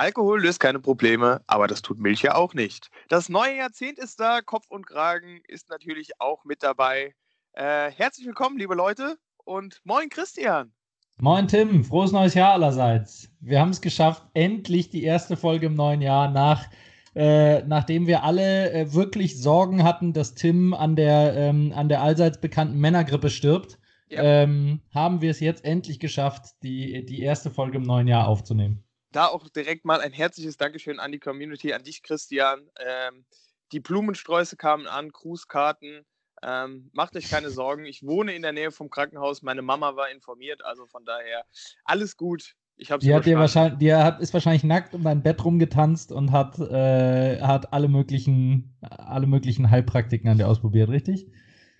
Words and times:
Alkohol 0.00 0.40
löst 0.40 0.60
keine 0.60 0.80
Probleme, 0.80 1.42
aber 1.46 1.66
das 1.66 1.82
tut 1.82 1.98
Milch 1.98 2.22
ja 2.22 2.34
auch 2.34 2.54
nicht. 2.54 2.90
Das 3.10 3.28
neue 3.28 3.58
Jahrzehnt 3.58 3.98
ist 3.98 4.18
da, 4.18 4.40
Kopf 4.40 4.64
und 4.70 4.86
Kragen 4.86 5.42
ist 5.46 5.68
natürlich 5.68 6.12
auch 6.18 6.46
mit 6.46 6.62
dabei. 6.62 7.14
Äh, 7.52 7.90
herzlich 7.90 8.26
willkommen, 8.26 8.56
liebe 8.56 8.74
Leute, 8.74 9.18
und 9.44 9.82
moin 9.84 10.08
Christian. 10.08 10.72
Moin 11.18 11.48
Tim, 11.48 11.84
frohes 11.84 12.12
neues 12.12 12.32
Jahr 12.32 12.54
allerseits. 12.54 13.28
Wir 13.40 13.60
haben 13.60 13.68
es 13.68 13.82
geschafft, 13.82 14.22
endlich 14.32 14.88
die 14.88 15.04
erste 15.04 15.36
Folge 15.36 15.66
im 15.66 15.74
neuen 15.74 16.00
Jahr 16.00 16.30
nach, 16.30 16.64
äh, 17.14 17.60
nachdem 17.64 18.06
wir 18.06 18.24
alle 18.24 18.72
äh, 18.72 18.94
wirklich 18.94 19.38
Sorgen 19.38 19.84
hatten, 19.84 20.14
dass 20.14 20.34
Tim 20.34 20.72
an 20.72 20.96
der, 20.96 21.34
ähm, 21.36 21.74
an 21.76 21.90
der 21.90 22.00
allseits 22.00 22.40
bekannten 22.40 22.78
Männergrippe 22.80 23.28
stirbt. 23.28 23.78
Ja. 24.08 24.22
Ähm, 24.22 24.80
haben 24.94 25.20
wir 25.20 25.30
es 25.30 25.40
jetzt 25.40 25.62
endlich 25.62 26.00
geschafft, 26.00 26.54
die, 26.62 27.04
die 27.04 27.20
erste 27.20 27.50
Folge 27.50 27.76
im 27.76 27.84
neuen 27.84 28.08
Jahr 28.08 28.28
aufzunehmen 28.28 28.82
da 29.12 29.26
auch 29.26 29.48
direkt 29.48 29.84
mal 29.84 30.00
ein 30.00 30.12
herzliches 30.12 30.56
Dankeschön 30.56 31.00
an 31.00 31.12
die 31.12 31.18
Community, 31.18 31.72
an 31.72 31.82
dich, 31.82 32.02
Christian. 32.02 32.68
Ähm, 32.78 33.24
die 33.72 33.80
Blumensträuße 33.80 34.56
kamen 34.56 34.86
an, 34.86 35.10
Grußkarten. 35.10 36.04
Ähm, 36.42 36.90
macht 36.92 37.16
euch 37.16 37.28
keine 37.28 37.50
Sorgen. 37.50 37.84
Ich 37.84 38.02
wohne 38.02 38.34
in 38.34 38.42
der 38.42 38.52
Nähe 38.52 38.70
vom 38.70 38.88
Krankenhaus. 38.88 39.42
Meine 39.42 39.62
Mama 39.62 39.96
war 39.96 40.10
informiert, 40.10 40.64
also 40.64 40.86
von 40.86 41.04
daher 41.04 41.44
alles 41.84 42.16
gut. 42.16 42.54
Ich 42.76 42.88
die 42.88 43.14
hat 43.14 43.26
dir 43.26 43.38
wahrscheinlich, 43.38 43.78
die 43.78 43.92
hat, 43.92 44.20
ist 44.20 44.32
wahrscheinlich 44.32 44.64
nackt 44.64 44.94
um 44.94 45.04
dein 45.04 45.22
Bett 45.22 45.44
rumgetanzt 45.44 46.12
und 46.12 46.32
hat, 46.32 46.58
äh, 46.58 47.38
hat 47.42 47.74
alle 47.74 47.88
möglichen, 47.88 48.74
alle 48.80 49.26
möglichen 49.26 49.70
Heilpraktiken 49.70 50.30
an 50.30 50.38
dir 50.38 50.48
ausprobiert, 50.48 50.88
richtig? 50.88 51.30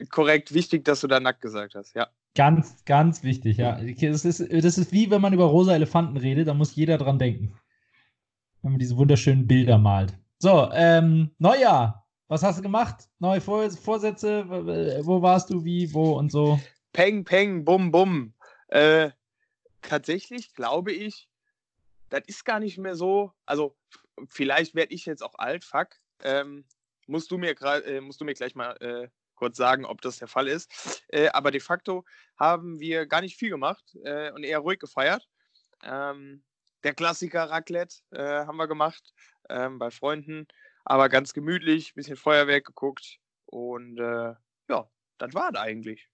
Korrekt, 0.09 0.55
wichtig, 0.55 0.85
dass 0.85 1.01
du 1.01 1.07
da 1.07 1.21
nackt 1.21 1.43
gesagt 1.43 1.75
hast, 1.75 1.95
ja. 1.95 2.09
Ganz, 2.35 2.85
ganz 2.85 3.23
wichtig, 3.23 3.59
ja. 3.59 3.81
Das 4.01 4.25
ist, 4.25 4.41
das 4.41 4.79
ist 4.79 4.93
wie 4.93 5.11
wenn 5.11 5.21
man 5.21 5.33
über 5.33 5.45
rosa 5.45 5.75
Elefanten 5.75 6.17
redet, 6.17 6.49
da 6.49 6.55
muss 6.55 6.75
jeder 6.75 6.97
dran 6.97 7.19
denken. 7.19 7.59
Wenn 8.63 8.73
man 8.73 8.79
diese 8.79 8.97
wunderschönen 8.97 9.47
Bilder 9.47 9.79
malt. 9.79 10.15
So, 10.39 10.71
ähm, 10.73 11.31
Neujahr. 11.39 12.07
Was 12.29 12.45
hast 12.45 12.59
du 12.59 12.63
gemacht? 12.63 13.09
Neue 13.19 13.41
Vorsätze? 13.41 14.49
Wo 14.49 15.21
warst 15.21 15.51
du, 15.51 15.65
wie, 15.65 15.93
wo 15.93 16.13
und 16.13 16.31
so? 16.31 16.61
Peng, 16.93 17.25
peng, 17.25 17.65
bum, 17.65 17.91
bum. 17.91 18.35
Äh, 18.69 19.11
tatsächlich 19.83 20.55
glaube 20.55 20.93
ich, 20.93 21.29
das 22.09 22.23
ist 22.27 22.45
gar 22.45 22.61
nicht 22.61 22.79
mehr 22.79 22.95
so. 22.95 23.33
Also, 23.47 23.77
vielleicht 24.29 24.77
werde 24.77 24.95
ich 24.95 25.07
jetzt 25.07 25.23
auch 25.23 25.35
alt, 25.39 25.65
fuck. 25.65 25.89
Ähm, 26.23 26.65
musst, 27.09 27.31
du 27.33 27.39
mir 27.39 27.61
äh, 27.61 28.01
musst 28.01 28.21
du 28.21 28.25
mir 28.25 28.35
gleich 28.35 28.55
mal 28.55 28.77
äh, 28.81 29.09
kurz 29.41 29.57
sagen, 29.57 29.87
ob 29.87 30.03
das 30.03 30.19
der 30.19 30.29
Fall 30.29 30.47
ist. 30.47 31.03
Äh, 31.09 31.29
aber 31.29 31.51
de 31.51 31.61
facto 31.61 32.05
haben 32.39 32.79
wir 32.79 33.07
gar 33.07 33.23
nicht 33.23 33.37
viel 33.37 33.51
gemacht 33.51 33.97
äh, 34.05 34.31
und 34.33 34.45
eher 34.45 34.59
ruhig 34.59 34.79
gefeiert. 34.79 35.27
Ähm, 35.83 36.45
der 36.85 36.95
Klassiker 36.95 37.45
Raclette 37.51 37.97
äh, 38.11 38.47
haben 38.47 38.59
wir 38.59 38.69
gemacht 38.69 39.15
ähm, 39.49 39.79
bei 39.79 39.91
Freunden, 39.91 40.47
aber 40.85 41.09
ganz 41.09 41.33
gemütlich, 41.33 41.95
bisschen 41.95 42.17
Feuerwerk 42.17 42.67
geguckt 42.67 43.19
und 43.47 43.99
äh, 43.99 44.35
ja, 44.69 44.89
das 45.19 45.35
war 45.35 45.51
es 45.51 45.59
eigentlich. 45.59 46.09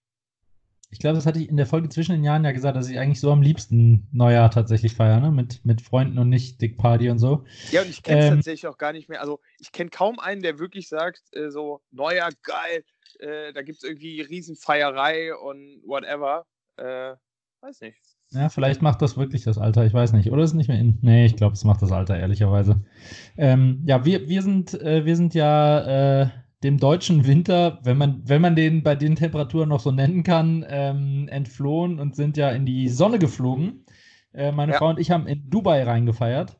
Ich 0.89 0.99
glaube, 0.99 1.15
das 1.15 1.25
hatte 1.25 1.39
ich 1.39 1.49
in 1.49 1.57
der 1.57 1.65
Folge 1.65 1.89
zwischen 1.89 2.13
den 2.13 2.23
Jahren 2.23 2.45
ja 2.45 2.53
gesagt, 2.53 2.77
dass 2.77 2.89
ich 2.89 2.97
eigentlich 2.97 3.19
so 3.19 3.31
am 3.31 3.41
liebsten 3.41 4.07
Neujahr 4.13 4.49
tatsächlich 4.49 4.93
feiere, 4.93 5.19
ne? 5.19 5.31
mit, 5.31 5.65
mit 5.65 5.81
Freunden 5.81 6.17
und 6.17 6.29
nicht 6.29 6.61
Dick 6.61 6.77
Party 6.77 7.09
und 7.09 7.19
so. 7.19 7.45
Ja, 7.71 7.81
und 7.81 7.89
ich 7.89 8.01
kenne 8.03 8.19
es 8.19 8.25
ähm, 8.27 8.35
tatsächlich 8.35 8.67
auch 8.67 8.77
gar 8.77 8.93
nicht 8.93 9.09
mehr. 9.09 9.19
Also, 9.19 9.41
ich 9.59 9.73
kenne 9.73 9.89
kaum 9.89 10.17
einen, 10.17 10.41
der 10.41 10.59
wirklich 10.59 10.87
sagt, 10.87 11.23
äh, 11.33 11.49
so, 11.51 11.81
Neujahr, 11.91 12.31
geil, 12.41 12.85
äh, 13.19 13.53
da 13.53 13.61
gibt 13.61 13.77
es 13.77 13.83
irgendwie 13.83 14.21
Riesenfeierei 14.21 15.35
und 15.35 15.81
whatever. 15.85 16.45
Äh, 16.77 17.15
weiß 17.61 17.81
nicht. 17.81 17.97
Ja, 18.31 18.49
vielleicht 18.49 18.81
macht 18.81 19.01
das 19.01 19.17
wirklich 19.17 19.43
das 19.43 19.57
Alter, 19.57 19.85
ich 19.85 19.93
weiß 19.93 20.13
nicht. 20.13 20.31
Oder 20.31 20.43
ist 20.43 20.51
es 20.51 20.55
nicht 20.55 20.67
mehr 20.67 20.79
in. 20.79 20.99
Nee, 21.01 21.25
ich 21.25 21.35
glaube, 21.35 21.53
es 21.53 21.63
macht 21.63 21.81
das 21.81 21.91
Alter, 21.91 22.17
ehrlicherweise. 22.17 22.83
Ähm, 23.37 23.83
ja, 23.85 24.03
wir, 24.03 24.27
wir, 24.27 24.41
sind, 24.41 24.73
äh, 24.73 25.05
wir 25.05 25.15
sind 25.15 25.33
ja 25.33 26.23
äh, 26.23 26.29
dem 26.63 26.77
deutschen 26.77 27.25
Winter, 27.25 27.79
wenn 27.83 27.97
man, 27.97 28.21
wenn 28.25 28.41
man 28.41 28.55
den 28.55 28.83
bei 28.83 28.95
den 28.95 29.15
Temperaturen 29.15 29.69
noch 29.69 29.79
so 29.79 29.91
nennen 29.91 30.23
kann, 30.23 30.65
ähm, 30.67 31.27
entflohen 31.29 31.99
und 31.99 32.15
sind 32.15 32.35
ja 32.35 32.49
in 32.49 32.65
die 32.65 32.89
Sonne 32.89 33.19
geflogen. 33.19 33.85
Äh, 34.33 34.51
meine 34.51 34.73
ja. 34.73 34.77
Frau 34.77 34.89
und 34.89 34.99
ich 34.99 35.11
haben 35.11 35.27
in 35.27 35.49
Dubai 35.49 35.83
reingefeiert. 35.83 36.59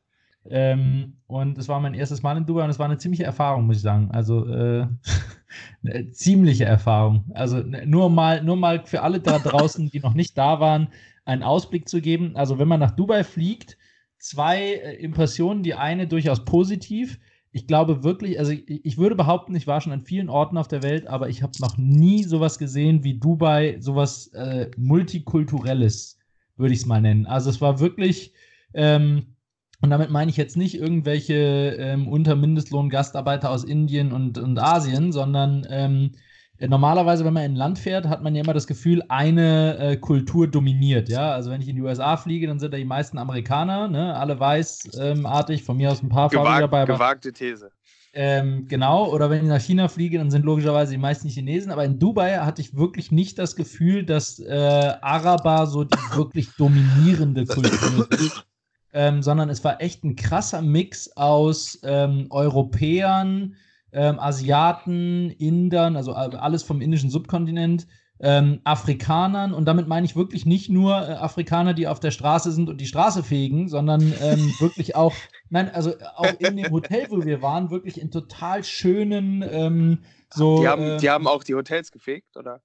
Ähm, 0.50 1.18
und 1.28 1.58
es 1.58 1.68
war 1.68 1.80
mein 1.80 1.94
erstes 1.94 2.24
Mal 2.24 2.38
in 2.38 2.46
Dubai 2.46 2.63
und 2.63 2.69
es 2.69 2.80
war 2.80 2.85
eine 2.85 2.97
ziemliche 2.97 3.25
Erfahrung, 3.25 3.66
muss 3.66 3.78
ich 3.78 3.81
sagen. 3.81 4.09
Also 4.12 4.46
äh, 4.47 4.88
eine 5.84 6.12
ziemliche 6.12 6.66
Erfahrung. 6.66 7.25
Also 7.34 7.59
nur 7.59 8.09
mal, 8.09 8.44
nur 8.44 8.56
mal 8.56 8.86
für 8.86 9.02
alle 9.02 9.19
da 9.19 9.40
draußen, 9.40 9.90
die 9.90 10.00
noch 10.00 10.13
nicht 10.13 10.38
da 10.38 10.59
waren, 10.59 10.88
einen 11.25 11.44
Ausblick 11.44 11.90
zu 11.90 12.02
geben. 12.02 12.36
Also 12.36 12.59
wenn 12.59 12.68
man 12.68 12.80
nach 12.80 12.91
Dubai 12.91 13.24
fliegt, 13.24 13.78
zwei 14.19 14.74
äh, 14.74 14.96
Impressionen. 14.96 15.63
Die 15.63 15.74
eine 15.74 16.07
durchaus 16.07 16.46
positiv. 16.46 17.19
Ich 17.52 17.68
glaube 17.68 18.03
wirklich, 18.03 18.40
also 18.40 18.52
ich, 18.52 18.86
ich, 18.86 18.97
würde 18.97 19.16
behaupten, 19.16 19.56
ich 19.56 19.68
war 19.68 19.81
schon 19.81 19.94
an 19.94 20.03
vielen 20.03 20.30
Orten 20.30 20.57
auf 20.57 20.68
der 20.68 20.84
Welt, 20.84 21.07
aber 21.07 21.30
ich 21.30 21.41
habe 21.41 21.53
noch 21.59 21.78
nie 21.78 22.24
sowas 22.24 22.59
gesehen 22.59 23.03
wie 23.03 23.18
Dubai, 23.18 23.78
sowas 23.80 24.28
äh, 24.34 24.69
multikulturelles, 24.78 26.19
würde 26.56 26.74
ich 26.74 26.81
es 26.81 26.86
mal 26.86 27.02
nennen. 27.02 27.25
Also 27.25 27.50
es 27.50 27.62
war 27.62 27.80
wirklich 27.80 28.34
ähm, 28.74 29.37
und 29.82 29.92
damit 29.92 30.10
meine 30.10 30.32
ich 30.32 30.38
jetzt 30.38 30.58
nicht 30.58 30.76
irgendwelche 30.76 31.76
ähm, 31.78 32.08
unter 32.08 32.36
Mindestlohn 32.36 32.90
Gastarbeiter 32.90 33.52
aus 33.52 33.64
Indien 33.64 34.12
und, 34.12 34.38
und 34.40 34.58
Asien, 34.58 35.12
sondern 35.12 35.68
ähm, 35.70 36.14
normalerweise, 36.60 37.24
wenn 37.24 37.34
man 37.34 37.44
in 37.44 37.52
ein 37.52 37.58
Land 37.58 37.78
fährt, 37.78 38.08
hat 38.08 38.24
man 38.24 38.34
ja 38.34 38.42
immer 38.42 38.54
das 38.54 38.66
Gefühl, 38.66 39.04
eine 39.10 39.78
äh, 39.78 39.98
Kultur 39.98 40.48
dominiert. 40.48 41.10
Ja, 41.10 41.32
also 41.32 41.52
wenn 41.52 41.62
ich 41.62 41.68
in 41.68 41.76
die 41.76 41.84
USA 41.84 42.18
fliege, 42.18 42.48
dann 42.48 42.60
sind 42.60 42.74
da 42.74 42.78
die 42.78 42.86
meisten 42.86 43.20
Amerikaner, 43.20 43.88
ne? 43.88 44.16
alle 44.16 44.40
weißartig, 44.40 45.60
ähm, 45.60 45.66
von 45.66 45.78
mir 45.78 45.92
aus 45.92 46.02
ein 46.02 46.10
paar 46.10 46.30
Gewag, 46.30 46.62
dabei. 46.62 46.86
gewagte 46.86 47.32
These. 47.32 47.70
Ähm, 48.14 48.66
genau, 48.68 49.12
oder 49.14 49.30
wenn 49.30 49.44
ich 49.44 49.48
nach 49.48 49.62
China 49.62 49.90
fliege, 49.90 50.18
dann 50.18 50.32
sind 50.32 50.44
logischerweise 50.44 50.92
die 50.92 50.98
meisten 50.98 51.30
Chinesen. 51.30 51.72
Aber 51.72 51.86
in 51.86 52.00
Dubai 52.00 52.40
hatte 52.40 52.64
ich 52.64 52.76
wirklich 52.76 53.12
nicht 53.12 53.38
das 53.38 53.56
Gefühl, 53.56 54.06
dass 54.06 54.40
äh, 54.40 54.94
Araber 55.02 55.68
so 55.68 55.84
die 55.84 55.98
wirklich 56.16 56.50
dominierende 56.58 57.46
Kultur 57.46 58.08
sind 58.10 58.48
ähm, 58.97 59.22
sondern 59.22 59.52
es 59.52 59.63
war 59.63 59.80
echt 59.80 60.03
ein 60.03 60.16
krasser 60.16 60.63
Mix 60.63 61.16
aus 61.16 61.80
ähm, 61.84 62.25
Europäern, 62.31 63.56
ähm, 63.91 64.19
Asiaten, 64.19 65.30
Indern, 65.30 65.96
also 65.96 66.13
alles 66.13 66.63
vom 66.63 66.81
indischen 66.81 67.12
Subkontinent, 67.12 67.86
ähm, 68.19 68.59
Afrikanern 68.63 69.53
und 69.53 69.66
damit 69.66 69.88
meine 69.88 70.07
ich 70.07 70.16
wirklich 70.16 70.47
nicht 70.47 70.72
nur 70.72 70.96
äh, 70.96 71.12
Afrikaner, 71.13 71.75
die 71.75 71.88
auf 71.88 72.00
der 72.00 72.09
Straße 72.09 72.52
sind 72.52 72.69
und 72.69 72.81
die 72.81 72.88
Straße 72.88 73.22
fegen, 73.22 73.69
sondern 73.69 74.02
ähm, 74.19 74.52
wirklich 74.59 74.96
auch, 74.96 75.13
nein, 75.52 75.69
also 75.69 75.94
auch 76.16 76.34
in 76.40 76.57
dem 76.57 76.72
Hotel, 76.72 77.06
wo 77.12 77.24
wir 77.24 77.44
waren, 77.44 77.69
wirklich 77.69 78.02
in 78.02 78.09
total 78.09 78.63
schönen 78.63 79.46
ähm, 79.47 80.00
so. 80.34 80.59
Die 80.62 80.68
haben, 80.68 80.97
die 80.97 81.09
haben 81.12 81.28
auch 81.28 81.44
die 81.44 81.53
Hotels 81.53 81.91
gefegt, 81.91 82.36
oder? 82.36 82.63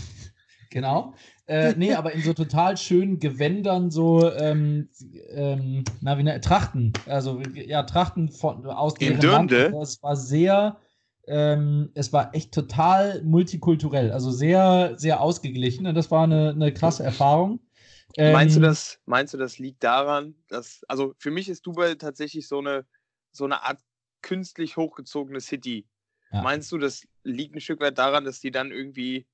genau. 0.70 1.14
Äh, 1.46 1.74
nee, 1.76 1.94
aber 1.94 2.12
in 2.12 2.22
so 2.22 2.32
total 2.32 2.76
schönen 2.76 3.18
Gewändern, 3.18 3.90
so, 3.90 4.32
ähm, 4.32 4.88
ähm, 5.30 5.84
na, 6.00 6.16
wie 6.16 6.22
ne, 6.22 6.40
Trachten. 6.40 6.92
Also, 7.06 7.40
ja, 7.54 7.82
Trachten 7.82 8.28
von, 8.28 8.64
aus 8.66 8.96
In 8.98 9.18
Dürnde? 9.18 9.76
Es 9.82 10.02
war 10.02 10.16
sehr, 10.16 10.78
ähm, 11.26 11.90
es 11.94 12.12
war 12.12 12.34
echt 12.34 12.54
total 12.54 13.22
multikulturell, 13.22 14.12
also 14.12 14.30
sehr, 14.30 14.94
sehr 14.96 15.20
ausgeglichen. 15.20 15.86
Und 15.86 15.94
das 15.94 16.10
war 16.10 16.24
eine, 16.24 16.50
eine 16.50 16.72
krasse 16.72 17.02
Erfahrung. 17.02 17.60
meinst, 18.16 18.56
du 18.56 18.60
ähm, 18.60 18.66
das, 18.66 19.00
meinst 19.06 19.34
du, 19.34 19.38
das 19.38 19.58
liegt 19.58 19.82
daran, 19.82 20.34
dass, 20.48 20.84
also 20.88 21.14
für 21.18 21.30
mich 21.30 21.48
ist 21.48 21.66
Dubai 21.66 21.94
tatsächlich 21.96 22.46
so 22.46 22.58
eine, 22.58 22.86
so 23.32 23.44
eine 23.44 23.64
Art 23.64 23.80
künstlich 24.22 24.76
hochgezogene 24.76 25.40
City. 25.40 25.86
Ja. 26.32 26.42
Meinst 26.42 26.70
du, 26.70 26.78
das 26.78 27.06
liegt 27.24 27.54
ein 27.54 27.60
Stück 27.60 27.80
weit 27.80 27.98
daran, 27.98 28.24
dass 28.24 28.40
die 28.40 28.50
dann 28.50 28.70
irgendwie 28.70 29.26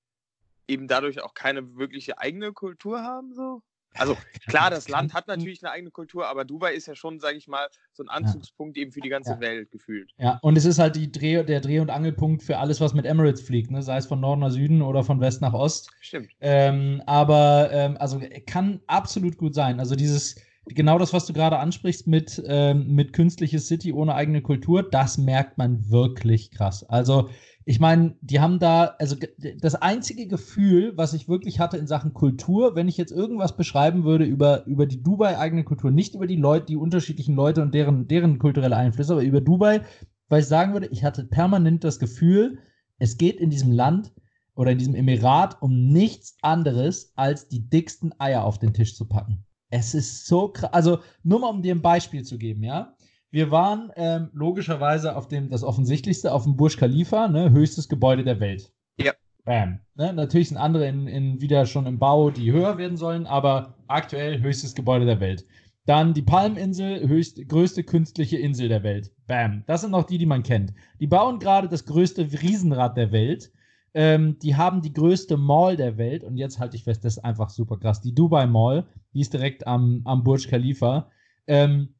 eben 0.69 0.89
dadurch 0.89 1.23
auch 1.23 1.35
keine 1.35 1.77
wirkliche 1.77 2.19
eigene 2.19 2.53
Kultur 2.53 3.03
haben, 3.03 3.35
so? 3.35 3.63
Also 3.99 4.15
klar, 4.47 4.69
das 4.69 4.91
Land 4.91 5.15
hat 5.15 5.27
natürlich 5.27 5.65
eine 5.65 5.73
eigene 5.73 5.91
Kultur, 5.91 6.27
aber 6.27 6.45
Dubai 6.45 6.75
ist 6.75 6.87
ja 6.87 6.95
schon, 6.95 7.19
sage 7.19 7.39
ich 7.39 7.49
mal, 7.49 7.67
so 7.95 8.03
ein 8.03 8.11
Anzugspunkt 8.11 8.77
eben 8.77 8.93
für 8.93 9.01
die 9.01 9.09
ganze 9.09 9.33
ja. 9.33 9.41
Welt 9.41 9.71
gefühlt. 9.71 10.11
Ja, 10.19 10.39
und 10.43 10.59
es 10.59 10.67
ist 10.67 10.79
halt 10.79 10.97
die 10.97 11.11
Dreh, 11.11 11.43
der 11.45 11.63
Dreh- 11.63 11.81
und 11.81 11.89
Angelpunkt 11.89 12.43
für 12.43 12.59
alles, 12.59 12.79
was 12.83 12.93
mit 12.93 13.07
Emirates 13.07 13.41
fliegt, 13.41 13.71
ne? 13.71 13.83
sei 13.83 13.97
es 13.97 14.05
von 14.05 14.21
Norden 14.21 14.43
nach 14.43 14.51
Süden 14.51 14.83
oder 14.83 15.03
von 15.03 15.19
West 15.21 15.41
nach 15.41 15.55
Ost. 15.55 15.91
Stimmt. 16.01 16.31
Ähm, 16.41 17.03
aber 17.07 17.71
ähm, 17.73 17.97
also 17.99 18.21
kann 18.47 18.83
absolut 18.87 19.39
gut 19.39 19.55
sein. 19.55 19.81
Also 19.81 19.97
dieses, 19.97 20.37
genau 20.67 20.99
das, 20.99 21.13
was 21.13 21.27
du 21.27 21.33
gerade 21.33 21.59
ansprichst 21.59 22.07
mit, 22.07 22.43
ähm, 22.47 22.95
mit 22.95 23.13
künstliches 23.13 23.67
City 23.69 23.93
ohne 23.93 24.15
eigene 24.15 24.43
Kultur, 24.43 24.83
das 24.83 25.19
merkt 25.19 25.59
man 25.59 25.91
wirklich 25.91 26.51
krass. 26.51 26.85
Also 26.85 27.29
ich 27.65 27.81
meine, 27.81 28.15
die 28.21 28.39
haben 28.39 28.59
da, 28.59 28.95
also 28.99 29.17
das 29.61 29.75
einzige 29.75 30.29
Gefühl, 30.29 30.93
was 30.97 31.15
ich 31.15 31.29
wirklich 31.29 31.59
hatte 31.59 31.77
in 31.77 31.89
Sachen 31.89 32.15
Kultur, 32.15 32.77
wenn 32.77 32.87
ich 32.87 32.97
jetzt 32.97 33.11
irgendwas 33.11 33.57
beschreiben 33.57 34.05
würde 34.05 34.25
über, 34.25 34.65
über 34.67 34.87
die 34.87 35.03
Dubai-eigene 35.03 35.65
Kultur, 35.65 35.91
nicht 35.91 36.15
über 36.15 36.27
die 36.27 36.37
Leute, 36.37 36.67
die 36.67 36.77
unterschiedlichen 36.77 37.35
Leute 37.35 37.63
und 37.63 37.75
deren, 37.75 38.07
deren 38.07 38.39
kulturelle 38.39 38.77
Einflüsse, 38.77 39.15
aber 39.15 39.23
über 39.23 39.41
Dubai, 39.41 39.83
weil 40.29 40.41
ich 40.41 40.47
sagen 40.47 40.73
würde, 40.73 40.89
ich 40.89 41.05
hatte 41.05 41.25
permanent 41.25 41.83
das 41.85 41.99
Gefühl, 41.99 42.59
es 42.99 43.19
geht 43.19 43.41
in 43.41 43.51
diesem 43.51 43.73
Land 43.73 44.13
oder 44.55 44.73
in 44.73 44.79
diesem 44.79 44.95
Emirat 44.95 45.61
um 45.61 45.89
nichts 45.89 46.37
anderes, 46.43 47.13
als 47.17 47.49
die 47.49 47.69
dicksten 47.69 48.15
Eier 48.19 48.45
auf 48.45 48.59
den 48.59 48.75
Tisch 48.75 48.97
zu 48.97 49.07
packen. 49.07 49.46
Es 49.79 49.93
ist 49.93 50.27
so 50.27 50.49
krass. 50.49 50.73
Also, 50.73 51.01
nur 51.23 51.41
mal 51.41 51.51
um 51.51 51.61
dir 51.61 51.75
ein 51.75 51.83
Beispiel 51.83 52.25
zu 52.25 52.39
geben, 52.39 52.63
ja. 52.63 52.95
Wir 53.31 53.51
waren 53.51 53.93
ähm, 53.97 54.31
logischerweise 54.33 55.15
auf 55.15 55.29
dem, 55.29 55.51
das 55.51 55.63
offensichtlichste, 55.63 56.33
auf 56.33 56.45
dem 56.45 56.57
Burj 56.57 56.77
Khalifa, 56.77 57.29
ne, 57.29 57.51
höchstes 57.51 57.89
Gebäude 57.89 58.25
der 58.25 58.41
Welt. 58.41 58.73
Ja. 58.99 59.13
Bam. 59.45 59.81
Ne, 59.95 60.15
natürlich 60.15 60.49
sind 60.49 60.57
andere 60.57 60.89
in, 60.89 61.07
in 61.07 61.41
wieder 61.43 61.67
schon 61.67 61.85
im 61.85 61.99
Bau, 61.99 62.31
die 62.31 62.51
höher 62.53 62.79
werden 62.79 62.97
sollen, 62.97 63.27
aber 63.27 63.75
aktuell 63.87 64.41
höchstes 64.41 64.75
Gebäude 64.75 65.05
der 65.05 65.21
Welt. 65.21 65.45
Dann 65.85 66.15
die 66.15 66.23
Palminsel, 66.23 67.07
höchst, 67.07 67.47
größte 67.47 67.85
künstliche 67.85 68.39
Insel 68.39 68.69
der 68.69 68.83
Welt. 68.83 69.13
Bam. 69.27 69.63
Das 69.67 69.83
sind 69.83 69.91
noch 69.91 70.05
die, 70.05 70.19
die 70.19 70.27
man 70.27 70.43
kennt. 70.43 70.73
Die 71.01 71.07
bauen 71.07 71.39
gerade 71.39 71.69
das 71.69 71.85
größte 71.85 72.23
Riesenrad 72.43 72.97
der 72.97 73.13
Welt. 73.13 73.53
Ähm, 73.97 74.39
die 74.41 74.57
haben 74.57 74.83
die 74.83 74.93
größte 74.93 75.39
Mall 75.39 75.79
der 75.79 75.97
Welt. 75.97 76.23
Und 76.23 76.37
jetzt 76.37 76.59
halte 76.59 76.77
ich 76.77 76.85
fest, 76.85 77.03
das 77.03 77.17
ist 77.17 77.25
einfach 77.25 77.49
super 77.49 77.79
krass. 77.79 78.03
Die 78.03 78.15
Dubai 78.15 78.47
Mall, 78.47 78.87
die 79.15 79.23
ist 79.23 79.33
direkt 79.33 79.67
am, 79.67 80.03
am 80.05 80.23
Burj 80.23 80.49
Khalifa. 80.49 81.11
Ähm, 81.47 81.95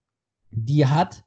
die 0.51 0.85
hat, 0.85 1.25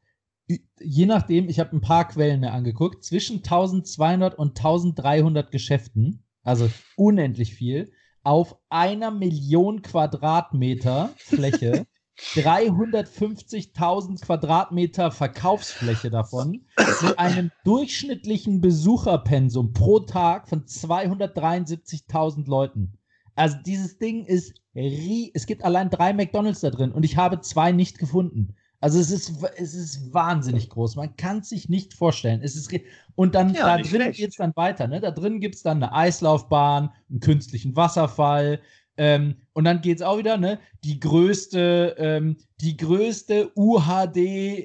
je 0.79 1.07
nachdem, 1.07 1.49
ich 1.49 1.59
habe 1.59 1.75
ein 1.75 1.81
paar 1.81 2.07
Quellen 2.07 2.41
mir 2.41 2.51
angeguckt, 2.51 3.03
zwischen 3.03 3.37
1200 3.37 4.37
und 4.37 4.59
1300 4.59 5.49
Geschäften, 5.49 6.23
also 6.43 6.69
unendlich 6.95 7.55
viel, 7.55 7.91
auf 8.21 8.55
einer 8.69 9.09
Million 9.09 9.81
Quadratmeter 9.81 11.09
Fläche. 11.17 11.87
350.000 12.35 14.21
Quadratmeter 14.21 15.11
Verkaufsfläche 15.11 16.09
davon 16.09 16.65
mit 17.01 17.19
einem 17.19 17.51
durchschnittlichen 17.63 18.61
Besucherpensum 18.61 19.73
pro 19.73 19.99
Tag 19.99 20.47
von 20.47 20.65
273.000 20.65 22.47
Leuten. 22.47 22.93
Also 23.35 23.57
dieses 23.65 23.97
Ding 23.97 24.25
ist, 24.25 24.53
es 24.73 25.45
gibt 25.45 25.63
allein 25.63 25.89
drei 25.89 26.13
McDonalds 26.13 26.59
da 26.59 26.69
drin 26.69 26.91
und 26.91 27.03
ich 27.03 27.17
habe 27.17 27.41
zwei 27.41 27.71
nicht 27.71 27.97
gefunden. 27.97 28.55
Also 28.81 28.99
es 28.99 29.11
ist, 29.11 29.43
es 29.57 29.73
ist 29.73 30.13
wahnsinnig 30.13 30.69
groß. 30.69 30.95
Man 30.95 31.15
kann 31.17 31.39
es 31.39 31.49
sich 31.49 31.67
nicht 31.67 31.93
vorstellen. 31.93 32.41
Es 32.41 32.55
ist 32.55 32.73
und 33.15 33.35
dann 33.35 33.53
ja, 33.53 33.77
da 33.77 33.83
drin 33.83 34.11
geht 34.13 34.29
es 34.29 34.37
dann 34.37 34.55
weiter. 34.55 34.87
Ne? 34.87 35.01
Da 35.01 35.11
drin 35.11 35.41
gibt 35.41 35.55
es 35.55 35.63
dann 35.63 35.83
eine 35.83 35.93
Eislaufbahn, 35.93 36.91
einen 37.09 37.19
künstlichen 37.19 37.75
Wasserfall, 37.75 38.61
ähm, 38.99 39.35
und 39.53 39.63
dann 39.63 39.79
geht 39.79 39.95
es 39.95 40.01
auch 40.03 40.17
wieder, 40.17 40.35
ne? 40.35 40.59
Die 40.83 40.99
größte, 40.99 41.95
ähm, 41.97 42.35
die 42.59 42.75
größte 42.75 43.49
UHD, 43.55 44.17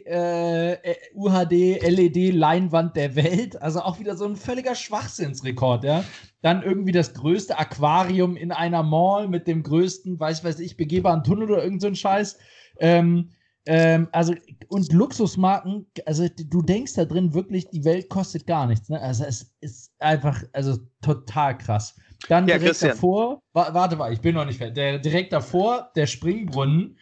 äh, 0.06 0.76
UHD 1.14 1.78
LED-Leinwand 1.78 2.96
der 2.96 3.14
Welt. 3.14 3.62
Also 3.62 3.80
auch 3.82 4.00
wieder 4.00 4.16
so 4.16 4.24
ein 4.24 4.34
völliger 4.34 4.74
Schwachsinnsrekord, 4.74 5.84
ja. 5.84 6.02
Dann 6.42 6.64
irgendwie 6.64 6.90
das 6.90 7.14
größte 7.14 7.56
Aquarium 7.56 8.36
in 8.36 8.50
einer 8.50 8.82
Mall 8.82 9.28
mit 9.28 9.46
dem 9.46 9.62
größten, 9.62 10.18
weiß 10.18 10.42
weiß 10.42 10.58
ich, 10.58 10.76
begehbaren 10.76 11.22
Tunnel 11.22 11.52
oder 11.52 11.62
irgend 11.62 11.80
so 11.80 11.86
ein 11.86 11.94
Scheiß. 11.94 12.36
Ähm, 12.80 13.30
ähm, 13.66 14.08
also, 14.10 14.34
und 14.66 14.92
Luxusmarken, 14.92 15.86
also 16.06 16.26
du 16.28 16.60
denkst 16.60 16.94
da 16.94 17.04
drin 17.04 17.34
wirklich, 17.34 17.70
die 17.70 17.84
Welt 17.84 18.08
kostet 18.08 18.48
gar 18.48 18.66
nichts. 18.66 18.88
Ne? 18.88 19.00
Also 19.00 19.22
es 19.24 19.54
ist 19.60 19.92
einfach, 20.00 20.42
also 20.52 20.78
total 21.02 21.56
krass. 21.56 21.94
Dann 22.28 22.48
ja, 22.48 22.54
direkt 22.56 22.78
Christian. 22.78 22.92
davor, 22.92 23.42
wa 23.52 23.74
warte 23.74 23.96
mal, 23.96 24.12
ich 24.12 24.20
bin 24.20 24.34
noch 24.34 24.46
nicht 24.46 24.58
fertig. 24.58 24.74
Der, 24.74 24.98
direkt 24.98 25.32
davor, 25.32 25.90
der 25.94 26.06
Springbrunnen, 26.06 26.98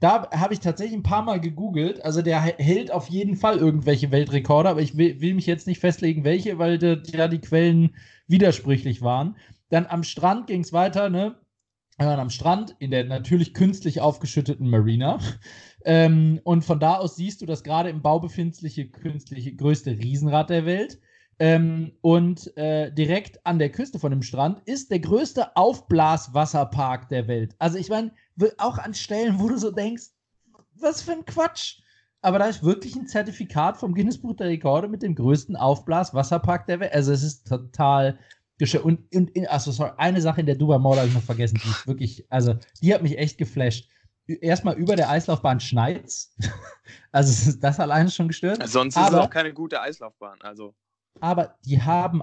da 0.00 0.30
habe 0.32 0.54
ich 0.54 0.60
tatsächlich 0.60 0.98
ein 0.98 1.02
paar 1.02 1.22
Mal 1.22 1.40
gegoogelt. 1.40 2.04
Also 2.04 2.22
der 2.22 2.40
hält 2.40 2.90
auf 2.90 3.08
jeden 3.08 3.36
Fall 3.36 3.58
irgendwelche 3.58 4.10
Weltrekorde, 4.10 4.68
aber 4.68 4.82
ich 4.82 4.96
will, 4.96 5.20
will 5.20 5.34
mich 5.34 5.46
jetzt 5.46 5.66
nicht 5.66 5.80
festlegen, 5.80 6.24
welche, 6.24 6.58
weil 6.58 6.78
da 6.78 6.96
die 7.28 7.40
Quellen 7.40 7.94
widersprüchlich 8.26 9.02
waren. 9.02 9.36
Dann 9.70 9.86
am 9.86 10.02
Strand 10.02 10.46
ging 10.46 10.60
es 10.60 10.72
weiter, 10.72 11.08
ne? 11.10 11.36
Wir 11.96 12.18
am 12.18 12.30
Strand 12.30 12.74
in 12.80 12.90
der 12.90 13.04
natürlich 13.04 13.54
künstlich 13.54 14.00
aufgeschütteten 14.00 14.68
Marina. 14.68 15.18
Ähm, 15.86 16.40
und 16.44 16.64
von 16.64 16.80
da 16.80 16.94
aus 16.94 17.16
siehst 17.16 17.42
du 17.42 17.46
das 17.46 17.62
gerade 17.62 17.90
im 17.90 18.00
Bau 18.00 18.18
befindliche 18.18 18.88
künstliche 18.88 19.54
größte 19.54 19.90
Riesenrad 19.90 20.48
der 20.48 20.64
Welt. 20.64 20.98
Ähm, 21.38 21.92
und 22.00 22.56
äh, 22.56 22.92
direkt 22.92 23.44
an 23.44 23.58
der 23.58 23.70
Küste 23.70 23.98
von 23.98 24.10
dem 24.10 24.22
Strand 24.22 24.62
ist 24.66 24.90
der 24.90 25.00
größte 25.00 25.56
Aufblaswasserpark 25.56 27.08
der 27.08 27.26
Welt. 27.26 27.54
Also 27.58 27.78
ich 27.78 27.88
meine, 27.88 28.12
auch 28.58 28.78
an 28.78 28.94
Stellen, 28.94 29.40
wo 29.40 29.48
du 29.48 29.56
so 29.56 29.70
denkst, 29.70 30.04
was 30.74 31.02
für 31.02 31.12
ein 31.12 31.24
Quatsch. 31.24 31.80
Aber 32.22 32.38
da 32.38 32.46
ist 32.46 32.62
wirklich 32.62 32.96
ein 32.96 33.06
Zertifikat 33.06 33.76
vom 33.76 33.94
Guinness 33.94 34.18
Buch 34.18 34.34
der 34.34 34.48
Rekorde 34.48 34.88
mit 34.88 35.02
dem 35.02 35.14
größten 35.14 35.56
Aufblaswasserpark 35.56 36.66
der 36.66 36.80
Welt. 36.80 36.92
Also 36.92 37.12
es 37.12 37.22
ist 37.22 37.46
total 37.46 38.18
und, 38.82 39.14
und 39.14 39.48
also 39.48 39.72
sorry, 39.72 39.92
eine 39.96 40.20
Sache 40.20 40.40
in 40.40 40.46
der 40.46 40.54
Dubai 40.54 40.78
Mall 40.78 40.96
habe 40.96 41.08
ich 41.08 41.14
noch 41.14 41.22
vergessen, 41.22 41.60
die 41.62 41.68
ist 41.68 41.86
wirklich, 41.86 42.26
also 42.30 42.54
die 42.80 42.94
hat 42.94 43.02
mich 43.02 43.18
echt 43.18 43.36
geflasht. 43.36 43.88
Erstmal 44.26 44.76
über 44.76 44.96
der 44.96 45.10
Eislaufbahn 45.10 45.60
schneit's. 45.60 46.34
also 47.12 47.52
das 47.60 47.80
alleine 47.80 48.10
schon 48.10 48.28
gestört. 48.28 48.66
Sonst 48.66 48.96
ist 48.96 49.08
es 49.08 49.14
auch 49.14 49.28
keine 49.28 49.52
gute 49.52 49.80
Eislaufbahn. 49.80 50.40
Also 50.40 50.74
aber 51.20 51.56
die 51.64 51.80
haben, 51.80 52.22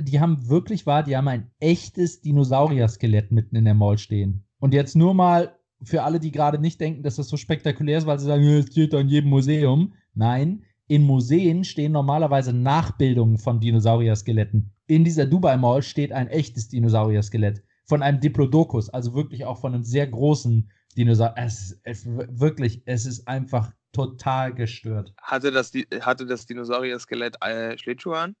die 0.00 0.20
haben 0.20 0.48
wirklich 0.48 0.86
wahr, 0.86 1.02
die 1.02 1.16
haben 1.16 1.28
ein 1.28 1.50
echtes 1.60 2.20
Dinosaurier-Skelett 2.20 3.32
mitten 3.32 3.56
in 3.56 3.64
der 3.64 3.74
Mall 3.74 3.98
stehen. 3.98 4.44
Und 4.58 4.74
jetzt 4.74 4.96
nur 4.96 5.14
mal 5.14 5.56
für 5.82 6.02
alle, 6.02 6.20
die 6.20 6.30
gerade 6.30 6.58
nicht 6.58 6.80
denken, 6.80 7.02
dass 7.02 7.16
das 7.16 7.28
so 7.28 7.36
spektakulär 7.36 7.98
ist, 7.98 8.06
weil 8.06 8.18
sie 8.18 8.26
sagen, 8.26 8.44
es 8.44 8.66
steht 8.66 8.92
doch 8.92 9.00
in 9.00 9.08
jedem 9.08 9.30
Museum. 9.30 9.94
Nein, 10.14 10.64
in 10.86 11.02
Museen 11.02 11.64
stehen 11.64 11.92
normalerweise 11.92 12.52
Nachbildungen 12.52 13.38
von 13.38 13.60
Dinosaurier-Skeletten. 13.60 14.72
In 14.86 15.04
dieser 15.04 15.26
Dubai 15.26 15.56
Mall 15.56 15.82
steht 15.82 16.12
ein 16.12 16.28
echtes 16.28 16.68
Dinosaurier-Skelett 16.68 17.62
von 17.86 18.02
einem 18.02 18.20
Diplodocus, 18.20 18.88
also 18.90 19.14
wirklich 19.14 19.44
auch 19.44 19.60
von 19.60 19.74
einem 19.74 19.84
sehr 19.84 20.06
großen 20.06 20.70
Dinosaurier. 20.96 21.34
Es, 21.36 21.80
es, 21.84 22.06
wirklich, 22.06 22.82
es 22.86 23.06
ist 23.06 23.26
einfach 23.28 23.72
total 23.94 24.52
gestört. 24.54 25.14
Hatte 25.20 25.50
das, 25.50 25.72
hatte 26.00 26.26
das 26.26 26.46
Dinosaurier-Skelett 26.46 27.36
äh, 27.42 27.78
Schlittschuhe 27.78 28.18
an? 28.18 28.36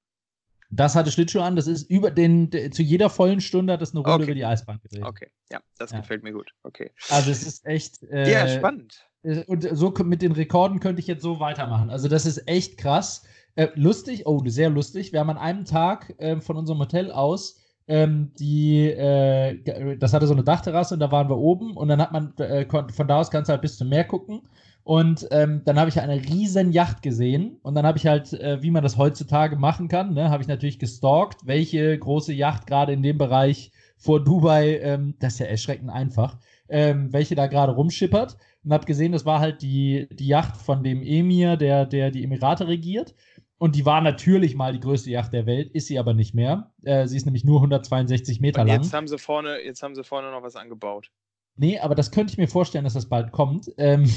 Das 0.70 0.94
hatte 0.94 1.10
Schlittschuhe 1.10 1.42
an. 1.42 1.56
Das 1.56 1.66
ist 1.66 1.88
über 1.90 2.10
den, 2.10 2.50
zu 2.72 2.82
jeder 2.82 3.08
vollen 3.08 3.40
Stunde 3.40 3.74
hat 3.74 3.82
das 3.82 3.92
eine 3.92 4.00
Runde 4.00 4.14
okay. 4.14 4.24
über 4.24 4.34
die 4.34 4.44
Eisbahn 4.44 4.80
gedreht. 4.82 5.04
Okay, 5.04 5.30
ja, 5.50 5.60
das 5.78 5.92
ja. 5.92 6.00
gefällt 6.00 6.22
mir 6.22 6.32
gut. 6.32 6.52
Okay. 6.62 6.90
Also 7.10 7.30
es 7.30 7.46
ist 7.46 7.64
echt. 7.64 8.02
Äh, 8.04 8.30
ja, 8.30 8.48
spannend. 8.48 9.06
Äh, 9.22 9.44
und 9.44 9.66
so 9.72 9.94
mit 10.04 10.22
den 10.22 10.32
Rekorden 10.32 10.80
könnte 10.80 11.00
ich 11.00 11.06
jetzt 11.06 11.22
so 11.22 11.38
weitermachen. 11.40 11.90
Also 11.90 12.08
das 12.08 12.26
ist 12.26 12.48
echt 12.48 12.76
krass. 12.76 13.24
Äh, 13.54 13.68
lustig, 13.74 14.26
oh, 14.26 14.42
sehr 14.46 14.68
lustig. 14.68 15.12
Wir 15.12 15.20
haben 15.20 15.30
an 15.30 15.38
einem 15.38 15.64
Tag 15.64 16.14
äh, 16.18 16.40
von 16.40 16.56
unserem 16.56 16.80
Hotel 16.80 17.12
aus 17.12 17.60
ähm, 17.86 18.32
die, 18.38 18.86
äh, 18.86 19.96
das 19.98 20.14
hatte 20.14 20.26
so 20.26 20.32
eine 20.32 20.44
Dachterrasse 20.44 20.94
und 20.94 21.00
da 21.00 21.12
waren 21.12 21.28
wir 21.28 21.36
oben 21.36 21.76
und 21.76 21.88
dann 21.88 22.00
hat 22.00 22.12
man, 22.12 22.34
äh, 22.38 22.66
von 22.66 23.08
da 23.08 23.20
aus 23.20 23.30
kannst 23.30 23.48
du 23.48 23.52
halt 23.52 23.62
bis 23.62 23.76
zum 23.76 23.90
Meer 23.90 24.04
gucken 24.04 24.42
und 24.84 25.26
ähm, 25.30 25.62
dann 25.64 25.78
habe 25.78 25.88
ich 25.88 25.98
eine 25.98 26.22
riesen 26.22 26.70
Yacht 26.70 27.02
gesehen 27.02 27.58
und 27.62 27.74
dann 27.74 27.86
habe 27.86 27.96
ich 27.96 28.06
halt, 28.06 28.34
äh, 28.34 28.62
wie 28.62 28.70
man 28.70 28.82
das 28.82 28.98
heutzutage 28.98 29.56
machen 29.56 29.88
kann, 29.88 30.12
ne, 30.12 30.30
habe 30.30 30.42
ich 30.42 30.48
natürlich 30.48 30.78
gestalkt, 30.78 31.46
welche 31.46 31.98
große 31.98 32.34
Yacht 32.34 32.66
gerade 32.66 32.92
in 32.92 33.02
dem 33.02 33.16
Bereich 33.16 33.72
vor 33.96 34.22
Dubai, 34.22 34.78
ähm, 34.82 35.14
das 35.18 35.34
ist 35.34 35.38
ja 35.38 35.46
erschreckend 35.46 35.90
einfach, 35.90 36.38
ähm, 36.68 37.12
welche 37.12 37.34
da 37.34 37.46
gerade 37.46 37.72
rumschippert 37.72 38.36
und 38.62 38.72
habe 38.72 38.84
gesehen, 38.84 39.12
das 39.12 39.24
war 39.24 39.40
halt 39.40 39.62
die, 39.62 40.06
die 40.10 40.26
Yacht 40.26 40.56
von 40.58 40.84
dem 40.84 41.02
Emir, 41.02 41.56
der, 41.56 41.86
der 41.86 42.10
die 42.10 42.22
Emirate 42.22 42.68
regiert. 42.68 43.14
Und 43.56 43.76
die 43.76 43.86
war 43.86 44.00
natürlich 44.00 44.56
mal 44.56 44.72
die 44.72 44.80
größte 44.80 45.10
Yacht 45.10 45.32
der 45.32 45.46
Welt, 45.46 45.70
ist 45.70 45.86
sie 45.86 45.98
aber 45.98 46.12
nicht 46.12 46.34
mehr. 46.34 46.72
Äh, 46.82 47.06
sie 47.06 47.16
ist 47.16 47.24
nämlich 47.24 47.44
nur 47.44 47.58
162 47.58 48.40
Meter 48.40 48.66
jetzt 48.66 48.92
lang. 48.92 48.92
Haben 48.92 49.08
sie 49.08 49.16
vorne, 49.16 49.58
jetzt 49.64 49.82
haben 49.82 49.94
sie 49.94 50.04
vorne 50.04 50.30
noch 50.30 50.42
was 50.42 50.56
angebaut. 50.56 51.10
Nee, 51.56 51.78
aber 51.78 51.94
das 51.94 52.10
könnte 52.10 52.32
ich 52.32 52.38
mir 52.38 52.48
vorstellen, 52.48 52.84
dass 52.84 52.94
das 52.94 53.08
bald 53.08 53.30
kommt. 53.32 53.70
Ähm, 53.78 54.10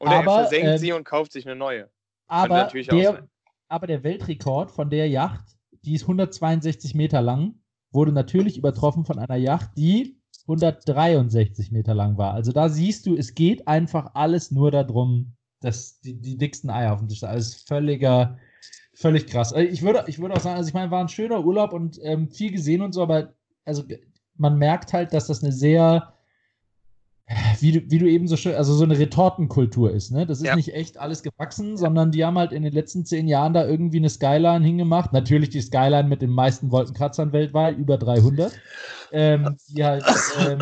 oder 0.00 0.10
aber, 0.10 0.32
er 0.32 0.40
versenkt 0.40 0.66
ähm, 0.66 0.78
sie 0.78 0.92
und 0.92 1.04
kauft 1.04 1.32
sich 1.32 1.46
eine 1.46 1.56
neue. 1.56 1.90
Aber 2.28 2.68
der, 2.72 3.28
aber 3.68 3.86
der 3.86 4.02
Weltrekord 4.02 4.70
von 4.70 4.90
der 4.90 5.08
Yacht, 5.08 5.56
die 5.84 5.94
ist 5.94 6.02
162 6.02 6.94
Meter 6.94 7.22
lang, 7.22 7.54
wurde 7.92 8.12
natürlich 8.12 8.58
übertroffen 8.58 9.04
von 9.04 9.18
einer 9.18 9.36
Yacht, 9.36 9.70
die 9.76 10.20
163 10.42 11.72
Meter 11.72 11.94
lang 11.94 12.18
war. 12.18 12.34
Also 12.34 12.52
da 12.52 12.68
siehst 12.68 13.06
du, 13.06 13.16
es 13.16 13.34
geht 13.34 13.66
einfach 13.66 14.14
alles 14.14 14.50
nur 14.50 14.70
darum, 14.70 15.36
dass 15.60 16.00
die, 16.00 16.20
die 16.20 16.36
dicksten 16.36 16.70
Eier 16.70 16.92
auf 16.92 17.00
dem 17.00 17.08
Tisch 17.08 17.20
sind. 17.20 17.28
Alles 17.28 17.62
völliger, 17.62 18.38
völlig 18.94 19.26
krass. 19.26 19.52
Also 19.52 19.68
ich 19.68 19.82
würde, 19.82 20.04
ich 20.06 20.18
würde 20.18 20.34
auch 20.34 20.40
sagen, 20.40 20.56
also 20.56 20.68
ich 20.68 20.74
meine, 20.74 20.90
war 20.90 21.00
ein 21.00 21.08
schöner 21.08 21.44
Urlaub 21.44 21.72
und 21.72 21.98
ähm, 22.02 22.30
viel 22.30 22.52
gesehen 22.52 22.82
und 22.82 22.92
so, 22.92 23.02
aber 23.02 23.34
also 23.64 23.82
man 24.36 24.58
merkt 24.58 24.92
halt, 24.92 25.12
dass 25.12 25.26
das 25.26 25.42
eine 25.42 25.52
sehr 25.52 26.15
wie 27.58 27.72
du, 27.72 27.90
wie 27.90 27.98
du 27.98 28.08
eben 28.08 28.28
so 28.28 28.36
schön, 28.36 28.54
also 28.54 28.72
so 28.72 28.84
eine 28.84 28.98
Retortenkultur 28.98 29.90
ist, 29.90 30.12
ne? 30.12 30.26
Das 30.26 30.38
ist 30.38 30.46
ja. 30.46 30.54
nicht 30.54 30.72
echt 30.74 30.98
alles 30.98 31.24
gewachsen, 31.24 31.76
sondern 31.76 32.12
die 32.12 32.24
haben 32.24 32.38
halt 32.38 32.52
in 32.52 32.62
den 32.62 32.72
letzten 32.72 33.04
zehn 33.04 33.26
Jahren 33.26 33.52
da 33.52 33.66
irgendwie 33.66 33.96
eine 33.96 34.10
Skyline 34.10 34.64
hingemacht. 34.64 35.12
Natürlich 35.12 35.50
die 35.50 35.60
Skyline 35.60 36.08
mit 36.08 36.22
den 36.22 36.30
meisten 36.30 36.70
Wolkenkratzern 36.70 37.32
weltweit, 37.32 37.76
über 37.78 37.98
300. 37.98 38.52
Ähm, 39.10 39.56
die 39.68 39.84
halt, 39.84 40.04
ähm, 40.46 40.60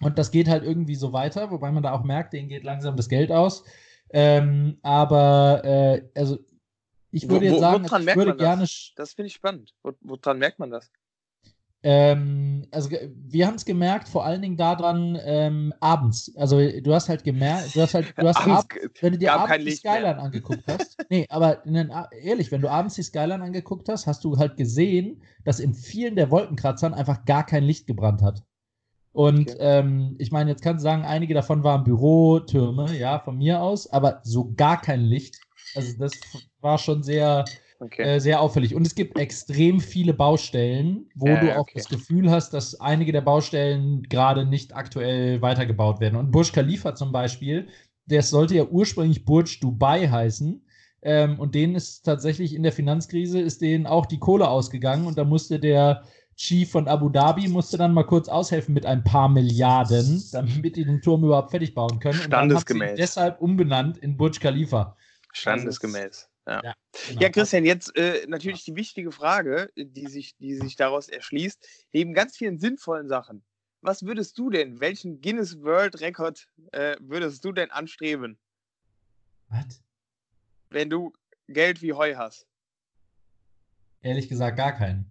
und 0.00 0.18
das 0.18 0.30
geht 0.30 0.48
halt 0.48 0.62
irgendwie 0.62 0.94
so 0.94 1.12
weiter, 1.12 1.50
wobei 1.50 1.72
man 1.72 1.82
da 1.82 1.92
auch 1.92 2.04
merkt, 2.04 2.32
denen 2.32 2.48
geht 2.48 2.62
langsam 2.62 2.96
das 2.96 3.08
Geld 3.08 3.32
aus. 3.32 3.64
Ähm, 4.10 4.78
aber, 4.82 5.62
äh, 5.64 6.02
also, 6.14 6.38
ich 7.10 7.28
würde 7.28 7.46
wo, 7.46 7.50
jetzt 7.50 7.60
sagen, 7.60 7.90
wo, 7.90 7.96
ich 7.96 8.16
würde 8.16 8.36
gerne. 8.36 8.62
Das, 8.62 8.92
das 8.94 9.12
finde 9.14 9.28
ich 9.28 9.34
spannend. 9.34 9.74
Wo, 9.82 9.92
woran 10.02 10.38
merkt 10.38 10.60
man 10.60 10.70
das? 10.70 10.90
Ähm, 11.84 12.66
also 12.72 12.90
wir 12.90 13.46
haben 13.46 13.54
es 13.54 13.64
gemerkt, 13.64 14.08
vor 14.08 14.24
allen 14.24 14.42
Dingen 14.42 14.56
daran 14.56 15.16
ähm, 15.22 15.72
abends. 15.80 16.34
Also 16.36 16.58
du 16.58 16.92
hast 16.92 17.08
halt 17.08 17.22
gemerkt, 17.22 17.76
du 17.76 17.80
hast 17.80 17.94
halt, 17.94 18.12
du 18.16 18.26
hast 18.26 18.36
abends, 18.46 18.66
wenn 19.00 19.12
du 19.12 19.18
dir 19.18 19.32
abends 19.32 19.64
die 19.64 19.70
Skyline 19.70 20.02
mehr. 20.02 20.18
angeguckt 20.18 20.64
hast. 20.66 20.96
nee, 21.10 21.24
aber 21.28 21.56
den, 21.64 21.92
ehrlich, 22.20 22.50
wenn 22.50 22.62
du 22.62 22.68
abends 22.68 22.96
die 22.96 23.02
Skyline 23.02 23.44
angeguckt 23.44 23.88
hast, 23.88 24.08
hast 24.08 24.24
du 24.24 24.36
halt 24.38 24.56
gesehen, 24.56 25.22
dass 25.44 25.60
in 25.60 25.72
vielen 25.72 26.16
der 26.16 26.30
Wolkenkratzern 26.30 26.94
einfach 26.94 27.24
gar 27.24 27.46
kein 27.46 27.62
Licht 27.62 27.86
gebrannt 27.86 28.22
hat. 28.22 28.42
Und 29.12 29.50
okay. 29.50 29.56
ähm, 29.60 30.16
ich 30.18 30.32
meine, 30.32 30.50
jetzt 30.50 30.62
kannst 30.62 30.82
du 30.82 30.88
sagen, 30.88 31.04
einige 31.04 31.34
davon 31.34 31.64
waren 31.64 31.84
Bürotürme, 31.84 32.96
ja, 32.96 33.20
von 33.20 33.38
mir 33.38 33.62
aus, 33.62 33.90
aber 33.92 34.20
so 34.24 34.52
gar 34.54 34.80
kein 34.80 35.00
Licht. 35.00 35.40
Also 35.74 35.96
das 35.98 36.12
war 36.60 36.78
schon 36.78 37.02
sehr, 37.02 37.44
okay. 37.80 38.02
äh, 38.02 38.18
sehr 38.20 38.40
auffällig. 38.40 38.74
Und 38.74 38.86
es 38.86 38.94
gibt 38.94 39.18
extrem 39.18 39.80
viele 39.80 40.14
Baustellen, 40.14 41.10
wo 41.14 41.26
äh, 41.26 41.40
du 41.40 41.56
auch 41.56 41.62
okay. 41.62 41.74
das 41.76 41.88
Gefühl 41.88 42.30
hast, 42.30 42.50
dass 42.54 42.80
einige 42.80 43.12
der 43.12 43.20
Baustellen 43.20 44.02
gerade 44.04 44.44
nicht 44.44 44.74
aktuell 44.74 45.42
weitergebaut 45.42 46.00
werden. 46.00 46.16
Und 46.16 46.30
Burj 46.30 46.52
Khalifa 46.52 46.94
zum 46.94 47.12
Beispiel, 47.12 47.68
der 48.06 48.22
sollte 48.22 48.54
ja 48.54 48.64
ursprünglich 48.64 49.24
Burj 49.24 49.60
Dubai 49.60 50.08
heißen. 50.08 50.64
Ähm, 51.00 51.38
und 51.38 51.54
denen 51.54 51.76
ist 51.76 52.02
tatsächlich 52.02 52.54
in 52.54 52.64
der 52.64 52.72
Finanzkrise 52.72 53.40
ist 53.40 53.62
denen 53.62 53.86
auch 53.86 54.06
die 54.06 54.18
Kohle 54.18 54.48
ausgegangen 54.48 55.06
und 55.06 55.16
da 55.16 55.22
musste 55.22 55.60
der 55.60 56.02
Chief 56.38 56.70
von 56.70 56.88
Abu 56.88 57.08
Dhabi 57.08 57.48
musste 57.48 57.76
dann 57.76 57.92
mal 57.92 58.04
kurz 58.04 58.28
aushelfen 58.28 58.72
mit 58.72 58.86
ein 58.86 59.02
paar 59.02 59.28
Milliarden, 59.28 60.22
damit 60.32 60.76
die 60.76 60.84
den 60.84 61.02
Turm 61.02 61.24
überhaupt 61.24 61.50
fertig 61.50 61.74
bauen 61.74 61.98
können. 61.98 62.20
Und 62.20 62.32
dann 62.32 62.52
haben 62.52 62.64
sie 62.66 62.94
deshalb 62.96 63.40
umbenannt 63.40 63.98
in 63.98 64.16
Burj 64.16 64.38
Khalifa. 64.38 64.96
Standesgemäß. 65.32 66.28
Ja. 66.48 66.62
Ja, 66.62 66.74
genau. 67.08 67.20
ja, 67.20 67.28
Christian, 67.28 67.64
jetzt 67.64 67.94
äh, 67.96 68.26
natürlich 68.26 68.64
die 68.64 68.74
wichtige 68.74 69.12
Frage, 69.12 69.70
die 69.76 70.06
sich, 70.06 70.34
die 70.38 70.54
sich 70.54 70.76
daraus 70.76 71.08
erschließt, 71.08 71.86
neben 71.92 72.14
ganz 72.14 72.36
vielen 72.36 72.58
sinnvollen 72.58 73.08
Sachen. 73.08 73.44
Was 73.82 74.02
würdest 74.02 74.38
du 74.38 74.50
denn, 74.50 74.80
welchen 74.80 75.20
Guinness 75.20 75.60
World 75.60 76.00
Record 76.00 76.48
äh, 76.72 76.96
würdest 77.00 77.44
du 77.44 77.52
denn 77.52 77.70
anstreben? 77.70 78.38
Was? 79.50 79.82
Wenn 80.70 80.90
du 80.90 81.12
Geld 81.48 81.82
wie 81.82 81.92
Heu 81.92 82.14
hast. 82.16 82.46
Ehrlich 84.00 84.28
gesagt, 84.28 84.56
gar 84.56 84.72
keinen. 84.72 85.10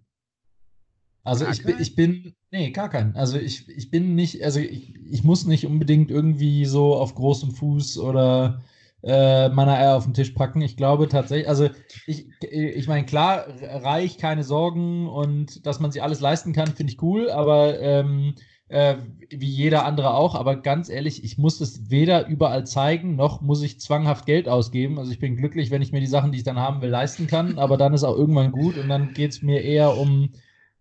Also 1.24 1.46
ich, 1.46 1.62
bin, 1.62 1.76
ich 1.78 1.94
bin, 1.94 2.34
nee, 2.50 2.70
gar 2.70 2.88
keinen. 2.88 3.14
Also 3.14 3.38
ich, 3.38 3.68
ich 3.68 3.90
bin 3.90 4.14
nicht, 4.14 4.42
also 4.42 4.60
ich, 4.60 4.94
ich 4.94 5.24
muss 5.24 5.44
nicht 5.44 5.66
unbedingt 5.66 6.10
irgendwie 6.10 6.64
so 6.64 6.96
auf 6.96 7.14
großem 7.14 7.50
Fuß 7.52 7.98
oder 7.98 8.62
äh, 9.02 9.48
meine 9.48 9.74
Eier 9.74 9.96
auf 9.96 10.04
den 10.04 10.14
Tisch 10.14 10.30
packen. 10.30 10.60
Ich 10.60 10.76
glaube 10.76 11.08
tatsächlich, 11.08 11.48
also 11.48 11.68
ich, 12.06 12.26
ich 12.50 12.88
meine, 12.88 13.06
klar, 13.06 13.46
reich, 13.62 14.18
keine 14.18 14.44
Sorgen 14.44 15.08
und 15.08 15.66
dass 15.66 15.80
man 15.80 15.92
sich 15.92 16.02
alles 16.02 16.20
leisten 16.20 16.52
kann, 16.52 16.68
finde 16.68 16.92
ich 16.92 17.02
cool, 17.02 17.30
aber 17.30 17.78
ähm, 17.80 18.34
äh, 18.68 18.96
wie 19.30 19.48
jeder 19.48 19.84
andere 19.84 20.14
auch. 20.14 20.34
Aber 20.34 20.56
ganz 20.56 20.88
ehrlich, 20.88 21.24
ich 21.24 21.38
muss 21.38 21.60
es 21.60 21.90
weder 21.90 22.26
überall 22.26 22.66
zeigen, 22.66 23.16
noch 23.16 23.40
muss 23.40 23.62
ich 23.62 23.80
zwanghaft 23.80 24.26
Geld 24.26 24.48
ausgeben. 24.48 24.98
Also 24.98 25.10
ich 25.10 25.18
bin 25.18 25.36
glücklich, 25.36 25.70
wenn 25.70 25.82
ich 25.82 25.92
mir 25.92 26.00
die 26.00 26.06
Sachen, 26.06 26.32
die 26.32 26.38
ich 26.38 26.44
dann 26.44 26.58
haben 26.58 26.82
will, 26.82 26.90
leisten 26.90 27.26
kann, 27.26 27.58
aber 27.58 27.76
dann 27.76 27.94
ist 27.94 28.04
auch 28.04 28.16
irgendwann 28.16 28.52
gut 28.52 28.78
und 28.78 28.88
dann 28.88 29.12
geht 29.12 29.32
es 29.32 29.42
mir 29.42 29.62
eher 29.62 29.96
um 29.96 30.30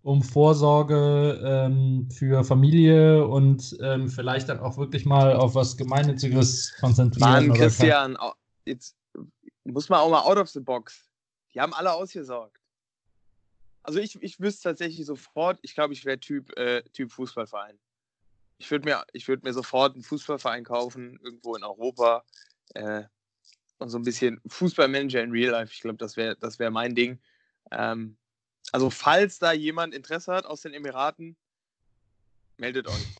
um 0.07 0.21
Vorsorge 0.21 1.37
ähm, 1.43 2.09
für 2.09 2.45
Familie 2.45 3.27
und 3.27 3.77
ähm, 3.81 4.07
vielleicht 4.07 4.47
dann 4.47 4.61
auch 4.61 4.77
wirklich 4.77 5.05
mal 5.05 5.35
auf 5.35 5.53
was 5.53 5.75
Gemeinnütziges 5.75 6.77
konzentrieren. 6.79 7.47
Mann, 7.49 7.53
Christian, 7.53 8.17
jetzt 8.63 8.95
muss 9.65 9.89
man 9.89 9.99
auch 9.99 10.09
mal 10.09 10.21
out 10.21 10.37
of 10.37 10.47
the 10.47 10.61
box. 10.61 11.03
Die 11.53 11.59
haben 11.59 11.73
alle 11.73 11.91
ausgesorgt. 11.91 12.57
Also 13.83 13.99
ich, 13.99 14.17
ich 14.23 14.39
wüsste 14.39 14.69
tatsächlich 14.69 15.05
sofort, 15.05 15.59
ich 15.61 15.73
glaube, 15.73 15.91
ich 15.91 16.05
wäre 16.05 16.17
Typ, 16.17 16.57
äh, 16.57 16.83
typ 16.93 17.11
Fußballverein. 17.11 17.77
Ich 18.59 18.71
würde 18.71 18.85
mir, 18.85 19.03
würd 19.13 19.43
mir 19.43 19.53
sofort 19.53 19.95
einen 19.95 20.03
Fußballverein 20.03 20.63
kaufen, 20.63 21.19
irgendwo 21.21 21.53
in 21.57 21.65
Europa. 21.65 22.23
Äh, 22.75 23.03
und 23.79 23.89
so 23.89 23.97
ein 23.97 24.03
bisschen 24.03 24.39
Fußballmanager 24.47 25.21
in 25.21 25.31
Real 25.31 25.51
Life. 25.51 25.73
Ich 25.73 25.81
glaube, 25.81 25.97
das 25.97 26.15
wäre 26.15 26.37
das 26.37 26.59
wär 26.59 26.71
mein 26.71 26.95
Ding. 26.95 27.19
Ähm, 27.71 28.15
also 28.71 28.89
falls 28.89 29.39
da 29.39 29.51
jemand 29.51 29.93
Interesse 29.93 30.33
hat 30.33 30.45
aus 30.45 30.61
den 30.61 30.73
Emiraten, 30.73 31.35
meldet 32.57 32.87
euch. 32.87 33.15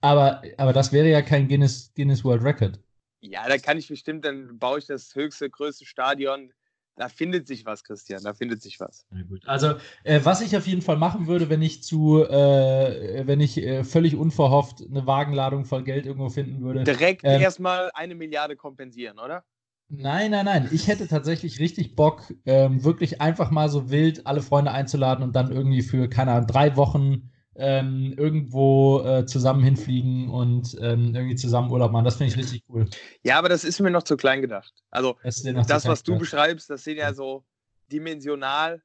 Aber, 0.00 0.42
aber 0.58 0.72
das 0.72 0.92
wäre 0.92 1.08
ja 1.08 1.22
kein 1.22 1.48
Guinness, 1.48 1.92
Guinness 1.94 2.24
World 2.24 2.42
Record. 2.42 2.80
Ja, 3.20 3.48
da 3.48 3.58
kann 3.58 3.78
ich 3.78 3.88
bestimmt, 3.88 4.24
dann 4.24 4.58
baue 4.58 4.78
ich 4.78 4.86
das 4.86 5.14
höchste, 5.14 5.50
größte 5.50 5.84
Stadion. 5.86 6.52
Da 6.98 7.08
findet 7.10 7.46
sich 7.46 7.66
was, 7.66 7.84
Christian, 7.84 8.22
da 8.22 8.32
findet 8.32 8.62
sich 8.62 8.80
was. 8.80 9.06
Also, 9.44 9.74
äh, 10.04 10.20
was 10.22 10.40
ich 10.40 10.56
auf 10.56 10.66
jeden 10.66 10.80
Fall 10.80 10.96
machen 10.96 11.26
würde, 11.26 11.50
wenn 11.50 11.60
ich 11.60 11.82
zu, 11.82 12.24
äh, 12.24 13.26
wenn 13.26 13.40
ich 13.40 13.58
äh, 13.58 13.84
völlig 13.84 14.16
unverhofft 14.16 14.82
eine 14.82 15.06
Wagenladung 15.06 15.66
voll 15.66 15.84
Geld 15.84 16.06
irgendwo 16.06 16.30
finden 16.30 16.62
würde. 16.62 16.84
Direkt 16.84 17.22
ähm, 17.24 17.42
erstmal 17.42 17.90
eine 17.92 18.14
Milliarde 18.14 18.56
kompensieren, 18.56 19.18
oder? 19.18 19.44
Nein, 19.88 20.32
nein, 20.32 20.44
nein. 20.44 20.68
Ich 20.72 20.88
hätte 20.88 21.06
tatsächlich 21.06 21.60
richtig 21.60 21.94
Bock, 21.94 22.34
ähm, 22.44 22.82
wirklich 22.82 23.20
einfach 23.20 23.50
mal 23.50 23.68
so 23.68 23.90
wild 23.90 24.26
alle 24.26 24.42
Freunde 24.42 24.72
einzuladen 24.72 25.22
und 25.22 25.36
dann 25.36 25.52
irgendwie 25.52 25.82
für, 25.82 26.08
keine 26.08 26.32
Ahnung, 26.32 26.48
drei 26.48 26.76
Wochen 26.76 27.30
ähm, 27.54 28.12
irgendwo 28.16 29.00
äh, 29.02 29.26
zusammen 29.26 29.62
hinfliegen 29.62 30.28
und 30.28 30.76
ähm, 30.80 31.14
irgendwie 31.14 31.36
zusammen 31.36 31.70
Urlaub 31.70 31.92
machen. 31.92 32.04
Das 32.04 32.16
finde 32.16 32.32
ich 32.32 32.38
richtig 32.38 32.64
cool. 32.68 32.88
Ja, 33.22 33.38
aber 33.38 33.48
das 33.48 33.64
ist 33.64 33.80
mir 33.80 33.90
noch 33.90 34.02
zu 34.02 34.16
klein 34.16 34.42
gedacht. 34.42 34.74
Also, 34.90 35.16
das, 35.22 35.42
das 35.42 35.86
was 35.86 36.02
du 36.02 36.18
beschreibst, 36.18 36.68
das 36.68 36.84
sind 36.84 36.98
ja 36.98 37.14
so 37.14 37.44
dimensional 37.90 38.82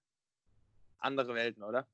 andere 0.99 1.33
Welten, 1.33 1.63
oder? 1.63 1.87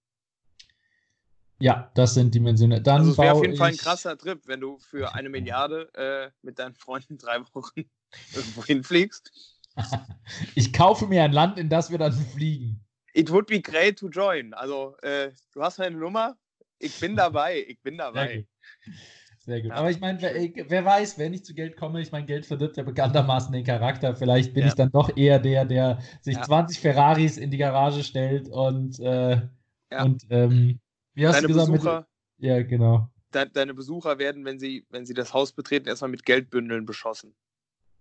Ja, 1.59 1.91
das 1.95 2.13
sind 2.13 2.35
dimensional. 2.35 2.81
Dann 2.81 2.99
also 2.99 3.11
es 3.11 3.17
wäre 3.17 3.33
auf 3.33 3.41
jeden 3.41 3.57
Fall 3.57 3.71
ein 3.71 3.77
krasser 3.77 4.17
Trip, 4.17 4.39
wenn 4.45 4.59
du 4.59 4.77
für 4.79 5.13
eine 5.15 5.29
Milliarde 5.29 5.89
äh, 5.95 6.31
mit 6.41 6.59
deinen 6.59 6.75
Freunden 6.75 7.17
drei 7.17 7.39
Wochen 7.53 7.89
irgendwo 8.33 8.63
hinfliegst. 8.63 9.31
ich 10.55 10.73
kaufe 10.73 11.07
mir 11.07 11.23
ein 11.23 11.31
Land, 11.31 11.57
in 11.57 11.69
das 11.69 11.91
wir 11.91 11.97
dann 11.97 12.13
fliegen. 12.13 12.83
It 13.13 13.31
would 13.31 13.47
be 13.47 13.61
great 13.61 13.97
to 13.99 14.09
join. 14.09 14.53
Also, 14.53 14.95
äh, 15.01 15.31
du 15.53 15.61
hast 15.63 15.79
meine 15.79 15.97
Nummer. 15.97 16.37
Ich 16.77 16.99
bin 16.99 17.15
dabei. 17.15 17.65
Ich 17.67 17.81
bin 17.81 17.97
dabei. 17.97 18.27
Sehr 18.27 18.35
gut. 18.37 18.47
Sehr 19.47 19.61
gut. 19.61 19.69
Ja. 19.71 19.77
Aber 19.77 19.89
ich 19.89 19.99
meine, 19.99 20.21
wer, 20.21 20.69
wer, 20.69 20.85
weiß, 20.85 21.17
wenn 21.17 21.33
ich 21.33 21.43
zu 21.43 21.55
Geld 21.55 21.77
komme, 21.77 22.01
ich 22.01 22.11
meine, 22.11 22.25
Geld 22.25 22.45
verdirbt 22.45 22.77
ja 22.77 22.83
bekanntermaßen 22.83 23.51
den 23.51 23.63
Charakter. 23.63 24.15
Vielleicht 24.15 24.53
bin 24.53 24.63
ja. 24.63 24.67
ich 24.67 24.75
dann 24.75 24.91
doch 24.91 25.15
eher 25.15 25.39
der, 25.39 25.65
der 25.65 25.99
sich 26.21 26.35
ja. 26.35 26.43
20 26.43 26.79
Ferraris 26.79 27.37
in 27.37 27.49
die 27.49 27.57
Garage 27.57 28.03
stellt 28.03 28.49
und, 28.49 28.99
äh, 28.99 29.41
und 29.89 30.27
ähm, 30.29 30.79
wie 31.17 31.25
hast 31.25 31.37
Deine 31.37 31.47
du 31.47 31.53
gesagt? 31.53 31.71
Besucher, 31.71 32.07
mit, 32.37 32.47
ja, 32.47 32.61
genau. 32.61 33.09
De, 33.33 33.49
deine 33.51 33.73
Besucher 33.73 34.19
werden, 34.19 34.45
wenn 34.45 34.59
sie, 34.59 34.85
wenn 34.91 35.05
sie 35.07 35.15
das 35.15 35.33
Haus 35.33 35.51
betreten, 35.51 35.87
erstmal 35.87 36.11
mit 36.11 36.25
Geldbündeln 36.25 36.85
beschossen. 36.85 37.35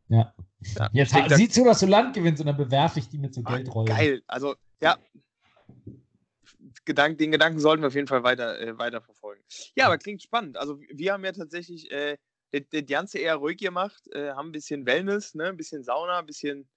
Ja. 0.08 0.34
ja. 0.60 0.90
Jetzt 0.92 1.14
denke, 1.14 1.34
sieh 1.34 1.48
zu, 1.48 1.64
dass 1.64 1.80
du 1.80 1.86
Land 1.86 2.14
gewinnst 2.14 2.40
und 2.40 2.46
dann 2.46 2.58
bewerfe 2.58 2.98
ich 2.98 3.08
die 3.08 3.16
mit 3.16 3.34
so 3.34 3.40
ah, 3.44 3.56
Geldrollen. 3.56 3.86
Geil. 3.86 4.22
Also, 4.26 4.54
ja. 4.82 4.98
Gedank, 6.84 7.16
den 7.16 7.32
Gedanken 7.32 7.58
sollten 7.58 7.82
wir 7.82 7.88
auf 7.88 7.94
jeden 7.94 8.06
Fall 8.06 8.22
weiter, 8.22 8.60
äh, 8.60 8.76
weiter 8.76 9.00
verfolgen. 9.00 9.42
Ja, 9.74 9.86
aber 9.86 9.96
klingt 9.96 10.22
spannend. 10.22 10.58
Also, 10.58 10.78
wir 10.78 11.14
haben 11.14 11.24
ja 11.24 11.32
tatsächlich 11.32 11.90
äh, 11.90 12.18
das 12.52 12.84
Ganze 12.86 13.18
eher 13.18 13.36
ruhig 13.36 13.56
gemacht, 13.56 14.06
äh, 14.12 14.32
haben 14.32 14.50
ein 14.50 14.52
bisschen 14.52 14.84
Wellness, 14.84 15.34
ne? 15.34 15.46
ein 15.46 15.56
bisschen 15.56 15.84
Sauna, 15.84 16.18
ein 16.18 16.26
bisschen, 16.26 16.68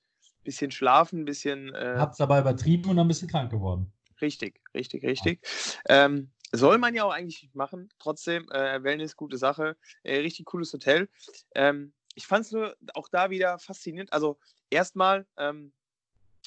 bisschen 0.45 0.71
schlafen, 0.71 1.23
ein 1.23 1.25
bisschen. 1.25 1.75
Äh, 1.75 1.95
Hab's 1.97 2.17
dabei 2.17 2.39
übertrieben 2.39 2.89
und 2.89 2.95
dann 2.95 3.07
ein 3.07 3.09
bisschen 3.09 3.27
krank 3.27 3.51
geworden. 3.51 3.91
Richtig, 4.21 4.59
richtig, 4.73 5.03
richtig. 5.03 5.39
Ja. 5.87 6.05
Ähm, 6.05 6.31
soll 6.51 6.77
man 6.77 6.95
ja 6.95 7.03
auch 7.03 7.11
eigentlich 7.13 7.49
machen. 7.53 7.89
Trotzdem, 7.99 8.49
äh, 8.51 8.83
Wellness, 8.83 9.15
gute 9.15 9.37
Sache. 9.37 9.77
Äh, 10.03 10.17
richtig 10.19 10.45
cooles 10.45 10.73
Hotel. 10.73 11.09
Ähm, 11.53 11.93
ich 12.15 12.27
fand 12.27 12.45
es 12.45 12.51
nur 12.51 12.75
auch 12.93 13.07
da 13.09 13.29
wieder 13.29 13.59
faszinierend. 13.59 14.11
Also 14.11 14.39
erstmal, 14.69 15.27
ähm, 15.37 15.73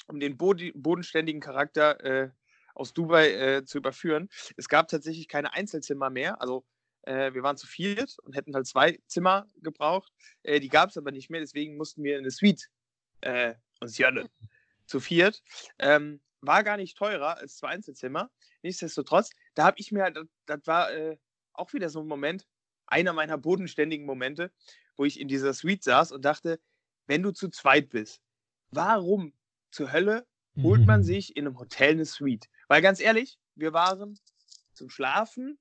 um 0.07 0.19
den 0.19 0.37
Bod 0.37 0.61
bodenständigen 0.75 1.41
Charakter 1.41 2.03
äh, 2.03 2.29
aus 2.75 2.93
Dubai 2.93 3.31
äh, 3.31 3.65
zu 3.65 3.77
überführen, 3.77 4.29
es 4.57 4.67
gab 4.67 4.87
tatsächlich 4.87 5.27
keine 5.27 5.53
Einzelzimmer 5.53 6.09
mehr. 6.09 6.41
Also 6.41 6.65
äh, 7.03 7.33
wir 7.33 7.43
waren 7.43 7.55
zu 7.55 7.67
viert 7.67 8.17
und 8.23 8.35
hätten 8.35 8.55
halt 8.55 8.67
zwei 8.67 8.99
Zimmer 9.07 9.47
gebraucht. 9.61 10.11
Äh, 10.41 10.59
die 10.59 10.69
gab 10.69 10.89
es 10.89 10.97
aber 10.97 11.11
nicht 11.11 11.29
mehr, 11.29 11.39
deswegen 11.39 11.77
mussten 11.77 12.03
wir 12.03 12.17
eine 12.17 12.31
Suite 12.31 12.69
uns 13.79 13.97
gönnen. 13.97 14.27
Zu 14.85 14.99
viert. 14.99 15.41
Ähm, 15.79 16.19
war 16.45 16.63
gar 16.63 16.77
nicht 16.77 16.97
teurer 16.97 17.37
als 17.37 17.57
zwei 17.57 17.69
Einzelzimmer. 17.69 18.29
Nichtsdestotrotz, 18.61 19.31
da 19.55 19.65
habe 19.65 19.77
ich 19.79 19.91
mir 19.91 20.03
halt, 20.03 20.17
das, 20.17 20.27
das 20.45 20.59
war 20.65 20.91
äh, 20.91 21.17
auch 21.53 21.73
wieder 21.73 21.89
so 21.89 22.01
ein 22.01 22.07
Moment, 22.07 22.47
einer 22.85 23.13
meiner 23.13 23.37
bodenständigen 23.37 24.05
Momente, 24.05 24.51
wo 24.97 25.05
ich 25.05 25.19
in 25.19 25.27
dieser 25.27 25.53
Suite 25.53 25.83
saß 25.83 26.11
und 26.11 26.23
dachte, 26.25 26.59
wenn 27.07 27.23
du 27.23 27.31
zu 27.31 27.49
zweit 27.49 27.89
bist, 27.89 28.21
warum 28.71 29.33
zur 29.71 29.91
Hölle 29.91 30.27
holt 30.61 30.85
man 30.85 30.99
mhm. 30.99 31.05
sich 31.05 31.35
in 31.35 31.47
einem 31.47 31.57
Hotel 31.57 31.91
eine 31.91 32.05
Suite? 32.05 32.49
Weil 32.67 32.81
ganz 32.81 32.99
ehrlich, 32.99 33.39
wir 33.55 33.73
waren 33.73 34.19
zum 34.73 34.89
Schlafen, 34.89 35.57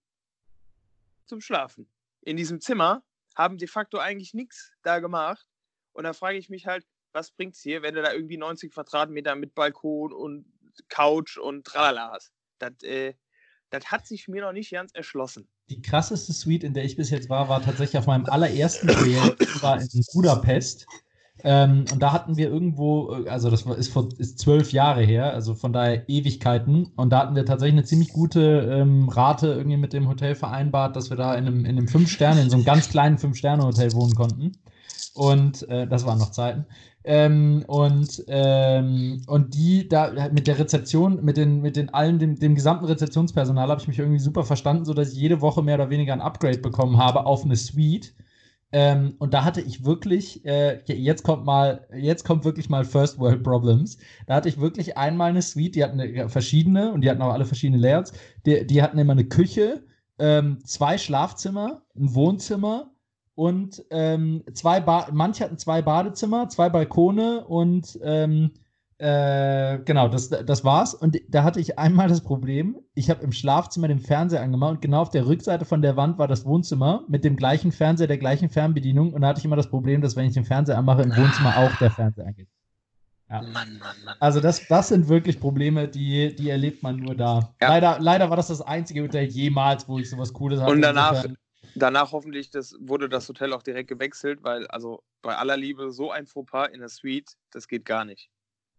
zum 1.25 1.41
Schlafen. 1.41 1.89
In 2.21 2.37
diesem 2.37 2.61
Zimmer 2.61 3.03
haben 3.35 3.57
de 3.57 3.69
facto 3.69 3.99
eigentlich 3.99 4.35
nichts 4.35 4.73
da 4.83 4.99
gemacht. 4.99 5.47
Und 5.93 6.05
da 6.05 6.13
frage 6.13 6.39
ich 6.39 6.51
mich 6.51 6.67
halt, 6.67 6.87
was 7.13 7.31
bringt 7.31 7.55
es 7.55 7.63
hier, 7.63 7.83
wenn 7.83 7.95
du 7.95 8.03
da 8.03 8.13
irgendwie 8.13 8.37
90 8.37 8.73
Quadratmeter 8.73 9.35
mit 9.35 9.55
Balkon 9.55 10.13
und 10.13 10.47
Couch 10.89 11.39
und 11.39 11.65
tralala 11.65 12.11
hast? 12.13 12.33
Das, 12.59 12.73
äh, 12.83 13.15
das 13.71 13.87
hat 13.87 14.07
sich 14.07 14.29
mir 14.29 14.43
noch 14.43 14.53
nicht 14.53 14.71
ganz 14.71 14.93
erschlossen. 14.95 15.49
Die 15.71 15.81
krasseste 15.81 16.33
Suite, 16.33 16.65
in 16.65 16.75
der 16.75 16.85
ich 16.85 16.97
bis 16.97 17.11
jetzt 17.11 17.31
war, 17.31 17.49
war 17.49 17.63
tatsächlich 17.63 17.99
auf 17.99 18.07
meinem 18.07 18.27
allerersten 18.27 18.89
Projekt, 18.89 19.63
war 19.63 19.81
in 19.81 20.05
Budapest. 20.13 20.87
Ähm, 21.45 21.87
und 21.91 22.01
da 22.01 22.13
hatten 22.13 22.37
wir 22.37 22.49
irgendwo, 22.49 23.25
äh, 23.25 23.29
also 23.29 23.51
das 23.51 23.63
ist, 23.63 23.93
vor, 23.93 24.09
ist 24.19 24.39
zwölf 24.39 24.73
Jahre 24.73 25.03
her, 25.03 25.33
also 25.33 25.55
von 25.55 25.73
daher 25.73 26.09
Ewigkeiten. 26.09 26.93
Und 26.97 27.11
da 27.11 27.21
hatten 27.21 27.35
wir 27.35 27.45
tatsächlich 27.47 27.79
eine 27.79 27.85
ziemlich 27.85 28.13
gute 28.13 28.41
ähm, 28.71 29.09
Rate 29.09 29.49
irgendwie 29.49 29.79
mit 29.79 29.93
dem 29.93 30.09
Hotel 30.09 30.35
vereinbart, 30.35 30.95
dass 30.95 31.11
wir 31.11 31.17
da 31.17 31.35
in 31.35 31.47
einem, 31.47 31.65
in 31.65 31.79
einem 31.79 31.89
Fünf-Sterne, 31.89 32.43
in 32.43 32.51
so 32.51 32.57
einem 32.57 32.65
ganz 32.65 32.91
kleinen 32.91 33.19
Fünf-Sterne-Hotel 33.19 33.93
wohnen 33.95 34.15
konnten. 34.15 34.53
Und 35.15 35.69
äh, 35.69 35.87
das 35.87 36.07
waren 36.07 36.19
noch 36.19 36.31
Zeiten. 36.31 36.67
Ähm, 37.05 37.65
und, 37.67 38.25
ähm, 38.29 39.23
und 39.27 39.55
die 39.55 39.89
da 39.89 40.29
mit 40.33 40.47
der 40.47 40.59
Rezeption, 40.59 41.25
mit 41.25 41.37
den, 41.37 41.61
mit 41.61 41.77
den 41.77 41.93
allen, 41.93 42.19
dem, 42.19 42.39
dem 42.39 42.55
gesamten 42.55 42.85
Rezeptionspersonal 42.85 43.69
habe 43.69 43.81
ich 43.81 43.89
mich 43.89 43.99
irgendwie 43.99 44.21
super 44.21 44.45
verstanden, 44.45 44.85
sodass 44.85 45.13
ich 45.13 45.19
jede 45.19 45.41
Woche 45.41 45.63
mehr 45.63 45.75
oder 45.75 45.91
weniger 45.91 46.13
ein 46.13 46.21
Upgrade 46.21 46.59
bekommen 46.59 46.99
habe 46.99 47.27
auf 47.27 47.45
eine 47.45 47.57
Suite. 47.57 48.15
Ähm, 48.71 49.17
und 49.19 49.35
da 49.35 49.45
hatte 49.45 49.61
ich 49.61 49.85
wirklich, 49.85 50.45
äh, 50.47 50.81
jetzt 50.87 51.25
kommt 51.25 51.45
mal, 51.45 51.87
jetzt 51.95 52.25
kommt 52.25 52.45
wirklich 52.45 52.71
mal 52.71 52.85
First 52.85 53.19
World 53.19 53.43
Problems. 53.43 53.99
Da 54.27 54.37
hatte 54.37 54.49
ich 54.49 54.61
wirklich 54.61 54.97
einmal 54.97 55.31
eine 55.31 55.43
Suite, 55.43 55.75
die 55.75 55.85
hatten 55.85 56.01
eine, 56.01 56.29
verschiedene 56.29 56.93
und 56.93 57.03
die 57.03 57.11
hatten 57.11 57.21
auch 57.21 57.33
alle 57.33 57.45
verschiedene 57.45 57.79
Layouts. 57.79 58.13
Die, 58.47 58.67
die 58.67 58.83
hatten 58.83 58.99
immer 58.99 59.13
eine 59.13 59.25
Küche, 59.25 59.85
ähm, 60.19 60.59
zwei 60.65 60.97
Schlafzimmer, 60.97 61.83
ein 61.97 62.15
Wohnzimmer 62.15 62.92
und 63.35 63.85
ähm, 63.91 64.43
zwei 64.53 64.81
ba 64.81 65.09
manche 65.13 65.45
hatten 65.45 65.59
zwei 65.59 65.83
Badezimmer, 65.83 66.49
zwei 66.49 66.69
Balkone 66.69 67.45
und 67.45 67.99
ähm, 68.03 68.53
äh, 69.03 69.81
genau, 69.85 70.07
das, 70.07 70.29
das 70.29 70.65
war's. 70.65 70.95
Und 70.95 71.19
da 71.29 71.43
hatte 71.43 71.59
ich 71.59 71.77
einmal 71.77 72.07
das 72.07 72.21
Problem, 72.21 72.77
ich 72.95 73.11
habe 73.11 73.25
im 73.25 73.33
Schlafzimmer 73.33 73.89
den 73.89 73.99
Fernseher 73.99 74.43
angemacht 74.43 74.75
und 74.75 74.81
genau 74.81 75.01
auf 75.03 75.11
der 75.11 75.27
Rückseite 75.27 75.65
von 75.65 75.83
der 75.83 75.97
Wand 75.97 76.19
war 76.19 76.29
das 76.29 76.45
Wohnzimmer 76.45 77.03
mit 77.09 77.25
dem 77.25 77.35
gleichen 77.35 77.73
Fernseher, 77.73 78.07
der 78.07 78.19
gleichen 78.19 78.49
Fernbedienung. 78.49 79.13
Und 79.13 79.23
da 79.23 79.29
hatte 79.29 79.41
ich 79.41 79.45
immer 79.45 79.57
das 79.57 79.71
Problem, 79.71 80.03
dass 80.03 80.15
wenn 80.15 80.27
ich 80.27 80.35
den 80.35 80.45
Fernseher 80.45 80.79
anmache, 80.79 81.03
im 81.03 81.17
Wohnzimmer 81.17 81.57
auch 81.57 81.75
der 81.79 81.91
Fernseher 81.91 82.27
angeht. 82.27 82.49
Ja. 83.29 83.41
Mann, 83.41 83.53
Mann, 83.53 83.97
Mann. 84.05 84.15
Also 84.21 84.39
das, 84.39 84.69
das 84.69 84.89
sind 84.89 85.09
wirklich 85.09 85.41
Probleme, 85.41 85.89
die, 85.89 86.37
die 86.37 86.51
erlebt 86.51 86.85
man 86.85 86.97
nur 86.97 87.17
da. 87.17 87.55
Ja. 87.61 87.69
Leider, 87.71 87.97
leider 87.99 88.31
war 88.31 88.37
das 88.37 88.49
das 88.49 88.61
einzige 88.61 89.03
Hotel 89.03 89.25
jemals, 89.25 89.89
wo 89.89 89.99
ich 89.99 90.09
sowas 90.11 90.33
Cooles 90.33 90.61
hatte. 90.61 90.71
Und 90.71 90.83
danach, 90.83 91.25
danach 91.75 92.13
hoffentlich 92.13 92.51
das, 92.51 92.75
wurde 92.81 93.09
das 93.09 93.29
Hotel 93.29 93.53
auch 93.53 93.63
direkt 93.63 93.89
gewechselt, 93.89 94.43
weil 94.43 94.67
also 94.69 95.03
bei 95.23 95.37
aller 95.37 95.57
Liebe 95.57 95.93
so 95.93 96.11
ein 96.11 96.27
Fauxpas 96.27 96.69
in 96.69 96.81
der 96.81 96.89
Suite, 96.89 97.37
das 97.51 97.69
geht 97.69 97.85
gar 97.85 98.05
nicht. 98.05 98.31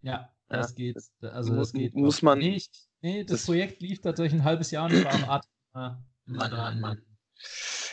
Ja, 0.01 0.33
das 0.49 0.71
ja, 0.71 0.75
geht. 0.75 0.97
Also 1.21 1.55
das 1.55 1.73
geht. 1.73 1.95
Muss 1.95 2.21
man. 2.21 2.39
Nee, 2.39 2.55
ich, 2.55 2.69
nee 3.01 3.23
das, 3.23 3.37
das, 3.37 3.45
Projekt 3.45 3.81
lief 3.81 4.01
tatsächlich 4.01 4.41
ein 4.41 4.43
halbes 4.43 4.71
Jahr 4.71 4.85
und 4.85 5.03
war 5.03 5.13
am 5.13 5.23
Art. 5.25 5.45
Mann, 5.73 6.03
Mann, 6.25 6.79
Mann. 6.79 7.01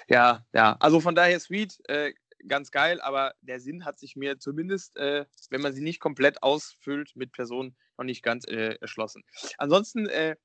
Ja, 0.08 0.44
ja. 0.52 0.76
Also 0.80 1.00
von 1.00 1.14
daher 1.14 1.38
Sweet, 1.40 1.78
äh, 1.88 2.12
ganz 2.46 2.70
geil, 2.70 3.00
aber 3.00 3.34
der 3.40 3.60
Sinn 3.60 3.84
hat 3.84 3.98
sich 3.98 4.16
mir 4.16 4.38
zumindest, 4.38 4.96
äh, 4.96 5.24
wenn 5.50 5.60
man 5.60 5.72
sie 5.72 5.82
nicht 5.82 6.00
komplett 6.00 6.42
ausfüllt 6.42 7.12
mit 7.14 7.32
Personen, 7.32 7.76
noch 7.96 8.04
nicht 8.04 8.22
ganz 8.22 8.46
äh, 8.46 8.76
erschlossen. 8.80 9.22
Ansonsten 9.58 10.06
äh, 10.06 10.36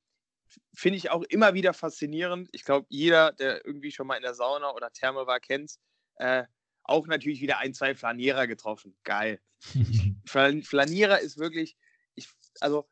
finde 0.73 0.97
ich 0.97 1.09
auch 1.09 1.23
immer 1.23 1.53
wieder 1.53 1.73
faszinierend. 1.73 2.49
Ich 2.51 2.63
glaube, 2.63 2.85
jeder, 2.89 3.31
der 3.33 3.65
irgendwie 3.65 3.91
schon 3.91 4.07
mal 4.07 4.15
in 4.15 4.23
der 4.23 4.33
Sauna 4.33 4.71
oder 4.71 4.91
Therme 4.91 5.27
war, 5.27 5.39
kennt 5.39 5.69
es. 5.69 5.79
Äh, 6.15 6.43
auch 6.83 7.07
natürlich 7.07 7.41
wieder 7.41 7.57
ein, 7.57 7.73
zwei 7.73 7.95
Flanierer 7.95 8.47
getroffen. 8.47 8.95
Geil. 9.03 9.39
Flanierer 10.25 11.19
ist 11.19 11.37
wirklich, 11.37 11.77
ich, 12.13 12.29
also 12.61 12.87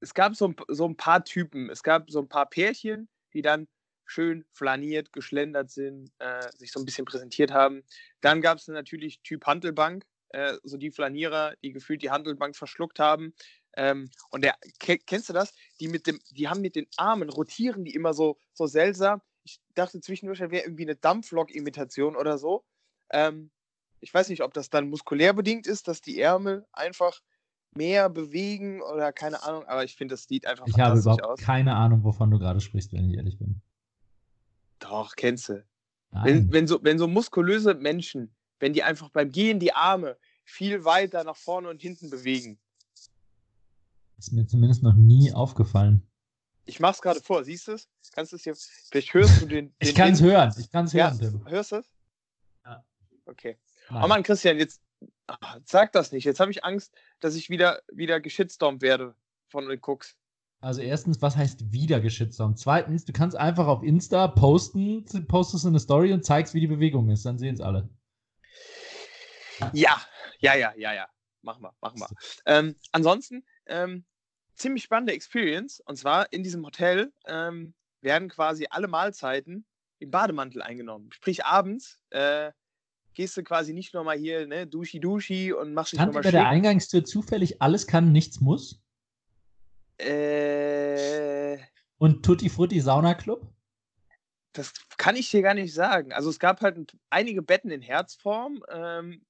es 0.00 0.14
gab 0.14 0.34
so, 0.34 0.54
so 0.68 0.88
ein 0.88 0.96
paar 0.96 1.24
Typen, 1.24 1.70
es 1.70 1.82
gab 1.82 2.10
so 2.10 2.20
ein 2.20 2.28
paar 2.28 2.48
Pärchen, 2.48 3.08
die 3.34 3.42
dann 3.42 3.68
schön 4.04 4.44
flaniert, 4.52 5.12
geschlendert 5.12 5.70
sind, 5.70 6.10
äh, 6.18 6.50
sich 6.56 6.72
so 6.72 6.80
ein 6.80 6.84
bisschen 6.84 7.04
präsentiert 7.04 7.52
haben. 7.52 7.84
Dann 8.20 8.42
gab 8.42 8.58
es 8.58 8.68
natürlich 8.68 9.20
Typ 9.22 9.46
Handelbank, 9.46 10.04
äh, 10.30 10.54
so 10.64 10.76
die 10.76 10.90
Flanierer, 10.90 11.54
die 11.62 11.72
gefühlt 11.72 12.02
die 12.02 12.10
Handelbank 12.10 12.56
verschluckt 12.56 12.98
haben. 12.98 13.34
Ähm, 13.76 14.10
und 14.30 14.44
der, 14.44 14.56
kennst 14.78 15.28
du 15.28 15.32
das? 15.32 15.54
Die 15.80 15.88
mit 15.88 16.06
dem, 16.06 16.20
die 16.30 16.48
haben 16.48 16.60
mit 16.60 16.76
den 16.76 16.86
Armen, 16.96 17.30
rotieren 17.30 17.84
die 17.84 17.94
immer 17.94 18.14
so, 18.14 18.38
so 18.52 18.66
seltsam. 18.66 19.22
Ich 19.44 19.60
dachte 19.74 20.00
zwischendurch, 20.00 20.38
da 20.38 20.50
wäre 20.50 20.64
irgendwie 20.64 20.84
eine 20.84 20.96
Dampflok-Imitation 20.96 22.16
oder 22.16 22.38
so. 22.38 22.64
Ähm, 23.10 23.50
ich 24.00 24.12
weiß 24.12 24.28
nicht, 24.28 24.42
ob 24.42 24.52
das 24.52 24.68
dann 24.68 24.90
muskulär 24.90 25.32
bedingt 25.32 25.66
ist, 25.66 25.88
dass 25.88 26.00
die 26.00 26.20
Ärmel 26.20 26.66
einfach 26.72 27.20
mehr 27.74 28.10
bewegen 28.10 28.82
oder 28.82 29.12
keine 29.12 29.42
Ahnung, 29.42 29.64
aber 29.66 29.84
ich 29.84 29.96
finde, 29.96 30.14
das 30.14 30.24
sieht 30.24 30.46
einfach 30.46 30.66
ich 30.66 30.78
habe 30.78 30.98
überhaupt 30.98 31.24
aus. 31.24 31.40
keine 31.40 31.74
Ahnung, 31.74 32.04
wovon 32.04 32.30
du 32.30 32.38
gerade 32.38 32.60
sprichst, 32.60 32.92
wenn 32.92 33.08
ich 33.08 33.16
ehrlich 33.16 33.38
bin. 33.38 33.62
Doch, 34.78 35.14
kennst 35.16 35.48
du. 35.48 35.64
Wenn, 36.10 36.52
wenn, 36.52 36.66
so, 36.66 36.78
wenn 36.82 36.98
so 36.98 37.08
muskulöse 37.08 37.72
Menschen, 37.74 38.34
wenn 38.58 38.74
die 38.74 38.82
einfach 38.82 39.08
beim 39.08 39.30
Gehen 39.30 39.58
die 39.58 39.72
Arme 39.72 40.18
viel 40.44 40.84
weiter 40.84 41.24
nach 41.24 41.36
vorne 41.36 41.70
und 41.70 41.80
hinten 41.80 42.10
bewegen. 42.10 42.58
Ist 44.22 44.32
mir 44.32 44.46
zumindest 44.46 44.84
noch 44.84 44.94
nie 44.94 45.32
aufgefallen. 45.32 46.08
Ich 46.64 46.78
mach's 46.78 47.02
gerade 47.02 47.20
vor, 47.20 47.42
siehst 47.42 47.66
du 47.66 47.72
es? 47.72 47.88
Kannst 48.12 48.30
du 48.30 48.36
es 48.36 48.44
hier. 48.44 48.54
Vielleicht 48.88 49.12
hörst 49.14 49.42
du 49.42 49.46
den. 49.46 49.66
den 49.66 49.74
ich 49.80 49.96
kann 49.96 50.12
es 50.12 50.22
hören, 50.22 50.54
ich 50.56 50.70
kann 50.70 50.84
es 50.84 50.94
hören, 50.94 51.18
Tim. 51.18 51.44
Hörst 51.48 51.72
du 51.72 51.76
es? 51.76 51.90
Ja. 52.64 52.84
Okay. 53.26 53.58
Nein. 53.90 54.04
Oh 54.04 54.06
Mann, 54.06 54.22
Christian, 54.22 54.58
jetzt 54.58 54.80
ach, 55.26 55.58
sag 55.64 55.90
das 55.90 56.12
nicht. 56.12 56.22
Jetzt 56.22 56.38
habe 56.38 56.52
ich 56.52 56.64
Angst, 56.64 56.94
dass 57.18 57.34
ich 57.34 57.50
wieder, 57.50 57.82
wieder 57.92 58.20
geschitstormt 58.20 58.80
werde 58.80 59.16
von 59.48 59.68
den 59.68 59.80
Cooks. 59.82 60.16
Also 60.60 60.82
erstens, 60.82 61.20
was 61.20 61.36
heißt 61.36 61.72
wieder 61.72 62.00
geschitstormt? 62.00 62.60
Zweitens, 62.60 63.04
du 63.04 63.12
kannst 63.12 63.36
einfach 63.36 63.66
auf 63.66 63.82
Insta 63.82 64.28
posten, 64.28 65.04
postest 65.26 65.66
eine 65.66 65.80
Story 65.80 66.12
und 66.12 66.24
zeigst, 66.24 66.54
wie 66.54 66.60
die 66.60 66.68
Bewegung 66.68 67.10
ist. 67.10 67.26
Dann 67.26 67.38
sehen 67.38 67.56
es 67.56 67.60
alle. 67.60 67.88
Ja, 69.72 70.00
ja, 70.38 70.54
ja, 70.54 70.72
ja, 70.76 70.94
ja. 70.94 71.08
Mach 71.42 71.58
mal, 71.58 71.72
mach 71.80 71.96
mal. 71.96 72.08
Ähm, 72.46 72.76
ansonsten, 72.92 73.44
ähm, 73.66 74.04
ziemlich 74.54 74.84
spannende 74.84 75.12
Experience. 75.12 75.80
Und 75.80 75.96
zwar 75.96 76.32
in 76.32 76.42
diesem 76.42 76.64
Hotel 76.64 77.12
ähm, 77.26 77.74
werden 78.00 78.28
quasi 78.28 78.66
alle 78.70 78.88
Mahlzeiten 78.88 79.64
im 79.98 80.10
Bademantel 80.10 80.62
eingenommen. 80.62 81.10
Sprich, 81.12 81.44
abends 81.44 82.00
äh, 82.10 82.52
gehst 83.14 83.36
du 83.36 83.42
quasi 83.42 83.72
nicht 83.72 83.94
nochmal 83.94 84.18
hier, 84.18 84.46
ne, 84.46 84.66
Duschi 84.66 85.00
Duschi 85.00 85.52
und 85.52 85.74
machst 85.74 85.92
dich 85.92 86.00
nochmal 86.00 86.22
bei 86.22 86.30
der 86.30 86.48
Eingangstür 86.48 87.04
zufällig 87.04 87.62
alles 87.62 87.86
kann, 87.86 88.12
nichts 88.12 88.40
muss? 88.40 88.80
Äh. 89.98 91.58
Und 91.98 92.24
Tutti 92.24 92.48
Frutti 92.48 92.80
Sauna 92.80 93.14
Club? 93.14 93.46
Das 94.52 94.72
kann 94.98 95.16
ich 95.16 95.30
dir 95.30 95.42
gar 95.42 95.54
nicht 95.54 95.72
sagen. 95.72 96.12
Also 96.12 96.28
es 96.28 96.38
gab 96.38 96.60
halt 96.60 96.96
einige 97.10 97.42
Betten 97.42 97.70
in 97.70 97.80
Herzform. 97.80 98.62
Ähm, 98.70 99.24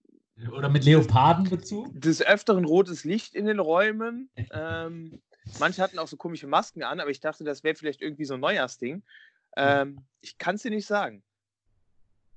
Oder 0.51 0.69
mit 0.69 0.85
Leopardenbezug? 0.85 1.89
Des 1.93 2.23
Öfteren 2.23 2.65
rotes 2.65 3.05
Licht 3.05 3.35
in 3.35 3.47
den 3.47 3.59
Räumen. 3.59 4.31
ähm, 4.53 5.21
manche 5.59 5.83
hatten 5.83 5.99
auch 5.99 6.09
so 6.09 6.17
komische 6.17 6.47
Masken 6.47 6.83
an, 6.83 7.01
aber 7.01 7.11
ich 7.11 7.21
dachte, 7.21 7.45
das 7.45 7.63
wäre 7.63 7.75
vielleicht 7.75 8.03
irgendwie 8.03 8.25
so 8.25 8.35
ein 8.35 8.41
Neujahrsding. 8.41 9.03
Ähm, 9.57 10.05
ich 10.21 10.39
kann 10.39 10.57
es 10.57 10.63
dir 10.63 10.71
nicht 10.71 10.87
sagen. 10.87 11.23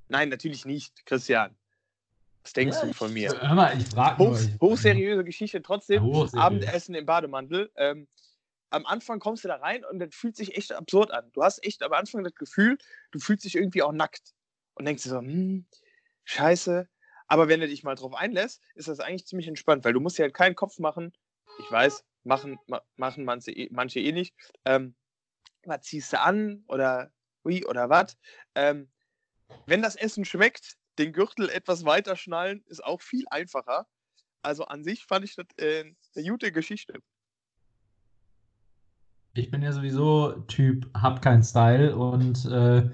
Nein, 0.08 0.30
natürlich 0.30 0.66
nicht, 0.66 1.06
Christian. 1.06 1.56
Was 2.44 2.54
denkst 2.54 2.78
ja, 2.80 2.86
du 2.86 2.94
von 2.94 3.12
mir? 3.12 3.36
Hör 3.42 3.56
mal, 3.56 3.76
ich 3.76 3.88
frage 3.88 4.24
Hoch, 4.24 4.40
Hochseriöse 4.62 5.24
Geschichte, 5.24 5.64
trotzdem. 5.64 6.04
Hochseriös. 6.04 6.34
Abendessen 6.46 6.94
im 6.94 7.06
Bademantel. 7.06 7.72
Ähm, 7.76 8.08
am 8.70 8.86
Anfang 8.86 9.20
kommst 9.20 9.44
du 9.44 9.48
da 9.48 9.56
rein 9.56 9.84
und 9.86 10.00
das 10.00 10.14
fühlt 10.14 10.36
sich 10.36 10.56
echt 10.56 10.72
absurd 10.74 11.10
an. 11.12 11.32
Du 11.34 11.42
hast 11.42 11.66
echt 11.66 11.82
am 11.82 11.94
Anfang 11.94 12.24
das 12.24 12.36
Gefühl, 12.36 12.78
du 13.12 13.20
fühlst 13.20 13.46
dich 13.46 13.56
irgendwie 13.56 13.82
auch 13.82 13.94
nackt. 13.94 14.34
Und 14.76 14.86
denkst 14.86 15.04
dir 15.04 15.10
so, 15.10 15.20
hm, 15.20 15.66
scheiße. 16.26 16.88
Aber 17.28 17.48
wenn 17.48 17.60
du 17.60 17.68
dich 17.68 17.84
mal 17.84 17.96
drauf 17.96 18.14
einlässt, 18.14 18.62
ist 18.76 18.88
das 18.88 19.00
eigentlich 19.00 19.26
ziemlich 19.26 19.48
entspannt, 19.48 19.84
weil 19.84 19.94
du 19.94 20.00
musst 20.00 20.18
dir 20.18 20.24
halt 20.24 20.34
keinen 20.34 20.56
Kopf 20.56 20.80
machen. 20.80 21.14
Ich 21.60 21.72
weiß, 21.72 22.04
machen, 22.24 22.60
ma, 22.68 22.82
machen 22.96 23.26
manche, 23.26 23.52
eh, 23.52 23.70
manche 23.72 24.00
eh 24.00 24.12
nicht. 24.12 24.36
Ähm, 24.66 24.96
was 25.64 25.82
ziehst 25.82 26.14
du 26.14 26.20
an 26.20 26.64
oder 26.68 27.12
wie 27.44 27.66
oder 27.66 27.90
was? 27.90 28.18
Ähm, 28.54 28.90
wenn 29.66 29.82
das 29.82 29.96
Essen 29.96 30.26
schmeckt, 30.26 30.78
den 30.98 31.14
Gürtel 31.14 31.50
etwas 31.50 31.86
weiter 31.86 32.16
schnallen, 32.16 32.64
ist 32.68 32.84
auch 32.84 33.02
viel 33.02 33.26
einfacher. 33.30 33.88
Also 34.42 34.66
an 34.66 34.84
sich 34.84 35.06
fand 35.06 35.26
ich 35.26 35.36
das 35.36 35.48
äh, 35.58 35.94
eine 36.16 36.30
gute 36.30 36.52
Geschichte. 36.52 37.00
Ich 39.34 39.52
bin 39.52 39.62
ja 39.62 39.74
sowieso 39.74 40.32
Typ, 40.48 40.90
hab 40.94 41.22
keinen 41.22 41.44
Style 41.44 41.96
und 41.96 42.46
äh, 42.46 42.90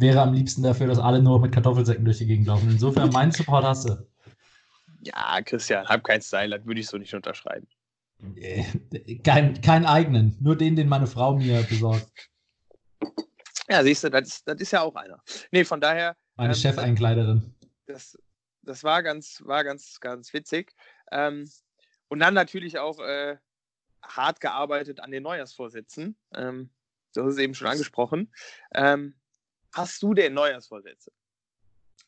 wäre 0.00 0.20
am 0.22 0.32
liebsten 0.32 0.62
dafür, 0.62 0.86
dass 0.86 0.98
alle 0.98 1.22
nur 1.22 1.40
mit 1.40 1.52
Kartoffelsäcken 1.52 2.04
durch 2.04 2.18
die 2.18 2.26
Gegend 2.26 2.46
laufen. 2.46 2.70
Insofern, 2.70 3.10
meinen 3.12 3.32
Support 3.32 3.64
hast 3.64 3.88
du. 3.88 4.06
Ja, 5.02 5.40
Christian, 5.42 5.86
hab 5.86 6.04
keinen 6.04 6.22
Style, 6.22 6.58
das 6.58 6.66
würde 6.66 6.80
ich 6.80 6.88
so 6.88 6.98
nicht 6.98 7.14
unterschreiben. 7.14 7.66
Äh, 8.36 8.64
kein, 9.24 9.60
keinen 9.60 9.86
eigenen, 9.86 10.36
nur 10.40 10.56
den, 10.56 10.76
den 10.76 10.88
meine 10.88 11.06
Frau 11.06 11.36
mir 11.36 11.62
besorgt. 11.62 12.30
Ja, 13.68 13.82
siehst 13.82 14.04
du, 14.04 14.10
das, 14.10 14.44
das 14.44 14.60
ist 14.60 14.72
ja 14.72 14.82
auch 14.82 14.94
einer. 14.96 15.22
Nee, 15.52 15.64
von 15.64 15.80
daher. 15.80 16.16
Meine 16.36 16.52
ähm, 16.52 16.58
Chefeinkleiderin. 16.58 17.54
Das, 17.86 18.18
das 18.62 18.84
war 18.84 19.02
ganz, 19.02 19.42
war 19.46 19.64
ganz, 19.64 20.00
ganz 20.00 20.32
witzig. 20.34 20.74
Ähm, 21.12 21.48
und 22.08 22.18
dann 22.18 22.34
natürlich 22.34 22.78
auch 22.78 22.98
äh, 22.98 23.36
hart 24.02 24.40
gearbeitet 24.40 25.00
an 25.00 25.12
den 25.12 25.22
Neujahrsvorsätzen. 25.22 26.16
Ähm, 26.34 26.70
hast 27.16 27.26
es 27.26 27.38
eben 27.38 27.54
schon 27.54 27.68
angesprochen. 27.68 28.32
Ähm, 28.74 29.14
hast 29.72 30.02
du 30.02 30.14
denn 30.14 30.34
Neujahrsvorsätze? 30.34 31.10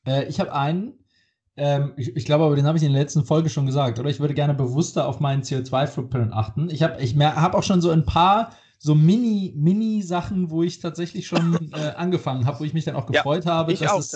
Äh, 0.07 0.27
ich 0.27 0.41
habe 0.41 0.53
einen. 0.53 0.99
Ähm, 1.57 1.93
ich, 1.97 2.17
ich 2.17 2.25
glaube 2.25 2.45
aber, 2.45 2.57
den 2.57 2.67
habe 2.67 2.79
ich 2.79 2.85
in 2.85 2.93
der 2.93 3.03
letzten 3.03 3.25
Folge 3.25 3.51
schon 3.51 3.67
gesagt, 3.67 3.99
oder? 3.99 4.09
Ich 4.09 4.21
würde 4.21 4.35
gerne 4.35 4.55
bewusster 4.55 5.07
auf 5.07 5.21
meinen 5.21 5.43
CO2-Footprint 5.43 6.33
achten. 6.33 6.71
Ich 6.71 6.83
habe 6.83 7.01
ich 7.03 7.15
hab 7.17 7.55
auch 7.55 7.63
schon 7.63 7.83
so 7.83 7.91
ein 7.91 8.07
paar 8.07 8.57
so 8.79 8.97
Mini, 8.97 9.53
Mini-Sachen, 9.55 10.51
wo 10.51 10.65
ich 10.65 10.81
tatsächlich 10.81 11.27
schon 11.27 11.71
äh, 11.73 11.91
angefangen 11.91 12.47
habe, 12.47 12.59
wo 12.61 12.65
ich 12.65 12.73
mich 12.73 12.85
dann 12.85 12.97
auch 12.97 13.07
gefreut 13.07 13.45
ja, 13.45 13.53
habe, 13.53 13.75
dass, 13.75 13.91
auch, 13.91 14.01
es, 14.01 14.11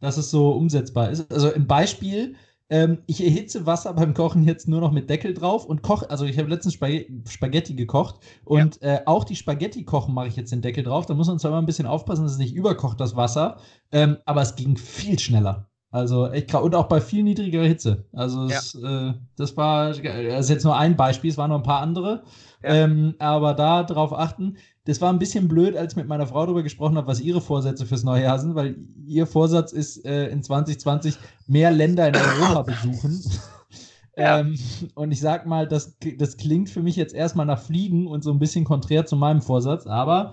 dass 0.00 0.16
es 0.18 0.30
so 0.30 0.50
umsetzbar 0.50 1.10
ist. 1.10 1.32
Also 1.32 1.52
ein 1.52 1.66
Beispiel, 1.66 2.36
ähm, 2.74 2.98
ich 3.06 3.22
erhitze 3.22 3.66
Wasser 3.66 3.94
beim 3.94 4.14
Kochen 4.14 4.42
jetzt 4.42 4.66
nur 4.66 4.80
noch 4.80 4.90
mit 4.90 5.08
Deckel 5.08 5.32
drauf 5.32 5.64
und 5.64 5.82
koche, 5.82 6.10
also 6.10 6.24
ich 6.24 6.36
habe 6.38 6.50
letztens 6.50 6.74
Spag 6.74 7.06
Spaghetti 7.28 7.74
gekocht 7.74 8.16
und 8.44 8.82
ja. 8.82 8.96
äh, 8.96 9.02
auch 9.06 9.22
die 9.22 9.36
Spaghetti 9.36 9.84
kochen 9.84 10.12
mache 10.12 10.26
ich 10.26 10.34
jetzt 10.34 10.50
den 10.50 10.60
Deckel 10.60 10.82
drauf. 10.82 11.06
Da 11.06 11.14
muss 11.14 11.28
man 11.28 11.38
zwar 11.38 11.52
immer 11.52 11.62
ein 11.62 11.66
bisschen 11.66 11.86
aufpassen, 11.86 12.24
dass 12.24 12.32
es 12.32 12.38
nicht 12.38 12.52
überkocht, 12.52 12.98
das 12.98 13.14
Wasser, 13.14 13.58
ähm, 13.92 14.16
aber 14.24 14.42
es 14.42 14.56
ging 14.56 14.76
viel 14.76 15.20
schneller. 15.20 15.70
Also 15.94 16.26
echt 16.26 16.50
krass. 16.50 16.60
Und 16.60 16.74
auch 16.74 16.88
bei 16.88 17.00
viel 17.00 17.22
niedrigerer 17.22 17.66
Hitze. 17.66 18.04
Also 18.12 18.48
ja. 18.48 18.58
es, 18.58 18.74
äh, 18.74 19.12
das 19.36 19.56
war, 19.56 19.90
das 19.90 20.00
ist 20.00 20.50
jetzt 20.50 20.64
nur 20.64 20.76
ein 20.76 20.96
Beispiel, 20.96 21.30
es 21.30 21.38
waren 21.38 21.50
noch 21.50 21.58
ein 21.58 21.62
paar 21.62 21.82
andere. 21.82 22.24
Ja. 22.64 22.70
Ähm, 22.74 23.14
aber 23.20 23.54
da 23.54 23.84
drauf 23.84 24.12
achten, 24.12 24.56
das 24.86 25.00
war 25.00 25.12
ein 25.12 25.20
bisschen 25.20 25.46
blöd, 25.46 25.76
als 25.76 25.92
ich 25.92 25.96
mit 25.96 26.08
meiner 26.08 26.26
Frau 26.26 26.46
darüber 26.46 26.64
gesprochen 26.64 26.96
habe, 26.96 27.06
was 27.06 27.20
ihre 27.20 27.40
Vorsätze 27.40 27.86
fürs 27.86 28.02
neue 28.02 28.24
Jahr 28.24 28.40
sind, 28.40 28.56
weil 28.56 28.74
ihr 29.06 29.28
Vorsatz 29.28 29.70
ist, 29.70 30.04
äh, 30.04 30.26
in 30.30 30.42
2020 30.42 31.16
mehr 31.46 31.70
Länder 31.70 32.08
in 32.08 32.16
Europa 32.16 32.62
besuchen. 32.62 33.22
Ja. 34.16 34.40
Ähm, 34.40 34.58
und 34.94 35.12
ich 35.12 35.20
sag 35.20 35.46
mal, 35.46 35.66
das, 35.66 35.96
das 36.18 36.36
klingt 36.36 36.68
für 36.70 36.82
mich 36.82 36.94
jetzt 36.96 37.14
erstmal 37.14 37.46
nach 37.46 37.60
Fliegen 37.60 38.06
und 38.06 38.22
so 38.22 38.30
ein 38.30 38.38
bisschen 38.38 38.64
konträr 38.64 39.06
zu 39.06 39.16
meinem 39.16 39.40
Vorsatz, 39.42 39.86
aber 39.86 40.32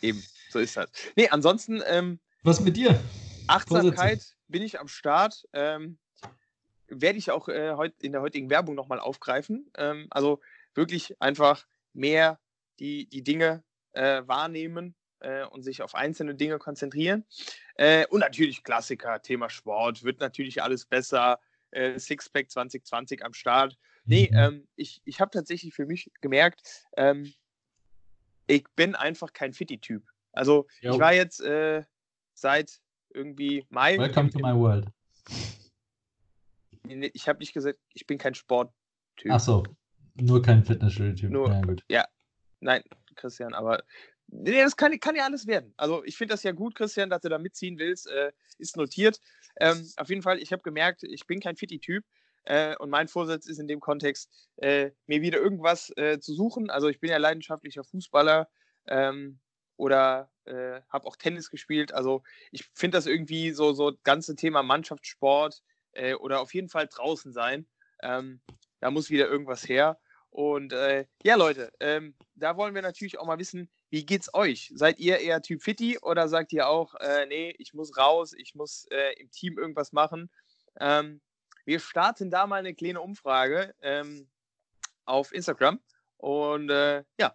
eben. 0.00 0.22
So 0.50 0.58
ist 0.58 0.76
das. 0.76 0.90
Nee, 1.16 1.28
ansonsten. 1.28 1.82
Ähm, 1.86 2.20
was 2.42 2.60
mit 2.60 2.76
dir? 2.76 2.98
Achtsamkeit 3.48 4.36
bin 4.48 4.62
ich 4.62 4.78
am 4.78 4.88
Start. 4.88 5.44
Ähm, 5.52 5.98
werde 6.88 7.18
ich 7.18 7.30
auch 7.30 7.48
äh, 7.48 7.72
heut, 7.72 7.94
in 8.00 8.12
der 8.12 8.20
heutigen 8.20 8.50
Werbung 8.50 8.74
nochmal 8.74 9.00
aufgreifen. 9.00 9.70
Ähm, 9.76 10.06
also 10.10 10.40
wirklich 10.74 11.20
einfach 11.20 11.66
mehr 11.92 12.38
die, 12.78 13.08
die 13.08 13.22
Dinge 13.22 13.64
äh, 13.96 14.26
wahrnehmen 14.28 14.94
äh, 15.20 15.44
und 15.44 15.62
sich 15.62 15.82
auf 15.82 15.94
einzelne 15.94 16.34
Dinge 16.34 16.58
konzentrieren. 16.58 17.24
Äh, 17.74 18.06
und 18.08 18.20
natürlich 18.20 18.62
Klassiker, 18.62 19.20
Thema 19.22 19.50
Sport, 19.50 20.04
wird 20.04 20.20
natürlich 20.20 20.62
alles 20.62 20.84
besser. 20.84 21.40
Äh, 21.72 21.98
Sixpack 21.98 22.50
2020 22.50 23.24
am 23.24 23.34
Start. 23.34 23.76
Nee, 24.04 24.28
mhm. 24.30 24.38
ähm, 24.38 24.68
ich, 24.76 25.02
ich 25.04 25.20
habe 25.20 25.30
tatsächlich 25.30 25.74
für 25.74 25.84
mich 25.84 26.10
gemerkt, 26.20 26.84
ähm, 26.96 27.32
ich 28.46 28.64
bin 28.76 28.94
einfach 28.94 29.32
kein 29.32 29.52
Fitti-Typ. 29.52 30.04
Also 30.32 30.66
jo. 30.80 30.92
ich 30.92 31.00
war 31.00 31.12
jetzt 31.12 31.40
äh, 31.40 31.82
seit 32.34 32.80
irgendwie 33.12 33.66
Mai. 33.70 33.98
Welcome 33.98 34.30
to 34.30 34.38
my 34.38 34.54
world. 34.54 34.86
Ich 36.88 37.28
habe 37.28 37.40
nicht 37.40 37.52
gesagt, 37.52 37.80
ich 37.94 38.06
bin 38.06 38.18
kein 38.18 38.34
Sporttyp. 38.34 39.30
Ach 39.30 39.40
so, 39.40 39.64
nur 40.14 40.40
kein 40.40 40.64
Fitnessstudio-Typ. 40.64 41.32
Ja, 41.32 41.60
gut. 41.62 41.82
ja, 41.88 42.06
nein, 42.60 42.84
Christian, 43.16 43.54
aber 43.54 43.82
Nee, 44.28 44.62
das 44.62 44.76
kann, 44.76 44.98
kann 44.98 45.14
ja 45.14 45.24
alles 45.24 45.46
werden. 45.46 45.72
Also 45.76 46.04
ich 46.04 46.16
finde 46.16 46.34
das 46.34 46.42
ja 46.42 46.52
gut, 46.52 46.74
Christian, 46.74 47.10
dass 47.10 47.22
du 47.22 47.28
da 47.28 47.38
mitziehen 47.38 47.78
willst. 47.78 48.08
Äh, 48.08 48.32
ist 48.58 48.76
notiert. 48.76 49.20
Ähm, 49.60 49.88
auf 49.96 50.08
jeden 50.08 50.22
Fall, 50.22 50.38
ich 50.40 50.52
habe 50.52 50.62
gemerkt, 50.62 51.04
ich 51.04 51.26
bin 51.26 51.40
kein 51.40 51.56
Fitti-Typ. 51.56 52.04
Äh, 52.44 52.76
und 52.76 52.90
mein 52.90 53.08
Vorsatz 53.08 53.46
ist 53.46 53.58
in 53.58 53.68
dem 53.68 53.80
Kontext, 53.80 54.30
äh, 54.56 54.90
mir 55.06 55.20
wieder 55.20 55.38
irgendwas 55.38 55.92
äh, 55.96 56.18
zu 56.20 56.34
suchen. 56.34 56.70
Also 56.70 56.88
ich 56.88 57.00
bin 57.00 57.10
ja 57.10 57.18
leidenschaftlicher 57.18 57.84
Fußballer 57.84 58.48
ähm, 58.86 59.38
oder 59.76 60.30
äh, 60.44 60.80
habe 60.88 61.06
auch 61.06 61.16
Tennis 61.16 61.50
gespielt. 61.50 61.92
Also 61.92 62.22
ich 62.50 62.64
finde 62.72 62.98
das 62.98 63.06
irgendwie 63.06 63.52
so, 63.52 63.72
so 63.72 63.90
das 63.90 64.02
ganze 64.02 64.36
Thema 64.36 64.62
Mannschaftssport 64.62 65.62
äh, 65.92 66.14
oder 66.14 66.40
auf 66.40 66.54
jeden 66.54 66.68
Fall 66.68 66.88
draußen 66.88 67.32
sein. 67.32 67.66
Ähm, 68.02 68.40
da 68.80 68.90
muss 68.90 69.10
wieder 69.10 69.28
irgendwas 69.28 69.68
her. 69.68 69.98
Und 70.36 70.74
ja, 71.22 71.34
Leute, 71.34 71.72
ähm, 71.80 72.14
da 72.34 72.58
wollen 72.58 72.74
wir 72.74 72.82
natürlich 72.82 73.18
auch 73.18 73.24
mal 73.24 73.38
wissen, 73.38 73.70
wie 73.88 74.04
geht's 74.04 74.34
euch? 74.34 74.70
Seid 74.74 74.98
ihr 74.98 75.18
eher 75.18 75.40
Typ 75.40 75.62
Fitti 75.62 75.98
oder 75.98 76.28
sagt 76.28 76.52
ihr 76.52 76.68
auch, 76.68 76.94
äh, 76.96 77.24
nee, 77.24 77.54
ich 77.58 77.72
muss 77.72 77.96
raus, 77.96 78.34
ich 78.34 78.54
muss 78.54 78.84
äh, 78.90 79.14
im 79.18 79.30
Team 79.30 79.56
irgendwas 79.56 79.92
machen? 79.92 80.30
Ähm, 80.78 81.22
wir 81.64 81.80
starten 81.80 82.30
da 82.30 82.46
mal 82.46 82.56
eine 82.56 82.74
kleine 82.74 83.00
Umfrage 83.00 83.74
ähm, 83.80 84.28
auf 85.06 85.32
Instagram 85.32 85.80
und 86.18 86.68
äh, 86.68 87.02
ja, 87.18 87.34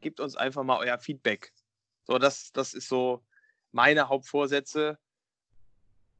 gebt 0.00 0.18
uns 0.18 0.36
einfach 0.36 0.62
mal 0.62 0.78
euer 0.78 0.98
Feedback. 0.98 1.52
So, 2.04 2.16
das, 2.16 2.50
das 2.50 2.72
ist 2.72 2.88
so 2.88 3.26
meine 3.72 4.08
Hauptvorsätze. 4.08 4.98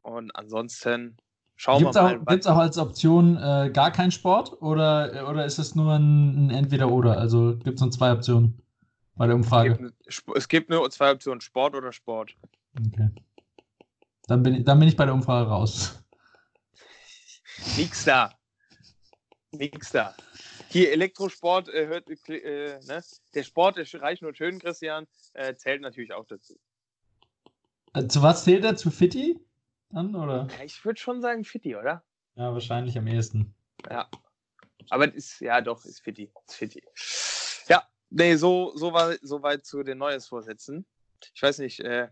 Und 0.03 0.31
ansonsten 0.37 1.17
schauen 1.57 1.81
gibt's 1.81 1.97
wir 1.97 2.03
mal. 2.03 2.19
Gibt 2.19 2.41
es 2.41 2.47
auch 2.47 2.59
als 2.59 2.79
Option 2.79 3.37
äh, 3.37 3.71
gar 3.73 3.91
keinen 3.91 4.13
Sport 4.13 4.61
oder, 4.63 5.29
oder 5.29 5.45
ist 5.45 5.59
es 5.59 5.75
nur 5.75 5.93
ein, 5.93 6.47
ein 6.47 6.51
Entweder-Oder? 6.51 7.19
Also 7.19 7.57
gibt 7.57 7.77
es 7.77 7.81
nur 7.81 7.91
zwei 7.91 8.13
Optionen? 8.13 8.63
bei 9.17 9.27
der 9.27 9.35
Umfrage? 9.35 9.93
Es 10.05 10.25
gibt, 10.25 10.37
es 10.37 10.49
gibt 10.49 10.71
nur 10.71 10.89
zwei 10.91 11.11
Optionen, 11.11 11.41
Sport 11.41 11.75
oder 11.75 11.93
Sport. 11.93 12.37
Okay. 12.79 13.09
Dann 14.29 14.43
bin 14.43 14.55
ich, 14.55 14.65
dann 14.65 14.79
bin 14.79 14.89
ich 14.89 14.97
bei 14.97 15.05
der 15.05 15.15
Umfrage 15.15 15.49
raus. 15.49 16.03
Nix 17.77 18.05
da. 18.05 18.33
Nix 19.53 19.91
da. 19.91 20.15
Hier 20.69 20.93
Elektrosport 20.93 21.69
äh, 21.69 21.87
hört, 21.87 22.09
äh, 22.29 22.79
ne? 22.87 23.03
der 23.35 23.43
Sport 23.43 23.79
ist 23.79 23.95
reich 24.01 24.21
nur 24.21 24.35
schön, 24.35 24.59
Christian, 24.59 25.07
äh, 25.33 25.55
zählt 25.55 25.81
natürlich 25.81 26.13
auch 26.13 26.27
dazu. 26.27 26.59
Äh, 27.95 28.07
zu 28.09 28.23
was 28.23 28.45
zählt 28.45 28.65
er? 28.65 28.77
Zu 28.77 28.91
Fitti? 28.91 29.41
Dann, 29.91 30.15
oder? 30.15 30.49
Ich 30.65 30.85
würde 30.85 30.99
schon 30.99 31.21
sagen 31.21 31.45
Fitti, 31.45 31.77
oder? 31.77 32.03
Ja, 32.35 32.53
wahrscheinlich 32.53 32.99
am 32.99 33.07
ehesten. 33.07 33.55
Ja. 33.89 34.09
Aber 34.91 35.13
ist, 35.13 35.41
ja 35.41 35.61
doch, 35.61 35.85
ist 35.85 36.01
Fitti. 36.01 36.31
Ist 36.47 36.55
Fitti. 36.55 36.83
Ja, 37.69 37.83
Nee, 38.11 38.37
so, 38.37 38.73
so, 38.77 38.93
war, 38.93 39.15
so 39.23 39.43
weit 39.43 39.65
zu 39.67 39.83
den 39.83 39.99
Neujahrsvorsätzen. 39.99 40.87
Ich 41.35 41.43
weiß 41.43 41.59
nicht, 41.59 41.81
äh, 41.81 42.09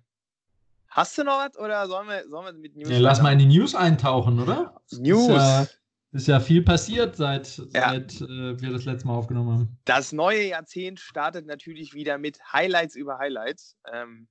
hast 0.89 1.17
du 1.17 1.25
noch 1.25 1.39
was 1.39 1.57
oder 1.59 1.87
sollen 1.87 2.09
wir, 2.09 2.29
sollen 2.29 2.47
wir 2.47 2.53
mit 2.53 2.77
News? 2.77 2.89
Ja, 2.89 2.99
lass 2.99 3.23
mal 3.23 3.33
in 3.33 3.39
die 3.39 3.47
News 3.47 3.75
eintauchen, 3.75 4.41
oder? 4.41 4.81
News. 4.91 5.29
Ist 5.29 5.29
ja, 5.29 5.67
ist 6.13 6.29
ja 6.29 6.41
viel 6.41 6.63
passiert, 6.63 7.17
seit, 7.17 7.59
ja. 7.73 7.91
seit 7.91 8.21
äh, 8.21 8.61
wir 8.61 8.73
das 8.73 8.85
letzte 8.85 9.07
Mal 9.07 9.15
aufgenommen 9.15 9.53
haben. 9.53 9.79
Das 9.85 10.13
neue 10.13 10.49
Jahrzehnt 10.49 11.01
startet 11.01 11.47
natürlich 11.47 11.95
wieder 11.95 12.19
mit 12.19 12.41
Highlights 12.53 12.97
über 12.97 13.19
Highlights. 13.19 13.77
Ähm, 13.93 14.29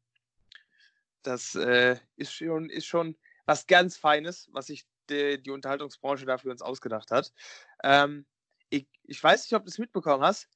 das 1.22 1.56
äh, 1.56 1.96
ist, 2.18 2.34
schon, 2.34 2.70
ist 2.70 2.86
schon 2.86 3.16
was 3.46 3.68
ganz 3.68 3.98
Feines, 3.98 4.50
was 4.52 4.68
sich 4.68 4.86
die, 5.10 5.42
die 5.42 5.52
Unterhaltungsbranche 5.52 6.26
da 6.26 6.38
für 6.38 6.50
uns 6.50 6.62
ausgedacht 6.62 7.12
hat. 7.12 7.34
Ähm, 7.84 8.26
ich, 8.70 8.88
ich 9.04 9.22
weiß 9.22 9.44
nicht, 9.44 9.54
ob 9.54 9.64
du 9.64 9.70
es 9.70 9.78
mitbekommen 9.78 10.24
hast 10.24 10.48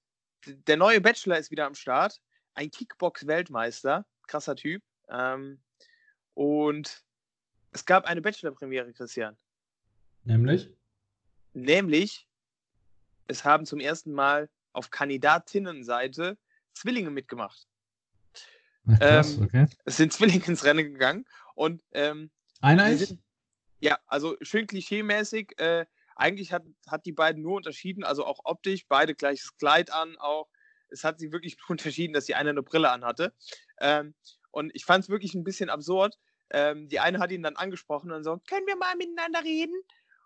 der 0.46 0.78
neue 0.78 1.02
Bachelor 1.02 1.38
ist 1.38 1.52
wieder 1.52 1.66
am 1.66 1.76
Start. 1.76 2.22
Ein 2.54 2.72
Kickbox-Weltmeister. 2.72 4.06
Krasser 4.28 4.56
Typ. 4.56 4.84
Ähm, 5.10 5.62
und 6.34 7.04
es 7.72 7.86
gab 7.86 8.06
eine 8.06 8.22
Bachelor-Premiere, 8.22 8.94
Christian. 8.94 9.38
Nämlich? 10.24 10.70
Nämlich, 11.54 12.28
es 13.28 13.44
haben 13.44 13.66
zum 13.66 13.80
ersten 13.80 14.12
Mal 14.12 14.50
auf 14.74 14.90
Kandidatinnenseite 14.90 16.38
Zwillinge 16.74 17.10
mitgemacht. 17.10 17.68
Ach, 18.88 19.00
krass, 19.00 19.38
Ähm, 19.38 19.44
okay. 19.44 19.66
Es 19.86 19.98
sind 19.98 20.14
Zwillinge 20.14 20.46
ins 20.46 20.64
Rennen 20.64 20.94
gegangen 20.94 21.26
und 21.56 21.82
ähm, 21.92 22.30
Eineich? 22.62 23.00
sind, 23.00 23.22
ja, 23.80 24.00
also 24.08 24.36
schön 24.42 24.68
klischeemäßig. 24.68 25.60
Äh, 25.60 25.86
eigentlich 26.16 26.52
hat, 26.52 26.64
hat 26.88 27.06
die 27.06 27.12
beiden 27.12 27.44
nur 27.44 27.56
unterschieden, 27.58 28.04
also 28.04 28.26
auch 28.26 28.40
optisch, 28.44 28.88
beide 28.88 29.14
gleiches 29.16 29.56
Kleid 29.58 29.92
an, 29.92 30.18
auch. 30.18 30.50
Es 30.90 31.04
hat 31.04 31.20
sie 31.20 31.32
wirklich 31.32 31.58
nur 31.60 31.72
unterschieden, 31.72 32.14
dass 32.14 32.26
die 32.26 32.36
eine 32.36 32.52
eine 32.52 32.64
Brille 32.64 32.92
anhatte. 32.92 33.34
Ähm, 33.80 34.16
und 34.52 34.72
ich 34.74 34.86
fand 34.86 35.04
es 35.04 35.10
wirklich 35.10 35.36
ein 35.36 35.44
bisschen 35.44 35.70
absurd. 35.70 36.18
Ähm, 36.50 36.88
die 36.88 37.00
eine 37.00 37.20
hat 37.20 37.32
ihn 37.32 37.44
dann 37.44 37.58
angesprochen 37.58 38.12
und 38.12 38.24
so, 38.24 38.38
können 38.48 38.66
wir 38.66 38.78
mal 38.78 38.96
miteinander 38.96 39.44
reden? 39.44 39.76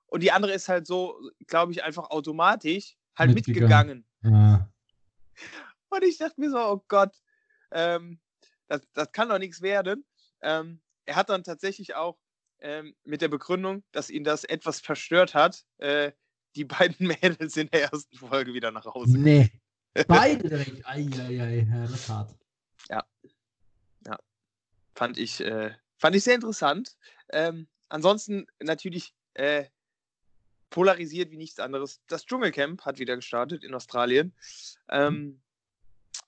Und 0.05 0.21
die 0.21 0.31
andere 0.31 0.53
ist 0.53 0.69
halt 0.69 0.85
so, 0.85 1.19
glaube 1.47 1.71
ich, 1.71 1.83
einfach 1.83 2.11
automatisch 2.11 2.97
halt 3.17 3.33
Mitgegangen. 3.33 4.05
mitgegangen. 4.21 4.45
Ah, 4.59 4.69
Und 5.89 6.03
ich 6.03 6.17
dachte 6.17 6.39
mir 6.39 6.51
so, 6.51 6.59
oh 6.59 6.83
Gott, 6.87 7.15
ähm, 7.71 8.19
das, 8.67 8.81
das 8.93 9.11
kann 9.11 9.29
doch 9.29 9.39
nichts 9.39 9.61
werden. 9.61 10.05
Ähm, 10.41 10.81
er 11.05 11.15
hat 11.15 11.29
dann 11.29 11.43
tatsächlich 11.43 11.95
auch 11.95 12.19
ähm, 12.61 12.95
mit 13.03 13.21
der 13.21 13.27
Begründung, 13.27 13.83
dass 13.91 14.09
ihn 14.09 14.23
das 14.23 14.43
etwas 14.43 14.79
verstört 14.79 15.33
hat, 15.33 15.65
äh, 15.77 16.11
die 16.55 16.65
beiden 16.65 17.07
Mädels 17.21 17.57
in 17.57 17.69
der 17.69 17.91
ersten 17.91 18.17
Folge 18.17 18.53
wieder 18.53 18.71
nach 18.71 18.85
Hause. 18.85 19.17
nee. 19.17 19.49
Beide 20.07 20.47
direkt. 20.47 20.87
Eieiei, 20.87 21.67
ja, 21.69 21.81
das 21.81 21.91
ist 21.91 22.07
hart. 22.07 22.33
Fand 25.01 25.17
ich, 25.17 25.41
äh, 25.41 25.73
fand 25.97 26.15
ich 26.15 26.23
sehr 26.23 26.35
interessant. 26.35 26.95
Ähm, 27.29 27.67
ansonsten 27.89 28.45
natürlich 28.61 29.15
äh, 29.33 29.65
polarisiert 30.69 31.31
wie 31.31 31.37
nichts 31.37 31.59
anderes. 31.59 32.01
Das 32.07 32.25
Dschungelcamp 32.25 32.85
hat 32.85 32.99
wieder 32.99 33.15
gestartet 33.15 33.63
in 33.63 33.73
Australien. 33.73 34.35
Ähm, 34.89 35.41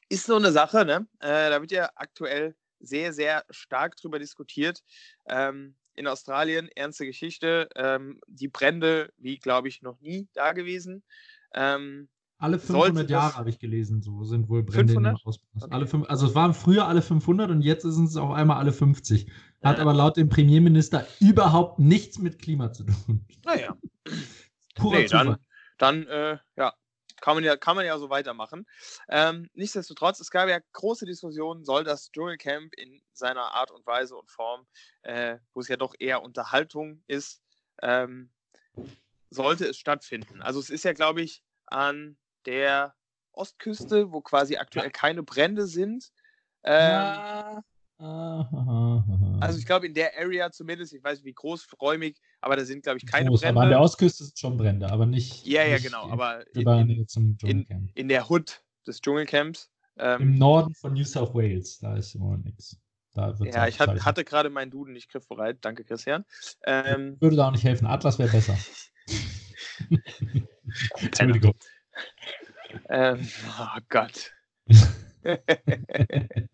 ist 0.10 0.26
so 0.26 0.36
eine 0.36 0.52
Sache, 0.52 0.86
ne? 0.86 1.08
Äh, 1.20 1.50
da 1.50 1.62
wird 1.62 1.72
ja 1.72 1.92
aktuell 1.94 2.56
sehr, 2.80 3.14
sehr 3.14 3.46
stark 3.52 3.96
drüber 3.98 4.18
diskutiert. 4.18 4.84
Ähm, 5.28 5.76
in 5.96 6.08
Australien, 6.08 6.70
ernste 6.76 7.06
Geschichte. 7.06 7.70
Ähm, 7.76 8.20
die 8.28 8.48
Brände, 8.48 9.12
wie 9.18 9.38
glaube 9.38 9.68
ich, 9.68 9.82
noch 9.82 10.00
nie 10.02 10.28
da 10.34 10.54
gewesen. 10.54 11.04
Ähm, 11.54 12.10
Alle 12.40 12.60
Sollte 12.60 12.88
500 12.88 13.04
das- 13.06 13.12
Jahre 13.12 13.36
habe 13.38 13.50
ich 13.50 13.60
gelesen, 13.60 14.02
so 14.02 14.24
sind 14.26 14.50
wohl 14.50 14.64
Brände 14.64 14.94
in 14.94 15.00
500? 15.00 15.12
den 15.22 15.28
Ausbruchs. 15.28 15.64
Okay. 15.64 15.74
Alle 15.74 15.88
fünf, 15.88 16.10
also 16.10 16.28
es 16.28 16.36
waren 16.36 16.54
früher 16.54 16.88
alle 16.88 17.02
500 17.02 17.52
und 17.52 17.62
jetzt 17.62 17.84
sind 17.84 18.06
es 18.06 18.18
auf 18.18 18.32
einmal 18.32 18.58
alle 18.58 18.74
50. 18.74 19.28
Hat 19.64 19.78
Ja. 19.78 19.82
aber 19.84 19.94
laut 19.94 20.18
dem 20.18 20.30
Premierminister 20.30 21.08
überhaupt 21.20 21.80
nichts 21.80 22.18
mit 22.20 22.40
Klima 22.40 22.72
zu 22.74 22.84
tun. 22.86 23.26
naja, 23.46 23.78
Purer 24.76 25.00
Nee, 25.00 25.06
Zufall. 25.06 25.38
dann, 25.78 26.04
dann 26.04 26.08
äh, 26.08 26.38
ja, 26.58 26.74
kann 27.24 27.36
man 27.36 27.44
ja, 27.46 27.56
kann 27.56 27.78
man 27.78 27.86
ja 27.86 27.98
so 27.98 28.10
weitermachen. 28.10 28.68
Ähm, 29.08 29.50
nichtsdestotrotz, 29.54 30.20
es 30.20 30.30
gab 30.30 30.50
ja 30.50 30.60
große 30.74 31.06
Diskussionen, 31.06 31.64
soll 31.64 31.86
das 31.86 32.12
Dschungelcamp 32.12 32.74
in 32.74 33.02
seiner 33.14 33.54
Art 33.54 33.72
und 33.72 33.86
Weise 33.88 34.18
und 34.18 34.30
Form, 34.30 34.68
äh, 35.04 35.38
wo 35.54 35.62
es 35.62 35.70
ja 35.70 35.78
doch 35.78 35.96
eher 35.98 36.22
Unterhaltung 36.22 37.02
ist, 37.08 37.42
ähm, 37.82 38.30
sollte 39.30 39.66
es 39.66 39.78
stattfinden. 39.78 40.42
Also 40.42 40.60
es 40.60 40.70
ist 40.70 40.84
ja, 40.84 40.92
glaube 40.92 41.22
ich, 41.22 41.46
an 41.68 42.18
der 42.46 42.94
Ostküste, 43.32 44.12
wo 44.12 44.20
quasi 44.20 44.58
aktuell 44.58 44.92
keine 44.92 45.24
Brände 45.24 45.66
sind. 45.66 46.12
Ähm, 46.66 46.92
ah. 46.92 47.64
Also 48.00 49.60
ich 49.60 49.66
glaube 49.66 49.86
in 49.86 49.94
der 49.94 50.18
Area 50.18 50.52
zumindest, 50.52 50.94
ich 50.94 51.04
weiß 51.04 51.20
nicht 51.20 51.26
wie 51.26 51.34
großräumig, 51.34 52.18
aber 52.42 52.56
da 52.56 52.66
sind, 52.66 52.84
glaube 52.84 52.98
ich, 52.98 53.06
keine 53.06 53.30
Groß, 53.30 53.42
Brände. 53.42 53.60
Aber 53.60 53.64
an 53.64 53.70
der 53.70 53.82
Ostküste 53.82 54.26
sind 54.26 54.38
schon 54.38 54.58
Brände, 54.58 54.92
aber 54.92 55.06
nicht. 55.06 55.46
ja, 55.46 55.64
ja, 55.64 55.76
nicht 55.76 55.86
genau, 55.86 56.06
in- 56.08 56.12
aber 56.12 56.48
in, 56.54 56.62
über 56.62 56.80
in, 56.80 56.88
Nähe 56.88 57.06
zum 57.06 57.38
Dschungelcamp. 57.38 57.92
in 57.94 58.08
der 58.10 58.30
Hood 58.30 58.64
des 58.88 59.02
Dschungelcamps. 59.02 59.70
Im 59.96 60.04
Ähm, 60.06 60.38
Norden 60.38 60.74
von 60.74 60.94
New 60.94 61.04
South 61.06 61.34
Wales, 61.36 61.78
da 61.80 61.96
ist 61.96 62.16
immer 62.16 62.36
nichts. 62.38 62.80
Da 63.14 63.32
ja, 63.44 63.64
auch 63.64 63.68
ich 63.68 63.80
hat, 63.80 64.04
hatte 64.04 64.26
gerade 64.26 64.50
meinen 64.50 64.72
Duden 64.72 64.94
nicht 64.94 65.12
griffbereit. 65.12 65.60
Danke, 65.62 65.84
Christian. 65.84 66.26
Ähm, 66.66 67.18
Würde 67.20 67.36
da 67.36 67.48
auch 67.48 67.52
nicht 67.52 67.64
helfen. 67.64 67.86
Atlas 67.86 68.18
wäre 68.18 68.32
besser. 68.32 68.58
Entschuldigung. 71.00 71.54
ähm, 72.90 73.30
oh 73.60 73.78
Gott. 73.90 74.34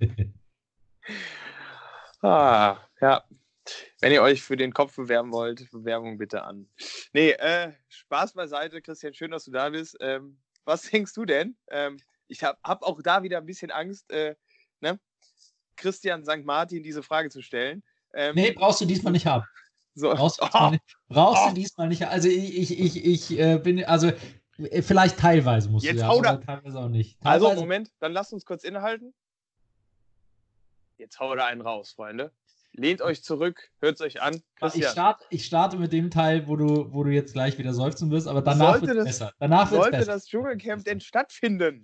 Ah, 2.22 2.78
ja. 3.02 3.24
Wenn 4.02 4.12
ihr 4.12 4.22
euch 4.24 4.42
für 4.42 4.58
den 4.58 4.74
Kopf 4.74 4.96
bewerben 4.96 5.32
wollt, 5.32 5.70
Bewerbung 5.72 6.18
bitte 6.18 6.44
an. 6.44 6.68
Nee, 7.14 7.32
äh, 7.32 7.72
Spaß 7.88 8.34
beiseite, 8.34 8.82
Christian, 8.82 9.14
schön, 9.14 9.32
dass 9.32 9.46
du 9.46 9.52
da 9.52 9.70
bist. 9.70 9.96
Ähm, 10.02 10.40
was 10.66 10.82
denkst 10.92 11.14
du 11.14 11.26
denn? 11.26 11.56
Ähm, 11.70 11.98
ich 12.28 12.44
habe 12.44 12.58
hab 12.64 12.84
auch 12.84 13.02
da 13.02 13.22
wieder 13.24 13.38
ein 13.38 13.46
bisschen 13.46 13.72
Angst, 13.72 14.10
äh, 14.12 14.36
ne? 14.82 15.00
Christian 15.76 16.24
St. 16.26 16.44
Martin 16.44 16.84
diese 16.84 17.04
Frage 17.04 17.30
zu 17.30 17.42
stellen. 17.42 17.84
Ähm, 18.14 18.36
nee, 18.36 18.52
brauchst 18.52 18.82
du 18.82 18.86
diesmal 18.86 19.14
nicht 19.14 19.26
haben. 19.28 19.46
so, 19.94 20.10
Brauchst 20.10 20.42
du 20.42 20.46
oh, 20.46 20.48
diesmal 20.52 20.72
nicht, 20.72 20.84
brauchst 21.08 21.44
Oh. 21.46 21.50
du 21.50 21.54
diesmal 21.56 21.88
nicht 21.88 22.08
Also 22.08 22.28
ich, 22.28 22.58
ich, 22.72 22.80
ich, 22.80 23.06
ich 23.06 23.40
äh, 23.40 23.58
bin, 23.60 23.84
also 23.86 24.12
äh, 24.58 24.82
vielleicht 24.82 25.20
teilweise 25.20 25.70
musst 25.70 25.86
Jetzt 25.86 25.98
du 25.98 26.02
ja, 26.02 26.08
hau 26.08 26.22
da- 26.22 26.38
teilweise 26.38 26.80
auch 26.80 26.90
nicht. 26.90 27.18
also, 27.24 27.46
Teilweise, 27.46 27.62
Moment, 27.62 27.92
dann 28.00 28.12
lasst 28.14 28.34
uns 28.34 28.46
kurz 28.46 28.64
innehalten. 28.64 29.14
Jetzt 31.00 31.20
hau 31.20 31.34
da 31.34 31.46
einen 31.46 31.62
raus, 31.62 31.94
Freunde. 31.96 32.34
Lehnt 32.74 33.02
euch 33.02 33.24
zurück, 33.24 33.72
hört 33.82 33.96
es 33.96 34.02
euch 34.02 34.22
an. 34.22 34.36
ich, 34.36 34.44
Christian, 34.58 34.92
starte, 34.92 35.26
ich 35.32 35.46
starte 35.46 35.78
mit 35.78 35.92
dem 35.92 36.12
Teil, 36.12 36.48
wo 36.48 36.56
du, 36.56 36.94
wo 36.94 37.04
du 37.04 37.10
jetzt 37.10 37.34
gleich 37.34 37.58
wieder 37.58 37.74
seufzen 37.74 38.12
wirst, 38.12 38.28
aber 38.28 38.42
danach 38.42 38.74
Sollte 38.74 38.88
wird 38.88 38.98
das- 39.00 39.06
besser. 39.06 39.34
Danach 39.40 39.70
sollte 39.72 39.92
besser. 39.92 40.12
das 40.12 40.26
Dschungelcamp 40.28 40.84
denn 40.84 41.00
stattfinden? 41.00 41.84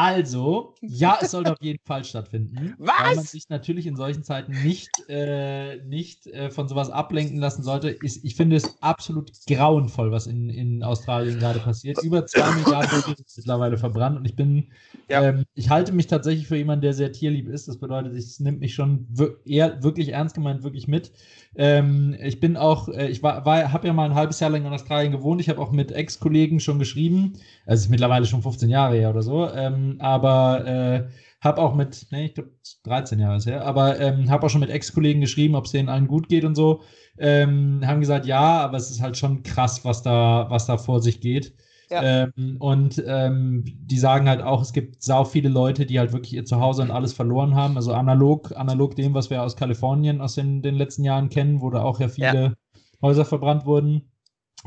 Also, 0.00 0.74
ja, 0.80 1.18
es 1.20 1.32
sollte 1.32 1.50
auf 1.50 1.60
jeden 1.60 1.80
Fall 1.84 2.04
stattfinden. 2.04 2.72
Was? 2.78 2.94
Weil 3.00 3.16
man 3.16 3.24
sich 3.24 3.48
natürlich 3.48 3.84
in 3.84 3.96
solchen 3.96 4.22
Zeiten 4.22 4.52
nicht, 4.62 4.90
äh, 5.08 5.82
nicht 5.86 6.28
äh, 6.28 6.50
von 6.50 6.68
sowas 6.68 6.88
ablenken 6.88 7.38
lassen 7.38 7.64
sollte. 7.64 7.88
Ist, 7.90 8.24
ich 8.24 8.36
finde 8.36 8.54
es 8.54 8.80
absolut 8.80 9.32
grauenvoll, 9.48 10.12
was 10.12 10.28
in, 10.28 10.50
in 10.50 10.84
Australien 10.84 11.40
gerade 11.40 11.58
passiert. 11.58 12.00
Über 12.04 12.24
zwei 12.26 12.48
Milliarden 12.54 13.02
sind 13.02 13.26
mittlerweile 13.38 13.76
verbrannt 13.76 14.16
und 14.16 14.24
ich 14.24 14.36
bin, 14.36 14.68
Ja. 15.08 15.24
ähm, 15.24 15.44
ich 15.56 15.68
halte 15.68 15.90
mich 15.90 16.06
tatsächlich 16.06 16.46
für 16.46 16.56
jemanden, 16.56 16.82
der 16.82 16.94
sehr 16.94 17.10
tierlieb 17.10 17.48
ist. 17.48 17.66
Das 17.66 17.78
bedeutet, 17.80 18.14
es 18.14 18.38
nimmt 18.38 18.60
mich 18.60 18.74
schon 18.74 19.04
wir 19.10 19.38
eher 19.44 19.82
wirklich 19.82 20.10
ernst 20.10 20.36
gemeint, 20.36 20.62
wirklich 20.62 20.86
mit. 20.86 21.10
Ähm, 21.56 22.16
ich 22.22 22.38
bin 22.38 22.56
auch, 22.56 22.88
äh, 22.88 23.08
ich 23.08 23.20
war, 23.24 23.44
war 23.44 23.72
habe 23.72 23.88
ja 23.88 23.92
mal 23.92 24.04
ein 24.04 24.14
halbes 24.14 24.38
Jahr 24.38 24.50
lang 24.50 24.64
in 24.64 24.72
Australien 24.72 25.10
gewohnt. 25.10 25.40
Ich 25.40 25.48
habe 25.48 25.60
auch 25.60 25.72
mit 25.72 25.90
Ex-Kollegen 25.90 26.60
schon 26.60 26.78
geschrieben. 26.78 27.32
Also 27.66 27.80
es 27.80 27.84
ist 27.86 27.90
mittlerweile 27.90 28.26
schon 28.26 28.42
15 28.42 28.68
Jahre 28.68 28.94
her 28.94 29.10
oder 29.10 29.22
so. 29.22 29.48
Ähm, 29.50 29.87
aber 30.00 30.66
äh, 30.66 31.08
habe 31.40 31.62
auch 31.62 31.74
mit, 31.74 32.06
ne, 32.10 32.26
ich 32.26 32.34
glaube 32.34 32.50
13 32.84 33.18
Jahre 33.18 33.36
ist 33.36 33.46
her, 33.46 33.64
aber 33.64 34.00
ähm, 34.00 34.30
habe 34.30 34.46
auch 34.46 34.50
schon 34.50 34.60
mit 34.60 34.70
Ex-Kollegen 34.70 35.20
geschrieben, 35.20 35.54
ob 35.54 35.66
es 35.66 35.72
denen 35.72 35.88
allen 35.88 36.08
gut 36.08 36.28
geht 36.28 36.44
und 36.44 36.54
so. 36.54 36.82
Ähm, 37.18 37.82
haben 37.84 38.00
gesagt, 38.00 38.26
ja, 38.26 38.60
aber 38.60 38.76
es 38.76 38.90
ist 38.90 39.00
halt 39.00 39.16
schon 39.16 39.42
krass, 39.42 39.84
was 39.84 40.02
da, 40.02 40.46
was 40.50 40.66
da 40.66 40.76
vor 40.78 41.00
sich 41.00 41.20
geht. 41.20 41.54
Ja. 41.90 42.02
Ähm, 42.36 42.56
und 42.58 43.02
ähm, 43.06 43.64
die 43.64 43.98
sagen 43.98 44.28
halt 44.28 44.42
auch, 44.42 44.60
es 44.60 44.72
gibt 44.72 45.02
sau 45.02 45.24
viele 45.24 45.48
Leute, 45.48 45.86
die 45.86 45.98
halt 45.98 46.12
wirklich 46.12 46.34
ihr 46.34 46.44
Zuhause 46.44 46.82
und 46.82 46.90
alles 46.90 47.14
verloren 47.14 47.54
haben. 47.54 47.76
Also 47.76 47.94
analog, 47.94 48.52
analog 48.56 48.94
dem, 48.94 49.14
was 49.14 49.30
wir 49.30 49.42
aus 49.42 49.56
Kalifornien 49.56 50.20
aus 50.20 50.34
den, 50.34 50.60
den 50.60 50.74
letzten 50.74 51.04
Jahren 51.04 51.30
kennen, 51.30 51.62
wo 51.62 51.70
da 51.70 51.82
auch 51.82 51.98
ja 51.98 52.08
viele 52.08 52.56
Häuser 53.00 53.24
verbrannt 53.24 53.64
wurden. 53.64 54.10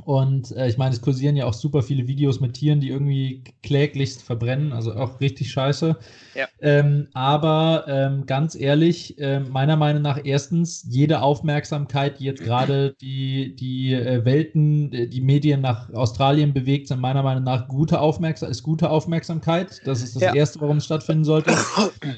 Und 0.06 0.56
äh, 0.56 0.68
ich 0.70 0.78
meine, 0.78 0.96
es 0.96 1.02
kursieren 1.02 1.36
ja 1.36 1.46
auch 1.46 1.54
super 1.54 1.84
viele 1.84 2.08
Videos 2.08 2.40
mit 2.40 2.54
Tieren, 2.54 2.80
die 2.80 2.90
irgendwie 2.90 3.44
kläglichst 3.62 4.24
verbrennen, 4.24 4.72
also 4.72 4.94
auch 4.94 5.20
richtig 5.20 5.52
scheiße. 5.52 5.98
Ja. 6.34 6.48
Ähm, 6.62 7.08
aber 7.14 7.86
ähm, 7.88 8.26
ganz 8.26 8.56
ehrlich, 8.56 9.20
äh, 9.20 9.42
meiner 9.42 9.76
Meinung 9.76 10.02
nach 10.02 10.20
erstens, 10.24 10.86
jede 10.90 11.22
Aufmerksamkeit, 11.22 12.20
die 12.20 12.24
jetzt 12.24 12.42
gerade 12.42 12.96
die, 13.02 13.56
die 13.56 13.94
äh, 13.94 14.24
Welten, 14.24 14.94
äh, 14.94 15.08
die 15.08 15.20
Medien 15.22 15.60
nach 15.60 15.94
Australien 15.94 16.54
bewegt, 16.54 16.88
sind 16.88 17.02
meiner 17.02 17.22
Meinung 17.22 17.44
nach 17.44 17.68
gute 17.68 18.00
Aufmerksam 18.00 18.50
ist 18.50 18.64
gute 18.64 18.90
Aufmerksamkeit. 18.90 19.82
Das 19.86 20.02
ist 20.02 20.16
das 20.16 20.24
Ja. 20.24 20.34
Erste, 20.34 20.62
warum 20.62 20.78
es 20.78 20.86
stattfinden 20.86 21.26
sollte. 21.26 21.54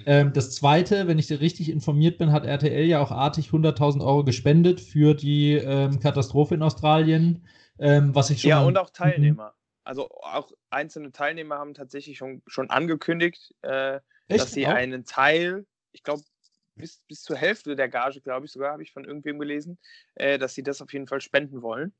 Ähm, 0.06 0.32
das 0.34 0.52
zweite, 0.52 1.08
wenn 1.08 1.18
ich 1.20 1.32
richtig 1.32 1.70
informiert 1.70 2.18
bin, 2.18 2.32
hat 2.32 2.46
RTL 2.46 2.86
ja 2.86 3.02
auch 3.02 3.12
artig 3.12 3.50
100.000 3.50 4.02
Euro 4.02 4.24
gespendet 4.24 4.80
für 4.80 5.14
die 5.14 5.54
ähm, 5.54 6.00
Katastrophe 6.00 6.56
in 6.56 6.62
Australien. 6.62 7.42
Ähm, 7.84 8.16
was 8.16 8.30
ich 8.30 8.42
schon 8.42 8.50
Ja, 8.50 8.62
und 8.64 8.78
auch 8.78 8.90
Teilnehmer. 8.90 9.54
Also 9.84 10.10
auch 10.10 10.54
einzelne 10.70 11.12
Teilnehmer 11.12 11.58
haben 11.58 11.74
tatsächlich 11.74 12.18
schon, 12.18 12.42
schon 12.48 12.70
angekündigt, 12.70 13.54
äh, 13.62 14.00
dass 14.30 14.52
sie 14.52 14.66
Auch? 14.66 14.72
einen 14.72 15.04
Teil, 15.04 15.66
ich 15.92 16.04
glaube, 16.04 16.24
bis, 16.76 17.02
bis 17.10 17.22
zur 17.22 17.36
Hälfte 17.36 17.76
der 17.76 17.90
Gage, 17.90 18.22
glaube 18.22 18.46
ich, 18.46 18.54
sogar, 18.54 18.72
habe 18.72 18.84
ich 18.84 18.94
von 18.94 19.04
irgendwem 19.04 19.38
gelesen, 19.38 19.78
äh, 20.16 20.40
dass 20.40 20.54
sie 20.54 20.64
das 20.64 20.82
auf 20.82 20.94
jeden 20.94 21.08
Fall 21.08 21.20
spenden 21.20 21.62
wollen. 21.62 21.94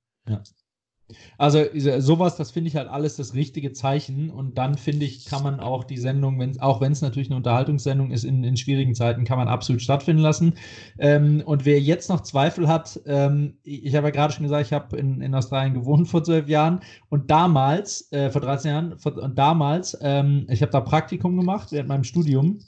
Also 1.38 1.64
sowas, 2.00 2.36
das 2.36 2.52
finde 2.52 2.70
ich 2.70 2.76
halt 2.76 2.88
alles 2.88 3.16
das 3.16 3.34
richtige 3.34 3.72
Zeichen. 3.74 4.30
Und 4.30 4.58
dann 4.58 4.78
finde 4.78 5.06
ich, 5.06 5.26
kann 5.26 5.44
man 5.44 5.60
auch 5.60 5.84
die 5.84 5.98
Sendung, 5.98 6.40
wenn, 6.40 6.60
auch 6.60 6.82
wenn 6.82 6.92
es 6.92 7.02
natürlich 7.02 7.30
eine 7.30 7.38
Unterhaltungssendung 7.38 8.12
ist, 8.12 8.24
in, 8.24 8.44
in 8.44 8.58
schwierigen 8.58 8.96
Zeiten, 8.96 9.26
kann 9.26 9.38
man 9.38 9.48
absolut 9.48 9.82
stattfinden 9.82 10.22
lassen. 10.22 10.54
Ähm, 11.00 11.44
und 11.46 11.66
wer 11.66 11.80
jetzt 11.80 12.10
noch 12.10 12.22
Zweifel 12.22 12.68
hat, 12.68 13.00
ähm, 13.06 13.58
ich 13.64 13.96
habe 13.96 14.08
ja 14.08 14.12
gerade 14.12 14.34
schon 14.34 14.44
gesagt, 14.44 14.66
ich 14.66 14.74
habe 14.74 14.98
in, 14.98 15.22
in 15.22 15.36
Australien 15.36 15.74
gewohnt 15.74 16.08
vor 16.10 16.24
zwölf 16.24 16.48
Jahren. 16.48 16.80
Und 17.10 17.30
damals, 17.32 18.12
äh, 18.12 18.30
vor 18.30 18.42
13 18.42 18.72
Jahren, 18.72 19.00
vor, 19.00 19.18
und 19.18 19.38
damals, 19.38 19.98
ähm, 20.02 20.46
ich 20.50 20.62
habe 20.62 20.72
da 20.72 20.82
Praktikum 20.82 21.38
gemacht 21.38 21.72
während 21.72 21.90
meinem 21.90 22.04
Studium. 22.04 22.60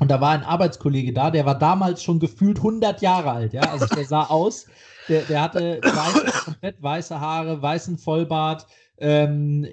Und 0.00 0.10
da 0.10 0.20
war 0.20 0.30
ein 0.30 0.44
Arbeitskollege 0.44 1.12
da, 1.12 1.30
der 1.30 1.44
war 1.44 1.58
damals 1.58 2.02
schon 2.02 2.20
gefühlt 2.20 2.56
100 2.56 3.02
Jahre 3.02 3.32
alt, 3.32 3.52
ja, 3.52 3.60
also 3.62 3.84
der 3.86 4.06
sah 4.06 4.24
aus 4.24 4.66
der, 5.10 5.22
der 5.22 5.42
hatte 5.42 5.80
weiße, 5.82 6.44
komplett 6.44 6.82
weiße 6.82 7.20
Haare, 7.20 7.60
weißen 7.60 7.98
Vollbart. 7.98 8.66
Ähm, 8.98 9.66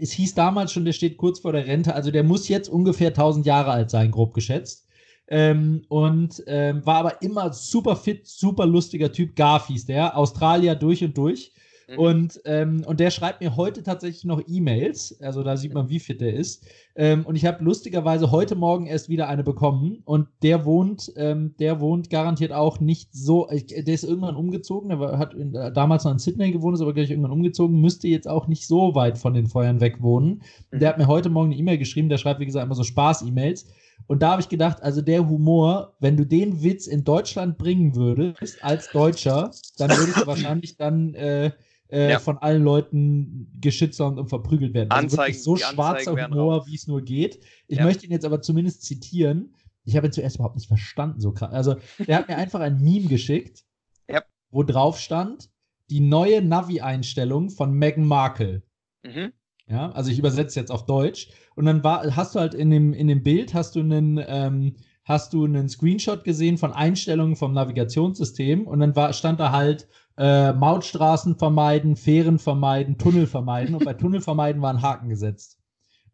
es 0.00 0.12
hieß 0.12 0.34
damals 0.34 0.72
schon, 0.72 0.84
der 0.84 0.92
steht 0.92 1.16
kurz 1.16 1.40
vor 1.40 1.52
der 1.52 1.66
Rente. 1.66 1.94
Also 1.94 2.10
der 2.10 2.24
muss 2.24 2.48
jetzt 2.48 2.68
ungefähr 2.68 3.08
1000 3.08 3.46
Jahre 3.46 3.70
alt 3.70 3.90
sein, 3.90 4.10
grob 4.10 4.34
geschätzt. 4.34 4.86
Ähm, 5.28 5.82
und 5.88 6.42
ähm, 6.46 6.84
war 6.84 6.96
aber 6.96 7.22
immer 7.22 7.52
super 7.52 7.94
fit, 7.94 8.26
super 8.26 8.66
lustiger 8.66 9.12
Typ. 9.12 9.36
Garf 9.36 9.68
hieß 9.68 9.86
der, 9.86 10.16
Australier 10.16 10.74
durch 10.74 11.04
und 11.04 11.16
durch. 11.16 11.52
Mhm. 11.90 11.98
Und, 11.98 12.40
ähm, 12.44 12.84
und 12.86 13.00
der 13.00 13.10
schreibt 13.10 13.40
mir 13.40 13.56
heute 13.56 13.82
tatsächlich 13.82 14.24
noch 14.24 14.42
E-Mails. 14.46 15.20
Also 15.20 15.42
da 15.42 15.56
sieht 15.56 15.74
man, 15.74 15.88
wie 15.88 15.98
fit 15.98 16.20
der 16.20 16.34
ist. 16.34 16.66
Ähm, 16.94 17.24
und 17.26 17.36
ich 17.36 17.44
habe 17.46 17.64
lustigerweise 17.64 18.30
heute 18.30 18.54
Morgen 18.54 18.86
erst 18.86 19.08
wieder 19.08 19.28
eine 19.28 19.42
bekommen. 19.42 20.02
Und 20.04 20.28
der 20.42 20.64
wohnt, 20.64 21.12
ähm, 21.16 21.54
der 21.58 21.80
wohnt 21.80 22.10
garantiert 22.10 22.52
auch 22.52 22.80
nicht 22.80 23.12
so. 23.12 23.48
Der 23.48 23.94
ist 23.94 24.04
irgendwann 24.04 24.36
umgezogen. 24.36 24.90
Der 24.90 25.00
war, 25.00 25.18
hat 25.18 25.34
in, 25.34 25.54
äh, 25.54 25.72
damals 25.72 26.04
noch 26.04 26.12
in 26.12 26.18
Sydney 26.18 26.52
gewohnt, 26.52 26.74
ist 26.74 26.82
aber 26.82 26.94
gleich 26.94 27.10
irgendwann 27.10 27.32
umgezogen. 27.32 27.80
Müsste 27.80 28.08
jetzt 28.08 28.28
auch 28.28 28.46
nicht 28.46 28.66
so 28.66 28.94
weit 28.94 29.18
von 29.18 29.34
den 29.34 29.46
Feuern 29.46 29.80
weg 29.80 30.02
wohnen. 30.02 30.42
Mhm. 30.70 30.78
Der 30.78 30.88
hat 30.90 30.98
mir 30.98 31.08
heute 31.08 31.28
Morgen 31.28 31.50
eine 31.50 31.58
E-Mail 31.58 31.78
geschrieben. 31.78 32.08
Der 32.08 32.18
schreibt, 32.18 32.40
wie 32.40 32.46
gesagt, 32.46 32.64
immer 32.64 32.74
so 32.74 32.84
Spaß-E-Mails. 32.84 33.66
Und 34.06 34.22
da 34.22 34.32
habe 34.32 34.42
ich 34.42 34.48
gedacht, 34.48 34.82
also 34.82 35.02
der 35.02 35.28
Humor, 35.28 35.94
wenn 36.00 36.16
du 36.16 36.24
den 36.24 36.62
Witz 36.62 36.86
in 36.86 37.04
Deutschland 37.04 37.58
bringen 37.58 37.94
würdest, 37.94 38.62
als 38.62 38.90
Deutscher, 38.90 39.50
dann 39.78 39.90
würdest 39.90 40.22
du 40.22 40.26
wahrscheinlich 40.26 40.76
dann 40.76 41.14
äh, 41.14 41.50
äh, 41.92 42.10
ja. 42.10 42.18
von 42.18 42.38
allen 42.38 42.62
Leuten 42.62 43.52
geschützt 43.60 44.00
und 44.00 44.28
verprügelt 44.28 44.74
werden. 44.74 44.90
Also 44.90 45.16
Anzeigen, 45.18 45.38
so 45.38 45.56
schwarzer 45.56 46.12
Humor, 46.12 46.66
wie 46.66 46.74
es 46.74 46.86
nur 46.86 47.02
geht. 47.02 47.40
Ich 47.66 47.78
ja. 47.78 47.84
möchte 47.84 48.06
ihn 48.06 48.12
jetzt 48.12 48.24
aber 48.24 48.42
zumindest 48.42 48.84
zitieren. 48.84 49.54
Ich 49.84 49.96
habe 49.96 50.06
ihn 50.06 50.12
zuerst 50.12 50.36
überhaupt 50.36 50.56
nicht 50.56 50.68
verstanden, 50.68 51.20
so 51.20 51.32
krass. 51.32 51.52
Also, 51.52 51.76
der 52.06 52.18
hat 52.18 52.28
mir 52.28 52.36
einfach 52.36 52.60
ein 52.60 52.80
Meme 52.80 53.06
geschickt, 53.06 53.64
ja. 54.08 54.22
wo 54.50 54.62
drauf 54.62 54.98
stand, 54.98 55.50
die 55.90 56.00
neue 56.00 56.42
Navi-Einstellung 56.42 57.50
von 57.50 57.72
Meghan 57.72 58.04
Markle. 58.04 58.62
Mhm. 59.02 59.32
Ja, 59.66 59.92
also 59.92 60.10
ich 60.10 60.18
übersetze 60.18 60.58
jetzt 60.58 60.70
auf 60.70 60.84
Deutsch. 60.84 61.30
Und 61.54 61.64
dann 61.64 61.84
war, 61.84 62.16
hast 62.16 62.34
du 62.34 62.40
halt 62.40 62.54
in 62.54 62.70
dem, 62.70 62.92
in 62.92 63.06
dem 63.06 63.22
Bild 63.22 63.54
hast 63.54 63.76
du 63.76 63.80
einen, 63.80 64.20
ähm, 64.26 64.76
hast 65.04 65.32
du 65.32 65.44
einen 65.44 65.68
Screenshot 65.68 66.24
gesehen 66.24 66.58
von 66.58 66.72
Einstellungen 66.72 67.36
vom 67.36 67.52
Navigationssystem 67.52 68.66
und 68.66 68.80
dann 68.80 68.96
war, 68.96 69.12
stand 69.12 69.40
da 69.40 69.52
halt 69.52 69.88
äh, 70.16 70.52
Mautstraßen 70.52 71.36
vermeiden, 71.36 71.96
Fähren 71.96 72.38
vermeiden, 72.38 72.98
Tunnel 72.98 73.26
vermeiden. 73.26 73.74
Und 73.74 73.84
bei 73.84 73.94
Tunnel 73.94 74.20
vermeiden 74.20 74.62
war 74.62 74.72
ein 74.72 74.82
Haken 74.82 75.08
gesetzt. 75.08 75.58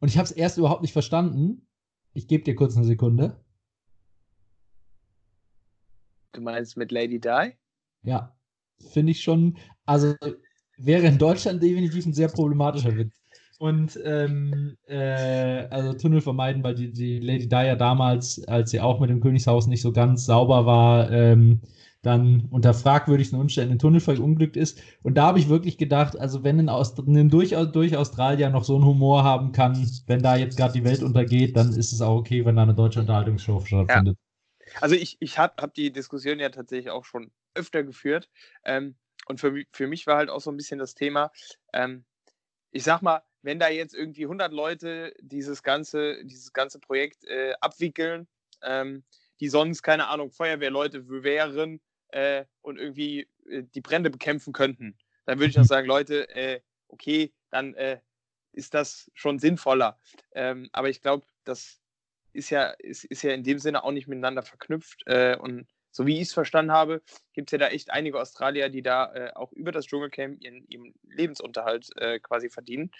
Und 0.01 0.09
ich 0.09 0.19
habe 0.19 0.27
es 0.27 0.33
erst 0.33 0.59
überhaupt 0.59 0.83
nicht 0.83 0.93
verstanden. 0.93 1.67
Ich 2.13 2.29
gebe 2.29 2.45
dir 2.45 2.55
kurz 2.55 2.77
eine 2.77 2.87
Sekunde. 2.87 3.37
Du 6.33 6.41
meinst 6.41 6.77
mit 6.77 6.93
Lady 6.93 7.19
Di? 7.19 7.53
Ja, 8.03 8.37
finde 8.93 9.13
ich 9.13 9.23
schon. 9.23 9.57
Also 9.87 10.15
wäre 10.77 11.07
in 11.07 11.19
Deutschland 11.19 11.63
definitiv 11.63 12.07
ein 12.07 12.13
sehr 12.13 12.29
problematischer 12.29 12.97
Witz. 12.97 13.23
Und 13.59 13.99
ähm, 14.05 14.77
äh, 14.87 15.67
also 15.71 15.95
Tunnel 15.95 16.21
vermeiden, 16.21 16.63
weil 16.63 16.75
die, 16.75 16.93
die 16.93 17.21
Lady 17.21 17.49
Di 17.49 17.57
ja 17.57 17.75
damals, 17.75 18.47
als 18.47 18.71
sie 18.71 18.81
auch 18.81 19.01
mit 19.01 19.09
dem 19.09 19.21
Königshaus 19.21 19.67
nicht 19.67 19.81
so 19.81 19.93
ganz 19.93 20.27
sauber 20.27 20.67
war, 20.67 21.11
ähm, 21.11 21.63
dann 22.03 22.47
unter 22.51 22.73
fragwürdigsten 22.73 23.39
Umständen 23.39 23.73
in 23.73 23.79
Tunnel 23.79 24.01
verunglückt 24.01 24.57
ist. 24.57 24.81
Und 25.03 25.15
da 25.15 25.27
habe 25.27 25.39
ich 25.39 25.49
wirklich 25.49 25.77
gedacht, 25.77 26.19
also 26.19 26.45
wenn 26.45 26.61
ein, 26.61 26.69
Aust 26.69 26.99
ein 26.99 27.31
durch, 27.31 27.51
durch 27.73 27.97
Australier 27.97 28.51
noch 28.51 28.65
so 28.65 28.77
einen 28.77 28.85
Humor 28.85 29.25
haben 29.25 29.53
kann, 29.53 29.75
wenn 30.07 30.23
da 30.23 30.37
jetzt 30.37 30.57
gerade 30.57 30.73
die 30.73 30.85
Welt 30.85 31.03
untergeht, 31.03 31.57
dann 31.57 31.73
ist 31.73 31.93
es 31.93 32.01
auch 32.01 32.17
okay, 32.17 32.45
wenn 32.45 32.57
da 32.57 32.63
eine 32.63 32.75
deutsche 32.75 33.01
Unterhaltungsshow 33.01 33.61
stattfindet. 33.61 34.17
Ja. 34.19 34.27
Also 34.81 34.95
ich, 34.95 35.17
ich 35.21 35.39
habe 35.39 35.55
hab 35.61 35.75
die 35.75 35.93
Diskussion 35.93 36.39
ja 36.39 36.49
tatsächlich 36.49 36.91
auch 36.91 37.05
schon 37.05 37.31
öfter 37.55 37.83
geführt. 37.83 38.29
Ähm, 38.65 38.97
und 39.27 39.41
für, 39.41 39.65
für 39.73 39.87
mich 39.87 40.07
war 40.07 40.17
halt 40.17 40.31
auch 40.31 40.41
so 40.41 40.51
ein 40.51 40.57
bisschen 40.57 40.79
das 40.79 40.95
Thema, 40.95 41.33
ähm, 41.73 42.05
ich 42.71 42.85
sag 42.85 43.03
mal, 43.03 43.23
wenn 43.43 43.59
da 43.59 43.69
jetzt 43.69 43.95
irgendwie 43.95 44.25
100 44.25 44.53
Leute 44.53 45.15
dieses 45.21 45.63
ganze, 45.63 46.25
dieses 46.25 46.53
ganze 46.53 46.79
Projekt 46.79 47.25
äh, 47.25 47.55
abwickeln, 47.61 48.29
ähm, 48.63 49.05
die 49.41 49.49
sonst, 49.49 49.83
keine 49.83 50.09
Ahnung, 50.09 50.31
Feuerwehrleute 50.31 51.09
wären, 51.09 51.81
äh, 52.17 52.47
und 52.63 52.79
irgendwie 52.79 53.29
äh, 53.51 53.63
die 53.75 53.83
Brände 53.83 54.09
bekämpfen 54.09 54.55
könnten, 54.55 54.97
dann 55.27 55.39
würde 55.39 55.51
ich 55.51 55.57
noch 55.57 55.65
mhm. 55.65 55.69
sagen, 55.69 55.87
Leute, 55.87 56.29
äh, 56.35 56.61
okay, 56.89 57.35
dann 57.51 57.75
äh, 57.75 58.01
ist 58.53 58.73
das 58.73 59.11
schon 59.13 59.39
sinnvoller. 59.39 60.01
Ähm, 60.33 60.71
aber 60.73 60.89
ich 60.89 61.03
glaube, 61.03 61.27
das 61.45 61.79
ist 62.33 62.49
ja, 62.49 62.69
ist, 62.79 63.05
ist 63.05 63.23
ja 63.23 63.33
in 63.33 63.45
dem 63.45 63.59
Sinne 63.59 63.85
auch 63.85 63.93
nicht 63.93 64.09
miteinander 64.09 64.43
verknüpft. 64.43 65.03
Äh, 65.07 65.37
und 65.37 65.69
so 65.91 66.07
wie 66.07 66.17
ich 66.17 66.29
es 66.29 66.33
verstanden 66.33 66.73
habe, 66.73 67.03
gibt 67.35 67.49
es 67.49 67.53
ja 67.53 67.59
da 67.59 67.69
echt 67.69 67.91
einige 67.91 68.19
Australier, 68.19 68.71
die 68.71 68.83
da 68.83 69.13
äh, 69.15 69.33
auch 69.35 69.53
über 69.53 69.73
das 69.73 69.87
Dschungelcamp 69.87 70.43
ihren, 70.43 70.67
ihren 70.69 70.95
Lebensunterhalt 71.03 71.89
quasi 72.23 72.51
verdienen. 72.51 72.91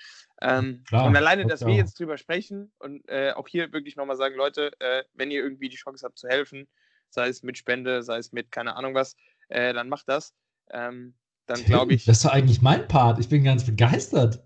Ähm, 0.41 0.83
klar, 0.89 1.07
und 1.07 1.17
alleine, 1.17 1.47
dass 1.47 1.65
wir 1.67 1.75
jetzt 1.75 1.99
drüber 1.99 2.17
sprechen 2.17 2.73
und 2.79 3.11
auch 3.11 3.49
hier 3.49 3.71
wirklich 3.73 3.97
nochmal 3.97 4.17
sagen, 4.17 4.35
Leute, 4.35 4.73
wenn 5.13 5.31
ihr 5.31 5.43
irgendwie 5.43 5.69
die 5.69 5.77
Chance 5.77 6.07
habt 6.07 6.19
zu 6.19 6.29
helfen, 6.29 6.67
sei 7.11 7.29
es 7.29 7.43
mit 7.43 7.59
Spende, 7.59 8.03
sei 8.03 8.19
es 8.19 8.33
mit 8.33 8.51
keine 8.51 8.77
Ahnung 8.77 8.95
was, 8.95 9.17
äh, 9.49 9.73
dann 9.73 9.89
macht 9.89 10.09
das. 10.09 10.35
Ähm, 10.71 11.15
dann 11.47 11.65
glaube 11.65 11.95
ich. 11.95 12.05
Das 12.05 12.19
ist 12.19 12.27
eigentlich 12.27 12.61
mein 12.61 12.89
Part. 12.89 13.19
Ich 13.19 13.29
bin 13.29 13.45
ganz 13.45 13.65
begeistert. 13.65 14.43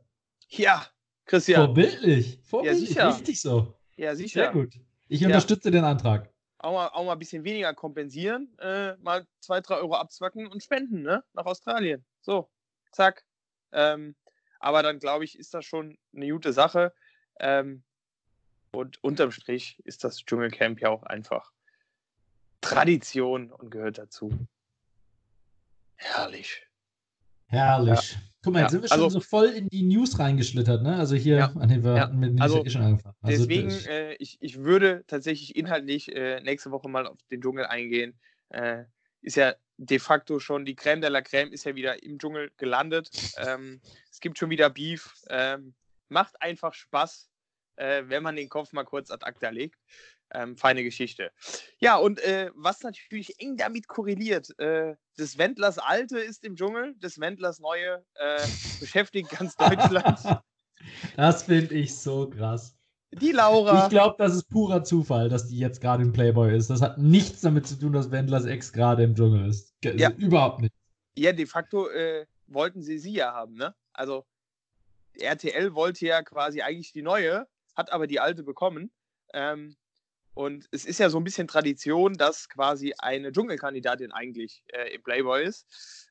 Ja, 0.48 0.86
Christian. 1.24 1.66
Vorbildlich. 1.66 2.40
Vorbildlich. 2.42 2.94
Ja, 2.94 3.10
Richtig 3.10 3.40
so. 3.40 3.74
Ja, 3.96 4.14
sicher. 4.14 4.40
Sehr 4.40 4.52
gut. 4.52 4.74
Ich 5.08 5.24
unterstütze 5.24 5.68
ja. 5.68 5.72
den 5.72 5.84
Antrag. 5.84 6.30
Auch 6.58 6.72
mal, 6.72 6.88
auch 6.88 7.04
mal 7.04 7.12
ein 7.12 7.18
bisschen 7.18 7.42
weniger 7.44 7.72
kompensieren, 7.72 8.54
äh, 8.58 8.94
mal 8.96 9.26
zwei, 9.40 9.60
drei 9.60 9.76
Euro 9.76 9.94
abzwacken 9.94 10.46
und 10.46 10.62
spenden, 10.62 11.02
ne? 11.02 11.24
Nach 11.32 11.46
Australien. 11.46 12.04
So, 12.20 12.50
zack. 12.92 13.24
Ähm, 13.72 14.14
aber 14.58 14.82
dann 14.82 14.98
glaube 14.98 15.24
ich, 15.24 15.38
ist 15.38 15.54
das 15.54 15.64
schon 15.64 15.96
eine 16.14 16.28
gute 16.28 16.52
Sache. 16.52 16.92
Ähm, 17.38 17.82
und 18.72 19.02
unterm 19.02 19.32
Strich 19.32 19.78
ist 19.84 20.04
das 20.04 20.18
Dschungelcamp 20.18 20.80
ja 20.80 20.90
auch 20.90 21.02
einfach 21.02 21.50
Tradition 22.60 23.52
und 23.52 23.70
gehört 23.70 23.98
dazu. 23.98 24.30
Herrlich. 25.96 26.66
Herrlich. 27.46 28.12
Ja. 28.12 28.20
Guck 28.42 28.54
mal, 28.54 28.60
jetzt 28.60 28.68
ja, 28.68 28.70
sind 28.70 28.82
wir 28.82 28.88
schon 28.88 29.02
also, 29.02 29.18
so 29.18 29.20
voll 29.20 29.48
in 29.48 29.68
die 29.68 29.82
News 29.82 30.18
reingeschlittert, 30.18 30.82
ne? 30.82 30.96
Also 30.96 31.14
hier, 31.14 31.36
ja, 31.36 31.52
nee, 31.66 31.82
wir 31.82 31.94
ja, 31.94 32.06
mit 32.06 32.40
also, 32.40 32.64
eh 32.64 32.70
schon 32.70 32.82
angefangen. 32.82 33.14
Also 33.20 33.46
deswegen, 33.46 33.70
äh, 33.86 34.14
ich, 34.14 34.38
ich 34.40 34.58
würde 34.60 35.04
tatsächlich 35.06 35.56
inhaltlich 35.56 36.14
äh, 36.14 36.40
nächste 36.40 36.70
Woche 36.70 36.88
mal 36.88 37.06
auf 37.06 37.18
den 37.30 37.42
Dschungel 37.42 37.66
eingehen. 37.66 38.18
Äh, 38.48 38.84
ist 39.20 39.36
ja 39.36 39.54
de 39.76 39.98
facto 39.98 40.38
schon 40.38 40.64
die 40.64 40.74
Crème 40.74 41.00
de 41.00 41.10
la 41.10 41.18
Crème 41.18 41.50
ist 41.50 41.64
ja 41.64 41.74
wieder 41.74 42.02
im 42.02 42.18
Dschungel 42.18 42.50
gelandet. 42.56 43.10
Ähm, 43.36 43.82
es 44.10 44.20
gibt 44.20 44.38
schon 44.38 44.48
wieder 44.48 44.70
Beef. 44.70 45.12
Ähm, 45.28 45.74
macht 46.08 46.40
einfach 46.40 46.72
Spaß, 46.72 47.30
äh, 47.76 48.04
wenn 48.06 48.22
man 48.22 48.36
den 48.36 48.48
Kopf 48.48 48.72
mal 48.72 48.84
kurz 48.84 49.10
ad 49.10 49.24
acta 49.26 49.50
legt. 49.50 49.78
Ähm, 50.32 50.56
feine 50.56 50.84
Geschichte. 50.84 51.32
Ja, 51.78 51.96
und 51.96 52.20
äh, 52.20 52.50
was 52.54 52.82
natürlich 52.82 53.40
eng 53.40 53.56
damit 53.56 53.88
korreliert, 53.88 54.56
äh, 54.60 54.94
des 55.18 55.38
Wendlers 55.38 55.78
Alte 55.78 56.18
ist 56.18 56.44
im 56.44 56.54
Dschungel, 56.54 56.94
des 56.98 57.18
Wendlers 57.18 57.58
Neue 57.58 58.04
äh, 58.14 58.40
beschäftigt 58.80 59.30
ganz 59.30 59.56
Deutschland. 59.56 60.20
das 61.16 61.42
finde 61.42 61.74
ich 61.74 61.94
so 61.96 62.30
krass. 62.30 62.76
Die 63.12 63.32
Laura. 63.32 63.84
Ich 63.84 63.90
glaube, 63.90 64.14
das 64.18 64.34
ist 64.34 64.44
purer 64.44 64.84
Zufall, 64.84 65.28
dass 65.28 65.48
die 65.48 65.58
jetzt 65.58 65.80
gerade 65.80 66.02
im 66.04 66.12
Playboy 66.12 66.56
ist. 66.56 66.70
Das 66.70 66.80
hat 66.80 66.98
nichts 66.98 67.40
damit 67.40 67.66
zu 67.66 67.76
tun, 67.76 67.92
dass 67.92 68.12
Wendlers 68.12 68.44
Ex 68.44 68.72
gerade 68.72 69.02
im 69.02 69.16
Dschungel 69.16 69.48
ist. 69.48 69.74
Ja. 69.82 70.10
Überhaupt 70.12 70.60
nicht. 70.60 70.72
Ja, 71.16 71.32
de 71.32 71.46
facto 71.46 71.88
äh, 71.88 72.26
wollten 72.46 72.82
sie 72.82 72.98
sie 72.98 73.14
ja 73.14 73.32
haben, 73.32 73.54
ne? 73.54 73.74
Also 73.92 74.24
RTL 75.18 75.74
wollte 75.74 76.06
ja 76.06 76.22
quasi 76.22 76.62
eigentlich 76.62 76.92
die 76.92 77.02
neue, 77.02 77.48
hat 77.74 77.92
aber 77.92 78.06
die 78.06 78.20
alte 78.20 78.44
bekommen. 78.44 78.92
Ähm, 79.34 79.76
und 80.34 80.68
es 80.70 80.84
ist 80.84 80.98
ja 80.98 81.10
so 81.10 81.18
ein 81.18 81.24
bisschen 81.24 81.48
Tradition, 81.48 82.14
dass 82.14 82.48
quasi 82.48 82.94
eine 82.98 83.32
Dschungelkandidatin 83.32 84.12
eigentlich 84.12 84.62
äh, 84.68 84.94
im 84.94 85.02
Playboy 85.02 85.44
ist. 85.44 85.66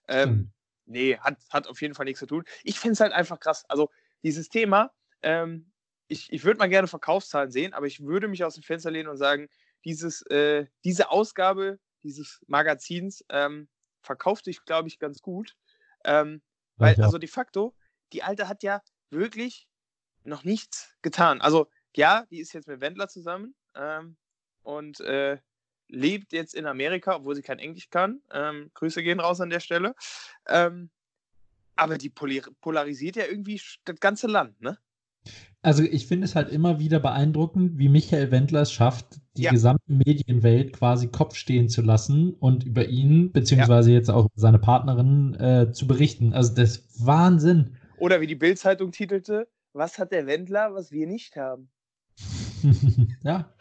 Ähm, 0.08 0.30
hm. 0.30 0.52
Nee, 0.86 1.18
hat, 1.18 1.38
hat 1.52 1.68
auf 1.68 1.82
jeden 1.82 1.94
Fall 1.94 2.06
nichts 2.06 2.20
zu 2.20 2.26
tun. 2.26 2.44
Ich 2.64 2.80
finde 2.80 2.94
es 2.94 3.00
halt 3.00 3.14
einfach 3.14 3.40
krass. 3.40 3.64
Also 3.70 3.90
dieses 4.24 4.50
Thema, 4.50 4.92
ähm, 5.22 5.72
ich, 6.08 6.32
ich 6.34 6.44
würde 6.44 6.58
mal 6.58 6.70
gerne 6.70 6.88
Verkaufszahlen 6.88 7.52
sehen, 7.52 7.74
aber 7.74 7.86
ich 7.86 8.02
würde 8.02 8.28
mich 8.28 8.44
aus 8.44 8.56
dem 8.56 8.64
Fenster 8.64 8.92
lehnen 8.92 9.08
und 9.08 9.18
sagen, 9.18 9.48
dieses, 9.86 10.24
äh, 10.24 10.66
diese 10.84 11.12
Ausgabe 11.12 11.80
dieses 12.04 12.42
Magazins 12.48 13.24
ähm, 13.30 13.68
verkauft 14.02 14.46
sich, 14.46 14.64
glaube 14.66 14.88
ich, 14.88 15.00
ganz 15.00 15.22
gut. 15.22 15.56
Ähm, 16.06 16.42
weil, 16.78 16.96
also 17.02 17.18
de 17.18 17.28
facto, 17.28 17.76
die 18.14 18.24
Alte 18.24 18.48
hat 18.48 18.64
ja 18.64 18.82
wirklich 19.10 19.68
noch 20.24 20.44
nichts 20.44 20.96
getan. 21.02 21.42
Also, 21.42 21.70
ja, 21.96 22.26
die 22.32 22.40
ist 22.40 22.54
jetzt 22.54 22.68
mit 22.68 22.80
Wendler 22.82 23.10
zusammen 23.10 23.56
ähm, 23.76 24.16
und 24.64 25.00
äh, 25.02 25.38
lebt 25.88 26.34
jetzt 26.34 26.54
in 26.54 26.66
Amerika, 26.66 27.16
obwohl 27.16 27.36
sie 27.36 27.42
kein 27.42 27.60
Englisch 27.60 27.90
kann. 27.90 28.22
Ähm, 28.32 28.72
Grüße 28.74 29.04
gehen 29.04 29.20
raus 29.20 29.42
an 29.42 29.50
der 29.50 29.60
Stelle. 29.60 29.96
Ähm, 30.48 30.90
aber 31.76 31.98
die 31.98 32.10
polarisiert 32.10 33.16
ja 33.16 33.26
irgendwie 33.26 33.60
das 33.86 34.00
ganze 34.00 34.28
Land, 34.28 34.60
ne? 34.62 34.78
Also 35.62 35.84
ich 35.84 36.08
finde 36.08 36.26
es 36.26 36.36
halt 36.36 36.50
immer 36.50 36.80
wieder 36.80 37.00
beeindruckend, 37.00 37.78
wie 37.78 37.90
Michael 37.90 38.32
Wendler 38.32 38.62
es 38.62 38.72
schafft, 38.72 39.20
die 39.36 39.44
ja. 39.44 39.52
gesamte 39.52 39.92
Medienwelt 39.92 40.74
quasi 40.74 41.10
Kopf 41.10 41.36
stehen 41.36 41.68
zu 41.68 41.82
lassen 41.82 42.34
und 42.34 42.64
über 42.64 42.86
ihn, 42.86 43.32
beziehungsweise 43.34 43.92
ja. 43.92 43.98
jetzt 43.98 44.10
auch 44.10 44.28
seine 44.36 44.60
Partnerin, 44.60 45.36
äh, 45.36 45.72
zu 45.74 45.86
berichten. 45.86 46.34
Also 46.34 46.56
das 46.56 46.78
ist 46.78 47.06
Wahnsinn. 47.06 47.76
Oder 47.98 48.22
wie 48.22 48.28
die 48.28 48.36
Bild-Zeitung 48.36 48.94
titelte, 48.94 49.50
was 49.74 50.00
hat 50.00 50.14
der 50.14 50.28
Wendler, 50.28 50.74
was 50.74 50.92
wir 50.92 51.08
nicht 51.08 51.36
haben? 51.36 51.70
ja, 53.24 53.54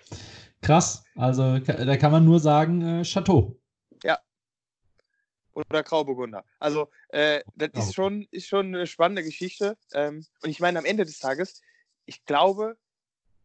krass. 0.60 1.04
Also 1.16 1.58
da 1.58 1.96
kann 1.96 2.12
man 2.12 2.24
nur 2.24 2.40
sagen, 2.40 2.82
äh, 2.82 3.02
Chateau. 3.02 3.58
Ja. 4.02 4.18
Oder 5.52 5.82
Grauburgunder. 5.82 6.44
Also 6.58 6.90
äh, 7.08 7.42
das 7.54 7.88
ist 7.88 7.94
schon, 7.94 8.26
ist 8.30 8.46
schon 8.46 8.66
eine 8.66 8.86
spannende 8.86 9.24
Geschichte. 9.24 9.76
Ähm, 9.92 10.24
und 10.42 10.50
ich 10.50 10.60
meine, 10.60 10.78
am 10.78 10.84
Ende 10.84 11.04
des 11.04 11.18
Tages, 11.18 11.60
ich 12.06 12.24
glaube, 12.24 12.76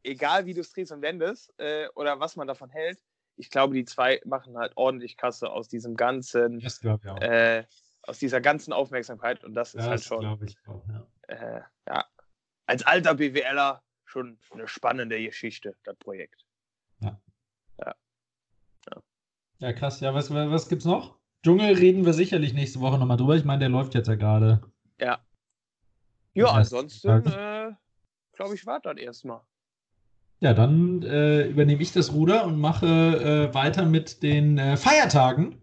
egal 0.04 0.45
wie 0.45 0.54
du 0.54 0.62
es 0.62 0.72
drehst 0.72 0.91
und 0.91 1.01
wendest 1.01 1.54
äh, 1.58 1.88
oder 1.95 2.20
was 2.20 2.36
man 2.36 2.47
davon 2.47 2.70
hält, 2.70 2.99
ich 3.36 3.49
glaube, 3.49 3.74
die 3.74 3.86
zwei 3.86 4.22
machen 4.26 4.58
halt 4.58 4.74
ordentlich 4.76 5.18
Kasse 5.18 5.49
aus 5.49 5.68
diesem 5.68 5.95
ganzen, 5.95 6.62
äh, 7.22 7.64
aus 8.04 8.20
dieser 8.20 8.41
ganzen 8.41 8.74
Aufmerksamkeit 8.74 9.43
und 9.43 9.56
das 9.56 9.74
ist 9.74 9.84
ja, 9.84 9.89
halt 9.89 10.04
schon, 10.04 10.20
glaube 10.20 10.45
ich 10.45 10.58
auch, 10.68 10.86
ja. 10.88 11.08
Äh, 11.28 11.62
ja, 11.88 12.06
als 12.66 12.86
alter 12.86 13.16
BWLer 13.16 13.82
schon 14.14 14.38
eine 14.51 14.68
spannende 14.68 15.22
Geschichte, 15.22 15.76
das 15.84 15.97
Projekt. 15.97 16.45
Ja. 17.01 17.20
Ja, 17.80 17.95
ja. 18.89 19.01
ja 19.59 19.74
krass. 19.74 19.99
Ja, 19.99 20.14
was, 20.14 20.32
was 20.32 20.70
gibt's 20.70 20.86
noch? 20.86 21.18
Dschungel 21.43 21.76
reden 21.76 22.05
wir 22.05 22.14
sicherlich 22.14 22.53
nächste 22.53 22.80
Woche 22.80 22.97
nochmal 22.97 23.18
drüber. 23.18 23.36
Ich 23.36 23.43
meine, 23.43 23.59
der 23.59 23.70
läuft 23.70 23.95
jetzt 23.95 24.07
ja 24.07 24.16
gerade. 24.16 24.61
Ja. 24.99 25.20
Ja, 26.36 26.47
ansonsten 26.47 27.28
äh, 27.28 27.72
glaube 28.34 28.55
ich, 28.55 28.66
war 28.66 28.80
das 28.80 28.97
erstmal. 28.97 29.41
Ja, 30.39 30.53
dann 30.53 31.03
äh, 31.03 31.47
übernehme 31.47 31.82
ich 31.82 31.91
das 31.91 32.14
Ruder 32.14 32.45
und 32.45 32.59
mache 32.59 32.86
äh, 32.86 33.53
weiter 33.53 33.86
mit 33.86 34.24
den 34.24 34.57
äh, 34.57 34.78
Feiertagen. 34.78 35.61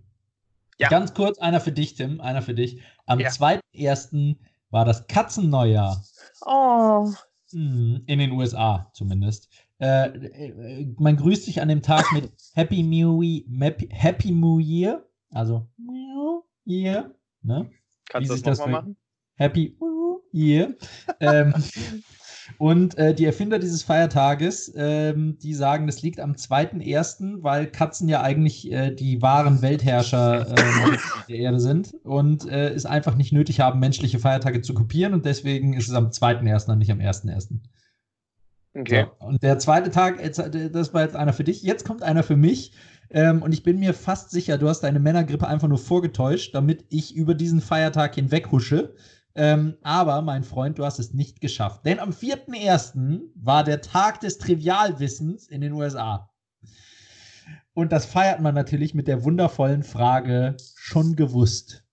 Ja. 0.78 0.88
Ganz 0.88 1.14
kurz, 1.14 1.38
einer 1.38 1.60
für 1.60 1.72
dich, 1.72 1.94
Tim, 1.94 2.20
einer 2.20 2.42
für 2.42 2.54
dich. 2.54 2.82
Am 3.06 3.20
ja. 3.20 3.28
2.1. 3.28 4.36
war 4.70 4.84
das 4.84 5.06
Katzenneujahr. 5.06 6.02
Oh. 6.46 7.12
Hm, 7.52 8.02
in 8.06 8.18
den 8.18 8.32
USA 8.32 8.90
zumindest. 8.92 9.48
Äh, 9.78 10.08
äh, 10.08 10.94
man 10.98 11.16
grüßt 11.16 11.44
sich 11.44 11.60
an 11.60 11.68
dem 11.68 11.82
Tag 11.82 12.12
mit 12.12 12.30
Happy 12.54 12.82
New 12.82 13.22
Year, 13.22 13.44
Happy 13.90 14.30
New 14.30 14.58
Year, 14.58 15.04
also 15.30 15.66
New 15.76 16.42
Year. 16.64 17.14
Ne? 17.42 17.70
Kannst 18.08 18.30
du 18.30 18.34
das 18.36 18.58
nochmal 18.58 18.82
machen? 18.82 18.96
Happy 19.36 19.76
New 19.80 20.20
Year. 20.32 20.74
ähm, 21.20 21.54
Und 22.58 22.96
äh, 22.98 23.14
die 23.14 23.24
Erfinder 23.24 23.58
dieses 23.58 23.82
Feiertages, 23.82 24.72
ähm, 24.76 25.38
die 25.42 25.54
sagen, 25.54 25.86
das 25.86 26.02
liegt 26.02 26.20
am 26.20 26.32
2.1., 26.32 27.42
weil 27.42 27.66
Katzen 27.66 28.08
ja 28.08 28.22
eigentlich 28.22 28.70
äh, 28.70 28.90
die 28.90 29.22
wahren 29.22 29.62
Weltherrscher 29.62 30.48
äh, 30.50 30.98
der 31.28 31.36
Erde 31.36 31.60
sind 31.60 31.94
und 32.04 32.48
äh, 32.48 32.70
es 32.70 32.86
einfach 32.86 33.16
nicht 33.16 33.32
nötig 33.32 33.60
haben, 33.60 33.80
menschliche 33.80 34.18
Feiertage 34.18 34.62
zu 34.62 34.74
kopieren 34.74 35.14
und 35.14 35.24
deswegen 35.24 35.74
ist 35.74 35.88
es 35.88 35.94
am 35.94 36.08
2.1. 36.08 36.70
und 36.70 36.78
nicht 36.78 36.90
am 36.90 36.98
1.1. 36.98 37.60
Okay. 38.74 39.06
So, 39.18 39.26
und 39.26 39.42
der 39.42 39.58
zweite 39.58 39.90
Tag, 39.90 40.20
das 40.72 40.94
war 40.94 41.02
jetzt 41.02 41.16
einer 41.16 41.32
für 41.32 41.44
dich. 41.44 41.62
Jetzt 41.62 41.84
kommt 41.84 42.02
einer 42.02 42.22
für 42.22 42.36
mich. 42.36 42.72
Ähm, 43.10 43.42
und 43.42 43.52
ich 43.52 43.64
bin 43.64 43.80
mir 43.80 43.92
fast 43.92 44.30
sicher, 44.30 44.56
du 44.56 44.68
hast 44.68 44.82
deine 44.82 45.00
Männergrippe 45.00 45.46
einfach 45.46 45.66
nur 45.66 45.78
vorgetäuscht, 45.78 46.54
damit 46.54 46.84
ich 46.90 47.16
über 47.16 47.34
diesen 47.34 47.60
Feiertag 47.60 48.14
hinweg 48.14 48.52
husche. 48.52 48.94
Ähm, 49.34 49.76
aber, 49.82 50.22
mein 50.22 50.42
Freund, 50.42 50.78
du 50.78 50.84
hast 50.84 50.98
es 50.98 51.12
nicht 51.12 51.40
geschafft. 51.40 51.86
Denn 51.86 51.98
am 52.00 52.10
4.1. 52.10 53.20
war 53.34 53.64
der 53.64 53.80
Tag 53.80 54.20
des 54.20 54.38
Trivialwissens 54.38 55.48
in 55.48 55.60
den 55.60 55.72
USA. 55.72 56.30
Und 57.72 57.92
das 57.92 58.04
feiert 58.04 58.40
man 58.40 58.54
natürlich 58.54 58.94
mit 58.94 59.06
der 59.06 59.24
wundervollen 59.24 59.82
Frage, 59.82 60.56
schon 60.74 61.14
gewusst. 61.14 61.84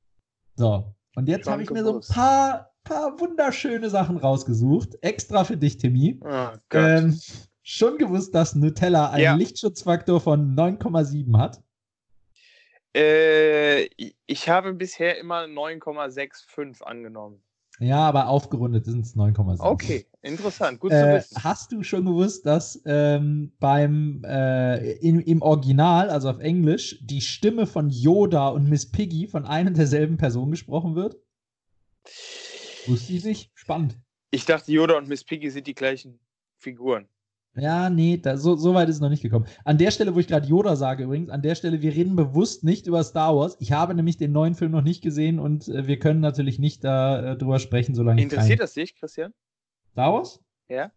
So, 0.56 0.96
und 1.16 1.30
jetzt 1.30 1.48
habe 1.48 1.62
ich 1.62 1.70
mir 1.70 1.84
so 1.84 1.96
ein 1.96 2.02
paar, 2.14 2.72
paar 2.84 3.20
wunderschöne 3.20 3.90
Sachen 3.90 4.18
rausgesucht. 4.18 4.98
Extra 5.02 5.44
für 5.44 5.58
dich, 5.58 5.78
Timmy. 5.78 6.20
Oh 6.24 6.50
ähm, 6.74 7.20
schon 7.62 7.98
gewusst, 7.98 8.34
dass 8.34 8.56
Nutella 8.56 9.12
einen 9.12 9.24
ja. 9.24 9.36
Lichtschutzfaktor 9.36 10.20
von 10.20 10.56
9,7 10.56 11.38
hat? 11.38 11.62
Äh, 12.98 13.90
ich 14.26 14.50
habe 14.50 14.74
bisher 14.74 15.20
immer 15.20 15.44
9,65 15.44 16.82
angenommen. 16.82 17.44
Ja, 17.80 18.00
aber 18.00 18.28
aufgerundet 18.28 18.86
sind 18.86 19.06
es 19.06 19.16
9,6. 19.16 19.60
Okay, 19.60 20.08
interessant, 20.24 20.80
gut 20.80 20.92
zu 20.92 20.98
äh, 20.98 21.18
wissen. 21.18 21.44
Hast 21.44 21.72
du 21.72 21.84
schon 21.84 22.06
gewusst, 22.06 22.48
dass 22.48 22.82
ähm, 22.86 23.54
beim 23.60 24.24
äh, 24.26 24.94
in, 24.94 25.20
im 25.22 25.44
Original, 25.44 26.10
also 26.10 26.32
auf 26.32 26.40
Englisch, 26.40 26.98
die 27.04 27.22
Stimme 27.22 27.68
von 27.68 27.92
Yoda 27.92 28.48
und 28.48 28.68
Miss 28.68 28.92
Piggy 28.92 29.28
von 29.28 29.46
einer 29.46 29.70
derselben 29.70 30.18
Person 30.18 30.50
gesprochen 30.50 30.96
wird? 30.96 31.18
Wusste 32.88 33.14
ich 33.14 33.24
nicht? 33.24 33.52
Spannend. 33.54 34.00
Ich 34.32 34.46
dachte, 34.46 34.72
Yoda 34.72 34.98
und 34.98 35.08
Miss 35.08 35.24
Piggy 35.24 35.52
sind 35.52 35.68
die 35.68 35.76
gleichen 35.76 36.20
Figuren. 36.58 37.08
Ja, 37.58 37.90
nee, 37.90 38.18
da, 38.18 38.38
so, 38.38 38.56
so, 38.56 38.74
weit 38.74 38.90
ist 38.90 38.96
es 38.96 39.02
noch 39.02 39.10
nicht 39.10 39.24
gekommen. 39.24 39.46
An 39.64 39.78
der 39.78 39.92
Stelle, 39.92 40.14
wo 40.16 40.20
ich 40.20 40.28
gerade 40.28 40.48
Yoda 40.48 40.76
sage 40.76 41.04
übrigens, 41.04 41.30
an 41.30 41.42
der 41.42 41.56
Stelle, 41.56 41.82
wir 41.82 41.94
reden 41.94 42.16
bewusst 42.16 42.64
nicht 42.64 42.88
über 42.88 43.04
Star 43.04 43.36
Wars. 43.36 43.58
Ich 43.60 43.72
habe 43.72 43.96
nämlich 43.96 44.18
den 44.18 44.32
neuen 44.32 44.56
Film 44.56 44.72
noch 44.72 44.84
nicht 44.84 45.02
gesehen 45.02 45.40
und 45.40 45.68
äh, 45.68 45.88
wir 45.88 46.00
können 46.00 46.20
natürlich 46.20 46.60
nicht 46.60 46.84
da 46.84 47.34
äh, 47.34 47.38
drüber 47.38 47.60
sprechen, 47.60 47.96
solange 47.96 48.22
Interessiert 48.22 48.60
das 48.60 48.74
dich, 48.74 48.96
Christian? 48.96 49.34
Star 49.92 50.14
Wars? 50.14 50.40
Ja. 50.70 50.92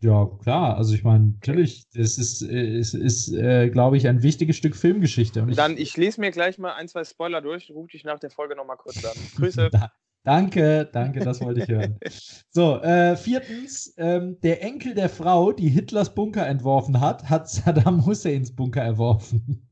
Ja, 0.00 0.28
klar. 0.42 0.76
Also 0.76 0.94
ich 0.94 1.04
meine, 1.04 1.34
natürlich, 1.34 1.88
das 1.94 2.18
ist, 2.18 2.42
äh, 2.42 2.78
ist, 2.78 2.94
ist 2.94 3.32
äh, 3.32 3.70
glaube 3.70 3.96
ich, 3.96 4.06
ein 4.06 4.22
wichtiges 4.22 4.56
Stück 4.56 4.76
Filmgeschichte. 4.76 5.42
Und 5.42 5.56
Dann, 5.56 5.78
ich 5.78 5.96
lese 5.96 6.20
mir 6.20 6.30
gleich 6.30 6.58
mal 6.58 6.74
ein, 6.74 6.86
zwei 6.86 7.04
Spoiler 7.04 7.40
durch, 7.40 7.70
rufe 7.70 7.92
dich 7.92 8.04
nach 8.04 8.18
der 8.18 8.30
Folge 8.30 8.54
nochmal 8.56 8.76
kurz 8.76 9.04
an. 9.04 9.16
Grüße. 9.36 9.70
Danke, 10.26 10.90
danke, 10.92 11.20
das 11.20 11.40
wollte 11.40 11.60
ich 11.60 11.68
hören. 11.68 12.00
So, 12.50 12.80
äh, 12.80 13.16
viertens, 13.16 13.94
ähm, 13.96 14.40
der 14.42 14.60
Enkel 14.60 14.94
der 14.94 15.08
Frau, 15.08 15.52
die 15.52 15.68
Hitlers 15.68 16.16
Bunker 16.16 16.44
entworfen 16.48 16.98
hat, 17.00 17.30
hat 17.30 17.48
Saddam 17.48 18.04
Husseins 18.04 18.56
Bunker 18.56 18.82
entworfen. 18.82 19.68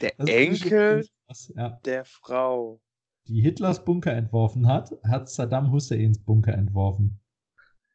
Der 0.00 0.12
Enkel 0.20 1.04
ja. 1.56 1.80
der 1.84 2.04
Frau. 2.04 2.80
Die 3.26 3.40
Hitlers 3.40 3.84
Bunker 3.84 4.12
entworfen 4.12 4.68
hat, 4.68 4.92
hat 5.02 5.28
Saddam 5.28 5.72
Husseins 5.72 6.20
Bunker 6.20 6.54
entworfen. 6.54 7.18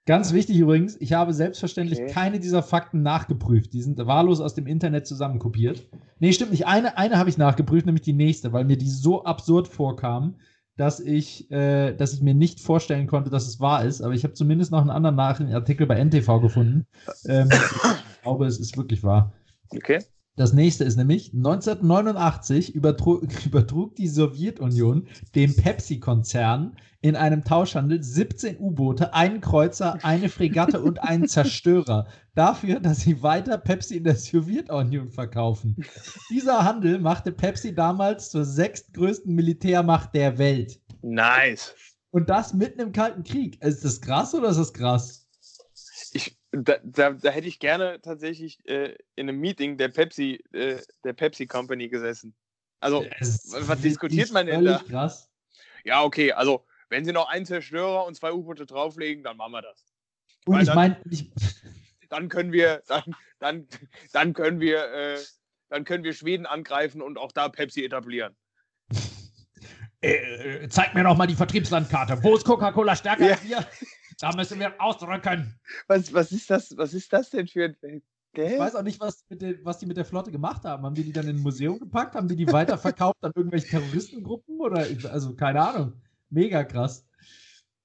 Ganz 0.06 0.34
wichtig 0.34 0.58
übrigens, 0.58 1.00
ich 1.00 1.14
habe 1.14 1.34
selbstverständlich 1.34 2.02
okay. 2.02 2.12
keine 2.12 2.40
dieser 2.42 2.64
Fakten 2.64 3.04
nachgeprüft. 3.04 3.72
Die 3.72 3.84
sind 3.84 3.98
wahllos 4.00 4.42
aus 4.42 4.56
dem 4.56 4.68
Internet 4.68 5.08
zusammenkopiert. 5.08 5.88
Nee, 6.20 6.34
stimmt 6.34 6.52
nicht. 6.52 6.68
Eine, 6.68 6.98
eine 6.98 7.18
habe 7.18 7.30
ich 7.30 7.38
nachgeprüft, 7.38 7.86
nämlich 7.86 8.02
die 8.02 8.12
nächste, 8.12 8.52
weil 8.52 8.66
mir 8.66 8.78
die 8.78 8.90
so 8.90 9.24
absurd 9.24 9.70
vorkam, 9.70 10.36
dass 10.78 11.00
ich, 11.00 11.52
äh, 11.52 11.94
dass 11.94 12.14
ich 12.14 12.22
mir 12.22 12.34
nicht 12.34 12.60
vorstellen 12.60 13.08
konnte, 13.08 13.30
dass 13.30 13.48
es 13.48 13.60
wahr 13.60 13.86
ist. 13.86 14.02
Aber 14.02 14.14
ich 14.14 14.24
habe 14.24 14.34
zumindest 14.34 14.72
noch 14.72 14.82
einen 14.82 14.90
anderen 14.90 15.16
Nachrichtenartikel 15.16 15.86
bei 15.86 15.96
NTV 16.04 16.40
gefunden. 16.40 16.88
Ähm, 17.26 17.50
ich 17.52 18.22
glaube, 18.22 18.46
es 18.46 18.60
ist 18.60 18.78
wirklich 18.78 19.04
wahr. 19.04 19.32
Okay. 19.70 20.00
Das 20.38 20.54
nächste 20.54 20.86
ist 20.86 20.96
nämlich 20.96 21.34
1989 21.34 22.74
übertrug, 22.74 23.24
übertrug 23.46 23.96
die 23.96 24.08
Sowjetunion 24.08 25.08
dem 25.36 25.56
Pepsi-Konzern 25.56 26.78
in 27.02 27.16
einem 27.16 27.44
Tauschhandel 27.44 28.02
17 28.02 28.60
U-Boote, 28.60 29.14
einen 29.14 29.42
Kreuzer, 29.42 29.98
eine 30.04 30.30
Fregatte 30.30 30.82
und 30.82 31.02
einen 31.02 31.28
Zerstörer 31.28 32.08
dafür, 32.36 32.80
dass 32.80 33.02
sie 33.02 33.24
weiter 33.24 33.58
Pepsi 33.58 33.98
in 33.98 34.04
der 34.04 34.16
Sowjetunion 34.16 35.10
verkaufen. 35.10 35.76
Dieser 36.30 36.64
Handel 36.64 37.00
machte 37.00 37.32
Pepsi 37.32 37.74
damals 37.74 38.30
zur 38.30 38.46
sechstgrößten 38.46 39.34
Militärmacht 39.34 40.14
der 40.14 40.38
Welt. 40.38 40.80
Nice. 41.02 41.76
Und 42.12 42.30
das 42.30 42.54
mitten 42.54 42.80
im 42.80 42.92
Kalten 42.92 43.24
Krieg. 43.24 43.62
Ist 43.64 43.84
das 43.84 44.00
krass 44.00 44.36
oder 44.36 44.50
ist 44.50 44.60
das 44.60 44.74
krass? 44.74 45.21
Da, 46.52 46.76
da, 46.84 47.12
da 47.12 47.30
hätte 47.30 47.48
ich 47.48 47.60
gerne 47.60 48.02
tatsächlich 48.02 48.60
äh, 48.68 48.96
in 49.16 49.30
einem 49.30 49.40
Meeting 49.40 49.78
der 49.78 49.88
Pepsi, 49.88 50.44
äh, 50.52 50.78
der 51.04 51.14
Pepsi 51.14 51.48
Company 51.48 51.88
gesessen. 51.88 52.36
Also, 52.82 53.06
was 53.20 53.82
diskutiert 53.82 54.32
man 54.32 54.48
denn 54.48 54.66
da? 54.66 54.82
Krass. 54.90 55.30
Ja, 55.86 56.04
okay, 56.04 56.34
also 56.34 56.66
wenn 56.90 57.06
sie 57.06 57.14
noch 57.14 57.30
einen 57.30 57.46
Zerstörer 57.46 58.06
und 58.06 58.16
zwei 58.16 58.34
U-Boote 58.34 58.66
drauflegen, 58.66 59.24
dann 59.24 59.38
machen 59.38 59.54
wir 59.54 59.62
das. 59.62 59.86
Und 60.46 60.56
Weil 60.56 60.64
ich 60.64 60.74
meine, 60.74 61.02
dann 62.10 62.28
können 62.28 62.52
wir, 62.52 62.84
dann, 62.88 63.04
dann, 63.40 63.68
dann 64.12 64.34
können 64.34 64.60
wir, 64.60 64.92
äh, 64.94 65.18
dann 65.70 65.86
können 65.86 66.04
wir 66.04 66.14
Schweden 66.14 66.46
angreifen 66.46 67.02
und 67.02 67.18
auch 67.18 67.32
da 67.32 67.48
Pepsi 67.48 67.86
etablieren. 67.86 68.36
äh, 70.02 70.68
zeig 70.68 70.94
mir 70.96 71.04
doch 71.04 71.16
mal 71.16 71.28
die 71.28 71.36
Vertriebslandkarte. 71.36 72.22
Wo 72.24 72.36
ist 72.36 72.44
Coca-Cola 72.44 72.96
stärker 72.96 73.26
ja. 73.26 73.32
als 73.34 73.44
wir? 73.44 73.66
Da 74.22 74.32
müssen 74.36 74.60
wir 74.60 74.80
ausdrücken. 74.80 75.60
Was, 75.88 76.14
was, 76.14 76.32
ist 76.32 76.50
das, 76.50 76.78
was 76.78 76.94
ist 76.94 77.12
das 77.12 77.32
denn 77.32 77.48
für 77.48 77.76
ein. 77.84 78.04
Gell? 78.34 78.54
Ich 78.54 78.60
weiß 78.60 78.76
auch 78.76 78.84
nicht, 78.84 79.00
was, 79.02 79.26
den, 79.28 79.60
was, 79.64 79.80
die 79.80 79.88
mit 79.88 79.98
der 79.98 80.06
Flotte 80.06 80.32
gemacht 80.32 80.64
haben. 80.64 80.86
Haben 80.86 80.96
die 80.96 81.04
die 81.04 81.12
dann 81.12 81.28
in 81.28 81.38
ein 81.38 81.42
Museum 81.42 81.80
gepackt? 81.80 82.16
Haben 82.16 82.28
die 82.28 82.36
die 82.36 82.48
weiterverkauft 82.48 83.18
an 83.24 83.34
irgendwelche 83.36 83.68
Terroristengruppen? 83.68 84.60
Oder, 84.60 84.86
also 85.10 85.36
keine 85.36 85.62
Ahnung. 85.62 86.02
Mega 86.30 86.64
krass. 86.64 87.06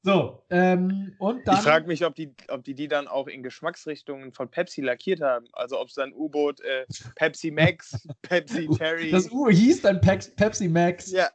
So, 0.03 0.45
ähm, 0.51 1.17
und 1.19 1.49
dann. 1.49 1.57
Ich 1.57 1.63
frage 1.63 1.89
mich, 1.89 2.05
ob 2.05 2.15
die, 2.15 2.33
ob 2.49 2.63
die 2.63 2.75
die 2.75 2.87
dann 2.87 3.09
auch 3.09 3.27
in 3.27 3.43
Geschmacksrichtungen 3.43 4.33
von 4.33 4.49
Pepsi 4.49 4.83
lackiert 4.83 5.21
haben. 5.21 5.47
Also 5.53 5.81
ob 5.81 5.89
es 5.89 5.95
dann 5.95 6.13
U-Boot 6.13 6.61
äh, 6.61 6.87
Pepsi 7.17 7.51
Max, 7.51 8.07
Pepsi 8.23 8.69
Cherry. 8.77 9.11
Das 9.11 9.33
U 9.33 9.49
hieß 9.49 9.83
dann 9.83 10.01
Pe 10.01 10.19
Pepsi 10.37 10.69
Max. 10.69 11.11
Ja. 11.11 11.31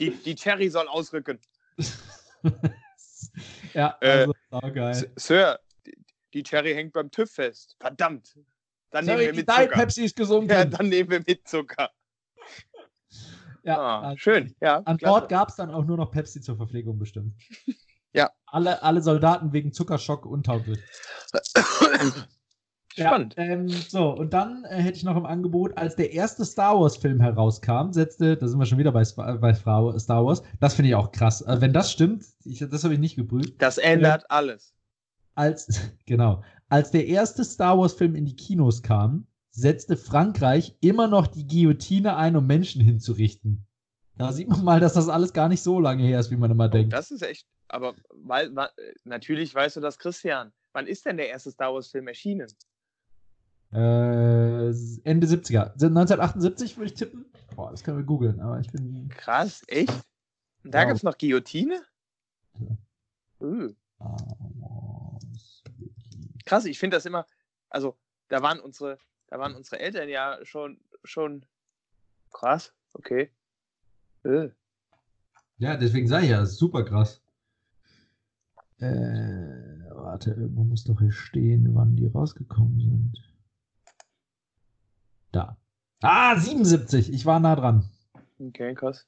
Die, 0.00 0.10
die 0.10 0.34
Cherry 0.34 0.70
soll 0.70 0.88
ausrücken. 0.88 1.38
ja, 3.74 3.96
also, 4.00 4.34
äh, 4.50 4.70
geil. 4.70 5.12
Sir, 5.16 5.58
die, 6.34 6.42
Cherry 6.42 6.74
hängt 6.74 6.92
beim 6.92 7.10
TÜV 7.10 7.30
fest. 7.30 7.76
Verdammt. 7.80 8.36
Dann 8.90 9.04
Sorry, 9.04 9.26
nehmen 9.26 9.36
wir 9.36 9.44
mit 9.44 9.50
Zucker. 9.50 9.68
Pepsi 9.68 10.04
ist 10.04 10.16
gesunken. 10.16 10.50
Ja, 10.50 10.64
dann 10.64 10.88
nehmen 10.88 11.10
wir 11.10 11.22
mit 11.26 11.46
Zucker. 11.46 11.90
Ja, 13.62 13.78
ah, 13.78 14.00
also, 14.00 14.18
schön. 14.18 14.54
Ja, 14.60 14.78
an 14.84 14.96
Bord 14.96 15.28
gab 15.28 15.50
es 15.50 15.56
dann 15.56 15.70
auch 15.70 15.84
nur 15.84 15.96
noch 15.96 16.10
Pepsi 16.10 16.40
zur 16.40 16.56
Verpflegung 16.56 16.98
bestimmt. 16.98 17.34
Ja. 18.12 18.30
Alle, 18.46 18.82
alle 18.82 19.02
Soldaten 19.02 19.52
wegen 19.52 19.72
Zuckerschock 19.72 20.26
untauglich. 20.26 20.80
Spannend. 22.92 23.34
Ja, 23.36 23.44
ähm, 23.44 23.68
so, 23.68 24.10
und 24.10 24.32
dann 24.32 24.64
äh, 24.64 24.76
hätte 24.76 24.96
ich 24.96 25.04
noch 25.04 25.16
im 25.16 25.26
Angebot, 25.26 25.76
als 25.76 25.96
der 25.96 26.12
erste 26.12 26.44
Star 26.44 26.78
Wars-Film 26.78 27.20
herauskam, 27.20 27.92
setzte, 27.92 28.36
da 28.36 28.48
sind 28.48 28.58
wir 28.58 28.66
schon 28.66 28.78
wieder 28.78 28.92
bei, 28.92 29.04
bei 29.04 29.54
Star 29.54 29.84
Wars, 30.24 30.42
das 30.58 30.74
finde 30.74 30.88
ich 30.88 30.94
auch 30.94 31.12
krass. 31.12 31.42
Also, 31.42 31.62
wenn 31.62 31.72
das 31.72 31.92
stimmt, 31.92 32.24
ich, 32.44 32.58
das 32.58 32.84
habe 32.84 32.94
ich 32.94 33.00
nicht 33.00 33.16
geprüft. 33.16 33.54
Das 33.58 33.78
ändert 33.78 34.22
äh, 34.24 34.26
alles. 34.28 34.74
Als, 35.34 35.68
genau, 36.06 36.42
als 36.68 36.90
der 36.90 37.06
erste 37.06 37.44
Star 37.44 37.78
Wars-Film 37.78 38.14
in 38.14 38.24
die 38.24 38.36
Kinos 38.36 38.82
kam, 38.82 39.26
setzte 39.50 39.96
Frankreich 39.96 40.76
immer 40.80 41.06
noch 41.06 41.26
die 41.26 41.46
Guillotine 41.46 42.16
ein, 42.16 42.36
um 42.36 42.46
Menschen 42.46 42.82
hinzurichten. 42.82 43.66
Da 44.16 44.32
sieht 44.32 44.48
man 44.48 44.64
mal, 44.64 44.80
dass 44.80 44.94
das 44.94 45.08
alles 45.08 45.32
gar 45.32 45.48
nicht 45.48 45.62
so 45.62 45.80
lange 45.80 46.02
her 46.02 46.20
ist, 46.20 46.30
wie 46.30 46.36
man 46.36 46.50
immer 46.50 46.68
denkt. 46.68 46.92
Das 46.92 47.10
ist 47.10 47.22
echt 47.22 47.46
aber 47.70 47.94
weil, 48.10 48.52
natürlich 49.04 49.54
weißt 49.54 49.76
du 49.76 49.80
das, 49.80 49.98
Christian. 49.98 50.52
Wann 50.72 50.86
ist 50.86 51.06
denn 51.06 51.16
der 51.16 51.28
erste 51.28 51.50
Star 51.50 51.72
Wars-Film 51.72 52.08
erschienen? 52.08 52.48
Äh, 53.72 54.70
Ende 55.04 55.26
70er. 55.26 55.72
1978 55.74 56.76
würde 56.76 56.86
ich 56.86 56.94
tippen. 56.94 57.26
Boah, 57.54 57.70
das 57.70 57.84
können 57.84 57.98
wir 57.98 58.04
googeln, 58.04 58.40
aber 58.40 58.60
ich 58.60 58.70
bin. 58.70 59.08
Krass, 59.10 59.62
echt? 59.68 59.92
Und 60.64 60.74
da 60.74 60.84
gab 60.84 60.96
es 60.96 61.02
noch 61.02 61.16
Guillotine? 61.16 61.82
Ja. 62.58 64.16
Krass, 66.44 66.64
ich 66.64 66.78
finde 66.78 66.96
das 66.96 67.06
immer. 67.06 67.26
Also, 67.68 67.96
da 68.28 68.42
waren 68.42 68.60
unsere, 68.60 68.98
da 69.28 69.38
waren 69.38 69.54
unsere 69.54 69.78
Eltern 69.78 70.08
ja 70.08 70.38
schon, 70.42 70.80
schon 71.04 71.46
krass, 72.32 72.72
okay. 72.92 73.30
Uh. 74.24 74.50
Ja, 75.58 75.76
deswegen 75.76 76.08
sage 76.08 76.24
ich 76.24 76.30
ja, 76.30 76.44
super 76.44 76.84
krass. 76.84 77.22
Äh, 78.78 78.86
warte, 79.90 80.30
irgendwo 80.30 80.64
muss 80.64 80.84
doch 80.84 80.98
hier 80.98 81.12
stehen, 81.12 81.74
wann 81.74 81.96
die 81.96 82.06
rausgekommen 82.06 82.80
sind. 82.80 83.29
Da. 85.32 85.56
Ah, 86.02 86.36
77. 86.36 87.12
Ich 87.12 87.26
war 87.26 87.40
nah 87.40 87.56
dran. 87.56 87.88
Okay, 88.38 88.74
krass. 88.74 89.06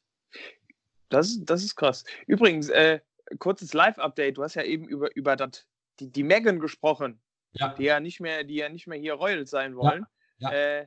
Das, 1.09 1.39
das 1.45 1.63
ist 1.63 1.77
krass. 1.77 2.05
Übrigens, 2.27 2.69
äh, 2.69 3.01
kurzes 3.39 3.75
Live-Update. 3.75 4.37
Du 4.37 4.43
hast 4.43 4.55
ja 4.55 4.63
eben 4.63 4.87
über, 4.89 5.15
über 5.17 5.37
dat, 5.37 5.67
die, 6.01 6.11
die 6.11 6.23
Megan 6.23 6.59
gesprochen. 6.59 7.21
Ja. 7.53 7.75
Die 7.75 7.85
ja 7.85 8.01
nicht 8.01 8.21
mehr, 8.21 8.45
die 8.45 8.57
ja 8.57 8.69
nicht 8.69 8.87
mehr 8.87 8.99
hier 8.99 9.15
Royals 9.15 9.51
sein 9.51 9.77
wollen. 9.77 10.07
Ja. 10.39 10.53
ja. 10.53 10.81
Äh, 10.81 10.87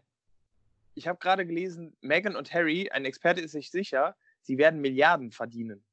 ich 0.95 1.07
habe 1.07 1.19
gerade 1.19 1.45
gelesen, 1.45 1.95
Megan 2.01 2.35
und 2.35 2.53
Harry, 2.53 2.89
ein 2.89 3.05
Experte 3.05 3.41
ist 3.41 3.51
sich 3.51 3.69
sicher, 3.69 4.15
sie 4.41 4.57
werden 4.57 4.81
Milliarden 4.81 5.31
verdienen. 5.31 5.83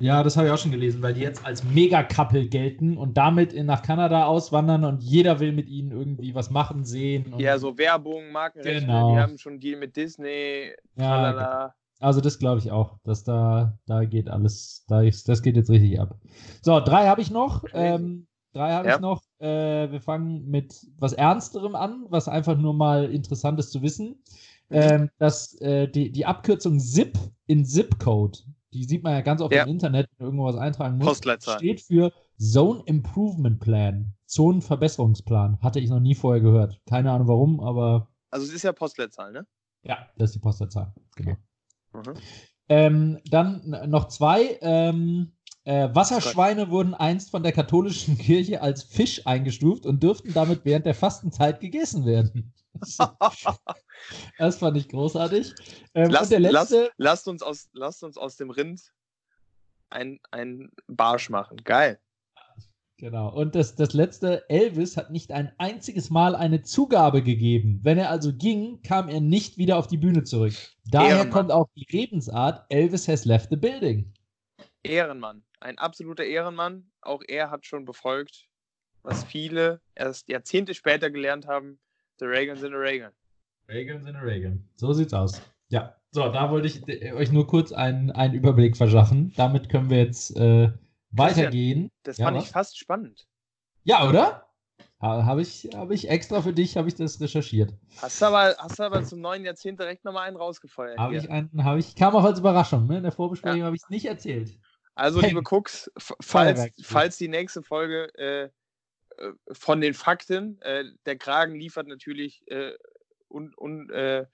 Ja, 0.00 0.22
das 0.22 0.36
habe 0.36 0.46
ich 0.46 0.52
auch 0.52 0.58
schon 0.58 0.70
gelesen, 0.70 1.02
weil 1.02 1.14
die 1.14 1.22
jetzt 1.22 1.44
als 1.44 1.64
Mega-Couple 1.64 2.46
gelten 2.46 2.96
und 2.96 3.16
damit 3.16 3.52
in, 3.52 3.66
nach 3.66 3.82
Kanada 3.82 4.26
auswandern 4.26 4.84
und 4.84 5.02
jeder 5.02 5.40
will 5.40 5.52
mit 5.52 5.68
ihnen 5.68 5.90
irgendwie 5.90 6.34
was 6.34 6.50
machen, 6.50 6.84
sehen. 6.84 7.34
ja, 7.38 7.58
so 7.58 7.76
Werbung, 7.78 8.30
Markenrechte, 8.30 8.86
genau. 8.86 9.14
die 9.14 9.20
haben 9.20 9.38
schon 9.38 9.58
Deal 9.58 9.78
mit 9.78 9.96
Disney. 9.96 10.72
Ja, 10.96 11.32
genau. 11.32 11.72
also 11.98 12.20
das 12.20 12.38
glaube 12.38 12.60
ich 12.60 12.70
auch, 12.70 12.98
dass 13.02 13.24
da, 13.24 13.76
da 13.86 14.04
geht 14.04 14.28
alles, 14.28 14.84
da 14.86 15.02
ist, 15.02 15.28
das 15.28 15.42
geht 15.42 15.56
jetzt 15.56 15.70
richtig 15.70 16.00
ab. 16.00 16.16
So, 16.62 16.78
drei 16.78 17.08
habe 17.08 17.20
ich 17.20 17.32
noch. 17.32 17.64
Ähm, 17.72 18.28
drei 18.52 18.72
habe 18.72 18.88
ja. 18.88 18.94
ich 18.94 19.00
noch. 19.00 19.22
Äh, 19.40 19.90
wir 19.90 20.00
fangen 20.00 20.48
mit 20.48 20.74
was 20.96 21.12
Ernsterem 21.12 21.74
an, 21.74 22.06
was 22.08 22.28
einfach 22.28 22.56
nur 22.56 22.74
mal 22.74 23.10
interessant 23.12 23.58
ist 23.58 23.72
zu 23.72 23.82
wissen. 23.82 24.22
Mhm. 24.68 24.76
Ähm, 24.76 25.10
dass 25.18 25.58
äh, 25.60 25.88
die, 25.88 26.12
die 26.12 26.26
Abkürzung 26.26 26.78
ZIP 26.78 27.18
in 27.46 27.64
ZIP-Code 27.64 28.38
die 28.72 28.84
sieht 28.84 29.02
man 29.02 29.12
ja 29.12 29.20
ganz 29.22 29.40
oft 29.40 29.52
ja. 29.52 29.64
im 29.64 29.70
Internet, 29.70 30.08
wenn 30.18 30.26
irgendwas 30.26 30.56
eintragen 30.56 30.98
muss, 30.98 31.06
Postleitzahl. 31.06 31.58
steht 31.58 31.80
für 31.80 32.12
Zone 32.38 32.82
Improvement 32.86 33.60
Plan, 33.60 34.14
Zonenverbesserungsplan. 34.26 35.60
Hatte 35.60 35.80
ich 35.80 35.88
noch 35.88 36.00
nie 36.00 36.14
vorher 36.14 36.42
gehört. 36.42 36.80
Keine 36.86 37.12
Ahnung 37.12 37.28
warum, 37.28 37.60
aber. 37.60 38.08
Also 38.30 38.46
es 38.46 38.52
ist 38.52 38.62
ja 38.62 38.72
Postleitzahl, 38.72 39.32
ne? 39.32 39.46
Ja, 39.82 40.08
das 40.16 40.30
ist 40.30 40.34
die 40.34 40.40
Postleitzahl, 40.40 40.92
genau. 41.16 41.36
Mhm. 41.92 42.14
Ähm, 42.68 43.18
dann 43.30 43.90
noch 43.90 44.08
zwei. 44.08 44.58
Ähm, 44.60 45.32
äh, 45.64 45.94
Wasserschweine 45.94 46.70
wurden 46.70 46.94
einst 46.94 47.30
von 47.30 47.42
der 47.42 47.52
katholischen 47.52 48.16
Kirche 48.16 48.62
als 48.62 48.82
Fisch 48.82 49.26
eingestuft 49.26 49.84
und 49.84 50.02
dürften 50.02 50.32
damit 50.32 50.64
während 50.64 50.86
der 50.86 50.94
Fastenzeit 50.94 51.60
gegessen 51.60 52.06
werden. 52.06 52.54
das 54.38 54.58
fand 54.58 54.76
ich 54.76 54.88
großartig. 54.88 55.54
Ähm, 55.94 56.10
Lass, 56.10 56.30
letzte... 56.30 56.50
lass, 56.50 56.74
lasst, 56.96 57.28
uns 57.28 57.42
aus, 57.42 57.68
lasst 57.72 58.02
uns 58.04 58.16
aus 58.16 58.36
dem 58.36 58.50
Rind 58.50 58.92
ein, 59.90 60.20
ein 60.30 60.70
Barsch 60.86 61.30
machen. 61.30 61.58
Geil. 61.64 61.98
Genau. 62.98 63.32
Und 63.32 63.54
das, 63.54 63.76
das 63.76 63.92
letzte, 63.92 64.48
Elvis 64.50 64.96
hat 64.96 65.12
nicht 65.12 65.30
ein 65.30 65.52
einziges 65.58 66.10
Mal 66.10 66.34
eine 66.34 66.62
Zugabe 66.62 67.22
gegeben. 67.22 67.78
Wenn 67.84 67.96
er 67.96 68.10
also 68.10 68.32
ging, 68.34 68.82
kam 68.82 69.08
er 69.08 69.20
nicht 69.20 69.56
wieder 69.56 69.78
auf 69.78 69.86
die 69.86 69.96
Bühne 69.96 70.24
zurück. 70.24 70.54
Daher 70.84 71.10
Ehrenmann. 71.10 71.30
kommt 71.30 71.52
auch 71.52 71.68
die 71.76 71.86
Redensart, 71.92 72.66
Elvis 72.70 73.06
has 73.06 73.24
left 73.24 73.50
the 73.50 73.56
building. 73.56 74.12
Ehrenmann. 74.82 75.44
Ein 75.60 75.78
absoluter 75.78 76.24
Ehrenmann. 76.24 76.90
Auch 77.00 77.22
er 77.26 77.50
hat 77.50 77.66
schon 77.66 77.84
befolgt, 77.84 78.48
was 79.02 79.22
viele 79.22 79.80
erst 79.94 80.28
Jahrzehnte 80.28 80.74
später 80.74 81.08
gelernt 81.08 81.46
haben. 81.46 81.78
The 82.18 82.26
Reagan 82.26 82.56
sind 82.56 82.74
a 82.74 82.78
Reagan. 82.78 83.12
Reagan 83.68 84.02
sind 84.02 84.16
a 84.16 84.20
Reagan. 84.20 84.68
So 84.76 84.92
sieht's 84.92 85.14
aus. 85.14 85.40
Ja, 85.68 85.94
so, 86.10 86.28
da 86.28 86.50
wollte 86.50 86.66
ich 86.66 87.12
euch 87.12 87.30
nur 87.30 87.46
kurz 87.46 87.72
einen, 87.72 88.10
einen 88.10 88.34
Überblick 88.34 88.76
verschaffen. 88.76 89.32
Damit 89.36 89.68
können 89.68 89.90
wir 89.90 89.98
jetzt 89.98 90.36
äh, 90.36 90.70
weitergehen. 91.10 91.90
Das, 92.02 92.16
ja, 92.16 92.26
fand 92.26 92.38
was? 92.38 92.44
ich 92.44 92.50
fast 92.50 92.78
spannend. 92.78 93.26
Ja, 93.84 94.08
oder? 94.08 94.44
Habe 95.00 95.42
ich, 95.42 95.68
hab 95.74 95.92
ich 95.92 96.10
extra 96.10 96.42
für 96.42 96.52
dich 96.52 96.74
ich 96.74 96.94
das 96.96 97.20
recherchiert. 97.20 97.72
Hast 98.02 98.20
du 98.20 98.26
aber, 98.26 98.56
hast 98.58 98.80
du 98.80 98.82
aber 98.82 99.04
zum 99.04 99.20
neuen 99.20 99.44
Jahrzehnt 99.44 99.78
direkt 99.78 100.04
nochmal 100.04 100.26
einen 100.26 100.36
rausgefeuert. 100.36 100.98
Habe 100.98 101.16
ich 101.16 101.30
einen, 101.30 101.62
habe 101.62 101.78
ich, 101.78 101.94
kam 101.94 102.16
auch 102.16 102.24
als 102.24 102.40
Überraschung. 102.40 102.88
Ne? 102.88 102.96
In 102.96 103.04
der 103.04 103.12
Vorbesprechung 103.12 103.60
ja. 103.60 103.66
habe 103.66 103.76
ich 103.76 103.82
es 103.82 103.90
nicht 103.90 104.06
erzählt. 104.06 104.58
Also, 104.96 105.20
liebe 105.20 105.42
Cooks, 105.48 105.88
falls, 105.98 106.66
falls 106.82 107.16
die 107.16 107.28
nächste 107.28 107.62
Folge 107.62 108.12
äh, 108.16 108.44
äh, 108.44 108.50
von 109.52 109.80
den 109.80 109.94
Fakten. 109.94 110.60
Äh, 110.62 110.84
der 111.06 111.16
Kragen 111.16 111.54
liefert 111.54 111.86
natürlich 111.86 112.42
äh, 112.50 112.72
un, 113.28 113.54
un, 113.56 113.90
äh, 113.90 114.26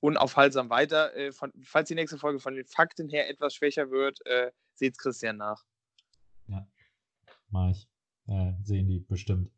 unaufhaltsam 0.00 0.70
weiter. 0.70 1.14
Äh, 1.16 1.32
von, 1.32 1.52
falls 1.62 1.88
die 1.88 1.94
nächste 1.94 2.18
Folge 2.18 2.40
von 2.40 2.54
den 2.54 2.66
Fakten 2.66 3.08
her 3.08 3.28
etwas 3.28 3.54
schwächer 3.54 3.90
wird, 3.90 4.24
äh, 4.26 4.50
seht 4.74 4.98
Christian 4.98 5.36
nach. 5.36 5.64
Ja, 6.48 6.66
mach 7.50 7.70
ich. 7.70 7.88
sehen 8.64 8.88
die 8.88 9.00
bestimmt. 9.00 9.50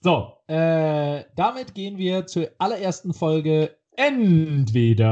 So, 0.00 0.38
damit 0.46 1.74
gehen 1.74 1.96
wir 1.96 2.26
zur 2.26 2.50
allerersten 2.58 3.14
Folge 3.14 3.78
entweder. 3.92 5.06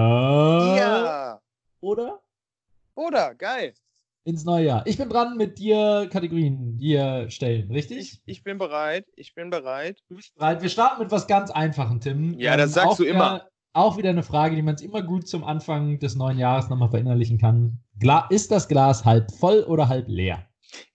Ja. 0.76 1.42
Oder? 1.80 2.20
Oder, 2.94 3.34
geil 3.34 3.74
ins 4.24 4.44
neue 4.44 4.66
Jahr. 4.66 4.86
Ich 4.86 4.98
bin 4.98 5.08
dran 5.08 5.36
mit 5.36 5.58
dir 5.58 6.08
Kategorien 6.10 6.76
dir 6.76 7.30
stellen, 7.30 7.70
richtig? 7.70 7.98
Ich, 7.98 8.22
ich, 8.26 8.44
bin 8.44 8.58
bereit. 8.58 9.06
Ich 9.16 9.34
bin 9.34 9.50
bereit. 9.50 9.98
Du 10.08 10.16
bist 10.16 10.34
bereit. 10.34 10.62
Wir 10.62 10.68
starten 10.68 11.00
mit 11.00 11.10
was 11.10 11.26
ganz 11.26 11.50
Einfachem, 11.50 12.00
Tim. 12.00 12.38
Ja, 12.38 12.56
das 12.56 12.70
ähm, 12.70 12.74
sagst 12.74 12.98
du 12.98 13.04
wieder, 13.04 13.14
immer. 13.14 13.46
Auch 13.72 13.96
wieder 13.96 14.10
eine 14.10 14.24
Frage, 14.24 14.56
die 14.56 14.62
man 14.62 14.74
es 14.74 14.82
immer 14.82 15.02
gut 15.02 15.28
zum 15.28 15.44
Anfang 15.44 16.00
des 16.00 16.16
neuen 16.16 16.38
Jahres 16.38 16.68
nochmal 16.68 16.90
verinnerlichen 16.90 17.38
kann. 17.38 17.78
Gla 18.00 18.26
ist 18.28 18.50
das 18.50 18.66
Glas 18.66 19.04
halb 19.04 19.30
voll 19.30 19.62
oder 19.62 19.88
halb 19.88 20.08
leer? 20.08 20.44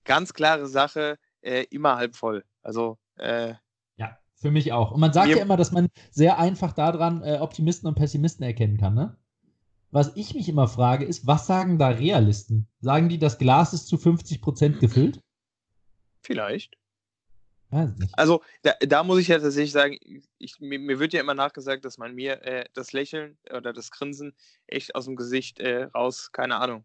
Ganz 0.04 0.34
klare 0.34 0.68
Sache, 0.68 1.18
äh, 1.42 1.64
immer 1.70 1.96
halb 1.96 2.16
voll. 2.16 2.44
Also, 2.62 2.98
äh, 3.18 3.54
ja, 3.96 4.18
für 4.36 4.52
mich 4.52 4.74
auch. 4.74 4.92
Und 4.92 5.00
man 5.00 5.14
sagt 5.14 5.30
ja 5.30 5.38
immer, 5.38 5.56
dass 5.56 5.72
man 5.72 5.88
sehr 6.12 6.38
einfach 6.38 6.74
daran 6.74 7.24
äh, 7.24 7.38
Optimisten 7.40 7.88
und 7.88 7.96
Pessimisten 7.96 8.44
erkennen 8.44 8.78
kann, 8.78 8.94
ne? 8.94 9.18
Was 9.96 10.12
ich 10.16 10.34
mich 10.34 10.50
immer 10.50 10.68
frage, 10.68 11.06
ist, 11.06 11.26
was 11.26 11.48
sagen 11.48 11.80
da 11.80 11.88
Realisten? 11.88 12.68
Sagen 12.82 13.08
die, 13.08 13.18
das 13.18 13.38
Glas 13.38 13.74
ist 13.74 13.88
zu 13.88 13.96
50% 13.96 14.80
gefüllt? 14.80 15.22
Vielleicht. 16.22 16.76
Also 18.14 18.44
da, 18.62 18.74
da, 18.82 19.04
muss 19.04 19.20
ich 19.20 19.30
ja 19.30 19.40
tatsächlich 19.40 19.72
sagen, 19.72 19.98
ich, 20.38 20.60
mir, 20.60 20.80
mir, 20.80 21.00
wird 21.00 21.14
ja 21.14 21.22
immer 21.22 21.34
nachgesagt, 21.34 21.86
dass 21.86 21.98
man 21.98 22.14
mir 22.14 22.42
äh, 22.44 22.66
das 22.74 22.92
Lächeln 22.92 23.38
oder 23.50 23.72
das 23.72 23.90
Grinsen 23.90 24.36
echt 24.68 24.96
aus 24.96 25.06
dem 25.06 25.16
Gesicht 25.16 25.60
äh, 25.62 25.86
raus, 25.86 26.32
keine 26.34 26.58
Ahnung, 26.58 26.84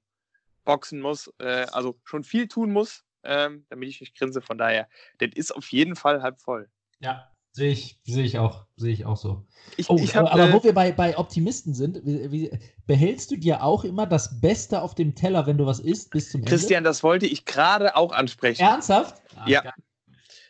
boxen 0.65 1.01
muss. 1.01 1.33
Äh, 1.39 1.67
also 1.73 1.99
schon 2.05 2.23
viel 2.23 2.47
tun 2.47 2.73
muss, 2.73 3.05
ähm, 3.25 3.67
damit 3.71 3.89
ich 3.89 4.01
nicht 4.01 4.17
grinse. 4.17 4.41
Von 4.41 4.57
daher, 4.57 4.89
das 5.19 5.31
ist 5.35 5.51
auf 5.51 5.69
jeden 5.73 5.97
Fall 5.97 6.23
halb 6.23 6.41
voll. 6.41 6.71
Ja, 7.01 7.29
sehe 7.53 7.73
ich, 7.73 8.01
sehe 8.05 8.25
ich 8.25 8.39
auch, 8.39 8.67
sehe 8.77 8.93
ich 8.93 9.05
auch 9.05 9.17
so. 9.17 9.47
Ich, 9.77 9.91
oh, 9.91 9.97
ich 9.99 10.17
hab, 10.17 10.33
aber 10.33 10.49
äh, 10.49 10.53
wo 10.53 10.63
wir 10.63 10.73
bei, 10.73 10.93
bei 10.93 11.19
Optimisten 11.19 11.75
sind, 11.75 12.05
wie, 12.05 12.31
wie, 12.31 12.59
behältst 12.87 13.31
du 13.31 13.37
dir 13.37 13.63
auch 13.63 13.85
immer 13.85 14.07
das 14.07 14.41
Beste 14.41 14.83
auf 14.83 14.95
dem 14.95 15.15
Teller, 15.15 15.47
wenn 15.47 15.59
du 15.59 15.67
was 15.67 15.81
isst, 15.81 16.11
bis 16.11 16.31
zum 16.31 16.41
Ende? 16.41 16.51
Christian, 16.51 16.85
das 16.85 17.03
wollte 17.03 17.27
ich 17.27 17.45
gerade 17.45 17.97
auch 17.97 18.13
ansprechen. 18.13 18.63
Ernsthaft? 18.63 19.23
Ah, 19.37 19.49
ja. 19.49 19.63
Geil. 19.63 19.73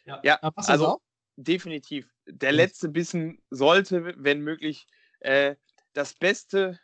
Ja, 0.04 0.20
ja 0.22 0.36
also 0.40 1.00
definitiv. 1.36 2.08
Der 2.26 2.52
letzte 2.52 2.88
Bissen 2.88 3.40
sollte, 3.50 4.14
wenn 4.16 4.40
möglich, 4.40 4.86
äh, 5.20 5.56
das 5.92 6.14
Beste 6.14 6.78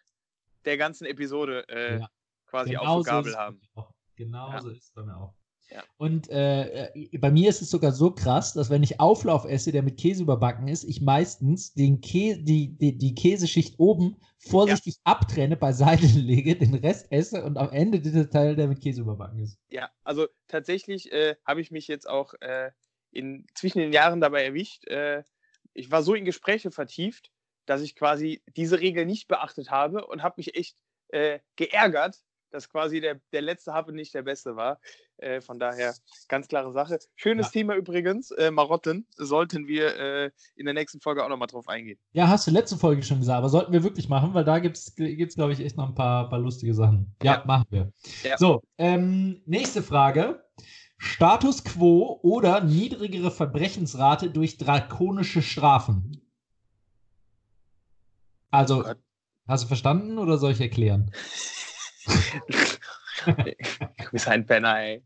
der 0.64 0.76
ganzen 0.76 1.06
Episode 1.06 1.68
äh, 1.68 2.00
ja. 2.00 2.10
quasi 2.46 2.70
genau 2.70 2.98
auf 2.98 3.04
der 3.04 3.12
Gabel 3.12 3.32
so 3.32 3.38
haben. 3.38 3.60
Genau 4.16 4.50
ja. 4.50 4.60
so 4.60 4.70
ist 4.70 4.84
es 4.84 4.90
bei 4.92 5.02
mir 5.02 5.16
auch. 5.16 5.34
Ja. 5.70 5.82
Und 5.96 6.30
äh, 6.30 6.86
äh, 6.94 7.18
bei 7.18 7.30
mir 7.30 7.48
ist 7.48 7.60
es 7.60 7.70
sogar 7.70 7.92
so 7.92 8.12
krass, 8.12 8.52
dass 8.52 8.70
wenn 8.70 8.82
ich 8.82 9.00
Auflauf 9.00 9.44
esse, 9.44 9.72
der 9.72 9.82
mit 9.82 9.98
Käse 9.98 10.22
überbacken 10.22 10.68
ist, 10.68 10.84
ich 10.84 11.00
meistens 11.00 11.74
den 11.74 12.00
Kä 12.00 12.36
die, 12.36 12.76
die, 12.76 12.96
die 12.96 13.14
Käseschicht 13.14 13.74
oben 13.78 14.16
vorsichtig 14.38 14.94
ja. 14.96 15.12
abtrenne, 15.12 15.56
beiseite 15.56 16.06
lege, 16.14 16.56
den 16.56 16.74
Rest 16.74 17.10
esse 17.10 17.44
und 17.44 17.58
am 17.58 17.70
Ende 17.70 18.00
dieser 18.00 18.30
Teil, 18.30 18.54
der 18.54 18.68
mit 18.68 18.80
Käse 18.80 19.00
überbacken 19.00 19.40
ist. 19.40 19.58
Ja, 19.68 19.90
also 20.04 20.28
tatsächlich 20.46 21.10
äh, 21.10 21.34
habe 21.44 21.60
ich 21.60 21.70
mich 21.72 21.88
jetzt 21.88 22.08
auch 22.08 22.34
äh, 22.40 22.70
in, 23.10 23.46
zwischen 23.54 23.78
den 23.80 23.92
Jahren 23.92 24.20
dabei 24.20 24.44
erwischt. 24.44 24.86
Äh, 24.86 25.24
ich 25.72 25.90
war 25.90 26.02
so 26.02 26.14
in 26.14 26.24
Gespräche 26.24 26.70
vertieft, 26.70 27.32
dass 27.66 27.82
ich 27.82 27.96
quasi 27.96 28.42
diese 28.56 28.80
Regel 28.80 29.04
nicht 29.04 29.26
beachtet 29.26 29.70
habe 29.70 30.06
und 30.06 30.22
habe 30.22 30.34
mich 30.38 30.54
echt 30.54 30.76
äh, 31.08 31.40
geärgert, 31.56 32.22
dass 32.50 32.68
quasi 32.68 33.00
der, 33.00 33.20
der 33.32 33.42
letzte 33.42 33.72
Happe 33.72 33.92
nicht 33.92 34.14
der 34.14 34.22
beste 34.22 34.56
war. 34.56 34.80
Äh, 35.18 35.40
von 35.40 35.58
daher 35.58 35.94
ganz 36.28 36.48
klare 36.48 36.72
Sache. 36.72 36.98
Schönes 37.14 37.46
ja. 37.46 37.52
Thema 37.52 37.74
übrigens, 37.74 38.30
äh, 38.32 38.50
Marotten. 38.50 39.06
Sollten 39.16 39.66
wir 39.66 39.96
äh, 39.96 40.30
in 40.56 40.66
der 40.66 40.74
nächsten 40.74 41.00
Folge 41.00 41.24
auch 41.24 41.28
nochmal 41.28 41.48
drauf 41.48 41.68
eingehen. 41.68 41.98
Ja, 42.12 42.28
hast 42.28 42.46
du 42.46 42.50
letzte 42.50 42.76
Folge 42.76 43.02
schon 43.02 43.20
gesagt, 43.20 43.38
aber 43.38 43.48
sollten 43.48 43.72
wir 43.72 43.82
wirklich 43.82 44.08
machen, 44.08 44.34
weil 44.34 44.44
da 44.44 44.58
gibt 44.58 44.76
es, 44.76 44.94
glaube 44.94 45.52
ich, 45.52 45.60
echt 45.60 45.76
noch 45.76 45.88
ein 45.88 45.94
paar, 45.94 46.28
paar 46.28 46.38
lustige 46.38 46.74
Sachen. 46.74 47.14
Ja, 47.22 47.34
ja. 47.34 47.44
machen 47.46 47.66
wir. 47.70 47.92
Ja. 48.22 48.36
So, 48.36 48.62
ähm, 48.78 49.42
nächste 49.46 49.82
Frage. 49.82 50.44
Status 50.98 51.62
quo 51.62 52.18
oder 52.22 52.62
niedrigere 52.62 53.30
Verbrechensrate 53.30 54.30
durch 54.30 54.56
drakonische 54.56 55.42
Strafen. 55.42 56.22
Also, 58.50 58.84
oh 58.86 58.94
hast 59.46 59.64
du 59.64 59.68
verstanden 59.68 60.18
oder 60.18 60.38
soll 60.38 60.52
ich 60.52 60.60
erklären? 60.60 61.10
Du 63.26 64.10
bist 64.12 64.28
ein 64.28 64.46
Penner, 64.46 64.78
ey. 64.78 65.02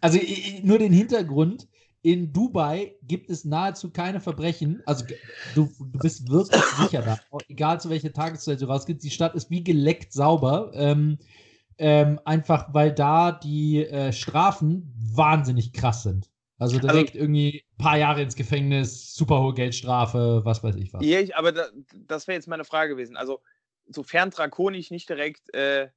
Also 0.00 0.18
nur 0.62 0.78
den 0.78 0.92
Hintergrund. 0.92 1.68
In 2.04 2.32
Dubai 2.32 2.96
gibt 3.02 3.30
es 3.30 3.44
nahezu 3.44 3.92
keine 3.92 4.20
Verbrechen. 4.20 4.82
Also 4.86 5.04
du, 5.54 5.70
du 5.78 5.98
bist 6.00 6.28
wirklich 6.28 6.60
sicher 6.80 7.02
da. 7.02 7.20
Egal 7.48 7.80
zu 7.80 7.90
welcher 7.90 8.12
Tageszeit 8.12 8.60
du 8.60 8.66
rausgehst, 8.66 9.04
die 9.04 9.10
Stadt 9.10 9.36
ist 9.36 9.50
wie 9.50 9.62
geleckt 9.62 10.12
sauber. 10.12 10.72
Ähm, 10.74 11.18
ähm, 11.78 12.20
einfach 12.24 12.74
weil 12.74 12.92
da 12.92 13.32
die 13.32 13.84
äh, 13.84 14.12
Strafen 14.12 14.92
wahnsinnig 14.96 15.72
krass 15.72 16.02
sind. 16.02 16.30
Also, 16.58 16.78
direkt 16.78 17.14
also, 17.14 17.18
irgendwie 17.18 17.64
ein 17.72 17.82
paar 17.82 17.98
Jahre 17.98 18.22
ins 18.22 18.36
Gefängnis, 18.36 19.16
super 19.16 19.42
hohe 19.42 19.52
Geldstrafe, 19.52 20.42
was 20.44 20.62
weiß 20.62 20.76
ich 20.76 20.92
was. 20.92 21.04
Ja, 21.04 21.18
aber 21.34 21.50
da, 21.50 21.66
das 22.06 22.28
wäre 22.28 22.36
jetzt 22.36 22.46
meine 22.46 22.64
Frage 22.64 22.90
gewesen. 22.90 23.16
Also, 23.16 23.40
sofern 23.88 24.30
drakonisch 24.30 24.92
nicht 24.92 25.08
direkt, 25.08 25.52
äh, 25.54 25.88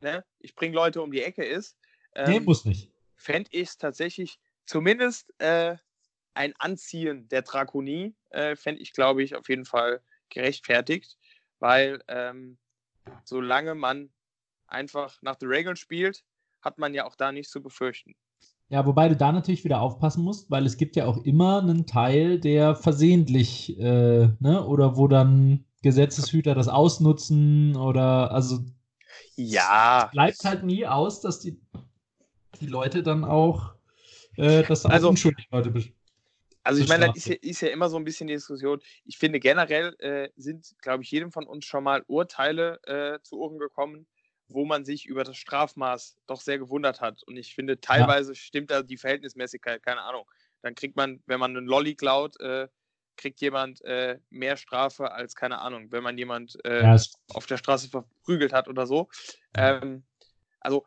ne, 0.00 0.24
ich 0.38 0.54
bringe 0.54 0.74
Leute 0.74 1.02
um 1.02 1.10
die 1.10 1.22
Ecke 1.22 1.44
ist. 1.44 1.76
Ähm, 2.14 2.30
nee, 2.30 2.40
muss 2.40 2.64
nicht. 2.64 2.90
Fände 3.16 3.50
ich 3.52 3.68
es 3.68 3.78
tatsächlich 3.78 4.38
zumindest 4.66 5.32
äh, 5.38 5.76
ein 6.34 6.54
Anziehen 6.58 7.28
der 7.28 7.42
Drakonie, 7.42 8.14
äh, 8.30 8.54
fände 8.54 8.80
ich, 8.80 8.92
glaube 8.92 9.22
ich, 9.22 9.34
auf 9.34 9.48
jeden 9.48 9.64
Fall 9.64 10.00
gerechtfertigt, 10.28 11.18
weil 11.58 12.00
ähm, 12.06 12.58
solange 13.24 13.74
man 13.74 14.10
einfach 14.66 15.20
nach 15.22 15.36
den 15.36 15.48
Regeln 15.48 15.76
spielt, 15.76 16.24
hat 16.62 16.78
man 16.78 16.94
ja 16.94 17.06
auch 17.06 17.16
da 17.16 17.32
nichts 17.32 17.50
zu 17.50 17.62
befürchten. 17.62 18.14
Ja, 18.68 18.84
wobei 18.84 19.08
du 19.08 19.16
da 19.16 19.32
natürlich 19.32 19.64
wieder 19.64 19.80
aufpassen 19.80 20.22
musst, 20.22 20.50
weil 20.50 20.66
es 20.66 20.76
gibt 20.76 20.94
ja 20.94 21.06
auch 21.06 21.24
immer 21.24 21.62
einen 21.62 21.86
Teil, 21.86 22.38
der 22.38 22.76
versehentlich, 22.76 23.78
äh, 23.78 24.28
ne, 24.38 24.66
oder 24.66 24.96
wo 24.96 25.08
dann 25.08 25.64
Gesetzeshüter 25.82 26.54
das 26.54 26.68
ausnutzen 26.68 27.76
oder 27.76 28.30
also 28.30 28.58
ja. 29.36 30.08
bleibt 30.12 30.44
halt 30.44 30.64
nie 30.64 30.86
aus, 30.86 31.20
dass 31.20 31.40
die, 31.40 31.60
die 32.60 32.66
Leute 32.66 33.02
dann 33.02 33.24
auch 33.24 33.74
äh, 34.36 34.62
das 34.62 34.86
also, 34.86 35.08
unschuldig 35.08 35.48
Leute 35.50 35.72
Also 36.62 36.82
ich 36.82 36.88
meine, 36.88 37.06
das 37.06 37.16
ist 37.16 37.26
ja, 37.26 37.34
ist 37.40 37.60
ja, 37.60 37.68
immer 37.68 37.88
so 37.88 37.96
ein 37.96 38.04
bisschen 38.04 38.28
die 38.28 38.34
Diskussion. 38.34 38.80
Ich 39.04 39.18
finde 39.18 39.40
generell 39.40 39.94
äh, 39.98 40.28
sind, 40.36 40.74
glaube 40.80 41.02
ich, 41.02 41.10
jedem 41.10 41.32
von 41.32 41.46
uns 41.46 41.64
schon 41.64 41.84
mal 41.84 42.04
Urteile 42.06 42.80
äh, 42.84 43.20
zu 43.22 43.38
Ohren 43.38 43.58
gekommen, 43.58 44.06
wo 44.48 44.64
man 44.64 44.84
sich 44.84 45.06
über 45.06 45.24
das 45.24 45.36
Strafmaß 45.36 46.16
doch 46.26 46.40
sehr 46.40 46.58
gewundert 46.58 47.00
hat. 47.00 47.22
Und 47.24 47.36
ich 47.36 47.54
finde, 47.54 47.80
teilweise 47.80 48.32
ja. 48.32 48.36
stimmt 48.36 48.70
da 48.70 48.82
die 48.82 48.96
Verhältnismäßigkeit, 48.96 49.82
keine 49.82 50.02
Ahnung. 50.02 50.24
Dann 50.62 50.74
kriegt 50.74 50.96
man, 50.96 51.20
wenn 51.26 51.40
man 51.40 51.56
einen 51.56 51.66
Lolly 51.66 51.94
klaut, 51.94 52.40
äh, 52.40 52.68
kriegt 53.18 53.40
jemand 53.40 53.84
äh, 53.84 54.18
mehr 54.30 54.56
Strafe 54.56 55.12
als, 55.12 55.34
keine 55.34 55.58
Ahnung, 55.58 55.92
wenn 55.92 56.02
man 56.02 56.16
jemand 56.16 56.64
äh, 56.64 56.82
ja, 56.82 56.96
auf 57.34 57.46
der 57.46 57.58
Straße 57.58 57.90
verprügelt 57.90 58.54
hat 58.54 58.68
oder 58.68 58.86
so. 58.86 59.08
Ähm, 59.54 60.04
also 60.60 60.86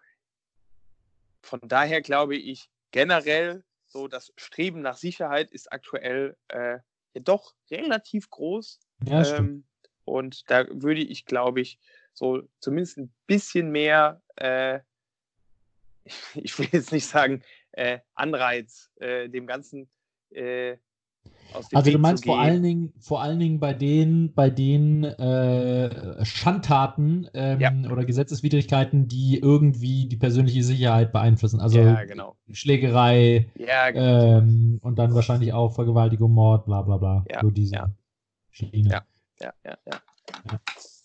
von 1.43 1.59
daher 1.63 2.01
glaube 2.01 2.35
ich 2.35 2.71
generell, 2.91 3.63
so 3.85 4.07
das 4.07 4.33
Streben 4.37 4.81
nach 4.81 4.97
Sicherheit 4.97 5.51
ist 5.51 5.71
aktuell 5.71 6.37
äh, 6.47 6.79
ja 7.13 7.21
doch 7.21 7.53
relativ 7.69 8.29
groß. 8.29 8.79
Ja, 9.05 9.37
ähm, 9.37 9.65
und 10.05 10.49
da 10.49 10.65
würde 10.69 11.01
ich, 11.01 11.25
glaube 11.25 11.61
ich, 11.61 11.79
so 12.13 12.43
zumindest 12.59 12.97
ein 12.97 13.13
bisschen 13.27 13.71
mehr, 13.71 14.21
äh, 14.35 14.79
ich 16.35 16.57
will 16.57 16.67
jetzt 16.71 16.91
nicht 16.91 17.07
sagen, 17.07 17.43
äh, 17.73 17.99
Anreiz 18.13 18.91
äh, 18.95 19.29
dem 19.29 19.47
Ganzen 19.47 19.89
äh, 20.31 20.77
also 21.53 21.85
Weg 21.85 21.93
du 21.93 21.99
meinst 21.99 22.25
vor 22.25 22.39
allen 22.39 22.63
Dingen, 22.63 22.93
vor 22.99 23.21
allen 23.21 23.39
Dingen 23.39 23.59
bei 23.59 23.73
den, 23.73 24.33
bei 24.33 24.49
den 24.49 25.03
äh, 25.03 26.23
Schandtaten 26.25 27.27
ähm, 27.33 27.59
ja. 27.59 27.71
oder 27.91 28.05
Gesetzeswidrigkeiten, 28.05 29.07
die 29.07 29.39
irgendwie 29.39 30.07
die 30.07 30.17
persönliche 30.17 30.63
Sicherheit 30.63 31.11
beeinflussen. 31.11 31.59
Also 31.59 31.79
ja, 31.79 32.03
genau. 32.05 32.35
Schlägerei 32.51 33.47
ja, 33.55 33.91
genau. 33.91 34.37
ähm, 34.37 34.79
und 34.81 34.99
dann 34.99 35.13
wahrscheinlich 35.13 35.53
auch 35.53 35.73
Vergewaltigung, 35.73 36.31
Mord, 36.31 36.65
bla 36.65 36.81
bla 36.81 36.97
bla. 36.97 37.25
Ja, 37.29 37.41
so 37.41 37.49
diese 37.49 37.75
ja. 37.75 37.91
Schiene. 38.49 38.89
Ja, 38.89 39.01
ja, 39.41 39.53
ja, 39.65 39.77
ja. 39.85 40.59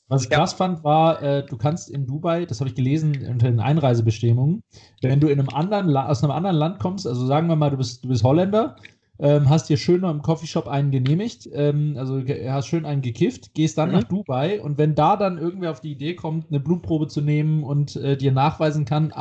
Was 0.08 0.22
ich 0.22 0.30
krass 0.30 0.52
fand, 0.52 0.84
war, 0.84 1.20
äh, 1.20 1.44
du 1.44 1.56
kannst 1.56 1.90
in 1.90 2.06
Dubai, 2.06 2.46
das 2.46 2.60
habe 2.60 2.68
ich 2.68 2.76
gelesen 2.76 3.26
unter 3.26 3.50
den 3.50 3.58
Einreisebestimmungen, 3.58 4.62
wenn 5.02 5.18
du 5.18 5.26
in 5.26 5.40
einem 5.40 5.48
anderen 5.48 5.96
aus 5.96 6.22
einem 6.22 6.30
anderen 6.30 6.56
Land 6.56 6.78
kommst, 6.78 7.08
also 7.08 7.26
sagen 7.26 7.48
wir 7.48 7.56
mal, 7.56 7.70
du 7.70 7.76
bist, 7.76 8.04
du 8.04 8.08
bist 8.08 8.22
Holländer, 8.22 8.76
ähm, 9.18 9.48
hast 9.48 9.68
dir 9.68 9.76
schön 9.76 10.02
noch 10.02 10.10
im 10.10 10.22
Coffeeshop 10.22 10.68
einen 10.68 10.90
genehmigt, 10.90 11.48
ähm, 11.52 11.96
also 11.98 12.22
hast 12.48 12.66
schön 12.66 12.84
einen 12.84 13.02
gekifft, 13.02 13.54
gehst 13.54 13.78
dann 13.78 13.88
mhm. 13.88 13.94
nach 13.94 14.04
Dubai 14.04 14.60
und 14.60 14.78
wenn 14.78 14.94
da 14.94 15.16
dann 15.16 15.38
irgendwer 15.38 15.70
auf 15.70 15.80
die 15.80 15.92
Idee 15.92 16.14
kommt, 16.14 16.48
eine 16.48 16.60
Blutprobe 16.60 17.08
zu 17.08 17.20
nehmen 17.20 17.62
und 17.62 17.96
äh, 17.96 18.16
dir 18.16 18.32
nachweisen 18.32 18.84
kann, 18.84 19.12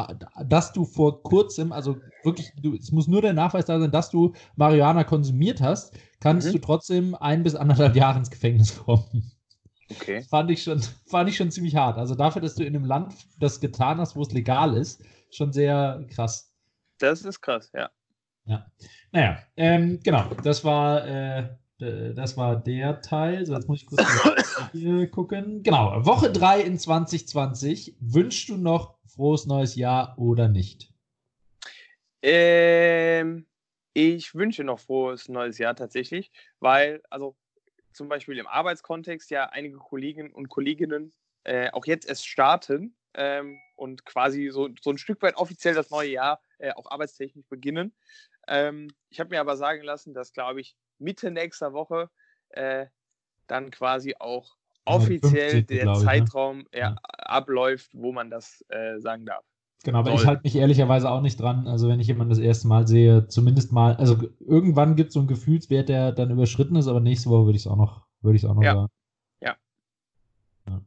dass 0.46 0.74
du 0.74 0.86
vor 0.86 1.24
kurzem, 1.24 1.72
also 1.72 1.98
wirklich, 2.24 2.52
du, 2.62 2.76
es 2.76 2.92
muss 2.92 3.08
nur 3.08 3.22
der 3.22 3.34
Nachweis 3.34 3.66
da 3.66 3.80
sein, 3.80 3.92
dass 3.92 4.10
du 4.10 4.34
Marihuana 4.56 5.04
konsumiert 5.04 5.62
hast, 5.62 5.94
kannst 6.20 6.48
mhm. 6.48 6.54
du 6.54 6.60
trotzdem 6.60 7.16
ein 7.16 7.44
bis 7.44 7.56
anderthalb 7.56 7.96
Jahre 7.96 8.20
ins 8.20 8.32
Gefängnis 8.32 8.78
kommen. 8.78 9.32
Okay. 9.92 10.20
Das 10.20 10.28
fand 10.28 10.52
ich, 10.52 10.64
schon, 10.64 10.82
fand 11.06 11.30
ich 11.30 11.38
schon 11.38 11.52
ziemlich 11.52 11.76
hart. 11.76 11.98
Also 11.98 12.16
dafür, 12.16 12.42
dass 12.42 12.56
du 12.56 12.64
in 12.64 12.76
einem 12.76 12.86
Land 12.86 13.14
das 13.40 13.60
getan 13.60 14.00
hast, 14.00 14.16
wo 14.16 14.22
es 14.22 14.32
legal 14.32 14.76
ist, 14.76 15.04
schon 15.32 15.54
sehr 15.54 16.06
krass. 16.10 16.52
Das 16.98 17.24
ist 17.24 17.42
krass, 17.42 17.72
ja. 17.74 17.90
Ja. 18.46 18.66
Naja, 19.12 19.40
ähm, 19.58 20.00
genau, 20.04 20.30
das 20.44 20.64
war, 20.64 21.08
äh, 21.08 21.50
das 21.78 22.38
war 22.38 22.56
der 22.56 23.02
Teil. 23.02 23.46
So, 23.46 23.54
jetzt 23.54 23.68
muss 23.68 23.82
ich 23.82 23.88
kurz 23.88 24.04
hier 24.72 25.10
gucken. 25.10 25.64
Genau, 25.64 26.06
Woche 26.06 26.32
3 26.32 26.62
in 26.62 26.78
2020. 26.78 27.96
Wünschst 28.00 28.50
du 28.50 28.58
noch 28.58 28.98
frohes 29.08 29.46
neues 29.46 29.76
Jahr 29.76 30.18
oder 30.18 30.48
nicht? 30.48 30.92
Ähm, 32.22 33.46
ich 33.94 34.36
wünsche 34.36 34.64
noch 34.64 34.80
frohes 34.80 35.30
neues 35.30 35.58
Jahr 35.58 35.76
tatsächlich, 35.76 36.32
weil, 36.60 37.02
also 37.10 37.36
zum 37.94 38.10
Beispiel 38.10 38.38
im 38.38 38.48
Arbeitskontext 38.48 39.30
ja 39.32 39.46
einige 39.46 39.78
Kollegen 39.78 40.32
und 40.32 40.50
Kolleginnen 40.50 41.14
äh, 41.46 41.70
auch 41.72 41.86
jetzt 41.86 42.08
erst 42.08 42.28
starten 42.28 42.96
ähm, 43.14 43.60
und 43.76 44.06
quasi 44.06 44.50
so, 44.50 44.70
so 44.82 44.90
ein 44.90 44.98
Stück 44.98 45.22
weit 45.22 45.38
offiziell 45.38 45.76
das 45.76 45.92
neue 45.92 46.10
Jahr 46.10 46.42
äh, 46.58 46.72
auch 46.74 46.90
arbeitstechnisch 46.90 47.46
beginnen. 47.48 47.94
Ähm, 48.48 48.90
ich 49.10 49.20
habe 49.20 49.30
mir 49.30 49.40
aber 49.40 49.58
sagen 49.58 49.84
lassen, 49.84 50.14
dass, 50.14 50.34
glaube 50.34 50.62
ich, 50.62 50.76
Mitte 51.00 51.32
nächster 51.32 51.74
Woche 51.74 52.10
äh, 52.50 52.86
dann 53.48 53.72
quasi 53.72 54.16
auch 54.20 54.56
offiziell 54.86 55.52
50, 55.52 55.68
der 55.68 55.78
ich, 55.78 55.86
ne? 55.86 56.06
Zeitraum 56.06 56.58
ne? 56.60 56.66
ja, 56.74 56.96
abläuft, 57.04 57.92
wo 57.94 58.12
man 58.12 58.30
das 58.30 58.64
äh, 58.70 59.00
sagen 59.00 59.26
darf. 59.26 59.46
Genau, 59.84 60.00
aber 60.00 60.12
Soll. 60.12 60.20
ich 60.20 60.26
halte 60.26 60.42
mich 60.44 60.56
ehrlicherweise 60.56 61.10
auch 61.12 61.22
nicht 61.22 61.40
dran. 61.40 61.68
Also 61.68 61.88
wenn 61.88 62.00
ich 62.00 62.08
jemanden 62.08 62.32
das 62.32 62.40
erste 62.40 62.68
Mal 62.68 62.88
sehe, 62.88 63.28
zumindest 63.28 63.72
mal, 63.72 63.96
also 63.98 64.18
irgendwann 64.40 64.96
gibt 64.96 65.10
es 65.10 65.14
so 65.14 65.20
einen 65.20 65.28
Gefühlswert, 65.28 65.90
der 65.90 66.12
dann 66.12 66.32
überschritten 66.32 66.76
ist, 66.76 66.88
aber 66.88 67.00
nächste 67.00 67.30
Woche 67.30 67.46
würde 67.46 67.58
ich 67.58 67.64
es 67.64 67.68
auch 67.68 67.76
noch, 67.76 68.08
würde 68.22 68.36
ich 68.36 68.46
auch 68.46 68.56
noch 68.56 68.64
ja. 68.64 68.74
sagen. 68.74 68.92
Ja. 69.42 69.56
ja. 70.68 70.82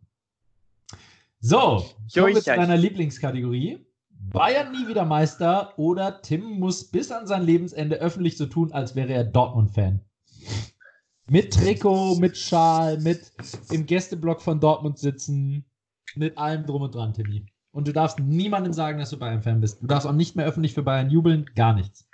So, 1.38 1.84
kommen 2.12 2.34
wir 2.34 2.42
zu 2.42 2.56
deiner 2.56 2.76
Lieblingskategorie. 2.76 3.86
Bayern 4.20 4.72
nie 4.72 4.88
wieder 4.88 5.04
Meister 5.04 5.78
oder 5.78 6.20
Tim 6.22 6.58
muss 6.58 6.90
bis 6.90 7.10
an 7.10 7.26
sein 7.26 7.42
Lebensende 7.42 7.96
öffentlich 7.96 8.36
so 8.36 8.46
tun, 8.46 8.72
als 8.72 8.94
wäre 8.94 9.12
er 9.12 9.24
Dortmund-Fan. 9.24 10.00
Mit 11.30 11.52
Trikot, 11.54 12.16
mit 12.16 12.36
Schal, 12.36 12.98
mit 12.98 13.32
im 13.70 13.86
Gästeblock 13.86 14.40
von 14.40 14.60
Dortmund 14.60 14.98
sitzen, 14.98 15.64
mit 16.14 16.38
allem 16.38 16.66
drum 16.66 16.82
und 16.82 16.94
dran, 16.94 17.12
Timmy. 17.14 17.46
Und 17.70 17.86
du 17.86 17.92
darfst 17.92 18.18
niemandem 18.18 18.72
sagen, 18.72 18.98
dass 18.98 19.10
du 19.10 19.18
Bayern-Fan 19.18 19.60
bist. 19.60 19.82
Du 19.82 19.86
darfst 19.86 20.06
auch 20.06 20.12
nicht 20.12 20.36
mehr 20.36 20.46
öffentlich 20.46 20.74
für 20.74 20.82
Bayern 20.82 21.10
jubeln, 21.10 21.46
gar 21.54 21.74
nichts. 21.74 22.08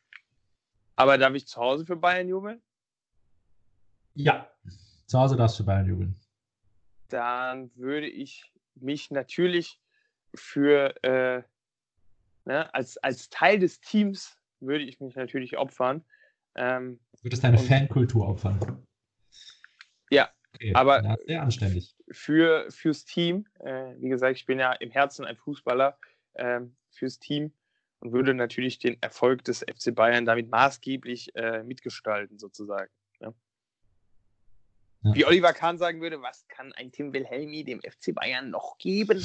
Aber 0.96 1.18
darf 1.18 1.34
ich 1.34 1.46
zu 1.46 1.60
Hause 1.60 1.86
für 1.86 1.96
Bayern 1.96 2.28
jubeln? 2.28 2.60
Ja, 4.14 4.48
zu 5.06 5.18
Hause 5.18 5.36
darfst 5.36 5.58
du 5.58 5.62
für 5.62 5.66
Bayern 5.66 5.86
jubeln. 5.86 6.16
Dann 7.08 7.70
würde 7.76 8.08
ich 8.08 8.52
mich 8.74 9.10
natürlich 9.10 9.80
für, 10.34 10.94
äh, 11.04 11.42
ne, 12.44 12.72
als, 12.74 12.96
als 12.98 13.28
Teil 13.28 13.58
des 13.58 13.80
Teams 13.80 14.38
würde 14.60 14.84
ich 14.84 15.00
mich 15.00 15.14
natürlich 15.14 15.58
opfern. 15.58 16.04
Ähm, 16.56 17.00
du 17.12 17.24
würdest 17.24 17.44
deine 17.44 17.58
Fankultur 17.58 18.28
opfern. 18.28 18.86
Ja, 20.10 20.30
Okay, 20.54 20.72
aber 20.74 21.02
ja, 21.02 21.16
sehr 21.26 21.42
anständig. 21.42 21.96
Für, 22.10 22.70
fürs 22.70 23.04
Team, 23.04 23.46
äh, 23.58 23.94
wie 23.98 24.08
gesagt, 24.08 24.36
ich 24.36 24.46
bin 24.46 24.58
ja 24.60 24.72
im 24.72 24.90
Herzen 24.90 25.24
ein 25.24 25.36
Fußballer, 25.36 25.98
äh, 26.34 26.60
fürs 26.90 27.18
Team 27.18 27.52
und 27.98 28.12
würde 28.12 28.34
natürlich 28.34 28.78
den 28.78 28.96
Erfolg 29.02 29.44
des 29.44 29.60
FC 29.60 29.94
Bayern 29.94 30.24
damit 30.24 30.48
maßgeblich 30.48 31.34
äh, 31.34 31.64
mitgestalten, 31.64 32.38
sozusagen. 32.38 32.90
Ja. 33.20 33.34
Ja. 35.02 35.14
Wie 35.14 35.24
Oliver 35.26 35.52
Kahn 35.52 35.76
sagen 35.76 36.00
würde, 36.00 36.22
was 36.22 36.46
kann 36.48 36.72
ein 36.72 36.92
Tim 36.92 37.12
Wilhelmi 37.12 37.64
dem 37.64 37.80
FC 37.80 38.14
Bayern 38.14 38.50
noch 38.50 38.78
geben? 38.78 39.22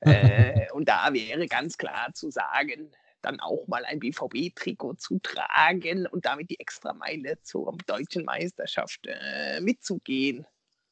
Äh, 0.00 0.70
und 0.72 0.88
da 0.88 1.12
wäre 1.12 1.46
ganz 1.46 1.76
klar 1.78 2.12
zu 2.14 2.30
sagen, 2.30 2.90
dann 3.22 3.40
auch 3.40 3.66
mal 3.68 3.84
ein 3.86 4.00
BVB-Trikot 4.00 4.94
zu 4.94 5.18
tragen 5.20 6.06
und 6.06 6.26
damit 6.26 6.50
die 6.50 6.60
Extrameile 6.60 7.40
zur 7.42 7.76
deutschen 7.86 8.24
Meisterschaft 8.24 9.06
äh, 9.06 9.60
mitzugehen. 9.60 10.46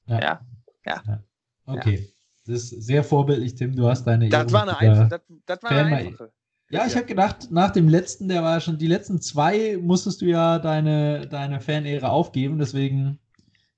Ja. 0.06 0.20
Ja. 0.20 0.46
ja. 0.86 1.02
ja. 1.06 1.24
Okay. 1.66 2.12
Das 2.46 2.56
ist 2.56 2.70
sehr 2.70 3.04
vorbildlich, 3.04 3.54
Tim. 3.54 3.76
Du 3.76 3.86
hast 3.86 4.04
deine. 4.04 4.28
Das 4.28 4.52
war 4.52 4.62
eine, 4.62 4.78
Einf 4.78 5.08
das, 5.08 5.20
das 5.46 5.62
war 5.62 5.70
eine 5.70 5.96
einfache. 5.96 6.32
Ja, 6.70 6.86
ich 6.86 6.96
habe 6.96 7.04
gedacht, 7.04 7.50
nach 7.50 7.70
dem 7.70 7.86
letzten, 7.86 8.28
der 8.28 8.42
war 8.42 8.58
schon, 8.60 8.78
die 8.78 8.86
letzten 8.86 9.20
zwei 9.20 9.76
musstest 9.76 10.22
du 10.22 10.24
ja 10.24 10.58
deine, 10.58 11.28
deine 11.28 11.60
Fanehre 11.60 12.08
aufgeben, 12.08 12.58
deswegen 12.58 13.18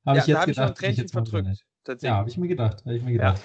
habe 0.06 0.18
ja, 0.18 0.22
ich 0.22 0.28
jetzt 0.28 0.46
gedacht, 0.46 0.80
ich, 0.80 0.88
ich 0.90 0.96
jetzt 0.98 1.12
verdrückt. 1.12 1.66
Ja, 2.00 2.16
habe 2.16 2.28
ich 2.28 2.36
mir 2.36 2.48
gedacht. 2.48 2.82
Hab 2.84 2.92
ich 2.92 3.02
mir 3.02 3.12
gedacht. 3.12 3.40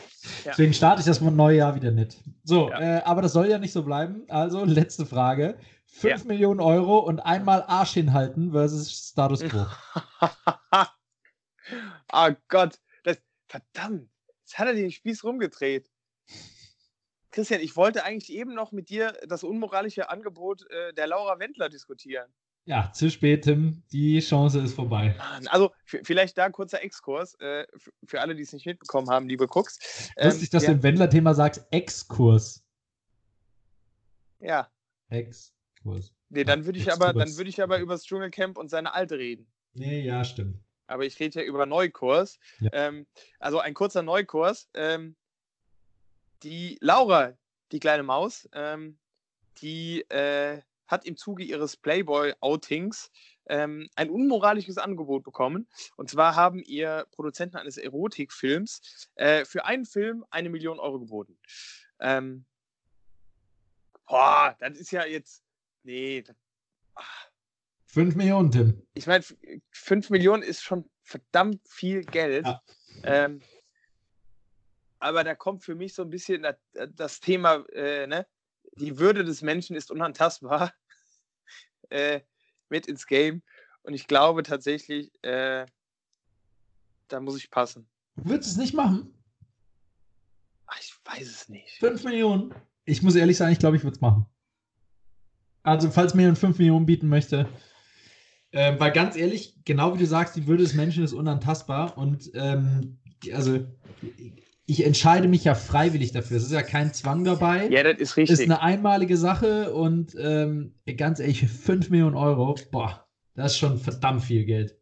Ja. 0.45 0.51
Deswegen 0.51 0.73
starte 0.73 1.01
ich 1.01 1.05
das 1.05 1.21
neue 1.21 1.57
Jahr 1.57 1.75
wieder 1.75 1.91
nicht. 1.91 2.17
So, 2.43 2.69
äh, 2.71 3.01
aber 3.03 3.21
das 3.21 3.33
soll 3.33 3.47
ja 3.47 3.59
nicht 3.59 3.73
so 3.73 3.83
bleiben. 3.83 4.23
Also, 4.29 4.65
letzte 4.65 5.05
Frage. 5.05 5.57
5 5.91 6.25
Millionen 6.25 6.59
Euro 6.59 6.99
und 6.99 7.19
einmal 7.19 7.63
Arsch 7.63 7.93
hinhalten 7.93 8.51
versus 8.51 9.09
Status 9.09 9.41
Quo. 9.41 9.65
oh 12.13 12.29
Gott, 12.47 12.79
das, 13.03 13.17
verdammt, 13.47 14.09
jetzt 14.41 14.57
hat 14.57 14.67
er 14.67 14.75
den 14.75 14.91
Spieß 14.91 15.23
rumgedreht. 15.23 15.89
Christian, 17.31 17.61
ich 17.61 17.75
wollte 17.75 18.03
eigentlich 18.03 18.31
eben 18.31 18.53
noch 18.53 18.71
mit 18.71 18.89
dir 18.89 19.13
das 19.27 19.43
unmoralische 19.43 20.09
Angebot 20.09 20.69
äh, 20.69 20.93
der 20.93 21.07
Laura 21.07 21.37
Wendler 21.39 21.69
diskutieren. 21.69 22.31
Ja, 22.69 22.91
zu 22.93 23.09
spät, 23.09 23.45
Tim. 23.45 23.81
Die 23.91 24.19
Chance 24.19 24.59
ist 24.59 24.75
vorbei. 24.75 25.15
Also, 25.47 25.71
vielleicht 25.85 26.37
da 26.37 26.45
ein 26.45 26.51
kurzer 26.51 26.83
Exkurs 26.83 27.33
äh, 27.39 27.65
für 28.05 28.21
alle, 28.21 28.35
die 28.35 28.43
es 28.43 28.53
nicht 28.53 28.67
mitbekommen 28.67 29.09
haben, 29.09 29.27
liebe 29.27 29.45
Cooks. 29.45 30.11
Ähm, 30.17 30.27
Lustig, 30.27 30.51
dass 30.51 30.63
ja. 30.63 30.69
du 30.69 30.75
im 30.75 30.83
Wendler-Thema 30.83 31.33
sagst, 31.33 31.65
Exkurs. 31.71 32.63
Ja. 34.39 34.69
Exkurs. 35.09 36.13
Nee, 36.29 36.43
dann 36.43 36.65
würde 36.67 36.77
ich, 36.77 36.93
aber, 36.93 37.15
würd 37.15 37.47
ich 37.47 37.59
aber 37.63 37.79
über 37.79 37.95
das 37.95 38.03
Dschungelcamp 38.03 38.55
und 38.59 38.69
seine 38.69 38.93
Alte 38.93 39.17
reden. 39.17 39.47
Nee, 39.73 40.01
ja, 40.01 40.23
stimmt 40.23 40.59
aber 40.89 41.05
ich 41.05 41.19
rede 41.19 41.41
ja 41.41 41.45
über 41.45 41.67
Neukurs. 41.67 42.39
Ja. 42.59 42.71
Ähm, 42.73 43.05
also 43.37 43.59
ein 43.59 43.75
kurzer 43.75 44.01
Neukurs. 44.01 44.69
Ähm, 44.73 45.15
die 46.41 46.79
Laura, 46.81 47.33
die 47.71 47.79
kleine 47.79 48.01
Maus, 48.01 48.49
ähm, 48.53 48.97
die 49.61 50.01
äh, 50.09 50.61
hat 50.89 51.05
im 51.05 51.15
Zuge 51.15 51.43
ihres 51.43 51.77
Playboy-Outings 51.77 53.11
ähm, 53.47 53.89
ein 53.95 54.09
unmoralisches 54.09 54.77
Angebot 54.77 55.23
bekommen. 55.23 55.67
Und 55.95 56.09
zwar 56.09 56.35
haben 56.35 56.61
ihr 56.63 57.07
Produzenten 57.11 57.57
eines 57.57 57.77
Erotikfilms 57.77 59.07
äh, 59.15 59.45
für 59.45 59.65
einen 59.65 59.85
Film 59.85 60.25
eine 60.29 60.49
Million 60.49 60.79
Euro 60.79 60.99
geboten. 60.99 61.37
Ähm, 61.99 62.45
boah, 64.07 64.55
das 64.59 64.77
ist 64.77 64.91
ja 64.91 65.05
jetzt. 65.05 65.43
Nee, 65.83 66.23
ach, 66.95 67.29
5 67.85 68.15
Millionen, 68.15 68.51
Tim. 68.51 68.87
Ich 68.93 69.07
meine, 69.07 69.23
5 69.71 70.09
Millionen 70.09 70.43
ist 70.43 70.61
schon 70.61 70.89
verdammt 71.03 71.67
viel 71.67 72.03
Geld. 72.03 72.45
Ja. 72.45 72.61
Ähm, 73.03 73.41
aber 74.99 75.23
da 75.23 75.33
kommt 75.33 75.63
für 75.63 75.75
mich 75.75 75.93
so 75.93 76.03
ein 76.03 76.09
bisschen 76.09 76.43
das, 76.43 76.57
das 76.93 77.19
Thema, 77.19 77.65
äh, 77.73 78.05
ne? 78.05 78.27
Die 78.79 78.97
Würde 78.97 79.23
des 79.23 79.41
Menschen 79.41 79.75
ist 79.75 79.91
unantastbar 79.91 80.73
äh, 81.89 82.21
mit 82.69 82.87
ins 82.87 83.05
Game. 83.05 83.41
Und 83.83 83.93
ich 83.93 84.07
glaube 84.07 84.43
tatsächlich, 84.43 85.11
äh, 85.23 85.65
da 87.07 87.19
muss 87.19 87.37
ich 87.37 87.49
passen. 87.49 87.87
Du 88.15 88.29
würdest 88.29 88.51
es 88.51 88.57
nicht 88.57 88.73
machen? 88.73 89.13
Ach, 90.67 90.79
ich 90.79 90.93
weiß 91.05 91.27
es 91.27 91.49
nicht. 91.49 91.77
5 91.79 92.03
Millionen. 92.03 92.53
Ich 92.85 93.01
muss 93.01 93.15
ehrlich 93.15 93.37
sagen, 93.37 93.51
ich 93.51 93.59
glaube, 93.59 93.77
ich 93.77 93.83
würde 93.83 93.95
es 93.95 94.01
machen. 94.01 94.25
Also, 95.63 95.89
falls 95.89 96.13
mir 96.13 96.35
5 96.35 96.57
Millionen 96.57 96.85
bieten 96.85 97.09
möchte, 97.09 97.47
ähm, 98.51 98.79
weil 98.79 98.91
ganz 98.91 99.15
ehrlich, 99.15 99.55
genau 99.65 99.93
wie 99.93 99.99
du 99.99 100.05
sagst, 100.05 100.35
die 100.35 100.47
Würde 100.47 100.63
des 100.63 100.73
Menschen 100.73 101.03
ist 101.03 101.13
unantastbar 101.13 101.97
und 101.97 102.31
ähm, 102.33 102.99
also 103.33 103.59
ich 104.69 104.85
entscheide 104.85 105.27
mich 105.27 105.43
ja 105.45 105.55
freiwillig 105.55 106.11
dafür. 106.11 106.37
Es 106.37 106.43
ist 106.43 106.51
ja 106.51 106.61
kein 106.61 106.93
Zwang 106.93 107.23
dabei. 107.23 107.67
Ja, 107.69 107.81
das 107.81 107.97
ist 107.97 108.17
richtig. 108.17 108.39
Ist 108.39 108.45
eine 108.45 108.61
einmalige 108.61 109.17
Sache 109.17 109.73
und 109.73 110.15
ähm, 110.19 110.75
ganz 110.95 111.19
ehrlich, 111.19 111.47
5 111.47 111.89
Millionen 111.89 112.15
Euro, 112.15 112.55
boah, 112.71 113.07
das 113.33 113.53
ist 113.53 113.57
schon 113.57 113.79
verdammt 113.79 114.23
viel 114.23 114.45
Geld. 114.45 114.77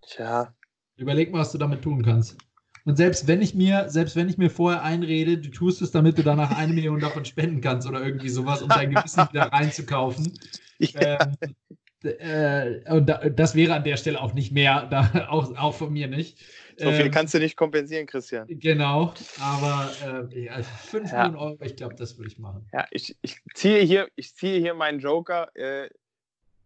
Tja. 0.00 0.54
Überleg 0.96 1.32
mal, 1.32 1.40
was 1.40 1.52
du 1.52 1.58
damit 1.58 1.82
tun 1.82 2.02
kannst. 2.02 2.38
Und 2.84 2.96
selbst 2.96 3.28
wenn 3.28 3.42
ich 3.42 3.54
mir, 3.54 3.90
selbst 3.90 4.16
wenn 4.16 4.28
ich 4.28 4.38
mir 4.38 4.50
vorher 4.50 4.82
einrede, 4.82 5.36
du 5.38 5.50
tust 5.50 5.82
es, 5.82 5.90
damit 5.90 6.16
du 6.16 6.22
danach 6.22 6.56
eine 6.56 6.72
Million 6.72 6.98
davon 6.98 7.26
spenden 7.26 7.60
kannst 7.60 7.86
oder 7.86 8.02
irgendwie 8.02 8.30
sowas, 8.30 8.62
um 8.62 8.70
dein 8.70 8.90
Gewissen 8.94 9.28
wieder 9.30 9.52
reinzukaufen. 9.52 10.32
Ja. 10.78 11.18
Ähm, 11.20 11.54
äh, 12.02 12.92
und 12.92 13.08
da, 13.08 13.28
das 13.28 13.54
wäre 13.54 13.74
an 13.74 13.84
der 13.84 13.96
Stelle 13.96 14.20
auch 14.20 14.34
nicht 14.34 14.50
mehr, 14.50 14.88
da, 14.90 15.28
auch, 15.28 15.56
auch 15.56 15.74
von 15.74 15.92
mir 15.92 16.08
nicht. 16.08 16.40
So 16.76 16.90
viel 16.90 17.06
ähm, 17.06 17.10
kannst 17.10 17.34
du 17.34 17.38
nicht 17.38 17.56
kompensieren, 17.56 18.06
Christian. 18.06 18.46
Genau, 18.48 19.14
aber 19.40 20.28
äh, 20.32 20.44
ja, 20.44 20.62
5 20.62 21.10
ja. 21.10 21.28
Millionen 21.28 21.36
Euro, 21.36 21.64
ich 21.64 21.76
glaube, 21.76 21.94
das 21.94 22.16
würde 22.18 22.30
ich 22.30 22.38
machen. 22.38 22.68
Ja, 22.72 22.86
ich, 22.90 23.16
ich, 23.22 23.40
ziehe, 23.54 23.80
hier, 23.80 24.08
ich 24.16 24.34
ziehe 24.34 24.58
hier 24.58 24.74
meinen 24.74 25.00
Joker 25.00 25.50
äh, 25.54 25.88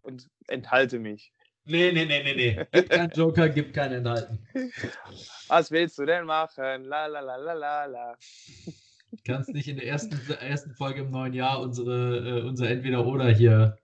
und 0.03 0.29
enthalte 0.49 0.99
mich. 0.99 1.33
Nee, 1.65 1.91
nee, 1.93 2.05
nee, 2.05 2.23
nee, 2.23 2.35
nee. 2.35 2.67
Gibt 2.73 2.91
keinen 2.91 3.11
Joker, 3.11 3.49
gibt 3.49 3.75
keinen 3.75 3.95
Enthalten. 3.95 4.47
Was 5.49 5.71
willst 5.71 5.99
du 5.99 6.07
denn 6.07 6.25
machen? 6.25 6.85
La 6.85 7.07
la 7.07 7.21
la 7.21 7.37
la 7.37 7.53
la 7.53 7.85
la. 7.87 8.19
Kannst 9.25 9.51
nicht 9.51 9.67
in 9.67 9.77
der 9.77 9.87
ersten, 9.87 10.21
ersten 10.41 10.75
Folge 10.75 11.01
im 11.01 11.11
neuen 11.11 11.33
Jahr 11.33 11.61
unsere, 11.61 12.19
äh, 12.19 12.43
unser 12.43 12.69
Entweder-Oder 12.71 13.31
hier 13.31 13.77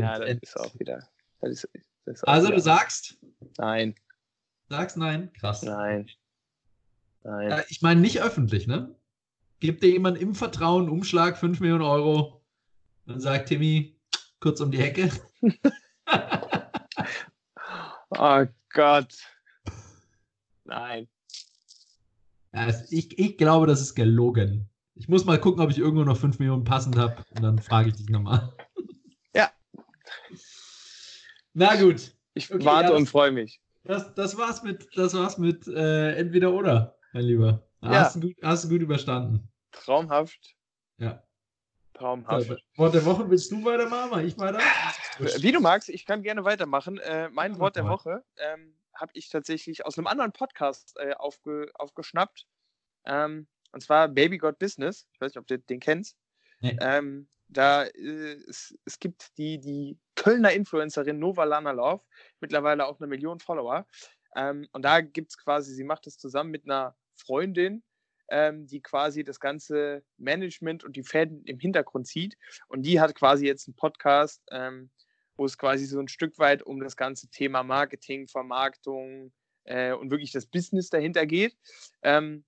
ja, 0.00 0.18
das 0.18 0.38
ist 0.42 0.60
auch 0.60 0.78
wieder. 0.78 1.08
Ist, 1.42 1.68
ist 2.06 2.26
auch 2.26 2.32
also 2.32 2.48
wieder. 2.48 2.56
du 2.56 2.62
sagst? 2.62 3.18
Nein. 3.58 3.94
Sagst 4.76 4.96
nein? 4.96 5.32
Krass. 5.34 5.62
Nein. 5.62 6.10
Nein. 7.22 7.50
Äh, 7.52 7.62
ich 7.68 7.80
meine 7.80 8.00
nicht 8.00 8.20
öffentlich, 8.20 8.66
ne? 8.66 8.92
Gibt 9.60 9.84
dir 9.84 9.90
jemand 9.90 10.18
im 10.18 10.34
Vertrauen 10.34 10.88
Umschlag 10.88 11.38
5 11.38 11.60
Millionen 11.60 11.84
Euro 11.84 12.44
und 13.06 13.20
sagt 13.20 13.48
Timmy 13.48 13.96
kurz 14.40 14.60
um 14.60 14.72
die 14.72 14.82
Hecke? 14.82 15.12
oh 18.10 18.46
Gott. 18.70 19.14
Nein. 20.64 21.06
Ja, 22.52 22.74
ich, 22.90 23.16
ich 23.16 23.38
glaube, 23.38 23.68
das 23.68 23.80
ist 23.80 23.94
gelogen. 23.94 24.68
Ich 24.96 25.08
muss 25.08 25.24
mal 25.24 25.40
gucken, 25.40 25.62
ob 25.62 25.70
ich 25.70 25.78
irgendwo 25.78 26.02
noch 26.02 26.16
5 26.16 26.40
Millionen 26.40 26.64
passend 26.64 26.96
habe 26.96 27.24
und 27.30 27.42
dann 27.42 27.60
frage 27.60 27.90
ich 27.90 27.94
dich 27.94 28.08
nochmal. 28.08 28.52
Ja. 29.36 29.52
Na 31.52 31.76
gut. 31.80 32.12
Ich 32.34 32.52
okay, 32.52 32.64
warte 32.64 32.90
ja, 32.90 32.96
und 32.96 33.08
freue 33.08 33.30
mich. 33.30 33.60
Das, 33.84 34.14
das 34.14 34.36
war's 34.36 34.62
mit, 34.62 34.88
das 34.96 35.14
war's 35.14 35.38
mit 35.38 35.66
äh, 35.68 36.14
entweder 36.16 36.52
oder, 36.52 36.96
mein 37.12 37.24
Lieber. 37.24 37.66
Ja. 37.82 37.90
Hast, 37.90 38.16
du 38.16 38.20
gut, 38.20 38.36
hast 38.42 38.64
du 38.64 38.68
gut 38.70 38.80
überstanden. 38.80 39.48
Traumhaft. 39.72 40.56
Ja. 40.96 41.22
Traumhaft. 41.92 42.46
So, 42.46 42.56
Wort 42.76 42.94
der 42.94 43.04
Woche 43.04 43.28
willst 43.28 43.52
du 43.52 43.62
weitermachen? 43.64 44.08
Mach 44.10 44.20
ich 44.20 44.38
weiter? 44.38 44.58
Wie 45.18 45.52
du 45.52 45.60
magst, 45.60 45.90
ich 45.90 46.06
kann 46.06 46.22
gerne 46.22 46.44
weitermachen. 46.44 46.98
Äh, 46.98 47.28
mein 47.28 47.58
Wort 47.58 47.76
der 47.76 47.86
Woche 47.86 48.24
ähm, 48.38 48.74
habe 48.94 49.12
ich 49.14 49.28
tatsächlich 49.28 49.84
aus 49.84 49.98
einem 49.98 50.06
anderen 50.06 50.32
Podcast 50.32 50.94
äh, 50.98 51.12
aufge, 51.14 51.70
aufgeschnappt. 51.74 52.46
Ähm, 53.04 53.46
und 53.72 53.82
zwar 53.82 54.08
Baby 54.08 54.38
Got 54.38 54.58
Business. 54.58 55.06
Ich 55.12 55.20
weiß 55.20 55.32
nicht, 55.32 55.38
ob 55.38 55.46
du 55.46 55.58
den 55.58 55.80
kennst. 55.80 56.16
Nee. 56.60 56.76
Ähm, 56.80 57.28
da 57.56 57.84
äh, 57.84 58.36
es, 58.48 58.76
es 58.84 58.98
gibt 58.98 59.36
die, 59.38 59.58
die 59.58 59.98
Kölner 60.14 60.52
Influencerin 60.52 61.18
Nova 61.18 61.44
Lana 61.44 61.72
Love, 61.72 62.02
mittlerweile 62.40 62.86
auch 62.86 63.00
eine 63.00 63.06
Million 63.06 63.40
Follower. 63.40 63.86
Ähm, 64.36 64.68
und 64.72 64.82
da 64.82 65.00
gibt 65.00 65.30
es 65.30 65.38
quasi, 65.38 65.74
sie 65.74 65.84
macht 65.84 66.06
das 66.06 66.18
zusammen 66.18 66.50
mit 66.50 66.64
einer 66.64 66.96
Freundin, 67.14 67.82
ähm, 68.28 68.66
die 68.66 68.80
quasi 68.80 69.24
das 69.24 69.40
ganze 69.40 70.02
Management 70.16 70.84
und 70.84 70.96
die 70.96 71.02
Fäden 71.02 71.44
im 71.44 71.58
Hintergrund 71.58 72.06
zieht. 72.06 72.36
Und 72.68 72.82
die 72.82 73.00
hat 73.00 73.14
quasi 73.14 73.46
jetzt 73.46 73.68
einen 73.68 73.76
Podcast, 73.76 74.42
ähm, 74.50 74.90
wo 75.36 75.44
es 75.44 75.58
quasi 75.58 75.86
so 75.86 76.00
ein 76.00 76.08
Stück 76.08 76.38
weit 76.38 76.62
um 76.62 76.80
das 76.80 76.96
ganze 76.96 77.28
Thema 77.28 77.62
Marketing, 77.62 78.28
Vermarktung 78.28 79.32
äh, 79.64 79.92
und 79.92 80.10
wirklich 80.10 80.32
das 80.32 80.46
Business 80.46 80.90
dahinter 80.90 81.26
geht. 81.26 81.56
Ähm, 82.02 82.44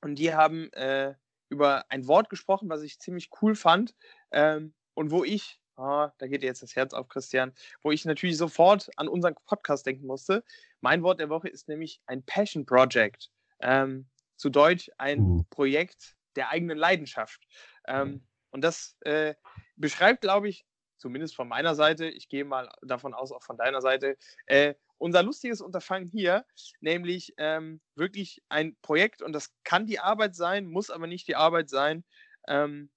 und 0.00 0.16
die 0.16 0.34
haben 0.34 0.72
äh, 0.74 1.14
über 1.48 1.84
ein 1.90 2.06
Wort 2.06 2.30
gesprochen, 2.30 2.68
was 2.68 2.82
ich 2.82 2.98
ziemlich 2.98 3.30
cool 3.40 3.54
fand 3.54 3.94
ähm, 4.30 4.74
und 4.94 5.10
wo 5.10 5.24
ich, 5.24 5.60
oh, 5.76 6.08
da 6.18 6.26
geht 6.26 6.42
jetzt 6.42 6.62
das 6.62 6.76
Herz 6.76 6.92
auf, 6.92 7.08
Christian, 7.08 7.52
wo 7.82 7.90
ich 7.90 8.04
natürlich 8.04 8.36
sofort 8.36 8.90
an 8.96 9.08
unseren 9.08 9.34
Podcast 9.46 9.86
denken 9.86 10.06
musste. 10.06 10.44
Mein 10.80 11.02
Wort 11.02 11.20
der 11.20 11.28
Woche 11.28 11.48
ist 11.48 11.68
nämlich 11.68 12.00
ein 12.06 12.22
Passion 12.22 12.66
Project. 12.66 13.30
Ähm, 13.60 14.08
zu 14.36 14.50
Deutsch 14.50 14.90
ein 14.98 15.20
uh. 15.20 15.44
Projekt 15.50 16.16
der 16.36 16.50
eigenen 16.50 16.78
Leidenschaft. 16.78 17.42
Ähm, 17.86 18.24
und 18.50 18.62
das 18.62 18.96
äh, 19.00 19.34
beschreibt, 19.76 20.20
glaube 20.20 20.48
ich, 20.48 20.64
zumindest 20.96 21.34
von 21.34 21.48
meiner 21.48 21.74
Seite, 21.74 22.06
ich 22.08 22.28
gehe 22.28 22.44
mal 22.44 22.70
davon 22.82 23.14
aus, 23.14 23.32
auch 23.32 23.42
von 23.42 23.56
deiner 23.56 23.80
Seite, 23.80 24.16
äh, 24.46 24.74
unser 24.98 25.22
lustiges 25.22 25.60
Unterfangen 25.60 26.06
hier, 26.08 26.44
nämlich 26.80 27.34
ähm, 27.38 27.80
wirklich 27.94 28.42
ein 28.48 28.76
Projekt, 28.82 29.22
und 29.22 29.32
das 29.32 29.52
kann 29.64 29.86
die 29.86 30.00
Arbeit 30.00 30.34
sein, 30.34 30.66
muss 30.66 30.90
aber 30.90 31.06
nicht 31.06 31.28
die 31.28 31.36
Arbeit 31.36 31.70
sein, 31.70 32.04
ähm, 32.46 32.90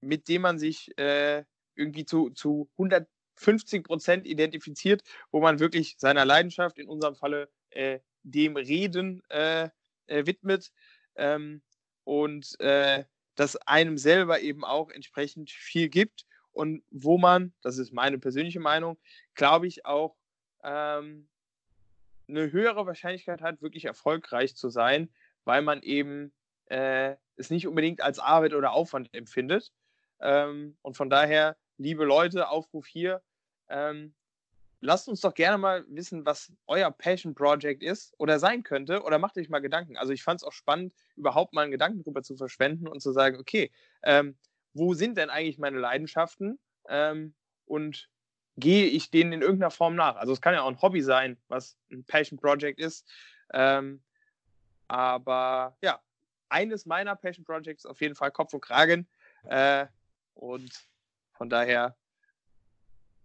mit 0.00 0.28
dem 0.28 0.42
man 0.42 0.58
sich 0.58 0.96
äh, 0.98 1.44
irgendwie 1.74 2.04
zu, 2.04 2.30
zu 2.30 2.68
150 2.72 3.84
Prozent 3.84 4.26
identifiziert, 4.26 5.02
wo 5.30 5.40
man 5.40 5.58
wirklich 5.58 5.96
seiner 5.98 6.24
Leidenschaft, 6.24 6.78
in 6.78 6.88
unserem 6.88 7.16
Falle 7.16 7.48
äh, 7.70 8.00
dem 8.22 8.56
Reden, 8.56 9.22
äh, 9.30 9.70
äh, 10.06 10.26
widmet 10.26 10.72
ähm, 11.16 11.62
und 12.04 12.58
äh, 12.60 13.04
das 13.34 13.56
einem 13.56 13.96
selber 13.96 14.40
eben 14.40 14.64
auch 14.64 14.90
entsprechend 14.90 15.50
viel 15.50 15.88
gibt 15.88 16.26
und 16.52 16.82
wo 16.90 17.16
man, 17.16 17.54
das 17.62 17.78
ist 17.78 17.92
meine 17.92 18.18
persönliche 18.18 18.60
Meinung, 18.60 18.98
glaube 19.34 19.66
ich 19.66 19.86
auch 19.86 20.16
ähm, 20.62 21.28
eine 22.28 22.52
höhere 22.52 22.86
Wahrscheinlichkeit 22.86 23.42
hat, 23.42 23.62
wirklich 23.62 23.84
erfolgreich 23.84 24.56
zu 24.56 24.68
sein, 24.68 25.10
weil 25.44 25.62
man 25.62 25.82
eben 25.82 26.32
äh, 26.66 27.16
es 27.36 27.50
nicht 27.50 27.66
unbedingt 27.66 28.00
als 28.00 28.18
Arbeit 28.18 28.54
oder 28.54 28.72
Aufwand 28.72 29.12
empfindet. 29.12 29.72
Ähm, 30.20 30.76
und 30.82 30.96
von 30.96 31.10
daher, 31.10 31.56
liebe 31.78 32.04
Leute, 32.04 32.48
Aufruf 32.48 32.86
hier, 32.86 33.22
ähm, 33.68 34.14
lasst 34.80 35.08
uns 35.08 35.20
doch 35.20 35.34
gerne 35.34 35.58
mal 35.58 35.84
wissen, 35.88 36.24
was 36.24 36.52
euer 36.66 36.90
Passion 36.90 37.34
Project 37.34 37.82
ist 37.82 38.14
oder 38.18 38.38
sein 38.38 38.62
könnte 38.62 39.02
oder 39.02 39.18
macht 39.18 39.36
euch 39.36 39.48
mal 39.48 39.60
Gedanken. 39.60 39.96
Also 39.96 40.12
ich 40.12 40.22
fand 40.22 40.40
es 40.40 40.44
auch 40.44 40.52
spannend, 40.52 40.94
überhaupt 41.16 41.52
mal 41.52 41.62
einen 41.62 41.70
Gedanken 41.70 42.02
darüber 42.02 42.22
zu 42.22 42.36
verschwenden 42.36 42.88
und 42.88 43.00
zu 43.00 43.12
sagen, 43.12 43.38
okay, 43.38 43.70
ähm, 44.02 44.36
wo 44.72 44.94
sind 44.94 45.18
denn 45.18 45.30
eigentlich 45.30 45.58
meine 45.58 45.78
Leidenschaften 45.78 46.58
ähm, 46.88 47.34
und 47.66 48.08
gehe 48.60 48.86
ich 48.86 49.10
denen 49.10 49.32
in 49.32 49.42
irgendeiner 49.42 49.70
Form 49.70 49.94
nach? 49.94 50.16
Also 50.16 50.32
es 50.32 50.40
kann 50.40 50.54
ja 50.54 50.62
auch 50.62 50.68
ein 50.68 50.80
Hobby 50.80 51.02
sein, 51.02 51.36
was 51.48 51.76
ein 51.90 52.04
Passion 52.04 52.38
Project 52.38 52.78
ist. 52.78 53.08
Ähm, 53.52 54.02
aber 54.88 55.76
ja, 55.82 56.00
eines 56.48 56.86
meiner 56.86 57.16
Passion 57.16 57.44
Projects 57.44 57.86
auf 57.86 58.00
jeden 58.00 58.14
Fall 58.14 58.30
Kopf 58.30 58.52
und 58.54 58.60
Kragen. 58.60 59.08
Äh, 59.44 59.86
und 60.34 60.70
von 61.32 61.48
daher 61.48 61.96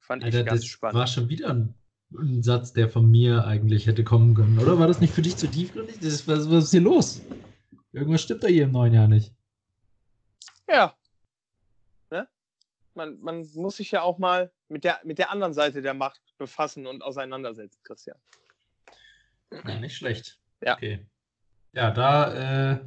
Fand 0.05 0.23
Alter, 0.23 0.41
ich 0.41 0.45
ganz 0.45 0.61
das 0.61 0.69
spannend. 0.69 0.99
war 0.99 1.07
schon 1.07 1.29
wieder 1.29 1.49
ein, 1.49 1.73
ein, 2.15 2.43
Satz, 2.43 2.73
der 2.73 2.89
von 2.89 3.09
mir 3.09 3.45
eigentlich 3.45 3.87
hätte 3.87 4.03
kommen 4.03 4.35
können, 4.35 4.59
oder? 4.59 4.77
War 4.77 4.87
das 4.87 5.01
nicht 5.01 5.13
für 5.13 5.23
dich 5.23 5.35
zu 5.35 5.47
tiefgründig? 5.47 5.97
Das, 5.99 6.27
was, 6.27 6.49
was 6.49 6.65
ist 6.65 6.71
hier 6.71 6.81
los? 6.81 7.21
Irgendwas 7.91 8.21
stimmt 8.21 8.43
da 8.43 8.47
hier 8.47 8.65
im 8.65 8.71
neuen 8.71 8.93
Jahr 8.93 9.07
nicht. 9.07 9.33
Ja. 10.69 10.95
Ne? 12.11 12.27
Man, 12.93 13.19
man 13.21 13.49
muss 13.55 13.77
sich 13.77 13.89
ja 13.89 14.03
auch 14.03 14.19
mal 14.19 14.51
mit 14.67 14.83
der, 14.83 14.99
mit 15.03 15.17
der 15.17 15.31
anderen 15.31 15.53
Seite 15.53 15.81
der 15.81 15.93
Macht 15.93 16.21
befassen 16.37 16.87
und 16.87 17.03
auseinandersetzen, 17.03 17.79
Christian. 17.83 18.17
Ja, 19.51 19.79
nicht 19.79 19.95
schlecht. 19.95 20.39
Ja. 20.61 20.75
Okay. 20.75 21.05
Ja, 21.73 21.91
da 21.91 22.73
äh, 22.73 22.79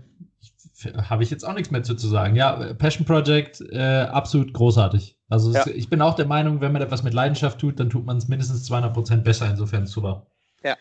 habe 1.09 1.23
ich 1.23 1.31
jetzt 1.31 1.45
auch 1.45 1.53
nichts 1.53 1.71
mehr 1.71 1.83
zu, 1.83 1.95
zu 1.95 2.09
sagen. 2.09 2.35
Ja, 2.37 2.73
Passion 2.75 3.05
Project, 3.05 3.61
äh, 3.71 3.79
absolut 3.79 4.53
großartig. 4.55 5.19
Also 5.29 5.53
ja. 5.53 5.61
es, 5.61 5.67
ich 5.67 5.91
bin 5.91 6.01
auch 6.01 6.15
der 6.15 6.27
Meinung, 6.27 6.61
wenn 6.61 6.73
man 6.73 6.83
etwas 6.83 7.03
mit 7.03 7.13
Leidenschaft 7.15 7.61
tut, 7.61 7.79
dann 7.79 7.91
tut 7.91 8.07
man 8.07 8.17
es 8.17 8.29
mindestens 8.29 8.65
200 8.65 8.95
Prozent 8.95 9.25
besser. 9.25 9.51
Insofern 9.51 9.87
super. 9.87 10.27
Ja. 10.63 10.77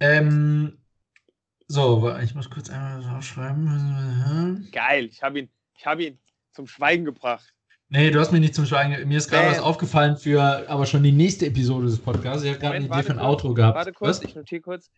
Ähm, 0.00 0.78
so, 1.68 2.16
ich 2.18 2.34
muss 2.34 2.50
kurz 2.50 2.70
einmal 2.70 3.16
aufschreiben. 3.16 4.68
Geil, 4.72 5.04
ich 5.04 5.22
habe 5.22 5.40
ihn, 5.40 5.50
hab 5.84 6.00
ihn 6.00 6.18
zum 6.50 6.66
Schweigen 6.66 7.04
gebracht. 7.04 7.54
Nee, 7.92 8.12
du 8.12 8.20
hast 8.20 8.30
mich 8.30 8.40
nicht 8.40 8.54
zum 8.54 8.66
Schweigen. 8.66 9.08
Mir 9.08 9.18
ist 9.18 9.28
gerade 9.28 9.48
was 9.48 9.58
aufgefallen 9.58 10.16
für 10.16 10.40
aber 10.68 10.86
schon 10.86 11.02
die 11.02 11.10
nächste 11.10 11.46
Episode 11.46 11.86
des 11.86 11.98
Podcasts. 11.98 12.44
Ich 12.44 12.50
habe 12.50 12.60
gerade 12.60 12.76
eine 12.76 12.86
Idee 12.86 13.02
für 13.02 13.12
ein 13.12 13.18
Outro 13.18 13.52
gehabt. 13.52 13.78
Warte 13.78 13.92
kurz, 13.92 14.18
was? 14.18 14.28
ich 14.28 14.36
notiere 14.36 14.60
kurz. 14.60 14.90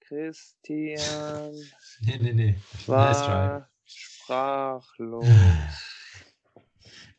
Christian. 0.00 1.52
nee, 2.00 2.18
nee, 2.20 2.32
nee. 2.32 2.56
War 2.86 3.68
sprachlos. 3.84 5.26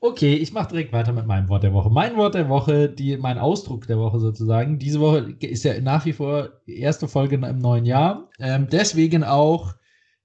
Okay, 0.03 0.33
ich 0.33 0.51
mache 0.51 0.69
direkt 0.69 0.93
weiter 0.93 1.13
mit 1.13 1.27
meinem 1.27 1.47
Wort 1.47 1.61
der 1.61 1.73
Woche. 1.73 1.91
Mein 1.91 2.17
Wort 2.17 2.33
der 2.33 2.49
Woche, 2.49 2.89
die, 2.89 3.17
mein 3.17 3.37
Ausdruck 3.37 3.85
der 3.85 3.99
Woche 3.99 4.19
sozusagen. 4.19 4.79
Diese 4.79 4.99
Woche 4.99 5.35
ist 5.41 5.63
ja 5.63 5.79
nach 5.79 6.05
wie 6.05 6.13
vor 6.13 6.59
die 6.65 6.79
erste 6.79 7.07
Folge 7.07 7.35
im 7.35 7.59
neuen 7.59 7.85
Jahr. 7.85 8.27
Ähm, 8.39 8.67
deswegen 8.67 9.23
auch 9.23 9.75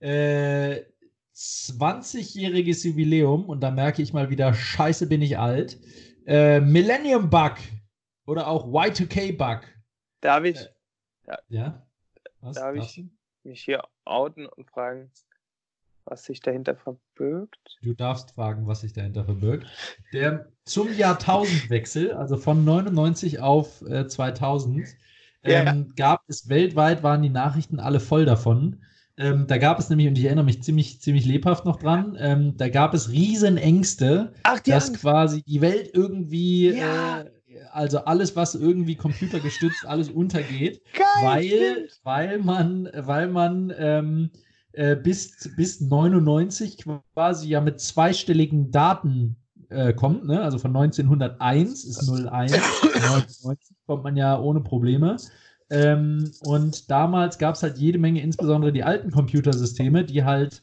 äh, 0.01 0.81
20-jähriges 1.37 2.87
Jubiläum. 2.87 3.45
Und 3.45 3.61
da 3.61 3.71
merke 3.71 4.03
ich 4.03 4.13
mal 4.13 4.31
wieder, 4.31 4.55
scheiße 4.55 5.07
bin 5.07 5.23
ich 5.23 5.39
alt. 5.39 5.79
Äh, 6.27 6.61
Millennium 6.61 7.31
Bug 7.31 7.55
oder 8.27 8.49
auch 8.49 8.67
Y2K 8.67 9.37
Bug. 9.37 9.63
Darf 10.21 10.45
ich? 10.45 10.57
Äh, 10.57 10.69
ja. 11.27 11.39
ja? 11.49 11.87
Was? 12.41 12.57
Darf 12.57 12.75
ich 12.75 13.05
mich 13.45 13.63
hier 13.63 13.85
outen 14.05 14.47
und 14.47 14.71
fragen, 14.71 15.11
was 16.05 16.25
sich 16.25 16.41
dahinter 16.41 16.77
verbirgt? 16.77 17.79
Du 17.83 17.93
darfst 17.93 18.33
fragen, 18.33 18.67
was 18.67 18.81
sich 18.81 18.93
dahinter 18.93 19.25
verbirgt. 19.25 19.67
Der 20.13 20.49
zum 20.65 20.93
Jahrtausendwechsel, 20.93 22.13
also 22.13 22.37
von 22.37 22.65
99 22.65 23.41
auf 23.41 23.83
äh, 23.83 24.07
2000, 24.07 24.87
ähm, 25.43 25.67
ja. 25.67 25.95
gab 25.97 26.23
es 26.29 26.49
weltweit, 26.49 27.03
waren 27.03 27.23
die 27.23 27.29
Nachrichten 27.29 27.81
alle 27.81 28.01
voll 28.01 28.25
davon. 28.25 28.83
Ähm, 29.19 29.47
da 29.47 29.57
gab 29.57 29.79
es 29.79 29.89
nämlich, 29.89 30.09
und 30.09 30.19
ich 30.19 30.25
erinnere 30.25 30.45
mich 30.45 30.63
ziemlich, 30.63 31.01
ziemlich 31.01 31.25
lebhaft 31.25 31.65
noch 31.65 31.77
dran, 31.77 32.17
ähm, 32.21 32.57
da 32.59 32.69
gab 32.69 32.93
es 32.93 33.11
Riesenängste, 33.11 34.33
Ach, 34.43 34.61
dass 34.61 34.89
Angst. 34.89 35.01
quasi 35.01 35.43
die 35.43 35.63
Welt 35.63 35.91
irgendwie, 35.95 36.77
ja. 36.77 37.23
äh, 37.23 37.31
also 37.73 38.01
alles, 38.01 38.37
was 38.37 38.55
irgendwie 38.55 38.95
computergestützt, 38.95 39.87
alles 39.87 40.11
untergeht, 40.11 40.83
Geil, 40.93 41.09
weil, 41.23 41.89
weil 42.03 42.39
man, 42.41 42.91
weil 42.95 43.29
man 43.29 43.73
ähm, 43.79 44.31
äh, 44.73 44.97
bis, 44.97 45.51
bis 45.57 45.81
99 45.81 46.85
quasi 47.15 47.49
ja 47.49 47.63
mit 47.63 47.81
zweistelligen 47.81 48.71
Daten 48.71 49.37
äh, 49.71 49.95
kommt, 49.95 50.27
ne? 50.27 50.43
also 50.43 50.59
von 50.59 50.77
1901 50.77 51.85
ist 51.85 52.07
01, 52.07 52.53
99 52.83 53.77
kommt 53.87 54.05
man 54.05 54.17
ja 54.17 54.39
ohne 54.39 54.61
Probleme. 54.61 55.17
Ähm, 55.71 56.31
und 56.43 56.91
damals 56.91 57.39
gab 57.39 57.57
es 57.57 57.63
halt 57.63 57.79
jede 57.79 57.99
Menge, 57.99 58.23
insbesondere 58.23 58.73
die 58.73 58.85
alten 58.85 59.11
Computersysteme, 59.11 60.05
die 60.05 60.25
halt 60.25 60.63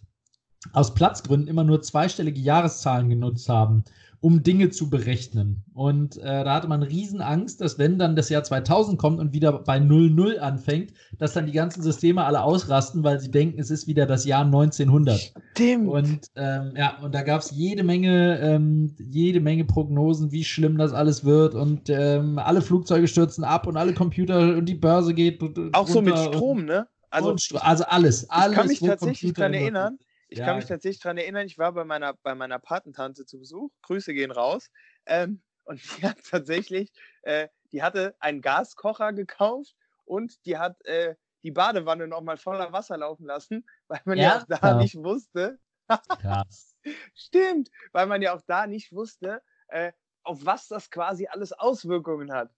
aus 0.72 0.94
Platzgründen 0.94 1.50
immer 1.50 1.64
nur 1.64 1.82
zweistellige 1.82 2.40
Jahreszahlen 2.40 3.10
genutzt 3.10 3.50
haben. 3.50 3.84
Um 4.24 4.42
Dinge 4.42 4.70
zu 4.70 4.90
berechnen. 4.90 5.66
Und 5.74 6.16
äh, 6.16 6.46
da 6.46 6.56
hatte 6.56 6.70
man 6.70 6.82
Riesenangst, 6.82 7.60
dass 7.60 7.78
wenn 7.78 8.00
dann 8.00 8.16
das 8.16 8.30
Jahr 8.30 8.42
2000 8.42 8.98
kommt 8.98 9.20
und 9.20 9.34
wieder 9.34 9.52
bei 9.52 9.80
00 9.80 10.40
anfängt, 10.40 10.94
dass 11.18 11.34
dann 11.34 11.46
die 11.46 11.52
ganzen 11.52 11.84
Systeme 11.84 12.24
alle 12.24 12.42
ausrasten, 12.42 13.04
weil 13.04 13.20
sie 13.20 13.30
denken, 13.30 13.60
es 13.60 13.70
ist 13.70 13.86
wieder 13.86 14.06
das 14.06 14.24
Jahr 14.24 14.46
1900. 14.46 15.34
Stimmt. 15.52 15.90
Und 15.90 16.28
ähm, 16.38 16.72
ja, 16.78 17.00
und 17.04 17.14
da 17.14 17.22
gab 17.22 17.42
es 17.42 17.52
jede 17.52 17.84
Menge, 17.84 18.40
ähm, 18.40 18.96
jede 18.98 19.42
Menge 19.42 19.66
Prognosen, 19.66 20.32
wie 20.32 20.46
schlimm 20.46 20.78
das 20.78 20.94
alles 20.94 21.26
wird 21.26 21.54
und 21.54 21.90
ähm, 21.90 22.40
alle 22.40 22.62
Flugzeuge 22.62 23.10
stürzen 23.10 23.44
ab 23.44 23.68
und 23.68 23.76
alle 23.76 23.94
Computer 23.94 24.56
und 24.56 24.68
die 24.68 24.76
Börse 24.76 25.14
geht. 25.14 25.44
Auch 25.74 25.90
so 25.90 26.02
mit 26.02 26.18
Strom, 26.18 26.64
ne? 26.64 26.88
Also, 27.10 27.36
also 27.60 27.84
alles, 27.84 28.30
alles. 28.30 28.52
Ich 28.52 28.56
kann 28.56 28.68
mich 28.68 28.80
tatsächlich 28.80 29.34
daran 29.34 29.54
erinnern. 29.54 29.98
Ich 30.34 30.40
ja. 30.40 30.46
kann 30.46 30.56
mich 30.56 30.66
tatsächlich 30.66 31.00
daran 31.00 31.20
erinnern, 31.20 31.46
ich 31.46 31.60
war 31.60 31.74
bei 31.74 31.84
meiner, 31.84 32.16
bei 32.16 32.34
meiner 32.34 32.58
Patentante 32.58 33.24
zu 33.24 33.38
Besuch. 33.38 33.70
Grüße 33.84 34.16
gehen 34.16 34.32
raus. 34.32 34.72
Ähm, 35.06 35.44
und 35.64 35.80
die 35.96 36.08
hat 36.08 36.18
tatsächlich, 36.28 36.92
äh, 37.22 37.50
die 37.72 37.84
hatte 37.84 38.16
einen 38.20 38.42
Gaskocher 38.42 39.14
gekauft 39.14 39.76
und 40.06 40.44
die 40.48 40.58
hat 40.58 40.84
äh, 40.88 41.14
die 41.44 41.52
Badewanne 41.52 42.08
nochmal 42.08 42.38
voller 42.38 42.74
Wasser 42.74 42.98
laufen 42.98 43.28
lassen, 43.28 43.64
weil 43.88 44.02
man 44.06 44.18
ja, 44.18 44.24
ja 44.24 44.38
auch 44.40 44.46
da 44.48 44.70
ja. 44.70 44.78
nicht 44.78 44.96
wusste. 44.96 45.60
Krass. 46.20 46.80
Stimmt, 47.14 47.70
weil 47.92 48.08
man 48.08 48.24
ja 48.24 48.36
auch 48.36 48.42
da 48.48 48.66
nicht 48.66 48.92
wusste, 48.92 49.44
äh, 49.68 49.92
auf 50.24 50.44
was 50.44 50.68
das 50.68 50.90
quasi 50.90 51.28
alles 51.28 51.54
Auswirkungen 51.54 52.34
hat. 52.34 52.50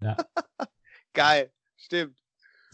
Ja. 0.00 0.18
Geil, 1.14 1.50
stimmt. 1.78 2.22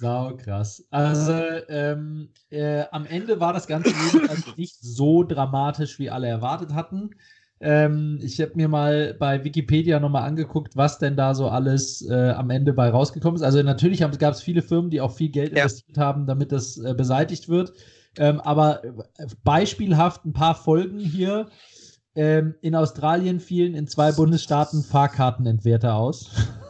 Sau 0.03 0.36
krass. 0.36 0.84
Also 0.90 1.32
ähm, 1.68 2.30
äh, 2.50 2.82
am 2.90 3.07
Ende 3.07 3.38
war 3.38 3.53
das 3.53 3.68
Ganze 3.68 3.90
jedenfalls 3.90 4.44
nicht 4.57 4.76
so 4.80 5.22
dramatisch, 5.22 6.00
wie 6.00 6.11
alle 6.11 6.26
erwartet 6.26 6.74
hatten. 6.74 7.11
Ähm, 7.61 8.18
ich 8.20 8.40
habe 8.40 8.50
mir 8.57 8.66
mal 8.66 9.14
bei 9.14 9.44
Wikipedia 9.44 10.00
nochmal 10.00 10.24
angeguckt, 10.24 10.76
was 10.76 10.98
denn 10.98 11.14
da 11.14 11.36
so 11.36 11.48
alles 11.48 12.05
äh, 12.11 12.30
am 12.30 12.50
Ende 12.50 12.72
bei 12.72 12.90
rausgekommen 12.90 13.36
ist. 13.36 13.42
Also 13.42 13.62
natürlich 13.62 14.00
gab 14.00 14.34
es 14.34 14.42
viele 14.42 14.62
Firmen, 14.62 14.90
die 14.90 15.00
auch 15.00 15.12
viel 15.12 15.28
Geld 15.28 15.53
ja. 15.53 15.62
investiert 15.62 15.98
haben, 15.98 16.26
damit 16.26 16.50
das 16.50 16.78
äh, 16.78 16.94
beseitigt 16.94 17.48
wird. 17.48 17.72
Ähm, 18.18 18.40
aber 18.40 18.82
äh, 18.84 19.26
beispielhaft 19.44 20.24
ein 20.24 20.32
paar 20.32 20.57
Folgen 20.57 20.98
hier. 20.98 21.48
Ähm, 22.16 22.57
in 22.61 22.74
Australien 22.74 23.38
fielen 23.38 23.74
in 23.74 23.86
zwei 23.86 24.11
Bundesstaaten 24.11 24.82
Fahrkartenentwerter 24.82 25.94
aus. 25.94 26.28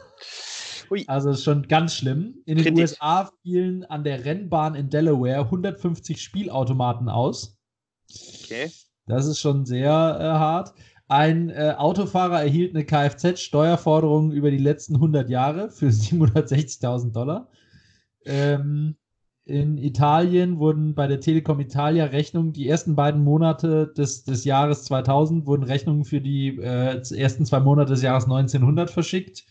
Hui. 0.92 1.04
Also 1.06 1.34
schon 1.34 1.66
ganz 1.68 1.94
schlimm. 1.94 2.34
In 2.44 2.56
den 2.56 2.64
Kritisch. 2.64 2.92
USA 2.92 3.30
fielen 3.42 3.84
an 3.84 4.04
der 4.04 4.24
Rennbahn 4.24 4.74
in 4.74 4.90
Delaware 4.90 5.40
150 5.40 6.20
Spielautomaten 6.20 7.08
aus. 7.08 7.56
Okay. 8.44 8.70
Das 9.06 9.26
ist 9.26 9.40
schon 9.40 9.64
sehr 9.64 9.88
äh, 9.90 10.24
hart. 10.24 10.74
Ein 11.08 11.50
äh, 11.50 11.74
Autofahrer 11.76 12.42
erhielt 12.42 12.74
eine 12.74 12.84
Kfz-Steuerforderung 12.84 14.32
über 14.32 14.50
die 14.50 14.58
letzten 14.58 14.94
100 14.96 15.28
Jahre 15.28 15.70
für 15.70 15.88
760.000 15.88 17.12
Dollar. 17.12 17.48
Ähm, 18.24 18.96
in 19.44 19.76
Italien 19.76 20.58
wurden 20.58 20.94
bei 20.94 21.08
der 21.08 21.20
Telekom 21.20 21.58
Italia 21.58 22.04
Rechnungen, 22.04 22.52
die 22.52 22.68
ersten 22.68 22.94
beiden 22.94 23.24
Monate 23.24 23.92
des, 23.96 24.24
des 24.24 24.44
Jahres 24.44 24.84
2000 24.84 25.46
wurden 25.46 25.64
Rechnungen 25.64 26.04
für 26.04 26.20
die 26.20 26.58
äh, 26.58 27.02
ersten 27.16 27.44
zwei 27.44 27.60
Monate 27.60 27.92
des 27.92 28.02
Jahres 28.02 28.24
1900 28.24 28.90
verschickt. 28.90 29.44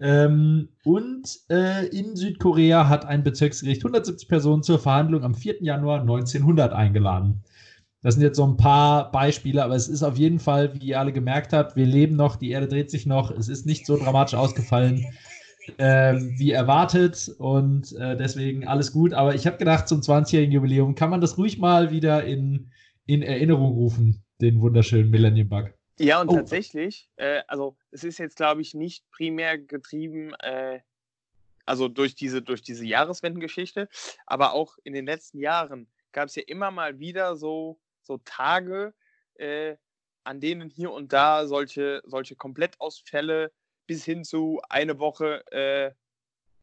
Ähm, 0.00 0.68
und 0.84 1.28
äh, 1.50 1.86
in 1.86 2.16
Südkorea 2.16 2.88
hat 2.88 3.04
ein 3.06 3.22
Bezirksgericht 3.22 3.82
170 3.82 4.28
Personen 4.28 4.62
zur 4.62 4.78
Verhandlung 4.78 5.22
am 5.22 5.34
4. 5.34 5.62
Januar 5.62 6.00
1900 6.00 6.72
eingeladen. 6.72 7.44
Das 8.02 8.14
sind 8.14 8.22
jetzt 8.22 8.36
so 8.36 8.44
ein 8.44 8.56
paar 8.56 9.10
Beispiele, 9.10 9.64
aber 9.64 9.76
es 9.76 9.88
ist 9.88 10.02
auf 10.02 10.18
jeden 10.18 10.38
Fall, 10.38 10.74
wie 10.74 10.88
ihr 10.88 11.00
alle 11.00 11.12
gemerkt 11.12 11.52
habt, 11.52 11.74
wir 11.74 11.86
leben 11.86 12.16
noch, 12.16 12.36
die 12.36 12.50
Erde 12.50 12.68
dreht 12.68 12.90
sich 12.90 13.06
noch, 13.06 13.30
es 13.30 13.48
ist 13.48 13.64
nicht 13.64 13.86
so 13.86 13.96
dramatisch 13.96 14.34
ausgefallen 14.34 15.06
äh, 15.78 16.14
wie 16.36 16.50
erwartet 16.50 17.34
und 17.38 17.92
äh, 17.96 18.16
deswegen 18.16 18.66
alles 18.66 18.92
gut. 18.92 19.14
Aber 19.14 19.34
ich 19.34 19.46
habe 19.46 19.56
gedacht, 19.56 19.88
zum 19.88 20.00
20-jährigen 20.00 20.52
Jubiläum 20.52 20.94
kann 20.94 21.10
man 21.10 21.20
das 21.20 21.38
ruhig 21.38 21.58
mal 21.58 21.90
wieder 21.90 22.24
in, 22.24 22.70
in 23.06 23.22
Erinnerung 23.22 23.72
rufen, 23.72 24.22
den 24.40 24.60
wunderschönen 24.60 25.10
Millennium 25.10 25.48
Bug. 25.48 25.72
Ja, 25.98 26.20
und 26.20 26.28
oh. 26.28 26.36
tatsächlich, 26.36 27.08
äh, 27.16 27.42
also 27.46 27.76
es 27.90 28.02
ist 28.04 28.18
jetzt, 28.18 28.36
glaube 28.36 28.62
ich, 28.62 28.74
nicht 28.74 29.08
primär 29.10 29.58
getrieben, 29.58 30.34
äh, 30.40 30.80
also 31.66 31.88
durch 31.88 32.14
diese, 32.14 32.42
durch 32.42 32.62
diese 32.62 32.84
Jahreswendengeschichte, 32.84 33.88
aber 34.26 34.52
auch 34.52 34.76
in 34.82 34.92
den 34.92 35.06
letzten 35.06 35.38
Jahren 35.38 35.88
gab 36.12 36.28
es 36.28 36.34
ja 36.34 36.42
immer 36.46 36.70
mal 36.70 36.98
wieder 36.98 37.36
so, 37.36 37.78
so 38.02 38.18
Tage, 38.18 38.94
äh, 39.34 39.76
an 40.24 40.40
denen 40.40 40.70
hier 40.70 40.90
und 40.90 41.12
da 41.12 41.46
solche, 41.46 42.02
solche 42.04 42.34
Komplettausfälle 42.34 43.52
bis 43.86 44.04
hin 44.04 44.24
zu 44.24 44.60
eine 44.68 44.98
Woche 44.98 45.44
äh, 45.52 45.92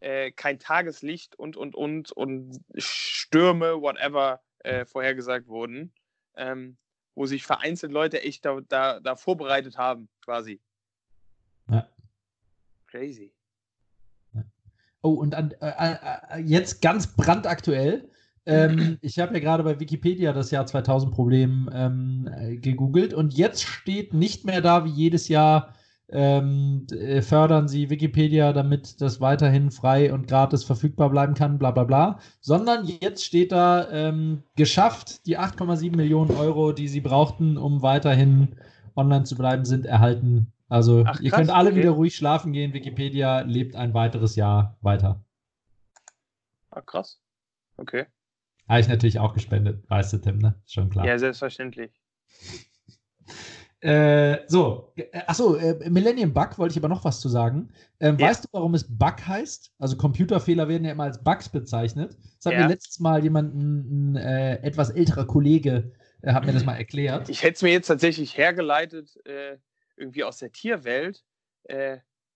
äh, 0.01 0.31
kein 0.31 0.59
Tageslicht 0.59 1.35
und, 1.35 1.55
und, 1.55 1.75
und, 1.75 2.11
und 2.11 2.59
Stürme, 2.75 3.81
whatever, 3.81 4.41
äh, 4.59 4.85
vorhergesagt 4.85 5.47
wurden. 5.47 5.93
Ähm, 6.35 6.77
wo 7.15 7.25
sich 7.25 7.43
vereinzelt 7.45 7.91
Leute 7.91 8.21
echt 8.23 8.45
da, 8.45 8.59
da, 8.67 8.99
da 8.99 9.15
vorbereitet 9.15 9.77
haben, 9.77 10.07
quasi. 10.23 10.59
Ja. 11.69 11.87
Crazy. 12.87 13.33
Ja. 14.33 14.43
Oh, 15.01 15.13
und 15.13 15.35
an, 15.35 15.51
äh, 15.61 15.95
äh, 15.95 16.39
jetzt 16.39 16.81
ganz 16.81 17.07
brandaktuell. 17.07 18.09
Ähm, 18.45 18.97
ich 19.01 19.19
habe 19.19 19.33
ja 19.33 19.39
gerade 19.39 19.63
bei 19.63 19.79
Wikipedia 19.79 20.33
das 20.33 20.51
Jahr 20.51 20.65
2000 20.65 21.13
Problem 21.13 21.69
ähm, 21.73 22.29
äh, 22.33 22.57
gegoogelt 22.57 23.13
und 23.13 23.33
jetzt 23.33 23.63
steht 23.63 24.13
nicht 24.13 24.45
mehr 24.45 24.61
da 24.61 24.85
wie 24.85 24.89
jedes 24.89 25.27
Jahr 25.27 25.73
ähm, 26.11 26.85
äh, 26.91 27.21
fördern 27.21 27.67
sie 27.67 27.89
Wikipedia, 27.89 28.53
damit 28.53 29.01
das 29.01 29.21
weiterhin 29.21 29.71
frei 29.71 30.13
und 30.13 30.27
gratis 30.27 30.63
verfügbar 30.63 31.09
bleiben 31.09 31.33
kann, 31.33 31.57
bla 31.57 31.71
bla 31.71 31.83
bla. 31.83 32.19
Sondern 32.39 32.85
jetzt 32.85 33.23
steht 33.25 33.51
da 33.51 33.89
ähm, 33.89 34.43
geschafft, 34.55 35.25
die 35.25 35.39
8,7 35.39 35.95
Millionen 35.95 36.31
Euro, 36.31 36.71
die 36.71 36.87
sie 36.87 37.01
brauchten, 37.01 37.57
um 37.57 37.81
weiterhin 37.81 38.55
online 38.95 39.23
zu 39.23 39.35
bleiben, 39.35 39.65
sind 39.65 39.85
erhalten. 39.85 40.51
Also 40.67 41.03
Ach, 41.05 41.19
ihr 41.19 41.31
könnt 41.31 41.49
alle 41.49 41.69
okay. 41.69 41.79
wieder 41.79 41.91
ruhig 41.91 42.15
schlafen 42.15 42.53
gehen. 42.53 42.73
Wikipedia 42.73 43.41
lebt 43.41 43.75
ein 43.75 43.93
weiteres 43.93 44.35
Jahr 44.35 44.77
weiter. 44.81 45.23
Ah, 46.69 46.81
krass. 46.81 47.19
Okay. 47.77 48.05
Habe 48.69 48.79
ich 48.79 48.87
natürlich 48.87 49.19
auch 49.19 49.33
gespendet, 49.33 49.83
weißt 49.89 50.13
du, 50.13 50.17
Tim, 50.19 50.37
ne? 50.37 50.55
Schon 50.65 50.89
klar. 50.89 51.05
Ja, 51.05 51.19
selbstverständlich. 51.19 51.91
Äh, 53.81 54.47
so, 54.47 54.93
äh, 54.95 55.21
achso, 55.25 55.55
äh, 55.55 55.89
Millennium 55.89 56.33
Bug 56.33 56.59
wollte 56.59 56.73
ich 56.73 56.77
aber 56.77 56.87
noch 56.87 57.03
was 57.03 57.19
zu 57.19 57.29
sagen. 57.29 57.73
Ähm, 57.99 58.17
ja. 58.19 58.27
Weißt 58.27 58.45
du, 58.45 58.49
warum 58.51 58.75
es 58.75 58.85
Bug 58.87 59.25
heißt? 59.25 59.73
Also 59.79 59.97
Computerfehler 59.97 60.67
werden 60.67 60.85
ja 60.85 60.91
immer 60.91 61.05
als 61.05 61.23
Bugs 61.23 61.49
bezeichnet. 61.49 62.15
Das 62.37 62.45
hat 62.45 62.53
ja. 62.53 62.61
mir 62.61 62.67
letztes 62.67 62.99
Mal 62.99 63.23
jemand, 63.23 63.55
ein, 63.55 64.13
ein 64.13 64.15
äh, 64.17 64.61
etwas 64.61 64.91
älterer 64.91 65.25
Kollege, 65.25 65.91
äh, 66.21 66.31
hat 66.31 66.45
mir 66.45 66.53
das 66.53 66.63
mal 66.63 66.75
erklärt. 66.75 67.27
Ich 67.29 67.41
hätte 67.41 67.55
es 67.55 67.61
mir 67.63 67.71
jetzt 67.71 67.87
tatsächlich 67.87 68.37
hergeleitet, 68.37 69.17
äh, 69.25 69.57
irgendwie 69.97 70.23
aus 70.23 70.37
der 70.37 70.51
Tierwelt, 70.51 71.23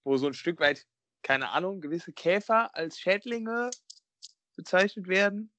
wo 0.03 0.17
so 0.17 0.27
ein 0.27 0.33
Stück 0.33 0.59
weit, 0.59 0.85
keine 1.23 1.49
Ahnung, 1.49 1.81
gewisse 1.81 2.13
Käfer 2.13 2.75
als 2.75 2.99
Schädlinge 2.99 3.71
bezeichnet 4.55 5.07
werden. 5.07 5.51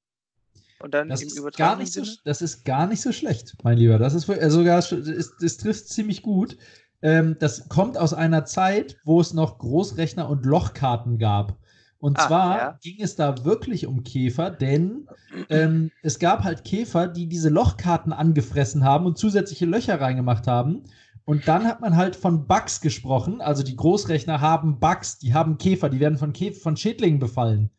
Und 0.78 0.94
dann 0.94 1.08
das 1.08 1.22
ist 1.22 1.56
gar 1.56 1.76
nicht 1.76 1.92
so, 1.92 2.02
Das 2.24 2.42
ist 2.42 2.64
gar 2.64 2.86
nicht 2.86 3.00
so 3.00 3.12
schlecht, 3.12 3.56
mein 3.62 3.78
Lieber. 3.78 3.98
Das 3.98 4.14
ist 4.14 4.28
also 4.28 4.58
sogar, 4.58 4.76
das 4.76 5.56
trifft 5.56 5.88
ziemlich 5.88 6.22
gut. 6.22 6.56
Ähm, 7.02 7.36
das 7.38 7.68
kommt 7.68 7.98
aus 7.98 8.14
einer 8.14 8.44
Zeit, 8.44 8.96
wo 9.04 9.20
es 9.20 9.32
noch 9.32 9.58
Großrechner 9.58 10.28
und 10.28 10.44
Lochkarten 10.44 11.18
gab. 11.18 11.56
Und 11.98 12.18
Ach, 12.18 12.26
zwar 12.26 12.58
ja. 12.58 12.78
ging 12.82 13.00
es 13.00 13.16
da 13.16 13.44
wirklich 13.44 13.86
um 13.86 14.02
Käfer, 14.02 14.50
denn 14.50 15.08
ähm, 15.48 15.90
es 16.02 16.18
gab 16.18 16.44
halt 16.44 16.64
Käfer, 16.64 17.08
die 17.08 17.26
diese 17.26 17.48
Lochkarten 17.48 18.12
angefressen 18.12 18.84
haben 18.84 19.06
und 19.06 19.18
zusätzliche 19.18 19.66
Löcher 19.66 20.00
reingemacht 20.00 20.46
haben. 20.46 20.84
Und 21.24 21.48
dann 21.48 21.64
hat 21.64 21.80
man 21.80 21.96
halt 21.96 22.14
von 22.14 22.46
Bugs 22.46 22.80
gesprochen. 22.80 23.40
Also 23.40 23.62
die 23.62 23.74
Großrechner 23.74 24.40
haben 24.40 24.78
Bugs, 24.78 25.18
die 25.18 25.34
haben 25.34 25.58
Käfer, 25.58 25.88
die 25.88 25.98
werden 25.98 26.18
von, 26.18 26.32
Käfer, 26.32 26.60
von 26.60 26.76
Schädlingen 26.76 27.18
befallen. 27.18 27.70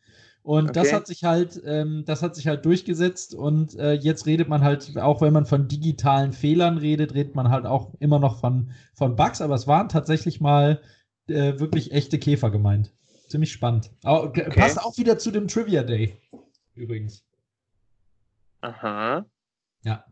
Und 0.48 0.70
okay. 0.70 0.72
das 0.72 0.94
hat 0.94 1.06
sich 1.06 1.24
halt, 1.24 1.60
ähm, 1.66 2.04
das 2.06 2.22
hat 2.22 2.34
sich 2.34 2.46
halt 2.46 2.64
durchgesetzt 2.64 3.34
und 3.34 3.74
äh, 3.74 3.92
jetzt 3.92 4.24
redet 4.24 4.48
man 4.48 4.62
halt, 4.62 4.96
auch 4.96 5.20
wenn 5.20 5.34
man 5.34 5.44
von 5.44 5.68
digitalen 5.68 6.32
Fehlern 6.32 6.78
redet, 6.78 7.12
redet 7.12 7.34
man 7.34 7.50
halt 7.50 7.66
auch 7.66 7.92
immer 8.00 8.18
noch 8.18 8.40
von, 8.40 8.70
von 8.94 9.14
Bugs, 9.14 9.42
aber 9.42 9.56
es 9.56 9.66
waren 9.66 9.90
tatsächlich 9.90 10.40
mal 10.40 10.80
äh, 11.26 11.58
wirklich 11.58 11.92
echte 11.92 12.18
Käfer 12.18 12.50
gemeint. 12.50 12.94
Ziemlich 13.28 13.52
spannend. 13.52 13.90
Okay. 14.02 14.48
Passt 14.48 14.80
auch 14.80 14.96
wieder 14.96 15.18
zu 15.18 15.30
dem 15.32 15.48
Trivia 15.48 15.82
Day. 15.82 16.16
Übrigens. 16.74 17.22
Aha. 18.62 19.26
Ja. 19.82 20.02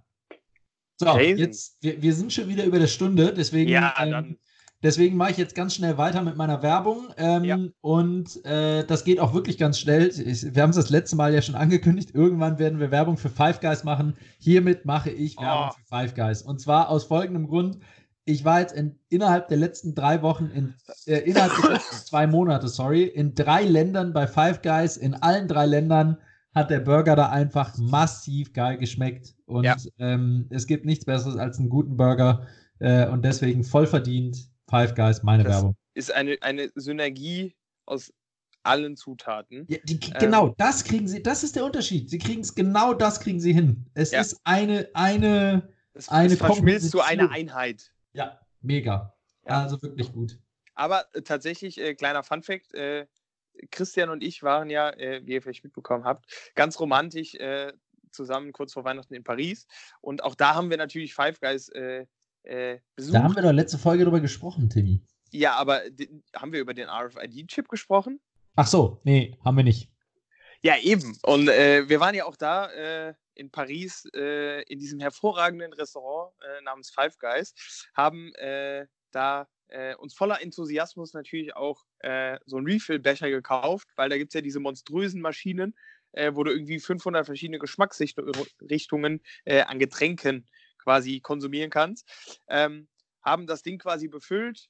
So, 0.98 1.06
Crazy. 1.06 1.40
jetzt, 1.40 1.78
wir, 1.80 2.02
wir 2.02 2.12
sind 2.12 2.30
schon 2.30 2.48
wieder 2.48 2.64
über 2.64 2.78
der 2.78 2.88
Stunde, 2.88 3.32
deswegen 3.32 3.70
ja, 3.70 3.94
ähm, 4.00 4.36
Deswegen 4.82 5.16
mache 5.16 5.30
ich 5.30 5.36
jetzt 5.38 5.54
ganz 5.54 5.74
schnell 5.74 5.96
weiter 5.96 6.22
mit 6.22 6.36
meiner 6.36 6.62
Werbung. 6.62 7.08
Ähm, 7.16 7.44
ja. 7.44 7.58
Und 7.80 8.44
äh, 8.44 8.84
das 8.84 9.04
geht 9.04 9.18
auch 9.20 9.32
wirklich 9.32 9.56
ganz 9.56 9.78
schnell. 9.78 10.08
Ich, 10.08 10.54
wir 10.54 10.62
haben 10.62 10.70
es 10.70 10.76
das 10.76 10.90
letzte 10.90 11.16
Mal 11.16 11.32
ja 11.32 11.40
schon 11.40 11.54
angekündigt. 11.54 12.10
Irgendwann 12.14 12.58
werden 12.58 12.78
wir 12.78 12.90
Werbung 12.90 13.16
für 13.16 13.30
Five 13.30 13.60
Guys 13.60 13.84
machen. 13.84 14.14
Hiermit 14.38 14.84
mache 14.84 15.10
ich 15.10 15.38
Werbung 15.38 15.70
oh. 15.70 15.72
für 15.72 15.84
Five 15.86 16.14
Guys. 16.14 16.42
Und 16.42 16.60
zwar 16.60 16.90
aus 16.90 17.04
folgendem 17.04 17.46
Grund. 17.46 17.78
ich 18.26 18.44
war 18.44 18.60
jetzt 18.60 18.74
in, 18.74 18.98
innerhalb 19.08 19.48
der 19.48 19.56
letzten 19.56 19.94
drei 19.94 20.20
Wochen, 20.20 20.50
in, 20.52 20.74
äh, 21.06 21.20
innerhalb 21.20 21.52
der 21.62 21.70
letzten 21.70 21.96
zwei 22.06 22.26
Monate, 22.26 22.68
sorry, 22.68 23.04
in 23.04 23.34
drei 23.34 23.64
Ländern 23.64 24.12
bei 24.12 24.26
Five 24.26 24.60
Guys. 24.60 24.98
In 24.98 25.14
allen 25.14 25.48
drei 25.48 25.64
Ländern 25.64 26.18
hat 26.54 26.70
der 26.70 26.80
Burger 26.80 27.16
da 27.16 27.30
einfach 27.30 27.78
massiv 27.78 28.52
geil 28.52 28.76
geschmeckt. 28.76 29.34
Und 29.46 29.64
ja. 29.64 29.76
ähm, 29.98 30.46
es 30.50 30.66
gibt 30.66 30.84
nichts 30.84 31.06
Besseres 31.06 31.36
als 31.36 31.58
einen 31.58 31.70
guten 31.70 31.96
Burger. 31.96 32.46
Äh, 32.78 33.08
und 33.08 33.24
deswegen 33.24 33.64
voll 33.64 33.86
verdient 33.86 34.50
Five 34.68 34.94
Guys, 34.94 35.22
meine 35.22 35.44
das 35.44 35.54
Werbung. 35.54 35.76
Ist 35.94 36.12
eine, 36.12 36.36
eine 36.40 36.70
Synergie 36.74 37.56
aus 37.86 38.12
allen 38.62 38.96
Zutaten. 38.96 39.64
Ja, 39.68 39.78
die, 39.84 39.98
genau, 40.00 40.48
ähm, 40.48 40.54
das 40.58 40.84
kriegen 40.84 41.06
sie, 41.06 41.22
das 41.22 41.44
ist 41.44 41.56
der 41.56 41.64
Unterschied. 41.64 42.10
Sie 42.10 42.18
kriegen 42.18 42.40
es, 42.40 42.54
genau 42.54 42.94
das 42.94 43.20
kriegen 43.20 43.40
sie 43.40 43.52
hin. 43.52 43.86
Es 43.94 44.10
ja. 44.10 44.20
ist 44.20 44.40
eine, 44.44 44.90
eine, 44.94 45.72
es, 45.94 46.08
eine 46.08 46.32
es 46.32 46.38
verschmilzt 46.38 46.90
zu 46.90 47.00
einer 47.00 47.30
Einheit. 47.30 47.92
Ja, 48.12 48.40
mega. 48.60 49.14
Ja. 49.46 49.62
Also 49.62 49.80
wirklich 49.80 50.12
gut. 50.12 50.38
Aber 50.74 51.06
äh, 51.14 51.22
tatsächlich, 51.22 51.80
äh, 51.80 51.94
kleiner 51.94 52.22
Fun-Fact: 52.22 52.74
äh, 52.74 53.06
Christian 53.70 54.10
und 54.10 54.22
ich 54.22 54.42
waren 54.42 54.68
ja, 54.68 54.90
äh, 54.90 55.24
wie 55.24 55.32
ihr 55.32 55.42
vielleicht 55.42 55.64
mitbekommen 55.64 56.04
habt, 56.04 56.26
ganz 56.54 56.78
romantisch 56.80 57.34
äh, 57.36 57.72
zusammen 58.10 58.52
kurz 58.52 58.72
vor 58.72 58.84
Weihnachten 58.84 59.14
in 59.14 59.24
Paris. 59.24 59.66
Und 60.00 60.24
auch 60.24 60.34
da 60.34 60.54
haben 60.54 60.70
wir 60.70 60.76
natürlich 60.76 61.14
Five 61.14 61.40
Guys 61.40 61.70
äh, 62.46 62.78
besucht. 62.94 63.14
Da 63.14 63.22
haben 63.22 63.36
wir 63.36 63.42
doch 63.42 63.52
letzte 63.52 63.78
Folge 63.78 64.04
drüber 64.04 64.20
gesprochen, 64.20 64.70
Timmy. 64.70 65.02
Ja, 65.30 65.54
aber 65.56 65.82
haben 66.34 66.52
wir 66.52 66.60
über 66.60 66.74
den 66.74 66.88
RFID-Chip 66.88 67.68
gesprochen? 67.68 68.20
Ach 68.54 68.66
so, 68.66 69.00
nee, 69.04 69.36
haben 69.44 69.56
wir 69.56 69.64
nicht. 69.64 69.90
Ja, 70.62 70.78
eben. 70.78 71.16
Und 71.22 71.46
wir 71.46 72.00
waren 72.00 72.14
ja 72.14 72.24
auch 72.24 72.36
da 72.36 73.14
in 73.36 73.50
Paris 73.50 74.08
äh, 74.14 74.62
in 74.62 74.78
diesem 74.78 74.98
hervorragenden 74.98 75.72
Restaurant 75.74 76.34
äh, 76.40 76.62
namens 76.62 76.90
Five 76.90 77.18
Guys, 77.18 77.54
haben 77.94 78.34
äh, 78.34 78.86
da 79.12 79.46
äh, 79.68 79.94
uns 79.96 80.14
voller 80.14 80.42
Enthusiasmus 80.42 81.12
natürlich 81.12 81.54
auch 81.54 81.84
äh, 82.00 82.38
so 82.46 82.56
einen 82.56 82.66
Refill-Becher 82.66 83.30
gekauft, 83.30 83.88
weil 83.96 84.08
da 84.08 84.16
gibt 84.16 84.30
es 84.30 84.34
ja 84.34 84.40
diese 84.40 84.60
monströsen 84.60 85.20
Maschinen, 85.20 85.76
äh, 86.12 86.32
wo 86.34 86.44
du 86.44 86.52
irgendwie 86.52 86.80
500 86.80 87.26
verschiedene 87.26 87.58
Geschmacksrichtungen 87.58 89.22
an 89.44 89.78
Getränken 89.78 90.46
quasi 90.86 91.20
konsumieren 91.20 91.70
kannst. 91.70 92.08
Ähm, 92.48 92.86
haben 93.22 93.48
das 93.48 93.64
Ding 93.64 93.78
quasi 93.78 94.06
befüllt, 94.06 94.68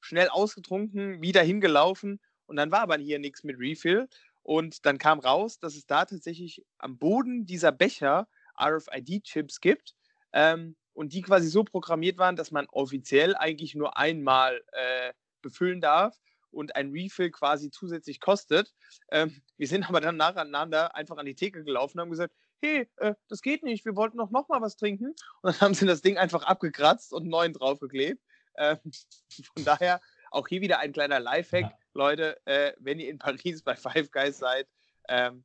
schnell 0.00 0.28
ausgetrunken, 0.30 1.22
wieder 1.22 1.42
hingelaufen 1.42 2.18
und 2.46 2.56
dann 2.56 2.72
war 2.72 2.80
aber 2.80 2.96
hier 2.96 3.20
nichts 3.20 3.44
mit 3.44 3.58
Refill. 3.58 4.08
Und 4.42 4.86
dann 4.86 4.96
kam 4.96 5.18
raus, 5.18 5.58
dass 5.60 5.76
es 5.76 5.86
da 5.86 6.06
tatsächlich 6.06 6.64
am 6.78 6.98
Boden 6.98 7.44
dieser 7.44 7.70
Becher 7.70 8.26
RFID-Chips 8.58 9.60
gibt 9.60 9.94
ähm, 10.32 10.74
und 10.94 11.12
die 11.12 11.20
quasi 11.20 11.48
so 11.48 11.62
programmiert 11.64 12.16
waren, 12.16 12.34
dass 12.34 12.50
man 12.50 12.66
offiziell 12.70 13.36
eigentlich 13.36 13.74
nur 13.74 13.98
einmal 13.98 14.62
äh, 14.72 15.12
befüllen 15.42 15.82
darf 15.82 16.16
und 16.50 16.74
ein 16.76 16.90
Refill 16.90 17.30
quasi 17.30 17.70
zusätzlich 17.70 18.20
kostet. 18.20 18.72
Ähm, 19.10 19.42
wir 19.58 19.68
sind 19.68 19.86
aber 19.86 20.00
dann 20.00 20.16
nacheinander 20.16 20.94
einfach 20.94 21.18
an 21.18 21.26
die 21.26 21.34
Theke 21.34 21.62
gelaufen 21.62 21.98
und 21.98 22.00
haben 22.00 22.10
gesagt, 22.10 22.34
hey, 22.60 22.88
äh, 22.96 23.14
das 23.28 23.42
geht 23.42 23.62
nicht, 23.62 23.84
wir 23.84 23.96
wollten 23.96 24.16
noch, 24.16 24.30
noch 24.30 24.48
mal 24.48 24.60
was 24.60 24.76
trinken. 24.76 25.14
Und 25.42 25.54
dann 25.54 25.60
haben 25.60 25.74
sie 25.74 25.86
das 25.86 26.02
Ding 26.02 26.16
einfach 26.18 26.42
abgekratzt 26.44 27.12
und 27.12 27.22
einen 27.22 27.30
neuen 27.30 27.52
draufgeklebt. 27.52 28.22
Ähm, 28.56 28.78
von 29.54 29.64
daher 29.64 30.00
auch 30.30 30.48
hier 30.48 30.60
wieder 30.60 30.78
ein 30.80 30.92
kleiner 30.92 31.20
Lifehack. 31.20 31.62
Ja. 31.62 31.78
Leute, 31.94 32.40
äh, 32.46 32.72
wenn 32.78 33.00
ihr 33.00 33.10
in 33.10 33.18
Paris 33.18 33.62
bei 33.62 33.76
Five 33.76 34.10
Guys 34.10 34.38
seid, 34.38 34.68
ähm, 35.08 35.44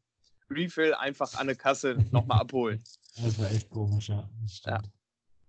Refill 0.50 0.94
einfach 0.94 1.36
an 1.36 1.48
der 1.48 1.56
Kasse 1.56 1.98
nochmal 2.12 2.42
abholen. 2.42 2.84
Das 3.22 3.40
war 3.40 3.50
echt 3.52 3.70
komisch, 3.70 4.10
ja. 4.10 4.30
ja. 4.66 4.82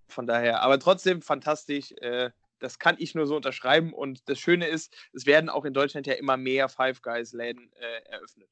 Von 0.08 0.26
daher, 0.26 0.62
aber 0.62 0.78
trotzdem 0.78 1.20
fantastisch. 1.20 1.92
Äh, 1.98 2.30
das 2.60 2.78
kann 2.78 2.96
ich 2.98 3.14
nur 3.14 3.26
so 3.26 3.36
unterschreiben. 3.36 3.92
Und 3.92 4.28
das 4.28 4.38
Schöne 4.38 4.66
ist, 4.66 4.94
es 5.12 5.26
werden 5.26 5.50
auch 5.50 5.64
in 5.64 5.74
Deutschland 5.74 6.06
ja 6.06 6.14
immer 6.14 6.36
mehr 6.36 6.68
Five 6.68 7.02
Guys-Läden 7.02 7.70
äh, 7.74 8.10
eröffnet. 8.10 8.48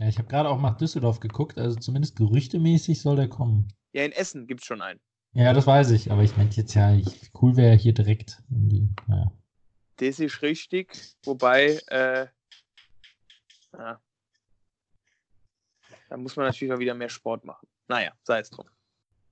Ja, 0.00 0.08
ich 0.08 0.18
habe 0.18 0.28
gerade 0.28 0.48
auch 0.48 0.60
nach 0.60 0.76
Düsseldorf 0.76 1.20
geguckt, 1.20 1.58
also 1.58 1.76
zumindest 1.76 2.16
gerüchtemäßig 2.16 3.00
soll 3.00 3.16
der 3.16 3.28
kommen. 3.28 3.72
Ja, 3.92 4.04
in 4.04 4.12
Essen 4.12 4.46
gibt 4.46 4.60
es 4.60 4.66
schon 4.66 4.80
einen. 4.80 5.00
Ja, 5.32 5.52
das 5.52 5.66
weiß 5.66 5.90
ich, 5.90 6.10
aber 6.10 6.22
ich 6.22 6.36
meinte 6.36 6.56
jetzt 6.56 6.74
ja, 6.74 6.94
ich, 6.94 7.30
cool 7.40 7.56
wäre 7.56 7.74
hier 7.74 7.92
direkt. 7.92 8.42
Die, 8.48 8.88
naja. 9.06 9.32
Das 9.96 10.20
ist 10.20 10.42
richtig, 10.42 11.16
wobei, 11.24 11.80
äh, 11.88 12.28
ja, 13.72 14.00
da 16.08 16.16
muss 16.16 16.36
man 16.36 16.46
natürlich 16.46 16.72
auch 16.72 16.78
wieder 16.78 16.94
mehr 16.94 17.08
Sport 17.08 17.44
machen. 17.44 17.68
Naja, 17.88 18.12
sei 18.22 18.40
es 18.40 18.50
drum. 18.50 18.66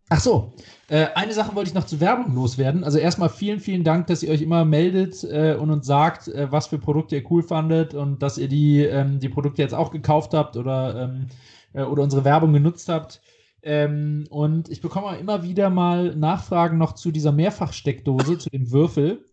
Ach 0.08 0.20
so, 0.20 0.52
äh, 0.88 1.06
eine 1.16 1.32
Sache 1.32 1.54
wollte 1.56 1.68
ich 1.68 1.74
noch 1.74 1.86
zur 1.86 1.98
Werbung 1.98 2.34
loswerden. 2.34 2.84
Also 2.84 2.98
erstmal 2.98 3.28
vielen, 3.28 3.58
vielen 3.58 3.82
Dank, 3.82 4.06
dass 4.06 4.22
ihr 4.22 4.30
euch 4.30 4.40
immer 4.40 4.64
meldet 4.64 5.24
äh, 5.24 5.56
und 5.58 5.70
uns 5.70 5.86
sagt, 5.86 6.28
äh, 6.28 6.50
was 6.52 6.68
für 6.68 6.78
Produkte 6.78 7.16
ihr 7.16 7.30
cool 7.30 7.42
fandet 7.42 7.94
und 7.94 8.22
dass 8.22 8.38
ihr 8.38 8.48
die, 8.48 8.82
ähm, 8.82 9.18
die 9.18 9.28
Produkte 9.28 9.62
jetzt 9.62 9.74
auch 9.74 9.90
gekauft 9.90 10.32
habt 10.32 10.56
oder, 10.56 11.02
ähm, 11.02 11.26
äh, 11.72 11.82
oder 11.82 12.04
unsere 12.04 12.24
Werbung 12.24 12.52
genutzt 12.52 12.88
habt. 12.88 13.20
Ähm, 13.62 14.26
und 14.30 14.68
ich 14.68 14.80
bekomme 14.80 15.18
immer 15.18 15.42
wieder 15.42 15.70
mal 15.70 16.14
Nachfragen 16.14 16.78
noch 16.78 16.92
zu 16.92 17.10
dieser 17.10 17.32
Mehrfachsteckdose, 17.32 18.38
zu 18.38 18.48
dem 18.50 18.70
Würfel 18.70 19.24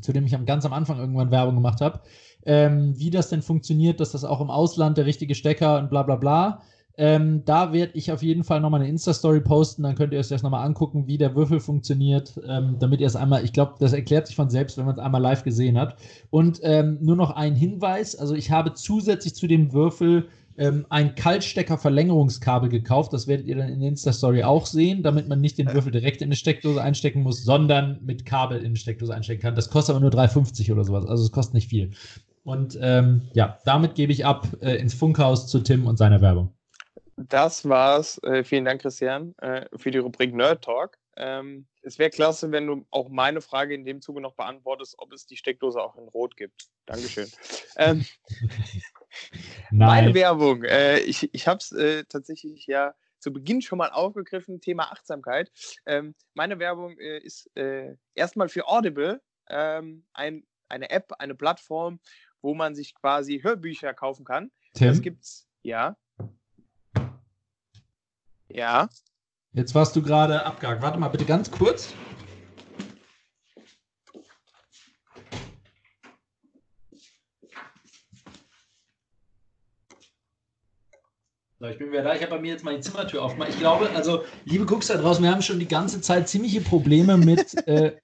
zu 0.00 0.12
dem 0.12 0.26
ich 0.26 0.46
ganz 0.46 0.64
am 0.64 0.72
Anfang 0.72 0.98
irgendwann 0.98 1.30
Werbung 1.30 1.54
gemacht 1.54 1.80
habe, 1.80 2.00
ähm, 2.44 2.98
wie 2.98 3.10
das 3.10 3.28
denn 3.28 3.42
funktioniert, 3.42 4.00
dass 4.00 4.12
das 4.12 4.24
auch 4.24 4.40
im 4.40 4.50
Ausland 4.50 4.98
der 4.98 5.06
richtige 5.06 5.34
Stecker 5.34 5.78
und 5.78 5.90
bla 5.90 6.02
bla 6.02 6.16
bla. 6.16 6.62
Ähm, 6.96 7.42
da 7.44 7.72
werde 7.72 7.92
ich 7.94 8.12
auf 8.12 8.22
jeden 8.22 8.44
Fall 8.44 8.60
nochmal 8.60 8.80
eine 8.80 8.90
Insta-Story 8.90 9.40
posten, 9.40 9.82
dann 9.84 9.94
könnt 9.94 10.12
ihr 10.12 10.18
euch 10.18 10.28
das 10.28 10.42
nochmal 10.42 10.66
angucken, 10.66 11.06
wie 11.06 11.18
der 11.18 11.34
Würfel 11.34 11.60
funktioniert, 11.60 12.38
ähm, 12.46 12.76
damit 12.78 13.00
ihr 13.00 13.06
es 13.06 13.16
einmal, 13.16 13.44
ich 13.44 13.52
glaube, 13.52 13.74
das 13.78 13.92
erklärt 13.92 14.26
sich 14.26 14.36
von 14.36 14.50
selbst, 14.50 14.76
wenn 14.76 14.84
man 14.84 14.94
es 14.94 15.00
einmal 15.00 15.22
live 15.22 15.42
gesehen 15.42 15.78
hat. 15.78 15.96
Und 16.30 16.60
ähm, 16.62 16.98
nur 17.00 17.16
noch 17.16 17.30
ein 17.30 17.54
Hinweis, 17.54 18.16
also 18.16 18.34
ich 18.34 18.50
habe 18.50 18.74
zusätzlich 18.74 19.34
zu 19.34 19.46
dem 19.46 19.72
Würfel 19.72 20.28
ähm, 20.60 20.84
ein 20.90 21.14
Kaltstecker-Verlängerungskabel 21.14 22.68
gekauft. 22.68 23.12
Das 23.12 23.26
werdet 23.26 23.46
ihr 23.46 23.56
dann 23.56 23.70
in 23.70 23.80
der 23.80 23.88
Insta-Story 23.88 24.42
auch 24.42 24.66
sehen, 24.66 25.02
damit 25.02 25.26
man 25.26 25.40
nicht 25.40 25.58
den 25.58 25.72
Würfel 25.72 25.90
direkt 25.90 26.20
in 26.20 26.28
eine 26.28 26.36
Steckdose 26.36 26.82
einstecken 26.82 27.22
muss, 27.22 27.44
sondern 27.44 27.98
mit 28.02 28.26
Kabel 28.26 28.58
in 28.58 28.66
eine 28.66 28.76
Steckdose 28.76 29.14
einstecken 29.14 29.40
kann. 29.40 29.54
Das 29.54 29.70
kostet 29.70 29.96
aber 29.96 30.00
nur 30.00 30.12
3,50 30.12 30.70
oder 30.70 30.84
sowas. 30.84 31.06
Also 31.06 31.24
es 31.24 31.32
kostet 31.32 31.54
nicht 31.54 31.68
viel. 31.68 31.92
Und 32.44 32.78
ähm, 32.80 33.22
ja, 33.32 33.58
damit 33.64 33.94
gebe 33.94 34.12
ich 34.12 34.26
ab 34.26 34.48
äh, 34.60 34.74
ins 34.76 34.94
Funkhaus 34.94 35.46
zu 35.46 35.60
Tim 35.60 35.86
und 35.86 35.96
seiner 35.96 36.20
Werbung. 36.20 36.52
Das 37.28 37.68
war's. 37.68 38.22
Äh, 38.22 38.44
vielen 38.44 38.64
Dank, 38.64 38.82
Christian, 38.82 39.34
äh, 39.38 39.66
für 39.76 39.90
die 39.90 39.98
Rubrik 39.98 40.34
Nerd 40.34 40.64
Talk. 40.64 40.98
Ähm, 41.16 41.66
es 41.82 41.98
wäre 41.98 42.10
klasse, 42.10 42.50
wenn 42.52 42.66
du 42.66 42.86
auch 42.90 43.08
meine 43.08 43.40
Frage 43.40 43.74
in 43.74 43.84
dem 43.84 44.00
Zuge 44.00 44.20
noch 44.20 44.34
beantwortest, 44.34 44.94
ob 44.98 45.12
es 45.12 45.26
die 45.26 45.36
Steckdose 45.36 45.80
auch 45.80 45.96
in 45.96 46.08
Rot 46.08 46.36
gibt. 46.36 46.68
Dankeschön. 46.86 47.28
ähm, 47.76 48.06
meine 49.70 50.14
Werbung. 50.14 50.64
Äh, 50.64 51.00
ich 51.00 51.28
ich 51.34 51.46
habe 51.46 51.58
es 51.58 51.72
äh, 51.72 52.04
tatsächlich 52.04 52.66
ja 52.66 52.94
zu 53.18 53.32
Beginn 53.32 53.60
schon 53.60 53.78
mal 53.78 53.90
aufgegriffen, 53.90 54.60
Thema 54.60 54.90
Achtsamkeit. 54.92 55.50
Ähm, 55.86 56.14
meine 56.34 56.58
Werbung 56.58 56.98
äh, 56.98 57.18
ist 57.18 57.54
äh, 57.56 57.96
erstmal 58.14 58.48
für 58.48 58.66
Audible, 58.66 59.20
ähm, 59.48 60.04
ein, 60.12 60.46
eine 60.68 60.90
App, 60.90 61.12
eine 61.18 61.34
Plattform, 61.34 62.00
wo 62.40 62.54
man 62.54 62.74
sich 62.74 62.94
quasi 62.94 63.40
Hörbücher 63.42 63.92
kaufen 63.94 64.24
kann. 64.24 64.50
Tim? 64.74 64.88
Das 64.88 65.02
gibt's, 65.02 65.48
ja. 65.62 65.96
Ja. 68.52 68.88
Jetzt 69.52 69.74
warst 69.74 69.94
du 69.96 70.02
gerade 70.02 70.44
abgehakt. 70.44 70.82
Warte 70.82 70.98
mal 70.98 71.08
bitte 71.08 71.24
ganz 71.24 71.50
kurz. 71.50 71.94
So, 81.58 81.66
ich 81.66 81.78
bin 81.78 81.92
wieder 81.92 82.02
da. 82.02 82.14
Ich 82.14 82.22
habe 82.22 82.36
bei 82.36 82.40
mir 82.40 82.52
jetzt 82.52 82.64
mal 82.64 82.74
die 82.74 82.80
Zimmertür 82.80 83.22
aufgemacht. 83.22 83.50
Ich 83.50 83.58
glaube, 83.58 83.90
also, 83.90 84.24
liebe 84.44 84.64
Cooks 84.64 84.86
da 84.86 84.96
draußen, 84.96 85.22
wir 85.22 85.30
haben 85.30 85.42
schon 85.42 85.58
die 85.58 85.68
ganze 85.68 86.00
Zeit 86.00 86.28
ziemliche 86.28 86.62
Probleme 86.62 87.18
mit. 87.18 87.54
äh, 87.68 87.98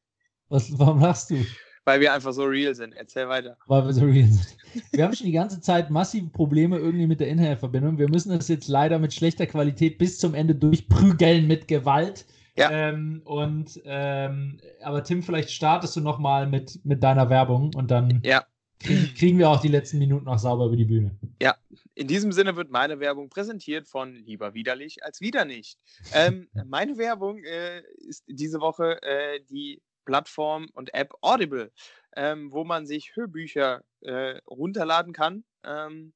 was, 0.49 0.79
warum 0.79 1.01
lachst 1.01 1.31
du? 1.31 1.45
Weil 1.87 2.01
wir 2.01 2.13
einfach 2.13 2.33
so 2.33 2.43
real 2.45 2.75
sind. 2.75 2.95
Erzähl 2.97 3.29
weiter. 3.29 3.57
Weil 3.69 3.87
wir 3.87 3.93
so 3.93 4.05
real 4.05 4.27
sind. 4.27 4.57
Wir 4.91 5.05
haben 5.05 5.15
schon 5.15 5.27
die 5.27 5.33
ganze 5.33 5.61
Zeit 5.61 5.89
massive 5.89 6.27
Probleme 6.31 6.79
irgendwie 6.79 7.07
mit 7.07 7.21
der 7.21 7.29
Internetverbindung. 7.29 7.97
Wir 7.97 8.11
müssen 8.11 8.37
das 8.37 8.49
jetzt 8.49 8.67
leider 8.67 8.99
mit 8.99 9.15
schlechter 9.15 9.47
Qualität 9.47 9.97
bis 9.97 10.19
zum 10.19 10.35
Ende 10.35 10.57
durchprügeln 10.57 11.47
mit 11.47 11.69
Gewalt. 11.69 12.27
Ja. 12.57 12.71
Ähm, 12.73 13.23
und 13.25 13.81
ähm, 13.85 14.59
aber 14.83 15.05
Tim, 15.05 15.23
vielleicht 15.23 15.51
startest 15.51 15.95
du 15.95 16.01
nochmal 16.01 16.49
mit, 16.49 16.85
mit 16.85 17.05
deiner 17.05 17.31
Werbung 17.31 17.71
und 17.77 17.89
dann 17.91 18.21
ja. 18.25 18.45
krieg, 18.81 19.15
kriegen 19.17 19.39
wir 19.39 19.49
auch 19.49 19.61
die 19.61 19.69
letzten 19.69 19.99
Minuten 19.99 20.25
noch 20.25 20.39
sauber 20.41 20.67
über 20.67 20.77
die 20.77 20.87
Bühne. 20.87 21.13
Ja, 21.41 21.55
in 21.95 22.09
diesem 22.09 22.33
Sinne 22.33 22.57
wird 22.57 22.71
meine 22.71 22.99
Werbung 22.99 23.29
präsentiert 23.29 23.87
von 23.87 24.13
Lieber 24.15 24.55
widerlich 24.55 25.05
als 25.05 25.21
wieder 25.21 25.45
nicht. 25.45 25.79
Ähm, 26.13 26.49
meine 26.67 26.99
Werbung 26.99 27.45
äh, 27.45 27.83
ist 28.09 28.25
diese 28.27 28.61
Woche 28.61 29.01
äh, 29.03 29.39
die 29.49 29.81
Plattform 30.07 30.71
und 30.73 30.95
App 30.95 31.13
Audible, 31.21 31.71
ähm, 32.17 32.51
wo 32.51 32.65
man 32.65 32.87
sich 32.87 33.15
Hörbücher 33.15 33.85
äh, 34.01 34.41
runterladen 34.47 35.13
kann. 35.13 35.45
Ähm, 35.63 36.15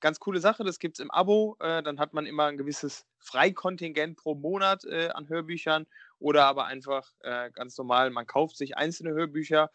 ganz 0.00 0.20
coole 0.20 0.40
Sache, 0.40 0.62
das 0.62 0.78
gibt 0.78 0.98
es 0.98 1.02
im 1.02 1.10
Abo. 1.10 1.56
Äh, 1.58 1.82
dann 1.82 1.98
hat 1.98 2.14
man 2.14 2.26
immer 2.26 2.46
ein 2.46 2.56
gewisses 2.56 3.06
Freikontingent 3.18 4.16
pro 4.16 4.34
Monat 4.34 4.84
äh, 4.84 5.08
an 5.08 5.28
Hörbüchern 5.28 5.86
oder 6.18 6.46
aber 6.46 6.66
einfach 6.66 7.10
äh, 7.20 7.50
ganz 7.50 7.76
normal, 7.76 8.10
man 8.10 8.26
kauft 8.26 8.56
sich 8.56 8.76
einzelne 8.76 9.10
Hörbücher. 9.10 9.70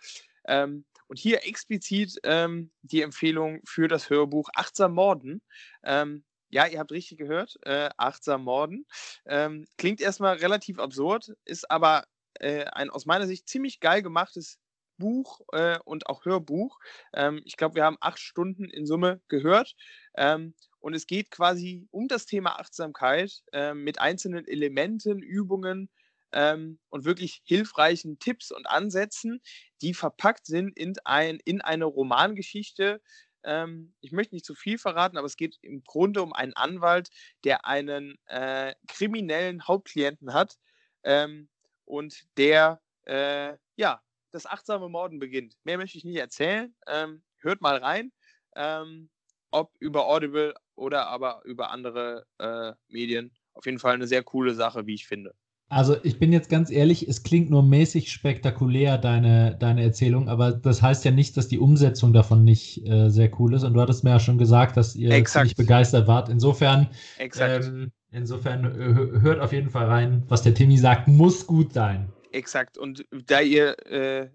Ähm, 0.47 0.85
und 1.07 1.19
hier 1.19 1.45
explizit 1.45 2.19
ähm, 2.23 2.71
die 2.81 3.01
Empfehlung 3.01 3.61
für 3.65 3.87
das 3.87 4.09
Hörbuch 4.09 4.49
Achtsam 4.55 4.93
Morden. 4.93 5.41
Ähm, 5.83 6.23
ja, 6.49 6.67
ihr 6.67 6.79
habt 6.79 6.91
richtig 6.91 7.17
gehört, 7.17 7.57
äh, 7.63 7.89
Achtsam 7.97 8.43
Morden. 8.43 8.85
Ähm, 9.25 9.65
klingt 9.77 10.01
erstmal 10.01 10.37
relativ 10.37 10.79
absurd, 10.79 11.33
ist 11.45 11.69
aber 11.69 12.05
äh, 12.39 12.65
ein 12.65 12.89
aus 12.89 13.05
meiner 13.05 13.27
Sicht 13.27 13.47
ziemlich 13.47 13.79
geil 13.79 14.01
gemachtes 14.01 14.59
Buch 14.97 15.41
äh, 15.51 15.77
und 15.85 16.07
auch 16.07 16.25
Hörbuch. 16.25 16.79
Ähm, 17.13 17.41
ich 17.45 17.57
glaube, 17.57 17.75
wir 17.75 17.83
haben 17.83 17.97
acht 17.99 18.19
Stunden 18.19 18.69
in 18.69 18.85
Summe 18.85 19.21
gehört. 19.27 19.75
Ähm, 20.15 20.53
und 20.79 20.93
es 20.93 21.07
geht 21.07 21.31
quasi 21.31 21.87
um 21.91 22.07
das 22.07 22.25
Thema 22.25 22.59
Achtsamkeit 22.59 23.41
äh, 23.51 23.73
mit 23.73 23.99
einzelnen 23.99 24.47
Elementen, 24.47 25.21
Übungen 25.21 25.89
ähm, 26.31 26.79
und 26.89 27.05
wirklich 27.05 27.41
hilfreichen 27.45 28.19
Tipps 28.19 28.51
und 28.51 28.69
Ansätzen, 28.69 29.41
die 29.81 29.93
verpackt 29.93 30.45
sind 30.45 30.77
in, 30.77 30.93
ein, 31.03 31.39
in 31.43 31.61
eine 31.61 31.85
Romangeschichte. 31.85 33.01
Ähm, 33.43 33.95
ich 34.01 34.11
möchte 34.11 34.35
nicht 34.35 34.45
zu 34.45 34.55
viel 34.55 34.77
verraten, 34.77 35.17
aber 35.17 35.27
es 35.27 35.37
geht 35.37 35.57
im 35.61 35.83
Grunde 35.83 36.21
um 36.21 36.33
einen 36.33 36.53
Anwalt, 36.53 37.09
der 37.43 37.65
einen 37.65 38.17
äh, 38.27 38.75
kriminellen 38.87 39.67
Hauptklienten 39.67 40.33
hat 40.33 40.57
ähm, 41.03 41.49
und 41.85 42.25
der 42.37 42.81
äh, 43.05 43.53
ja 43.77 44.01
das 44.31 44.45
achtsame 44.45 44.89
Morden 44.89 45.19
beginnt. 45.19 45.55
Mehr 45.63 45.77
möchte 45.77 45.97
ich 45.97 46.03
nicht 46.03 46.17
erzählen. 46.17 46.75
Ähm, 46.87 47.23
hört 47.37 47.61
mal 47.61 47.77
rein, 47.77 48.11
ähm, 48.55 49.09
ob 49.51 49.71
über 49.79 50.07
Audible 50.07 50.53
oder 50.75 51.07
aber 51.07 51.41
über 51.45 51.71
andere 51.71 52.25
äh, 52.37 52.73
Medien. 52.89 53.31
Auf 53.53 53.65
jeden 53.65 53.79
Fall 53.79 53.93
eine 53.93 54.07
sehr 54.07 54.23
coole 54.23 54.53
Sache, 54.53 54.85
wie 54.85 54.95
ich 54.95 55.07
finde. 55.07 55.33
Also 55.67 55.97
ich 56.03 56.19
bin 56.19 56.31
jetzt 56.31 56.49
ganz 56.49 56.69
ehrlich, 56.69 57.07
es 57.07 57.23
klingt 57.23 57.49
nur 57.49 57.63
mäßig 57.63 58.11
spektakulär, 58.11 58.99
deine, 58.99 59.57
deine 59.59 59.81
Erzählung, 59.81 60.29
aber 60.29 60.51
das 60.51 60.83
heißt 60.83 61.03
ja 61.05 61.11
nicht, 61.11 61.35
dass 61.37 61.47
die 61.47 61.57
Umsetzung 61.57 62.13
davon 62.13 62.43
nicht 62.43 62.85
äh, 62.85 63.09
sehr 63.09 63.31
cool 63.39 63.55
ist. 63.55 63.63
Und 63.63 63.73
du 63.73 63.81
hattest 63.81 64.03
mir 64.03 64.11
ja 64.11 64.19
schon 64.19 64.37
gesagt, 64.37 64.77
dass 64.77 64.95
ihr 64.95 65.09
nicht 65.09 65.57
begeistert 65.57 66.07
wart. 66.07 66.29
Insofern, 66.29 66.87
ähm, 67.17 67.91
insofern 68.11 68.65
äh, 68.65 69.22
hört 69.22 69.40
auf 69.40 69.52
jeden 69.53 69.69
Fall 69.69 69.86
rein, 69.86 70.23
was 70.27 70.44
der 70.44 70.53
Timmy 70.53 70.77
sagt, 70.77 71.07
muss 71.07 71.45
gut 71.45 71.73
sein. 71.73 72.11
Exakt. 72.32 72.77
Und 72.77 73.06
da 73.11 73.40
ihr, 73.40 73.77
äh, 73.88 74.30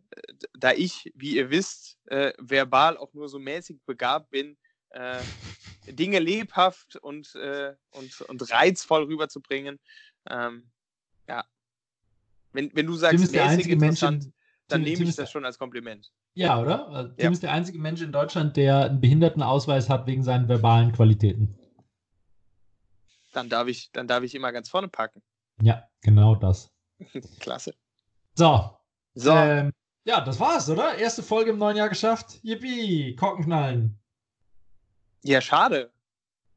da 0.59 0.73
ich, 0.73 1.13
wie 1.15 1.37
ihr 1.37 1.51
wisst, 1.51 1.99
äh, 2.07 2.33
verbal 2.39 2.97
auch 2.97 3.13
nur 3.13 3.29
so 3.29 3.39
mäßig 3.39 3.79
begabt 3.85 4.31
bin, 4.31 4.57
äh, 4.91 5.19
Dinge 5.87 6.19
lebhaft 6.19 6.97
und, 6.97 7.35
äh, 7.35 7.75
und, 7.93 8.21
und 8.23 8.51
reizvoll 8.51 9.05
rüberzubringen, 9.05 9.79
ähm, 10.29 10.71
ja. 11.29 11.45
Wenn, 12.53 12.71
wenn 12.75 12.87
du 12.87 12.95
sagst, 12.95 13.33
mäßig 13.33 13.69
interessant, 13.69 14.25
Mensch, 14.25 14.35
dann 14.67 14.83
nehme 14.83 15.05
ich 15.05 15.15
das 15.15 15.31
schon 15.31 15.45
als 15.45 15.59
Kompliment. 15.59 16.11
Ja, 16.35 16.61
oder? 16.61 17.15
Tim 17.17 17.25
ja. 17.25 17.31
ist 17.31 17.43
der 17.43 17.53
einzige 17.53 17.79
Mensch 17.79 18.03
in 18.03 18.13
Deutschland, 18.13 18.57
der 18.57 18.87
einen 18.87 19.01
Behindertenausweis 19.01 19.89
hat 19.89 20.07
wegen 20.07 20.23
seinen 20.23 20.49
verbalen 20.49 20.93
Qualitäten. 20.93 21.57
Dann 23.33 23.49
darf 23.49 23.69
ich, 23.69 23.91
dann 23.93 24.09
darf 24.09 24.23
ich 24.23 24.35
immer 24.35 24.53
ganz 24.53 24.69
vorne 24.69 24.89
packen. 24.89 25.23
Ja, 25.63 25.85
genau 26.01 26.35
das. 26.35 26.73
Klasse. 27.41 27.75
So. 28.35 28.71
So. 29.15 29.33
Ähm, 29.33 29.73
ja, 30.05 30.21
das 30.21 30.41
war's, 30.41 30.69
oder? 30.71 30.97
Erste 30.97 31.23
Folge 31.23 31.51
im 31.51 31.59
neuen 31.59 31.77
Jahr 31.77 31.89
geschafft. 31.89 32.41
Yippie, 32.43 33.15
Korkenknallen. 33.17 33.99
Ja, 35.23 35.41
schade. 35.41 35.93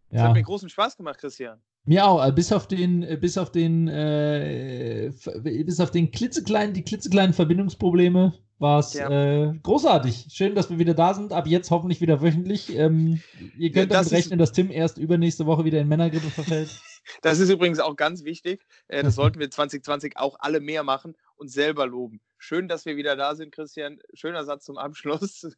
Das 0.10 0.20
ja. 0.20 0.28
hat 0.28 0.34
mir 0.34 0.44
großen 0.44 0.70
Spaß 0.70 0.96
gemacht, 0.96 1.20
Christian. 1.20 1.62
Mir 1.86 2.06
auch, 2.06 2.32
bis 2.32 2.54
auf 2.54 2.68
den, 2.68 3.04
äh, 3.04 3.18
bis 3.20 3.38
auf 3.38 3.52
den, 3.52 3.90
äh, 3.90 5.12
bis 5.44 5.80
auf 5.82 5.92
den 5.92 6.12
klitzekleinen, 6.12 6.74
die 6.74 6.84
klitzekleinen 6.84 7.34
Verbindungsprobleme 7.34 8.34
war 8.60 8.80
es 8.80 8.94
ja. 8.94 9.10
äh, 9.10 9.54
großartig. 9.62 10.28
Schön, 10.32 10.56
dass 10.56 10.70
wir 10.70 10.80
wieder 10.80 10.94
da 10.94 11.14
sind. 11.14 11.34
Ab 11.34 11.48
jetzt 11.48 11.72
hoffentlich 11.72 12.02
wieder 12.02 12.22
wöchentlich. 12.22 12.76
Ähm, 12.78 13.22
ihr 13.58 13.72
könnt 13.72 13.92
ja, 13.92 14.00
damit 14.00 14.12
rechnen, 14.12 14.40
dass 14.40 14.52
Tim 14.52 14.72
erst 14.72 14.98
übernächste 14.98 15.46
Woche 15.46 15.66
wieder 15.66 15.80
in 15.80 15.88
Männergrippe 15.88 16.30
verfällt. 16.30 16.70
Das 17.22 17.40
ist 17.40 17.50
übrigens 17.50 17.82
auch 17.82 17.98
ganz 17.98 18.24
wichtig. 18.24 18.66
Äh, 18.88 19.04
das 19.04 19.16
sollten 19.16 19.38
wir 19.38 19.52
2020 19.52 20.16
auch 20.16 20.38
alle 20.40 20.62
mehr 20.62 20.84
machen 20.84 21.18
und 21.36 21.50
selber 21.50 21.86
loben. 21.86 22.22
Schön, 22.38 22.70
dass 22.70 22.86
wir 22.86 22.96
wieder 22.96 23.18
da 23.18 23.36
sind, 23.36 23.52
Christian. 23.52 24.00
Schöner 24.14 24.46
Satz 24.46 24.64
zum 24.64 24.78
Abschluss. 24.78 25.54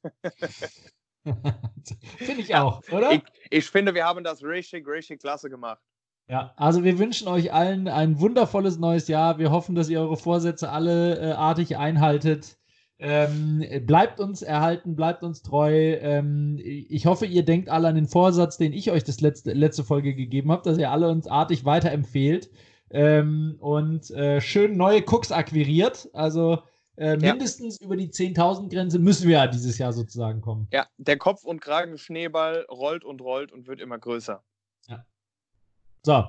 finde 2.18 2.42
ich 2.42 2.56
auch, 2.56 2.82
oder? 2.92 3.12
Ich, 3.12 3.22
ich, 3.52 3.66
finde, 3.70 3.94
wir 3.94 4.06
haben 4.06 4.24
das 4.24 4.44
richtig, 4.44 4.88
richtig 4.88 5.22
klasse 5.22 5.52
gemacht. 5.52 5.84
Ja, 6.28 6.54
also 6.58 6.84
wir 6.84 6.98
wünschen 6.98 7.28
euch 7.28 7.54
allen 7.54 7.88
ein 7.88 8.20
wundervolles 8.20 8.80
neues 8.80 9.08
Jahr. 9.08 9.38
Wir 9.38 9.52
hoffen, 9.52 9.76
dass 9.76 9.90
ihr 9.90 10.02
eure 10.02 10.18
Vorsätze 10.18 10.70
alle 10.70 11.20
äh, 11.20 11.32
artig 11.34 11.78
einhaltet. 11.78 12.58
Ähm, 12.98 13.64
bleibt 13.86 14.22
uns 14.22 14.42
erhalten, 14.42 14.96
bleibt 14.96 15.24
uns 15.24 15.42
treu. 15.42 15.98
Ähm, 16.00 16.58
ich 16.64 17.06
hoffe, 17.06 17.26
ihr 17.26 17.44
denkt 17.44 17.70
alle 17.70 17.90
an 17.90 17.96
den 17.96 18.08
Vorsatz, 18.08 18.58
den 18.58 18.72
ich 18.72 18.90
euch 18.92 19.04
das 19.04 19.20
letzte, 19.20 19.52
letzte 19.52 19.84
Folge 19.84 20.16
gegeben 20.16 20.52
habe, 20.52 20.64
dass 20.64 20.78
ihr 20.78 20.92
alle 20.92 21.10
uns 21.10 21.28
artig 21.28 21.66
weiterempfehlt 21.66 22.50
ähm, 22.92 23.58
und 23.60 24.10
äh, 24.12 24.40
schön 24.40 24.78
neue 24.78 25.04
Cooks 25.06 25.32
akquiriert. 25.34 26.10
Also 26.14 26.60
äh, 26.98 27.18
mindestens 27.18 27.80
ja. 27.80 27.86
über 27.86 27.98
die 27.98 28.10
10.000 28.10 28.70
Grenze 28.74 29.00
müssen 29.00 29.28
wir 29.28 29.38
ja 29.38 29.48
dieses 29.48 29.78
Jahr 29.78 29.92
sozusagen 29.92 30.40
kommen. 30.40 30.68
Ja, 30.72 30.88
der 30.98 31.18
Kopf- 31.18 31.44
und 31.44 31.60
Kragen-Schneeball 31.60 32.66
rollt 32.72 33.04
und 33.04 33.22
rollt 33.22 33.52
und 33.52 33.68
wird 33.68 33.82
immer 33.82 34.00
größer. 34.00 34.42
Ja. 34.88 35.06
So, 36.04 36.24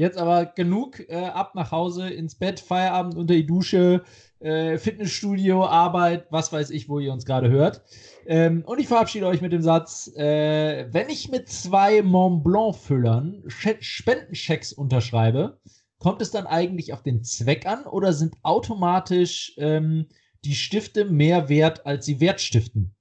Jetzt 0.00 0.16
aber 0.16 0.46
genug, 0.46 0.98
äh, 1.10 1.26
ab 1.26 1.54
nach 1.54 1.72
Hause, 1.72 2.08
ins 2.08 2.34
Bett, 2.34 2.58
Feierabend 2.58 3.16
unter 3.16 3.34
die 3.34 3.44
Dusche, 3.44 4.02
äh, 4.38 4.78
Fitnessstudio, 4.78 5.66
Arbeit, 5.66 6.26
was 6.30 6.50
weiß 6.50 6.70
ich, 6.70 6.88
wo 6.88 7.00
ihr 7.00 7.12
uns 7.12 7.26
gerade 7.26 7.50
hört. 7.50 7.82
Ähm, 8.24 8.64
und 8.64 8.80
ich 8.80 8.88
verabschiede 8.88 9.26
euch 9.26 9.42
mit 9.42 9.52
dem 9.52 9.60
Satz, 9.60 10.10
äh, 10.16 10.86
wenn 10.90 11.10
ich 11.10 11.30
mit 11.30 11.50
zwei 11.50 12.00
Mont 12.00 12.44
Blanc-Füllern 12.44 13.44
Spendenchecks 13.48 14.72
unterschreibe, 14.72 15.60
kommt 15.98 16.22
es 16.22 16.30
dann 16.30 16.46
eigentlich 16.46 16.94
auf 16.94 17.02
den 17.02 17.22
Zweck 17.22 17.66
an 17.66 17.84
oder 17.84 18.14
sind 18.14 18.36
automatisch 18.42 19.52
ähm, 19.58 20.06
die 20.46 20.54
Stifte 20.54 21.04
mehr 21.04 21.50
wert, 21.50 21.84
als 21.84 22.06
sie 22.06 22.20
Wert 22.20 22.40
stiften? 22.40 22.94